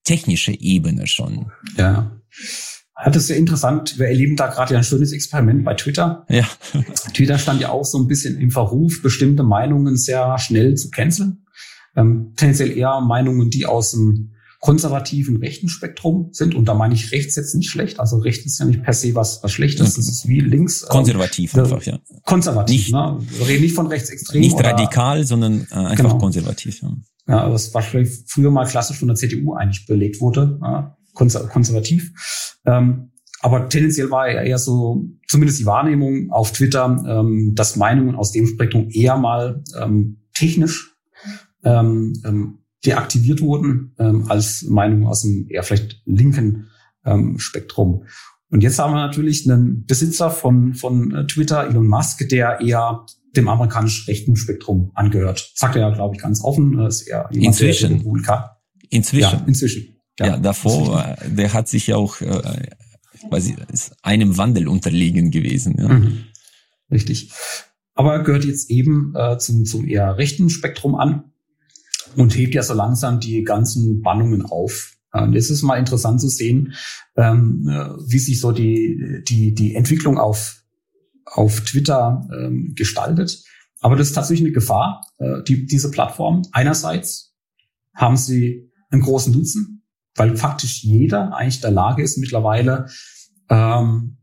technischen 0.04 0.56
Ebene 0.56 1.08
schon. 1.08 1.52
Ja. 1.78 2.20
Ja, 2.96 3.10
das 3.10 3.24
ist 3.24 3.28
sehr 3.28 3.38
interessant. 3.38 3.98
Wir 3.98 4.08
erleben 4.08 4.36
da 4.36 4.48
gerade 4.48 4.74
ja 4.74 4.80
ein 4.80 4.84
schönes 4.84 5.12
Experiment 5.12 5.66
bei 5.66 5.74
Twitter. 5.74 6.26
Ja. 6.30 6.48
Twitter 7.14 7.40
stand 7.40 7.60
ja 7.60 7.70
auch 7.70 7.86
so 7.86 7.98
ein 7.98 8.08
bisschen 8.08 8.40
im 8.40 8.52
Verruf, 8.52 9.02
bestimmte 9.02 9.44
Meinungen 9.44 9.98
sehr 9.98 10.38
schnell 10.38 10.76
zu 10.76 10.92
canceln. 10.92 11.46
Ähm, 11.96 12.34
tendenziell 12.36 12.72
eher 12.72 13.02
Meinungen, 13.02 13.50
die 13.50 13.66
aus 13.66 13.92
dem 13.92 14.33
konservativen 14.64 15.38
rechten 15.38 15.68
Spektrum 15.68 16.30
sind. 16.32 16.56
Und 16.56 16.66
da 16.66 16.74
meine 16.74 16.94
ich 16.94 17.12
rechts 17.12 17.36
jetzt 17.36 17.54
nicht 17.54 17.70
schlecht. 17.70 18.00
Also 18.00 18.18
rechts 18.18 18.46
ist 18.46 18.60
ja 18.60 18.66
nicht 18.66 18.82
per 18.82 18.94
se 18.94 19.14
was, 19.14 19.44
was 19.44 19.52
Schlechtes. 19.52 19.96
Das 19.96 20.08
ist 20.08 20.28
wie 20.28 20.40
links. 20.40 20.84
Ähm, 20.84 20.90
konservativ 20.90 21.54
ähm, 21.54 21.64
einfach, 21.64 21.84
ja. 21.84 22.00
Konservativ, 22.24 22.78
nicht, 22.78 22.94
ne? 22.94 23.18
Wir 23.20 23.48
reden 23.48 23.64
nicht 23.64 23.76
von 23.76 23.88
rechtsextrem. 23.88 24.42
Nicht 24.42 24.56
oder, 24.56 24.72
radikal, 24.72 25.26
sondern 25.26 25.68
äh, 25.72 25.76
einfach 25.76 26.04
genau. 26.04 26.18
konservativ. 26.18 26.82
Ja. 26.82 26.96
ja, 27.28 27.52
was 27.52 27.74
wahrscheinlich 27.74 28.24
früher 28.28 28.52
mal 28.52 28.66
klassisch 28.66 28.98
von 28.98 29.08
der 29.10 29.16
CDU 29.16 29.54
eigentlich 29.54 29.86
belegt 29.86 30.22
wurde. 30.22 30.60
Ja 30.62 30.98
konservativ. 31.14 32.12
Ähm, 32.66 33.12
aber 33.42 33.68
tendenziell 33.68 34.10
war 34.10 34.28
er 34.28 34.44
eher 34.44 34.58
so, 34.58 35.06
zumindest 35.28 35.60
die 35.60 35.66
Wahrnehmung 35.66 36.32
auf 36.32 36.54
Twitter, 36.54 37.04
ähm, 37.08 37.54
dass 37.56 37.76
Meinungen 37.76 38.16
aus 38.16 38.32
dem 38.32 38.48
Spektrum 38.48 38.90
eher 38.90 39.18
mal 39.18 39.64
ähm, 39.80 40.22
technisch 40.34 40.96
ähm, 41.64 42.14
ähm, 42.26 42.60
deaktiviert 42.86 43.42
wurden, 43.42 43.96
ähm, 43.98 44.30
als 44.30 44.64
Meinungen 44.64 45.08
aus 45.08 45.22
dem 45.22 45.48
eher 45.50 45.64
vielleicht 45.64 46.02
linken 46.06 46.68
ähm, 47.06 47.40
Spektrum. 47.40 48.06
Und 48.50 48.62
jetzt 48.62 48.78
haben 48.80 48.94
wir 48.94 49.06
natürlich 49.06 49.50
einen 49.50 49.86
Besitzer 49.86 50.30
von, 50.30 50.74
von 50.74 51.14
äh, 51.14 51.28
Twitter, 51.28 51.68
Elon 51.68 51.88
Musk, 51.88 52.28
der 52.30 52.62
eher 52.62 53.06
dem 53.36 53.48
amerikanischen 53.48 54.06
rechten 54.06 54.36
Spektrum 54.36 54.92
angehört. 54.94 55.52
Sagt 55.56 55.76
er 55.76 55.82
ja, 55.82 55.90
glaube 55.90 56.16
ich, 56.16 56.22
ganz 56.22 56.44
offen. 56.44 56.80
Ist 56.80 57.02
eher 57.02 57.28
jemand, 57.32 57.48
inzwischen. 57.48 58.04
Inzwischen. 58.90 59.22
Ja, 59.22 59.44
inzwischen. 59.48 59.96
Ja, 60.20 60.28
ja 60.28 60.38
davor, 60.38 61.18
der 61.26 61.52
hat 61.54 61.68
sich 61.68 61.88
ja 61.88 61.96
auch 61.96 62.22
äh, 62.22 62.68
quasi 63.30 63.56
ist 63.72 63.96
einem 64.04 64.38
Wandel 64.38 64.68
unterlegen 64.68 65.32
gewesen. 65.32 65.76
Ja. 65.80 65.88
Mhm. 65.88 66.26
Richtig. 66.92 67.32
Aber 67.96 68.14
er 68.14 68.24
gehört 68.24 68.46
jetzt 68.46 68.70
eben 68.70 69.14
äh, 69.16 69.38
zum, 69.40 69.66
zum 69.66 69.88
eher 69.88 70.18
rechten 70.18 70.50
Spektrum 70.50 70.96
an 70.96 71.33
und 72.16 72.36
hebt 72.36 72.54
ja 72.54 72.64
so 72.64 72.74
langsam 72.74 73.20
die 73.20 73.44
ganzen 73.44 74.02
Bannungen 74.02 74.46
auf. 74.46 74.94
Ähm, 75.14 75.34
es 75.34 75.50
ist 75.50 75.62
mal 75.62 75.78
interessant 75.78 76.22
zu 76.22 76.30
sehen, 76.30 76.74
ähm, 77.16 77.68
äh, 77.70 77.90
wie 78.08 78.20
sich 78.20 78.40
so 78.40 78.52
die, 78.52 79.24
die, 79.28 79.54
die 79.54 79.76
Entwicklung 79.76 80.18
auf, 80.18 80.64
auf 81.26 81.62
Twitter 81.62 82.28
ähm, 82.36 82.74
gestaltet. 82.76 83.44
Aber 83.82 83.96
das 83.96 84.08
ist 84.08 84.14
tatsächlich 84.14 84.48
eine 84.48 84.54
Gefahr, 84.54 85.06
äh, 85.18 85.44
die, 85.44 85.66
diese 85.66 85.92
Plattform. 85.92 86.42
Einerseits 86.52 87.36
haben 87.94 88.18
sie 88.18 88.72
einen 88.90 89.02
großen 89.02 89.34
Nutzen, 89.34 89.84
weil 90.16 90.38
faktisch 90.38 90.84
jeder 90.84 91.36
eigentlich 91.36 91.56
in 91.56 91.62
der 91.62 91.72
Lage 91.72 92.02
ist 92.02 92.18
mittlerweile, 92.18 92.88
ähm, 93.50 94.18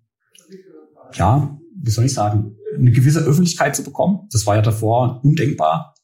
ja, 1.12 1.58
wie 1.82 1.90
soll 1.90 2.04
ich 2.06 2.14
sagen, 2.14 2.56
eine 2.76 2.90
gewisse 2.90 3.20
Öffentlichkeit 3.20 3.76
zu 3.76 3.82
bekommen. 3.82 4.28
Das 4.32 4.46
war 4.46 4.56
ja 4.56 4.62
davor 4.62 5.20
undenkbar. 5.22 5.94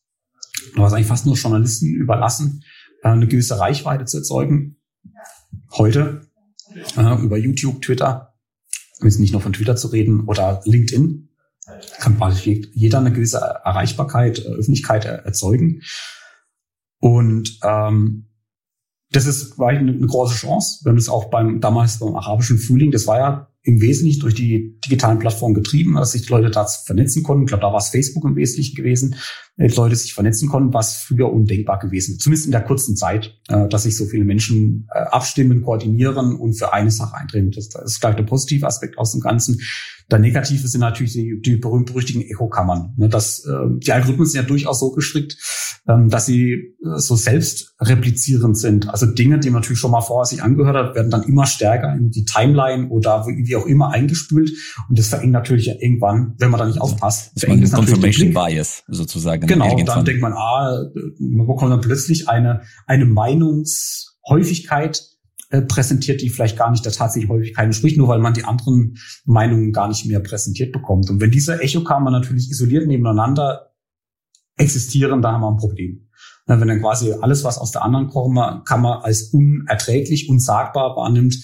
War 0.74 0.86
es 0.86 0.92
eigentlich 0.92 1.06
fast 1.06 1.26
nur 1.26 1.36
Journalisten 1.36 1.94
überlassen, 1.94 2.62
äh, 3.02 3.08
eine 3.08 3.26
gewisse 3.26 3.58
Reichweite 3.58 4.04
zu 4.04 4.18
erzeugen. 4.18 4.76
Heute 5.72 6.28
äh, 6.96 7.22
über 7.22 7.38
YouTube, 7.38 7.82
Twitter, 7.82 8.34
jetzt 9.02 9.20
nicht 9.20 9.32
nur 9.32 9.40
von 9.40 9.52
Twitter 9.52 9.76
zu 9.76 9.88
reden, 9.88 10.24
oder 10.26 10.60
LinkedIn, 10.64 11.28
kann 11.98 12.16
quasi 12.16 12.70
jeder 12.72 12.98
eine 12.98 13.12
gewisse 13.12 13.38
Erreichbarkeit, 13.38 14.38
äh, 14.38 14.48
Öffentlichkeit 14.48 15.04
erzeugen. 15.04 15.82
Und 16.98 17.58
ähm, 17.62 18.28
das 19.10 19.26
ist 19.26 19.58
war 19.58 19.68
eine, 19.68 19.92
eine 19.92 20.06
große 20.06 20.34
Chance. 20.34 20.80
Wir 20.82 20.90
haben 20.90 20.96
das 20.96 21.08
auch 21.08 21.30
beim 21.30 21.60
damals 21.60 21.98
beim 21.98 22.16
arabischen 22.16 22.58
Frühling, 22.58 22.90
das 22.90 23.06
war 23.06 23.18
ja 23.18 23.52
im 23.62 23.80
Wesentlichen 23.80 24.20
durch 24.20 24.34
die 24.34 24.78
digitalen 24.84 25.18
Plattformen 25.18 25.54
getrieben, 25.54 25.94
dass 25.94 26.12
sich 26.12 26.22
die 26.22 26.28
Leute 26.28 26.50
da 26.50 26.66
vernetzen 26.66 27.24
konnten. 27.24 27.44
Ich 27.44 27.48
glaube, 27.48 27.62
da 27.62 27.72
war 27.72 27.78
es 27.78 27.88
Facebook 27.88 28.24
im 28.24 28.36
Wesentlichen 28.36 28.76
gewesen, 28.76 29.16
Leute 29.57 29.96
sich 29.96 30.12
vernetzen 30.12 30.48
konnten, 30.48 30.74
was 30.74 30.96
früher 30.96 31.32
undenkbar 31.32 31.78
gewesen. 31.78 32.18
Zumindest 32.18 32.46
in 32.46 32.52
der 32.52 32.62
kurzen 32.62 32.94
Zeit, 32.94 33.38
äh, 33.48 33.68
dass 33.68 33.84
sich 33.84 33.96
so 33.96 34.04
viele 34.04 34.24
Menschen 34.24 34.86
äh, 34.94 34.98
abstimmen, 34.98 35.62
koordinieren 35.62 36.36
und 36.36 36.54
für 36.54 36.72
eine 36.72 36.90
Sache 36.90 37.16
eintreten. 37.16 37.50
Das, 37.52 37.70
das 37.70 37.92
ist 37.92 38.00
gleich 38.00 38.16
der 38.16 38.24
positive 38.24 38.66
Aspekt 38.66 38.98
aus 38.98 39.12
dem 39.12 39.20
Ganzen. 39.20 39.61
Der 40.11 40.18
negative 40.20 40.68
sind 40.68 40.82
natürlich 40.82 41.14
die, 41.14 41.40
die 41.40 41.57
berühmt-berüchtigten 41.57 42.22
Echokammern. 42.22 42.94
Ne, 42.96 43.09
das, 43.09 43.44
äh, 43.44 43.52
die 43.78 43.92
Algorithmen 43.92 44.26
sind 44.26 44.42
ja 44.42 44.46
durchaus 44.46 44.78
so 44.78 44.92
gestrickt, 44.92 45.36
ähm, 45.88 46.11
dass 46.11 46.26
sie 46.26 46.52
äh, 46.52 46.98
so 46.98 47.16
selbst 47.16 47.74
replizierend 47.80 48.57
sind. 48.57 48.88
Also 48.88 49.07
Dinge, 49.07 49.40
die 49.40 49.50
man 49.50 49.62
natürlich 49.62 49.80
schon 49.80 49.90
mal 49.90 50.02
vorher 50.02 50.26
sich 50.26 50.42
angehört 50.42 50.76
hat, 50.76 50.94
werden 50.94 51.11
dann 51.11 51.22
immer 51.24 51.46
stärker 51.46 51.92
in 51.94 52.11
die 52.11 52.24
Timeline 52.24 52.88
oder 52.88 53.26
wie 53.26 53.57
auch 53.57 53.66
immer 53.66 53.90
eingespült. 53.90 54.52
Und 54.88 54.98
das 54.98 55.09
verengt 55.09 55.32
natürlich 55.32 55.68
irgendwann, 55.68 56.34
wenn 56.38 56.50
man 56.50 56.61
da 56.61 56.66
nicht 56.66 56.80
aufpasst. 56.80 57.32
Das 57.34 57.44
ist 57.44 57.72
Confirmation 57.72 58.32
Bias 58.32 58.84
sozusagen. 58.86 59.45
Genau, 59.47 59.68
irgendwann. 59.68 59.97
dann 59.97 60.05
denkt 60.05 60.22
man, 60.22 60.32
ah, 60.32 60.84
man 61.18 61.47
bekommt 61.47 61.72
dann 61.72 61.80
plötzlich 61.80 62.28
eine, 62.28 62.62
eine 62.86 63.05
Meinungshäufigkeit, 63.05 65.16
äh, 65.51 65.62
präsentiert, 65.62 66.22
die 66.22 66.28
vielleicht 66.28 66.59
gar 66.59 66.72
nicht 66.72 66.84
der 66.84 66.92
tatsächlichen 66.92 67.32
Häufigkeit 67.32 67.66
entspricht, 67.66 67.97
nur 67.97 68.09
weil 68.09 68.18
man 68.18 68.34
die 68.34 68.42
anderen 68.42 68.97
Meinungen 69.24 69.72
gar 69.72 69.86
nicht 69.86 70.05
mehr 70.05 70.18
präsentiert 70.18 70.72
bekommt. 70.72 71.09
Und 71.09 71.20
wenn 71.20 71.30
diese 71.30 71.62
Echokammer 71.62 72.11
natürlich 72.11 72.51
isoliert 72.51 72.88
nebeneinander 72.88 73.70
existieren, 74.57 75.22
da 75.22 75.32
haben 75.32 75.42
wir 75.42 75.53
ein 75.53 75.57
Problem. 75.57 76.09
Wenn 76.47 76.66
dann 76.66 76.80
quasi 76.80 77.12
alles, 77.12 77.44
was 77.44 77.59
aus 77.59 77.70
der 77.70 77.82
anderen 77.82 78.09
Kammer 78.09 79.05
als 79.05 79.30
unerträglich, 79.32 80.28
unsagbar 80.28 80.97
wahrnimmt, 80.97 81.36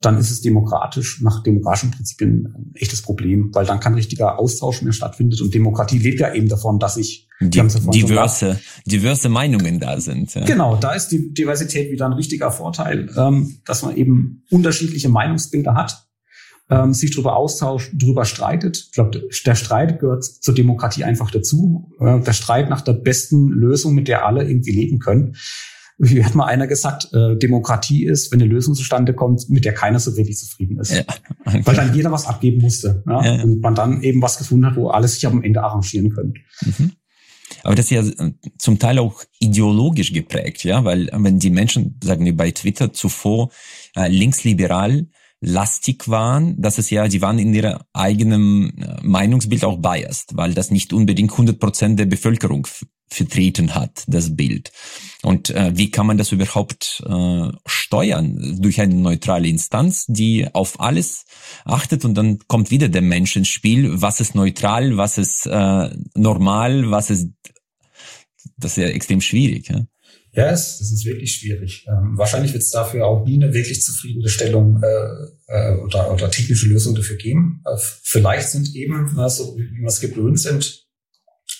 dann 0.00 0.18
ist 0.18 0.30
es 0.30 0.42
demokratisch, 0.42 1.20
nach 1.22 1.42
demokratischen 1.42 1.90
Prinzipien 1.90 2.54
ein 2.54 2.74
echtes 2.74 3.02
Problem, 3.02 3.50
weil 3.54 3.64
dann 3.64 3.80
kein 3.80 3.94
richtiger 3.94 4.38
Austausch 4.38 4.82
mehr 4.82 4.92
stattfindet. 4.92 5.40
Und 5.40 5.54
Demokratie 5.54 5.98
lebt 5.98 6.20
ja 6.20 6.32
eben 6.34 6.48
davon, 6.48 6.78
dass 6.78 6.96
ich 6.96 7.28
die, 7.40 7.62
diverse, 7.90 8.60
diverse 8.86 9.28
Meinungen 9.28 9.80
da 9.80 10.00
sind. 10.00 10.34
Ja. 10.34 10.44
Genau, 10.44 10.76
da 10.76 10.92
ist 10.92 11.08
die 11.08 11.32
Diversität 11.32 11.90
wieder 11.90 12.06
ein 12.06 12.12
richtiger 12.12 12.50
Vorteil, 12.50 13.10
ähm, 13.16 13.56
dass 13.64 13.82
man 13.82 13.96
eben 13.96 14.44
unterschiedliche 14.50 15.08
Meinungsbilder 15.08 15.74
hat, 15.74 16.06
ähm, 16.70 16.92
sich 16.94 17.10
darüber 17.12 17.36
austauscht, 17.36 17.92
darüber 17.94 18.24
streitet. 18.24 18.76
Ich 18.86 18.92
glaube, 18.92 19.22
der 19.46 19.54
Streit 19.54 20.00
gehört 20.00 20.24
zur 20.24 20.54
Demokratie 20.54 21.04
einfach 21.04 21.30
dazu. 21.30 21.90
Äh, 21.98 22.20
der 22.20 22.32
Streit 22.32 22.70
nach 22.70 22.82
der 22.82 22.94
besten 22.94 23.48
Lösung, 23.48 23.94
mit 23.94 24.08
der 24.08 24.26
alle 24.26 24.44
irgendwie 24.44 24.72
leben 24.72 24.98
können 24.98 25.36
wie 25.98 26.24
hat 26.24 26.34
mal 26.34 26.46
einer 26.46 26.66
gesagt, 26.66 27.08
äh, 27.12 27.36
Demokratie 27.36 28.04
ist, 28.04 28.32
wenn 28.32 28.40
eine 28.40 28.50
Lösung 28.50 28.74
zustande 28.74 29.14
kommt, 29.14 29.48
mit 29.48 29.64
der 29.64 29.74
keiner 29.74 30.00
so 30.00 30.16
wirklich 30.16 30.38
zufrieden 30.38 30.78
ist. 30.78 30.92
Ja, 30.92 31.04
okay. 31.44 31.62
Weil 31.64 31.76
dann 31.76 31.94
jeder 31.94 32.10
was 32.10 32.26
abgeben 32.26 32.62
musste. 32.62 33.02
Ja? 33.06 33.24
Ja, 33.24 33.42
Und 33.42 33.60
man 33.60 33.74
dann 33.74 34.02
eben 34.02 34.20
was 34.20 34.38
gefunden 34.38 34.66
hat, 34.66 34.76
wo 34.76 34.88
alle 34.88 35.08
sich 35.08 35.26
am 35.26 35.42
Ende 35.42 35.62
arrangieren 35.62 36.10
können. 36.10 36.34
Mhm. 36.62 36.92
Aber 37.62 37.74
das 37.74 37.86
ist 37.86 37.90
ja 37.90 38.02
äh, 38.02 38.32
zum 38.58 38.78
Teil 38.78 38.98
auch 38.98 39.22
ideologisch 39.38 40.12
geprägt, 40.12 40.64
ja, 40.64 40.84
weil 40.84 41.10
wenn 41.12 41.38
die 41.38 41.50
Menschen, 41.50 41.98
sagen 42.02 42.24
wir 42.24 42.36
bei 42.36 42.50
Twitter 42.50 42.92
zuvor 42.92 43.50
äh, 43.94 44.08
linksliberal 44.08 45.08
lastig 45.40 46.08
waren, 46.08 46.60
dass 46.60 46.78
es 46.78 46.90
ja, 46.90 47.06
die 47.06 47.22
waren 47.22 47.38
in 47.38 47.54
ihrer 47.54 47.86
eigenen 47.92 48.78
äh, 48.78 48.96
Meinungsbild 49.02 49.64
auch 49.64 49.78
biased, 49.78 50.36
weil 50.36 50.54
das 50.54 50.70
nicht 50.70 50.92
unbedingt 50.92 51.32
100 51.32 51.58
Prozent 51.58 51.98
der 51.98 52.06
Bevölkerung 52.06 52.66
vertreten 53.08 53.74
hat, 53.74 54.04
das 54.06 54.34
Bild. 54.36 54.72
Und 55.22 55.50
äh, 55.50 55.72
wie 55.74 55.90
kann 55.90 56.06
man 56.06 56.18
das 56.18 56.32
überhaupt 56.32 57.02
äh, 57.06 57.48
steuern? 57.66 58.58
Durch 58.60 58.80
eine 58.80 58.94
neutrale 58.94 59.48
Instanz, 59.48 60.04
die 60.06 60.46
auf 60.52 60.80
alles 60.80 61.24
achtet 61.64 62.04
und 62.04 62.14
dann 62.14 62.38
kommt 62.46 62.70
wieder 62.70 62.88
der 62.88 63.02
Mensch 63.02 63.36
ins 63.36 63.48
Spiel. 63.48 64.00
Was 64.02 64.20
ist 64.20 64.34
neutral, 64.34 64.96
was 64.96 65.18
ist 65.18 65.46
äh, 65.46 65.90
normal, 66.14 66.90
was 66.90 67.10
ist... 67.10 67.28
Das 68.56 68.72
ist 68.72 68.82
ja 68.82 68.88
extrem 68.88 69.20
schwierig. 69.20 69.68
Ja? 69.68 69.86
Ja, 70.32 70.50
es, 70.50 70.80
es 70.80 70.90
ist 70.90 71.04
wirklich 71.04 71.32
schwierig. 71.32 71.86
Ähm, 71.88 72.18
wahrscheinlich 72.18 72.52
wird 72.52 72.62
es 72.62 72.70
dafür 72.70 73.06
auch 73.06 73.24
nie 73.24 73.36
eine 73.36 73.54
wirklich 73.54 73.82
zufriedenstellung 73.82 74.82
äh, 74.82 75.26
äh, 75.46 75.76
oder, 75.76 76.12
oder 76.12 76.30
technische 76.30 76.66
Lösung 76.66 76.94
dafür 76.96 77.16
geben. 77.16 77.62
Äh, 77.64 77.76
vielleicht 78.02 78.48
sind 78.48 78.74
eben, 78.74 79.12
na, 79.14 79.28
so 79.28 79.56
wie 79.56 79.70
wir 79.80 79.86
es 79.86 80.00
gewöhnt 80.00 80.40
sind, 80.40 80.83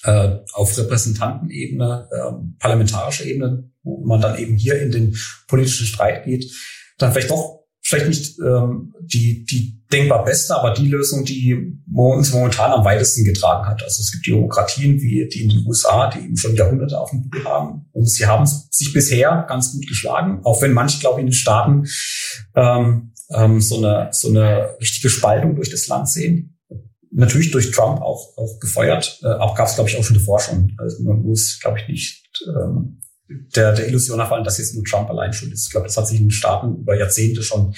äh, 0.04 0.36
auf 0.52 0.76
Repräsentantenebene, 0.76 2.08
äh, 2.10 2.32
parlamentarischer 2.58 3.24
Ebene, 3.24 3.70
wo 3.82 4.04
man 4.04 4.20
dann 4.20 4.38
eben 4.38 4.56
hier 4.56 4.80
in 4.80 4.90
den 4.90 5.16
politischen 5.48 5.86
Streit 5.86 6.24
geht, 6.24 6.50
dann 6.98 7.12
vielleicht 7.12 7.30
doch 7.30 7.64
vielleicht 7.84 8.08
nicht 8.08 8.38
ähm, 8.40 8.94
die, 9.00 9.44
die 9.44 9.84
denkbar 9.92 10.24
beste, 10.24 10.56
aber 10.56 10.72
die 10.72 10.88
Lösung, 10.88 11.24
die 11.24 11.78
uns 11.94 12.32
momentan 12.32 12.72
am 12.72 12.84
weitesten 12.84 13.24
getragen 13.24 13.66
hat. 13.66 13.82
Also 13.82 14.00
es 14.00 14.10
gibt 14.10 14.26
Demokratien 14.26 15.00
wie 15.00 15.28
die 15.28 15.42
in 15.42 15.50
den 15.50 15.66
USA, 15.66 16.10
die 16.10 16.24
eben 16.24 16.36
schon 16.36 16.56
Jahrhunderte 16.56 16.98
auf 16.98 17.10
dem 17.10 17.22
Buckel 17.22 17.44
haben. 17.44 17.86
Und 17.92 18.08
sie 18.08 18.26
haben 18.26 18.46
sich 18.46 18.92
bisher 18.92 19.44
ganz 19.48 19.72
gut 19.72 19.86
geschlagen, 19.86 20.40
auch 20.44 20.62
wenn 20.62 20.72
manche, 20.72 20.98
glaube 20.98 21.20
ich, 21.20 21.24
in 21.24 21.26
den 21.28 21.34
Staaten 21.34 21.86
ähm, 22.56 23.12
ähm, 23.30 23.60
so, 23.60 23.76
eine, 23.76 24.08
so 24.12 24.28
eine 24.28 24.76
richtige 24.80 25.10
Spaltung 25.10 25.54
durch 25.54 25.70
das 25.70 25.86
Land 25.86 26.08
sehen. 26.08 26.53
Natürlich 27.16 27.52
durch 27.52 27.70
Trump 27.70 28.02
auch, 28.02 28.36
auch 28.36 28.58
gefeuert, 28.58 29.20
äh, 29.22 29.26
aber 29.26 29.54
gab 29.54 29.68
es, 29.68 29.76
glaube 29.76 29.88
ich, 29.88 29.96
auch 29.96 30.02
schon 30.02 30.16
davor 30.16 30.40
schon. 30.40 30.76
Also 30.78 31.02
man 31.04 31.22
muss, 31.22 31.60
glaube 31.60 31.78
ich, 31.78 31.88
nicht 31.88 32.44
ähm, 32.48 33.00
der, 33.54 33.72
der 33.72 33.86
Illusion 33.86 34.18
erfallen, 34.18 34.42
dass 34.42 34.58
jetzt 34.58 34.74
nur 34.74 34.84
Trump 34.84 35.08
allein 35.08 35.32
schuld 35.32 35.52
ist. 35.52 35.66
Ich 35.66 35.70
glaube, 35.70 35.86
das 35.86 35.96
hat 35.96 36.08
sich 36.08 36.18
in 36.18 36.26
den 36.26 36.32
Staaten 36.32 36.76
über 36.76 36.98
Jahrzehnte 36.98 37.42
schon 37.42 37.74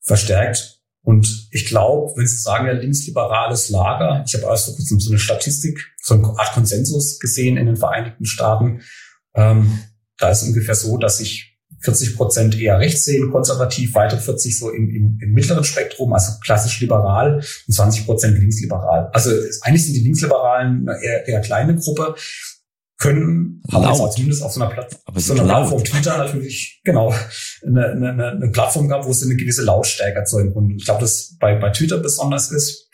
verstärkt. 0.00 0.80
Und 1.02 1.48
ich 1.52 1.66
glaube, 1.66 2.12
wenn 2.16 2.26
Sie 2.26 2.38
sagen, 2.38 2.66
ja, 2.66 2.72
linksliberales 2.72 3.68
Lager, 3.68 4.24
ich 4.26 4.34
habe 4.34 4.46
erst 4.46 4.66
vor 4.66 4.74
kurzem 4.74 4.98
so 4.98 5.10
eine 5.10 5.20
Statistik, 5.20 5.78
so 6.02 6.14
eine 6.14 6.26
Art 6.36 6.52
Konsensus 6.52 7.20
gesehen 7.20 7.56
in 7.56 7.66
den 7.66 7.76
Vereinigten 7.76 8.24
Staaten. 8.24 8.82
Ähm, 9.36 9.78
da 10.18 10.30
ist 10.30 10.42
ungefähr 10.42 10.74
so, 10.74 10.98
dass 10.98 11.18
sich 11.18 11.55
40 11.86 12.16
Prozent 12.16 12.60
eher 12.60 12.80
rechts 12.80 13.04
sehen, 13.04 13.30
konservativ, 13.30 13.94
weitere 13.94 14.20
40 14.20 14.58
so 14.58 14.70
im, 14.70 14.90
im, 14.90 15.18
im 15.22 15.32
mittleren 15.32 15.62
Spektrum, 15.62 16.12
also 16.12 16.32
klassisch 16.42 16.80
liberal 16.80 17.36
und 17.36 17.72
20 17.72 18.06
Prozent 18.06 18.38
linksliberal. 18.38 19.08
Also 19.12 19.30
eigentlich 19.62 19.84
sind 19.84 19.94
die 19.94 20.00
Linksliberalen 20.00 20.88
eine 20.88 21.00
eher, 21.00 21.28
eher 21.28 21.40
kleine 21.40 21.76
Gruppe 21.76 22.16
können, 22.98 23.62
haben 23.70 23.84
laut. 23.84 24.00
jetzt 24.00 24.14
zumindest 24.14 24.42
auf 24.42 24.52
so 24.52 24.60
einer, 24.60 24.70
Platt 24.70 24.98
so 25.14 25.34
einer 25.34 25.44
Plattform 25.44 25.84
Twitter 25.84 26.18
natürlich, 26.18 26.80
genau, 26.82 27.14
eine, 27.64 27.90
eine, 27.90 28.30
eine 28.30 28.50
Plattform 28.50 28.88
gab, 28.88 29.04
wo 29.04 29.12
sie 29.12 29.26
eine 29.26 29.36
gewisse 29.36 29.62
Lautstärke 29.62 30.18
erzeugen. 30.18 30.52
Und 30.54 30.70
ich 30.76 30.86
glaube, 30.86 31.02
das 31.02 31.36
bei, 31.38 31.54
bei 31.54 31.70
Twitter 31.70 31.98
besonders 31.98 32.50
ist, 32.50 32.88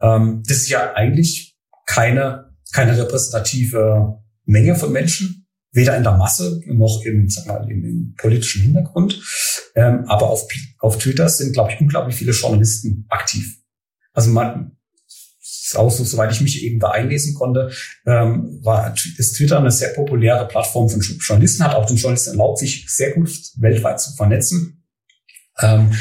ähm, 0.00 0.42
das 0.46 0.58
ist 0.58 0.68
ja 0.68 0.92
eigentlich 0.94 1.56
keine, 1.86 2.52
keine 2.72 2.96
repräsentative 2.96 4.18
Menge 4.44 4.76
von 4.76 4.92
Menschen, 4.92 5.45
weder 5.76 5.96
in 5.96 6.02
der 6.02 6.16
Masse 6.16 6.60
noch 6.66 7.02
im, 7.04 7.28
mal, 7.46 7.70
im, 7.70 7.84
im 7.84 8.14
politischen 8.16 8.62
Hintergrund. 8.62 9.22
Ähm, 9.74 10.04
aber 10.06 10.30
auf, 10.30 10.48
auf 10.78 10.98
Twitter 10.98 11.28
sind, 11.28 11.52
glaube 11.52 11.72
ich, 11.72 11.80
unglaublich 11.80 12.16
viele 12.16 12.32
Journalisten 12.32 13.04
aktiv. 13.10 13.58
Also 14.12 14.30
man, 14.30 14.72
auch 15.74 15.90
so, 15.90 16.02
soweit 16.04 16.32
ich 16.32 16.40
mich 16.40 16.62
eben 16.62 16.80
da 16.80 16.90
einlesen 16.90 17.34
konnte, 17.34 17.70
ähm, 18.06 18.58
war, 18.62 18.94
ist 19.18 19.36
Twitter 19.36 19.58
eine 19.58 19.70
sehr 19.70 19.90
populäre 19.90 20.48
Plattform 20.48 20.88
von 20.88 21.00
Journalisten, 21.00 21.64
hat 21.64 21.74
auch 21.74 21.86
den 21.86 21.96
Journalisten 21.96 22.30
erlaubt, 22.30 22.58
sich 22.58 22.86
sehr 22.88 23.12
gut 23.12 23.30
weltweit 23.56 24.00
zu 24.00 24.14
vernetzen. 24.14 24.84
Ähm, 25.60 25.92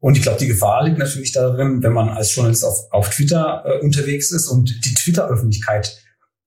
und 0.00 0.16
ich 0.16 0.22
glaube, 0.22 0.38
die 0.38 0.46
Gefahr 0.46 0.84
liegt 0.84 0.98
natürlich 0.98 1.32
darin, 1.32 1.82
wenn 1.82 1.92
man 1.92 2.08
als 2.08 2.34
Journalist 2.34 2.64
auf, 2.64 2.90
auf 2.90 3.10
Twitter 3.10 3.62
äh, 3.64 3.84
unterwegs 3.84 4.32
ist 4.32 4.48
und 4.48 4.84
die 4.84 4.94
Twitter-Öffentlichkeit 4.94 6.02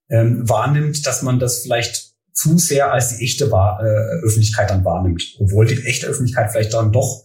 ähm, 0.09 0.49
wahrnimmt, 0.49 1.05
dass 1.05 1.21
man 1.21 1.39
das 1.39 1.59
vielleicht 1.59 2.12
zu 2.33 2.57
sehr 2.57 2.91
als 2.91 3.15
die 3.15 3.23
echte 3.23 3.49
Wahr, 3.51 3.79
äh, 3.81 4.25
Öffentlichkeit 4.25 4.69
dann 4.69 4.83
wahrnimmt, 4.83 5.23
obwohl 5.39 5.65
die 5.65 5.81
echte 5.85 6.07
Öffentlichkeit 6.07 6.51
vielleicht 6.51 6.73
dann 6.73 6.91
doch 6.91 7.23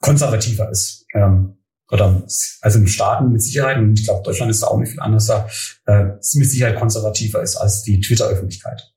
konservativer 0.00 0.70
ist. 0.70 1.04
Ähm, 1.14 1.58
oder 1.90 2.24
also 2.62 2.78
in 2.78 2.88
Staaten 2.88 3.32
mit 3.32 3.42
Sicherheit, 3.42 3.76
und 3.78 3.98
ich 3.98 4.06
glaube, 4.06 4.22
Deutschland 4.24 4.50
ist 4.50 4.62
da 4.62 4.68
auch 4.68 4.78
nicht 4.78 4.92
viel 4.92 5.00
anders, 5.00 5.28
äh, 5.86 6.04
mit 6.34 6.50
Sicherheit 6.50 6.78
konservativer 6.78 7.42
ist 7.42 7.56
als 7.56 7.82
die 7.82 8.00
Twitter-Öffentlichkeit. 8.00 8.90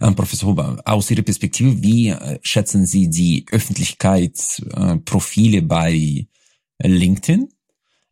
Ähm, 0.00 0.16
Professor 0.16 0.48
Huber, 0.50 0.80
aus 0.84 1.10
Ihrer 1.10 1.22
Perspektive, 1.22 1.82
wie 1.82 2.08
äh, 2.08 2.38
schätzen 2.42 2.86
Sie 2.86 3.08
die 3.08 3.44
Öffentlichkeitsprofile 3.50 5.62
bei 5.62 6.26
LinkedIn? 6.82 7.48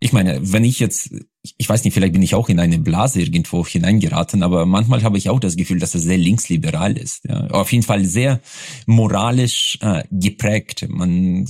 Ich 0.03 0.13
meine, 0.15 0.41
wenn 0.53 0.65
ich 0.65 0.81
jetzt, 0.81 1.11
ich 1.59 1.69
weiß 1.69 1.85
nicht, 1.85 1.93
vielleicht 1.93 2.15
bin 2.15 2.23
ich 2.23 2.35
auch 2.35 2.49
in 2.49 2.59
eine 2.59 2.79
Blase 2.79 3.21
irgendwo 3.21 3.67
hineingeraten, 3.67 4.43
aber 4.43 4.65
manchmal 4.65 5.03
habe 5.03 5.19
ich 5.19 5.29
auch 5.29 5.41
das 5.41 5.57
Gefühl, 5.57 5.79
dass 5.79 5.95
es 5.95 6.03
sehr 6.03 6.17
linksliberal 6.17 6.97
ist. 6.97 7.25
Ja. 7.29 7.49
Auf 7.49 7.71
jeden 7.71 7.85
Fall 7.85 8.07
sehr 8.07 8.41
moralisch 8.87 9.79
äh, 9.83 10.03
geprägt. 10.11 10.87
Man 10.89 11.47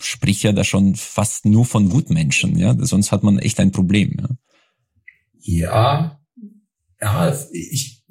spricht 0.00 0.42
ja 0.42 0.52
da 0.52 0.64
schon 0.64 0.96
fast 0.96 1.44
nur 1.44 1.64
von 1.64 1.88
Gutmenschen, 1.88 2.58
ja. 2.58 2.74
Sonst 2.78 3.12
hat 3.12 3.22
man 3.22 3.38
echt 3.38 3.60
ein 3.60 3.70
Problem, 3.70 4.16
ja. 4.20 4.28
Ja, 5.42 6.19
ja, 7.02 7.34
ich, 7.52 8.04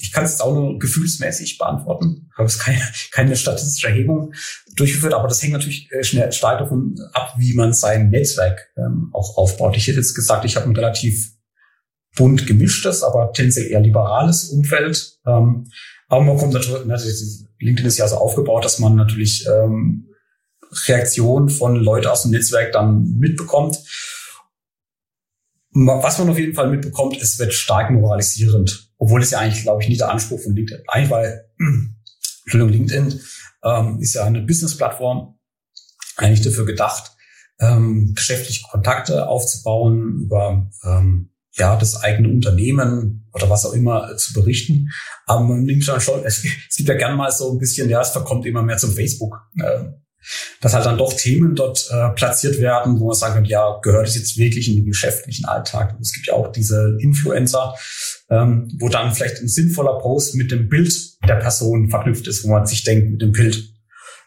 ich 0.00 0.12
kann 0.12 0.24
es 0.24 0.40
auch 0.40 0.54
nur 0.54 0.78
gefühlsmäßig 0.78 1.58
beantworten. 1.58 2.28
Ich 2.32 2.38
habe 2.38 2.46
es 2.46 2.58
keine, 2.58 2.80
keine 3.12 3.36
statistische 3.36 3.88
Erhebung 3.88 4.32
durchgeführt, 4.76 5.14
aber 5.14 5.28
das 5.28 5.42
hängt 5.42 5.52
natürlich 5.52 5.90
äh, 5.92 6.02
schnell 6.02 6.32
stark 6.32 6.60
davon 6.60 6.96
ab, 7.12 7.34
wie 7.36 7.54
man 7.54 7.72
sein 7.72 8.10
Netzwerk 8.10 8.70
ähm, 8.76 9.10
auch 9.12 9.36
aufbaut. 9.36 9.76
Ich 9.76 9.86
hätte 9.86 9.98
jetzt 9.98 10.14
gesagt, 10.14 10.44
ich 10.44 10.56
habe 10.56 10.66
ein 10.66 10.76
relativ 10.76 11.32
bunt 12.16 12.46
gemischtes, 12.46 13.02
aber 13.02 13.32
tendenziell 13.32 13.66
eher 13.66 13.80
liberales 13.80 14.44
Umfeld. 14.44 15.18
Ähm, 15.26 15.66
aber 16.08 16.24
man 16.24 16.36
kommt 16.36 16.54
natürlich, 16.54 16.86
natürlich, 16.86 17.44
LinkedIn 17.60 17.86
ist 17.86 17.98
ja 17.98 18.08
so 18.08 18.16
aufgebaut, 18.16 18.64
dass 18.64 18.78
man 18.78 18.94
natürlich 18.94 19.46
ähm, 19.46 20.08
Reaktion 20.86 21.48
von 21.48 21.76
Leuten 21.76 22.06
aus 22.06 22.22
dem 22.22 22.30
Netzwerk 22.30 22.72
dann 22.72 23.16
mitbekommt. 23.18 23.78
Was 25.74 26.18
man 26.18 26.30
auf 26.30 26.38
jeden 26.38 26.54
Fall 26.54 26.70
mitbekommt, 26.70 27.20
es 27.20 27.38
wird 27.38 27.52
stark 27.52 27.90
moralisierend, 27.90 28.92
obwohl 28.98 29.22
es 29.22 29.30
ja 29.30 29.40
eigentlich, 29.40 29.62
glaube 29.62 29.82
ich, 29.82 29.88
nie 29.88 29.96
der 29.96 30.10
Anspruch 30.10 30.40
von 30.40 30.54
LinkedIn. 30.54 30.84
Eigentlich, 30.86 31.10
weil, 31.10 31.50
Entschuldigung, 32.44 32.72
LinkedIn 32.72 33.20
ähm, 33.64 33.98
ist 34.00 34.14
ja 34.14 34.24
eine 34.24 34.42
Business-Plattform, 34.42 35.38
eigentlich 36.16 36.42
dafür 36.42 36.64
gedacht, 36.64 37.12
ähm, 37.58 38.12
geschäftliche 38.14 38.64
Kontakte 38.70 39.28
aufzubauen, 39.28 40.20
über 40.20 40.70
ähm, 40.84 41.30
ja 41.56 41.76
das 41.76 42.02
eigene 42.02 42.28
Unternehmen 42.28 43.28
oder 43.32 43.48
was 43.50 43.66
auch 43.66 43.72
immer 43.72 44.16
zu 44.16 44.32
berichten. 44.32 44.90
Aber 45.26 45.44
man 45.44 45.64
nimmt 45.64 45.84
schon, 45.84 45.96
es, 46.24 46.42
gibt 46.76 46.88
ja 46.88 46.94
gern 46.94 47.16
mal 47.16 47.30
so 47.30 47.52
ein 47.52 47.58
bisschen, 47.58 47.88
ja, 47.88 48.00
es 48.00 48.10
verkommt 48.10 48.46
immer 48.46 48.62
mehr 48.62 48.76
zum 48.76 48.92
Facebook. 48.92 49.40
Äh, 49.58 49.84
dass 50.60 50.74
halt 50.74 50.86
dann 50.86 50.98
doch 50.98 51.12
Themen 51.12 51.54
dort 51.54 51.88
äh, 51.90 52.10
platziert 52.10 52.58
werden, 52.60 53.00
wo 53.00 53.06
man 53.06 53.14
sagen 53.14 53.34
kann, 53.34 53.44
ja, 53.44 53.78
gehört 53.82 54.08
es 54.08 54.16
jetzt 54.16 54.36
wirklich 54.38 54.68
in 54.68 54.76
den 54.76 54.86
geschäftlichen 54.86 55.44
Alltag? 55.44 55.94
Und 55.94 56.02
es 56.02 56.12
gibt 56.12 56.26
ja 56.26 56.34
auch 56.34 56.50
diese 56.52 56.96
Influencer, 57.00 57.74
ähm, 58.30 58.68
wo 58.78 58.88
dann 58.88 59.14
vielleicht 59.14 59.40
ein 59.40 59.48
sinnvoller 59.48 59.98
Post 59.98 60.34
mit 60.34 60.50
dem 60.50 60.68
Bild 60.68 60.92
der 61.26 61.36
Person 61.36 61.90
verknüpft 61.90 62.26
ist, 62.26 62.44
wo 62.44 62.48
man 62.48 62.66
sich 62.66 62.84
denkt, 62.84 63.10
mit 63.10 63.22
dem 63.22 63.32
Bild, 63.32 63.70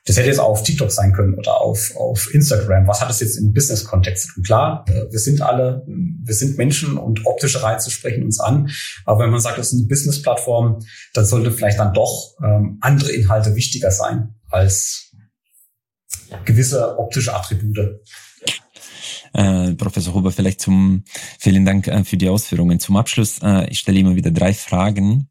das 0.06 0.16
hätte 0.16 0.28
jetzt 0.28 0.39
auf 0.39 0.64
TikTok 0.64 0.91
sein 0.91 1.12
können 1.12 1.34
oder 1.34 1.60
auf, 1.60 1.91
auf 1.98 2.34
Instagram. 2.34 2.88
Was 2.88 3.02
hat 3.02 3.10
das 3.10 3.20
jetzt 3.20 3.38
im 3.38 3.52
Business-Kontext? 3.54 4.38
Und 4.38 4.45
klar, 4.45 4.86
äh, 4.88 5.12
wir 5.12 5.20
sind 5.20 5.41
alle, 5.41 5.86
wir 5.88 6.36
sind 6.36 6.58
Menschen 6.58 6.98
und 6.98 7.26
optische 7.26 7.62
Reize 7.62 7.91
sprechen 7.91 8.24
uns 8.24 8.39
an. 8.39 8.70
Aber 9.06 9.24
wenn 9.24 9.32
man 9.32 9.41
sagt, 9.41 9.58
das 9.58 9.74
ist 9.74 9.80
eine 9.80 9.88
Business-Plattform, 9.88 10.80
dann 11.14 11.26
sollte 11.26 11.52
vielleicht 11.52 11.80
dann 11.80 11.94
doch 11.94 12.36
ähm, 12.44 12.78
andere 12.82 13.11
Inhalte 13.11 13.56
wichtiger 13.56 13.91
sein 13.91 14.36
als 14.49 15.06
gewisse 16.45 16.98
optische 16.98 17.34
Attribute. 17.36 18.02
Äh, 19.34 19.74
Professor 19.74 20.14
Huber, 20.14 20.32
vielleicht 20.32 20.62
zum, 20.62 21.04
vielen 21.40 21.66
Dank 21.66 21.88
äh, 21.88 22.04
für 22.04 22.18
die 22.18 22.30
Ausführungen. 22.30 22.80
Zum 22.80 22.95
Abschluss, 22.98 23.40
äh, 23.44 23.70
ich 23.70 23.80
stelle 23.80 23.99
immer 23.99 24.16
wieder 24.16 24.32
drei 24.32 24.54
Fragen. 24.54 25.30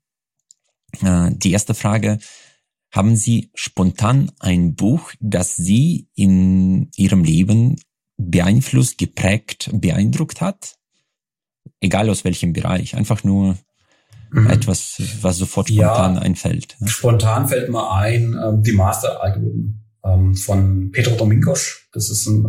Äh, 1.02 1.30
die 1.32 1.52
erste 1.52 1.74
Frage, 1.74 2.18
haben 2.92 3.16
Sie 3.16 3.50
spontan 3.54 4.32
ein 4.38 4.74
Buch, 4.74 5.12
das 5.20 5.56
Sie 5.56 6.08
in 6.14 6.90
Ihrem 6.96 7.24
Leben 7.24 7.80
beeinflusst, 8.16 8.98
geprägt, 8.98 9.70
beeindruckt 9.72 10.40
hat? 10.40 10.76
Egal 11.80 12.08
aus 12.08 12.24
welchem 12.24 12.52
Bereich, 12.52 12.96
einfach 12.96 13.24
nur 13.24 13.56
Mhm. 14.30 14.50
Etwas, 14.50 15.00
was 15.22 15.36
sofort 15.38 15.68
spontan 15.68 16.16
ja, 16.16 16.20
einfällt. 16.20 16.76
Spontan 16.84 17.48
fällt 17.48 17.70
mir 17.70 17.90
ein, 17.92 18.34
äh, 18.34 18.52
die 18.60 18.72
Master-Algorithmen 18.72 19.54
ähm, 19.54 19.85
von 20.34 20.90
Pedro 20.92 21.16
Domingos. 21.16 21.88
Das 21.92 22.10
ist 22.10 22.26
ein, 22.26 22.46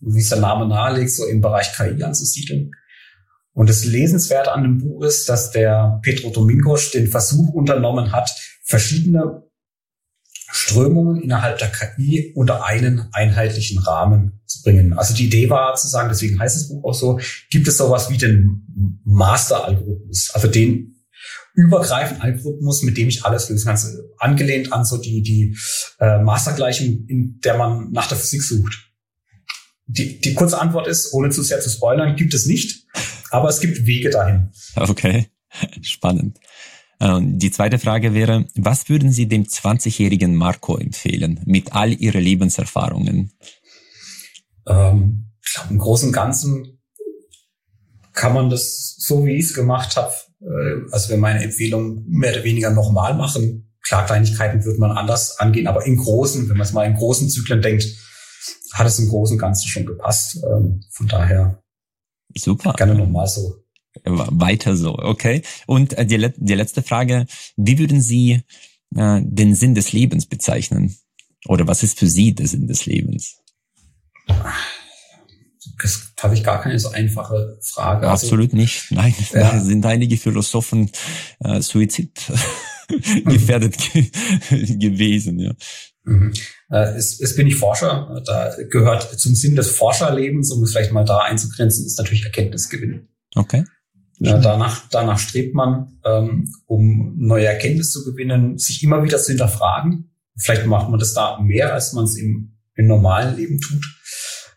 wie 0.00 0.20
es 0.20 0.28
der 0.28 0.40
Name 0.40 0.66
nahelegt, 0.66 1.10
so 1.10 1.26
im 1.26 1.40
Bereich 1.40 1.72
KI 1.76 2.02
anzusiedeln. 2.02 2.72
Und 3.52 3.70
das 3.70 3.84
Lesenswerte 3.84 4.52
an 4.52 4.62
dem 4.62 4.78
Buch 4.78 5.02
ist, 5.04 5.28
dass 5.28 5.50
der 5.50 5.98
Pedro 6.02 6.30
Domingos 6.30 6.90
den 6.90 7.08
Versuch 7.08 7.54
unternommen 7.54 8.12
hat, 8.12 8.30
verschiedene 8.62 9.44
Strömungen 10.50 11.22
innerhalb 11.22 11.58
der 11.58 11.70
KI 11.70 12.32
unter 12.34 12.64
einen 12.64 13.08
einheitlichen 13.12 13.78
Rahmen 13.78 14.40
zu 14.46 14.62
bringen. 14.62 14.92
Also 14.92 15.14
die 15.14 15.26
Idee 15.26 15.50
war 15.50 15.74
zu 15.74 15.88
sagen, 15.88 16.08
deswegen 16.08 16.38
heißt 16.38 16.56
das 16.56 16.68
Buch 16.68 16.84
auch 16.84 16.94
so, 16.94 17.20
gibt 17.50 17.68
es 17.68 17.76
sowas 17.76 18.10
wie 18.10 18.18
den 18.18 19.00
Master-Algorithmus, 19.04 20.30
also 20.34 20.48
den 20.48 20.95
übergreifenden 21.56 22.22
Algorithmus, 22.22 22.82
mit 22.82 22.96
dem 22.96 23.08
ich 23.08 23.24
alles 23.24 23.48
lösen 23.48 23.66
kann, 23.66 23.78
angelehnt 24.18 24.72
an 24.72 24.84
so 24.84 24.98
die, 24.98 25.22
die 25.22 25.56
äh, 25.98 26.18
Mastergleichung, 26.18 27.06
in 27.08 27.40
der 27.40 27.56
man 27.56 27.90
nach 27.92 28.06
der 28.06 28.18
Physik 28.18 28.42
sucht. 28.42 28.92
Die, 29.86 30.20
die 30.20 30.34
kurze 30.34 30.60
Antwort 30.60 30.86
ist, 30.86 31.12
ohne 31.12 31.30
zu 31.30 31.42
sehr 31.42 31.60
zu 31.60 31.70
spoilern, 31.70 32.14
gibt 32.14 32.34
es 32.34 32.46
nicht, 32.46 32.86
aber 33.30 33.48
es 33.48 33.60
gibt 33.60 33.86
Wege 33.86 34.10
dahin. 34.10 34.50
Okay, 34.76 35.28
spannend. 35.82 36.38
Ähm, 37.00 37.38
die 37.38 37.50
zweite 37.50 37.78
Frage 37.78 38.12
wäre, 38.12 38.46
was 38.54 38.88
würden 38.88 39.10
Sie 39.10 39.26
dem 39.26 39.44
20-jährigen 39.44 40.34
Marco 40.34 40.76
empfehlen 40.76 41.40
mit 41.46 41.72
all 41.72 41.92
Ihren 41.92 42.22
Lebenserfahrungen? 42.22 43.32
Ähm, 44.66 45.30
ich 45.42 45.54
glaube, 45.54 45.70
im 45.70 45.78
Großen 45.78 46.08
und 46.08 46.14
Ganzen 46.14 46.80
kann 48.12 48.34
man 48.34 48.50
das 48.50 48.96
so, 48.98 49.24
wie 49.24 49.36
ich 49.36 49.46
es 49.46 49.54
gemacht 49.54 49.96
habe, 49.96 50.12
also 50.90 51.10
wenn 51.10 51.20
meine 51.20 51.42
Empfehlung 51.42 52.04
mehr 52.08 52.32
oder 52.32 52.44
weniger 52.44 52.70
nochmal 52.70 53.14
machen. 53.14 53.72
Klar, 53.82 54.06
Kleinigkeiten 54.06 54.64
wird 54.64 54.78
man 54.78 54.90
anders 54.90 55.38
angehen, 55.38 55.66
aber 55.66 55.86
im 55.86 55.96
Großen, 55.96 56.48
wenn 56.48 56.56
man 56.56 56.66
es 56.66 56.72
mal 56.72 56.86
in 56.86 56.94
großen 56.94 57.28
Zyklen 57.30 57.62
denkt, 57.62 57.86
hat 58.74 58.86
es 58.86 58.98
im 58.98 59.08
Großen 59.08 59.34
und 59.34 59.40
Ganzen 59.40 59.68
schon 59.68 59.86
gepasst. 59.86 60.38
Ähm, 60.44 60.80
von 60.90 61.06
daher 61.06 61.62
Super. 62.36 62.74
Gerne 62.74 62.94
nochmal 62.94 63.26
so. 63.26 63.62
Weiter 64.04 64.76
so, 64.76 64.98
okay. 64.98 65.42
Und 65.66 65.94
äh, 65.94 66.04
die, 66.04 66.30
die 66.36 66.54
letzte 66.54 66.82
Frage, 66.82 67.26
wie 67.56 67.78
würden 67.78 68.00
Sie 68.00 68.42
äh, 68.94 69.20
den 69.22 69.54
Sinn 69.54 69.74
des 69.74 69.92
Lebens 69.92 70.26
bezeichnen? 70.26 70.96
Oder 71.46 71.66
was 71.66 71.82
ist 71.82 71.98
für 71.98 72.06
Sie 72.06 72.34
der 72.34 72.46
Sinn 72.46 72.66
des 72.66 72.86
Lebens? 72.86 73.38
Das 75.82 76.12
habe 76.20 76.34
ich 76.34 76.42
gar 76.42 76.60
keine 76.60 76.78
so 76.78 76.90
einfache 76.90 77.58
Frage. 77.62 78.08
Also 78.08 78.26
Absolut 78.26 78.46
also, 78.46 78.56
nicht. 78.56 78.90
Nein, 78.90 79.14
ja. 79.32 79.52
da 79.52 79.60
sind 79.60 79.84
einige 79.84 80.16
Philosophen 80.16 80.90
äh, 81.40 81.60
Suizid 81.60 82.12
gefährdet 83.24 83.76
gewesen. 84.50 85.38
Ja. 85.38 85.52
Mhm. 86.04 86.32
Äh, 86.70 86.94
es, 86.96 87.20
es 87.20 87.36
bin 87.36 87.46
ich 87.46 87.56
Forscher. 87.56 88.22
Da 88.24 88.54
gehört 88.70 89.18
zum 89.18 89.34
Sinn 89.34 89.56
des 89.56 89.70
Forscherlebens, 89.70 90.50
um 90.52 90.62
es 90.62 90.72
vielleicht 90.72 90.92
mal 90.92 91.04
da 91.04 91.18
einzugrenzen, 91.18 91.84
ist 91.86 91.98
natürlich 91.98 92.24
Erkenntnisgewinn. 92.24 93.08
Okay. 93.34 93.64
Ja, 94.18 94.38
danach, 94.38 94.88
danach 94.90 95.18
strebt 95.18 95.54
man, 95.54 95.98
ähm, 96.04 96.50
um 96.64 97.14
neue 97.18 97.46
Erkenntnisse 97.46 98.02
zu 98.02 98.04
gewinnen, 98.04 98.56
sich 98.56 98.82
immer 98.82 99.02
wieder 99.02 99.18
zu 99.18 99.28
hinterfragen. 99.28 100.10
Vielleicht 100.38 100.64
macht 100.66 100.88
man 100.88 100.98
das 100.98 101.12
da 101.12 101.38
mehr, 101.40 101.74
als 101.74 101.92
man 101.92 102.04
es 102.04 102.16
im, 102.16 102.56
im 102.74 102.86
normalen 102.86 103.36
Leben 103.36 103.60
tut. 103.60 103.84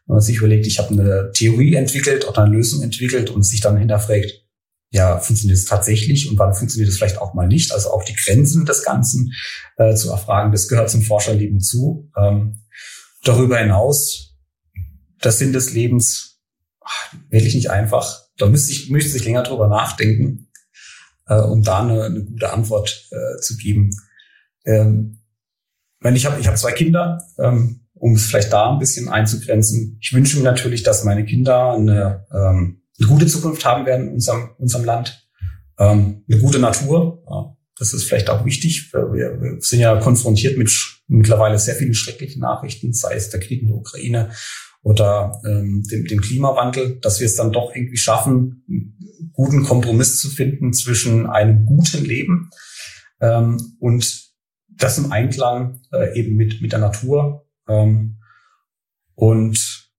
Wenn 0.10 0.16
man 0.16 0.22
sich 0.22 0.38
überlegt, 0.38 0.68
ich 0.68 0.78
habe 0.78 0.90
eine 0.90 1.32
Theorie 1.32 1.76
entwickelt 1.76 2.28
oder 2.28 2.40
eine 2.40 2.54
Lösung 2.54 2.84
entwickelt 2.84 3.30
und 3.30 3.44
sich 3.44 3.62
dann 3.62 3.78
hinterfragt, 3.78 4.44
ja, 4.92 5.20
funktioniert 5.20 5.58
es 5.58 5.66
tatsächlich 5.66 6.30
und 6.30 6.38
wann 6.38 6.54
funktioniert 6.54 6.90
es 6.90 6.98
vielleicht 6.98 7.20
auch 7.20 7.34
mal 7.34 7.48
nicht? 7.48 7.72
Also 7.72 7.92
auch 7.92 8.04
die 8.04 8.16
Grenzen 8.16 8.66
des 8.66 8.84
Ganzen 8.84 9.32
äh, 9.78 9.96
zu 9.96 10.10
erfragen, 10.10 10.52
das 10.52 10.68
gehört 10.68 10.90
zum 10.90 11.04
Forscherleben 11.04 11.62
zu. 11.62 12.12
Ähm, 12.18 12.64
darüber 13.24 13.58
hinaus, 13.60 14.36
der 15.24 15.32
Sinn 15.32 15.54
des 15.54 15.72
Lebens, 15.72 16.42
wirklich 17.30 17.54
nicht 17.54 17.70
einfach 17.70 18.30
da 18.40 18.48
müsste 18.48 18.72
ich, 18.72 18.90
müsste 18.90 19.18
ich 19.18 19.26
länger 19.26 19.44
drüber 19.44 19.68
nachdenken, 19.68 20.48
äh, 21.28 21.40
um 21.40 21.62
da 21.62 21.82
eine, 21.82 22.06
eine 22.06 22.24
gute 22.24 22.52
Antwort 22.52 23.08
äh, 23.12 23.40
zu 23.40 23.58
geben. 23.58 23.92
Ähm, 24.66 25.20
ich 26.02 26.26
habe 26.26 26.40
ich 26.40 26.48
hab 26.48 26.58
zwei 26.58 26.72
Kinder, 26.72 27.22
ähm, 27.38 27.79
um 28.00 28.16
es 28.16 28.26
vielleicht 28.26 28.54
da 28.54 28.72
ein 28.72 28.80
bisschen 28.80 29.10
einzugrenzen. 29.10 29.98
Ich 30.02 30.14
wünsche 30.14 30.38
mir 30.38 30.44
natürlich, 30.44 30.84
dass 30.84 31.04
meine 31.04 31.26
Kinder 31.26 31.74
eine, 31.74 32.26
ähm, 32.34 32.82
eine 33.00 33.08
gute 33.08 33.28
Zukunft 33.28 33.66
haben 33.66 33.86
werden 33.86 34.08
in 34.08 34.14
unserem, 34.16 34.50
unserem 34.58 34.86
Land, 34.86 35.28
ähm, 35.78 36.24
eine 36.30 36.42
gute 36.42 36.60
Natur. 36.60 37.24
Ja, 37.30 37.56
das 37.78 37.94
ist 37.94 38.06
vielleicht 38.06 38.30
auch 38.30 38.46
wichtig. 38.46 38.92
Wir, 38.94 39.42
wir 39.42 39.58
sind 39.60 39.80
ja 39.80 39.98
konfrontiert 40.00 40.58
mit 40.58 40.72
mittlerweile 41.08 41.60
sehr 41.60 41.76
vielen 41.76 41.94
schrecklichen 41.94 42.42
Nachrichten, 42.42 42.94
sei 42.94 43.16
es 43.16 43.30
der 43.30 43.40
Krieg 43.40 43.62
in 43.62 43.70
der 43.70 43.78
Ukraine 43.78 44.32
oder 44.82 45.42
ähm, 45.46 45.84
dem, 45.92 46.06
dem 46.06 46.22
Klimawandel, 46.22 47.00
dass 47.02 47.20
wir 47.20 47.26
es 47.26 47.36
dann 47.36 47.52
doch 47.52 47.76
irgendwie 47.76 47.98
schaffen, 47.98 48.64
einen 48.68 49.32
guten 49.34 49.64
Kompromiss 49.64 50.20
zu 50.20 50.30
finden 50.30 50.74
zwischen 50.74 51.28
einem 51.28 51.66
guten 51.66 52.06
Leben 52.06 52.50
ähm, 53.20 53.76
und 53.80 54.30
das 54.70 54.98
im 54.98 55.12
Einklang 55.12 55.82
äh, 55.92 56.18
eben 56.18 56.36
mit, 56.36 56.62
mit 56.62 56.72
der 56.72 56.80
Natur. 56.80 57.46
Ähm, 57.70 58.18
und 59.16 59.90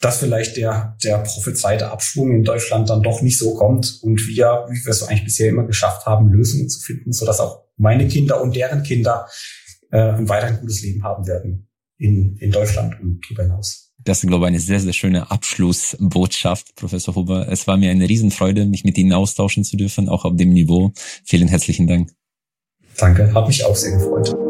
dass 0.00 0.18
vielleicht 0.18 0.56
der, 0.56 0.96
der 1.04 1.18
prophezeite 1.18 1.90
Abschwung 1.90 2.32
in 2.32 2.44
Deutschland 2.44 2.88
dann 2.88 3.02
doch 3.02 3.20
nicht 3.20 3.38
so 3.38 3.54
kommt 3.54 3.98
und 4.02 4.26
wir, 4.26 4.66
wie 4.70 4.84
wir 4.84 4.90
es 4.90 5.02
eigentlich 5.02 5.24
bisher 5.24 5.50
immer 5.50 5.64
geschafft 5.64 6.06
haben, 6.06 6.28
Lösungen 6.28 6.68
zu 6.68 6.80
finden, 6.80 7.12
sodass 7.12 7.38
auch 7.38 7.64
meine 7.76 8.08
Kinder 8.08 8.40
und 8.40 8.56
deren 8.56 8.82
Kinder 8.82 9.26
äh, 9.90 9.98
ein 9.98 10.28
weiterhin 10.28 10.60
gutes 10.60 10.82
Leben 10.82 11.02
haben 11.02 11.26
werden 11.26 11.68
in, 11.98 12.36
in 12.36 12.50
Deutschland 12.50 12.98
und 13.00 13.20
darüber 13.24 13.42
hinaus. 13.42 13.92
Das 14.02 14.22
ist, 14.24 14.28
glaube 14.28 14.46
ich, 14.46 14.48
eine 14.48 14.60
sehr, 14.60 14.80
sehr 14.80 14.94
schöne 14.94 15.30
Abschlussbotschaft, 15.30 16.74
Professor 16.76 17.14
Huber. 17.14 17.48
Es 17.50 17.66
war 17.66 17.76
mir 17.76 17.90
eine 17.90 18.08
Riesenfreude, 18.08 18.64
mich 18.64 18.84
mit 18.84 18.96
Ihnen 18.96 19.12
austauschen 19.12 19.64
zu 19.64 19.76
dürfen, 19.76 20.08
auch 20.08 20.24
auf 20.24 20.36
dem 20.36 20.50
Niveau. 20.50 20.92
Vielen 21.24 21.48
herzlichen 21.48 21.86
Dank. 21.86 22.10
Danke, 22.96 23.32
hat 23.34 23.46
mich 23.46 23.62
auch 23.64 23.76
sehr 23.76 23.98
gefreut. 23.98 24.49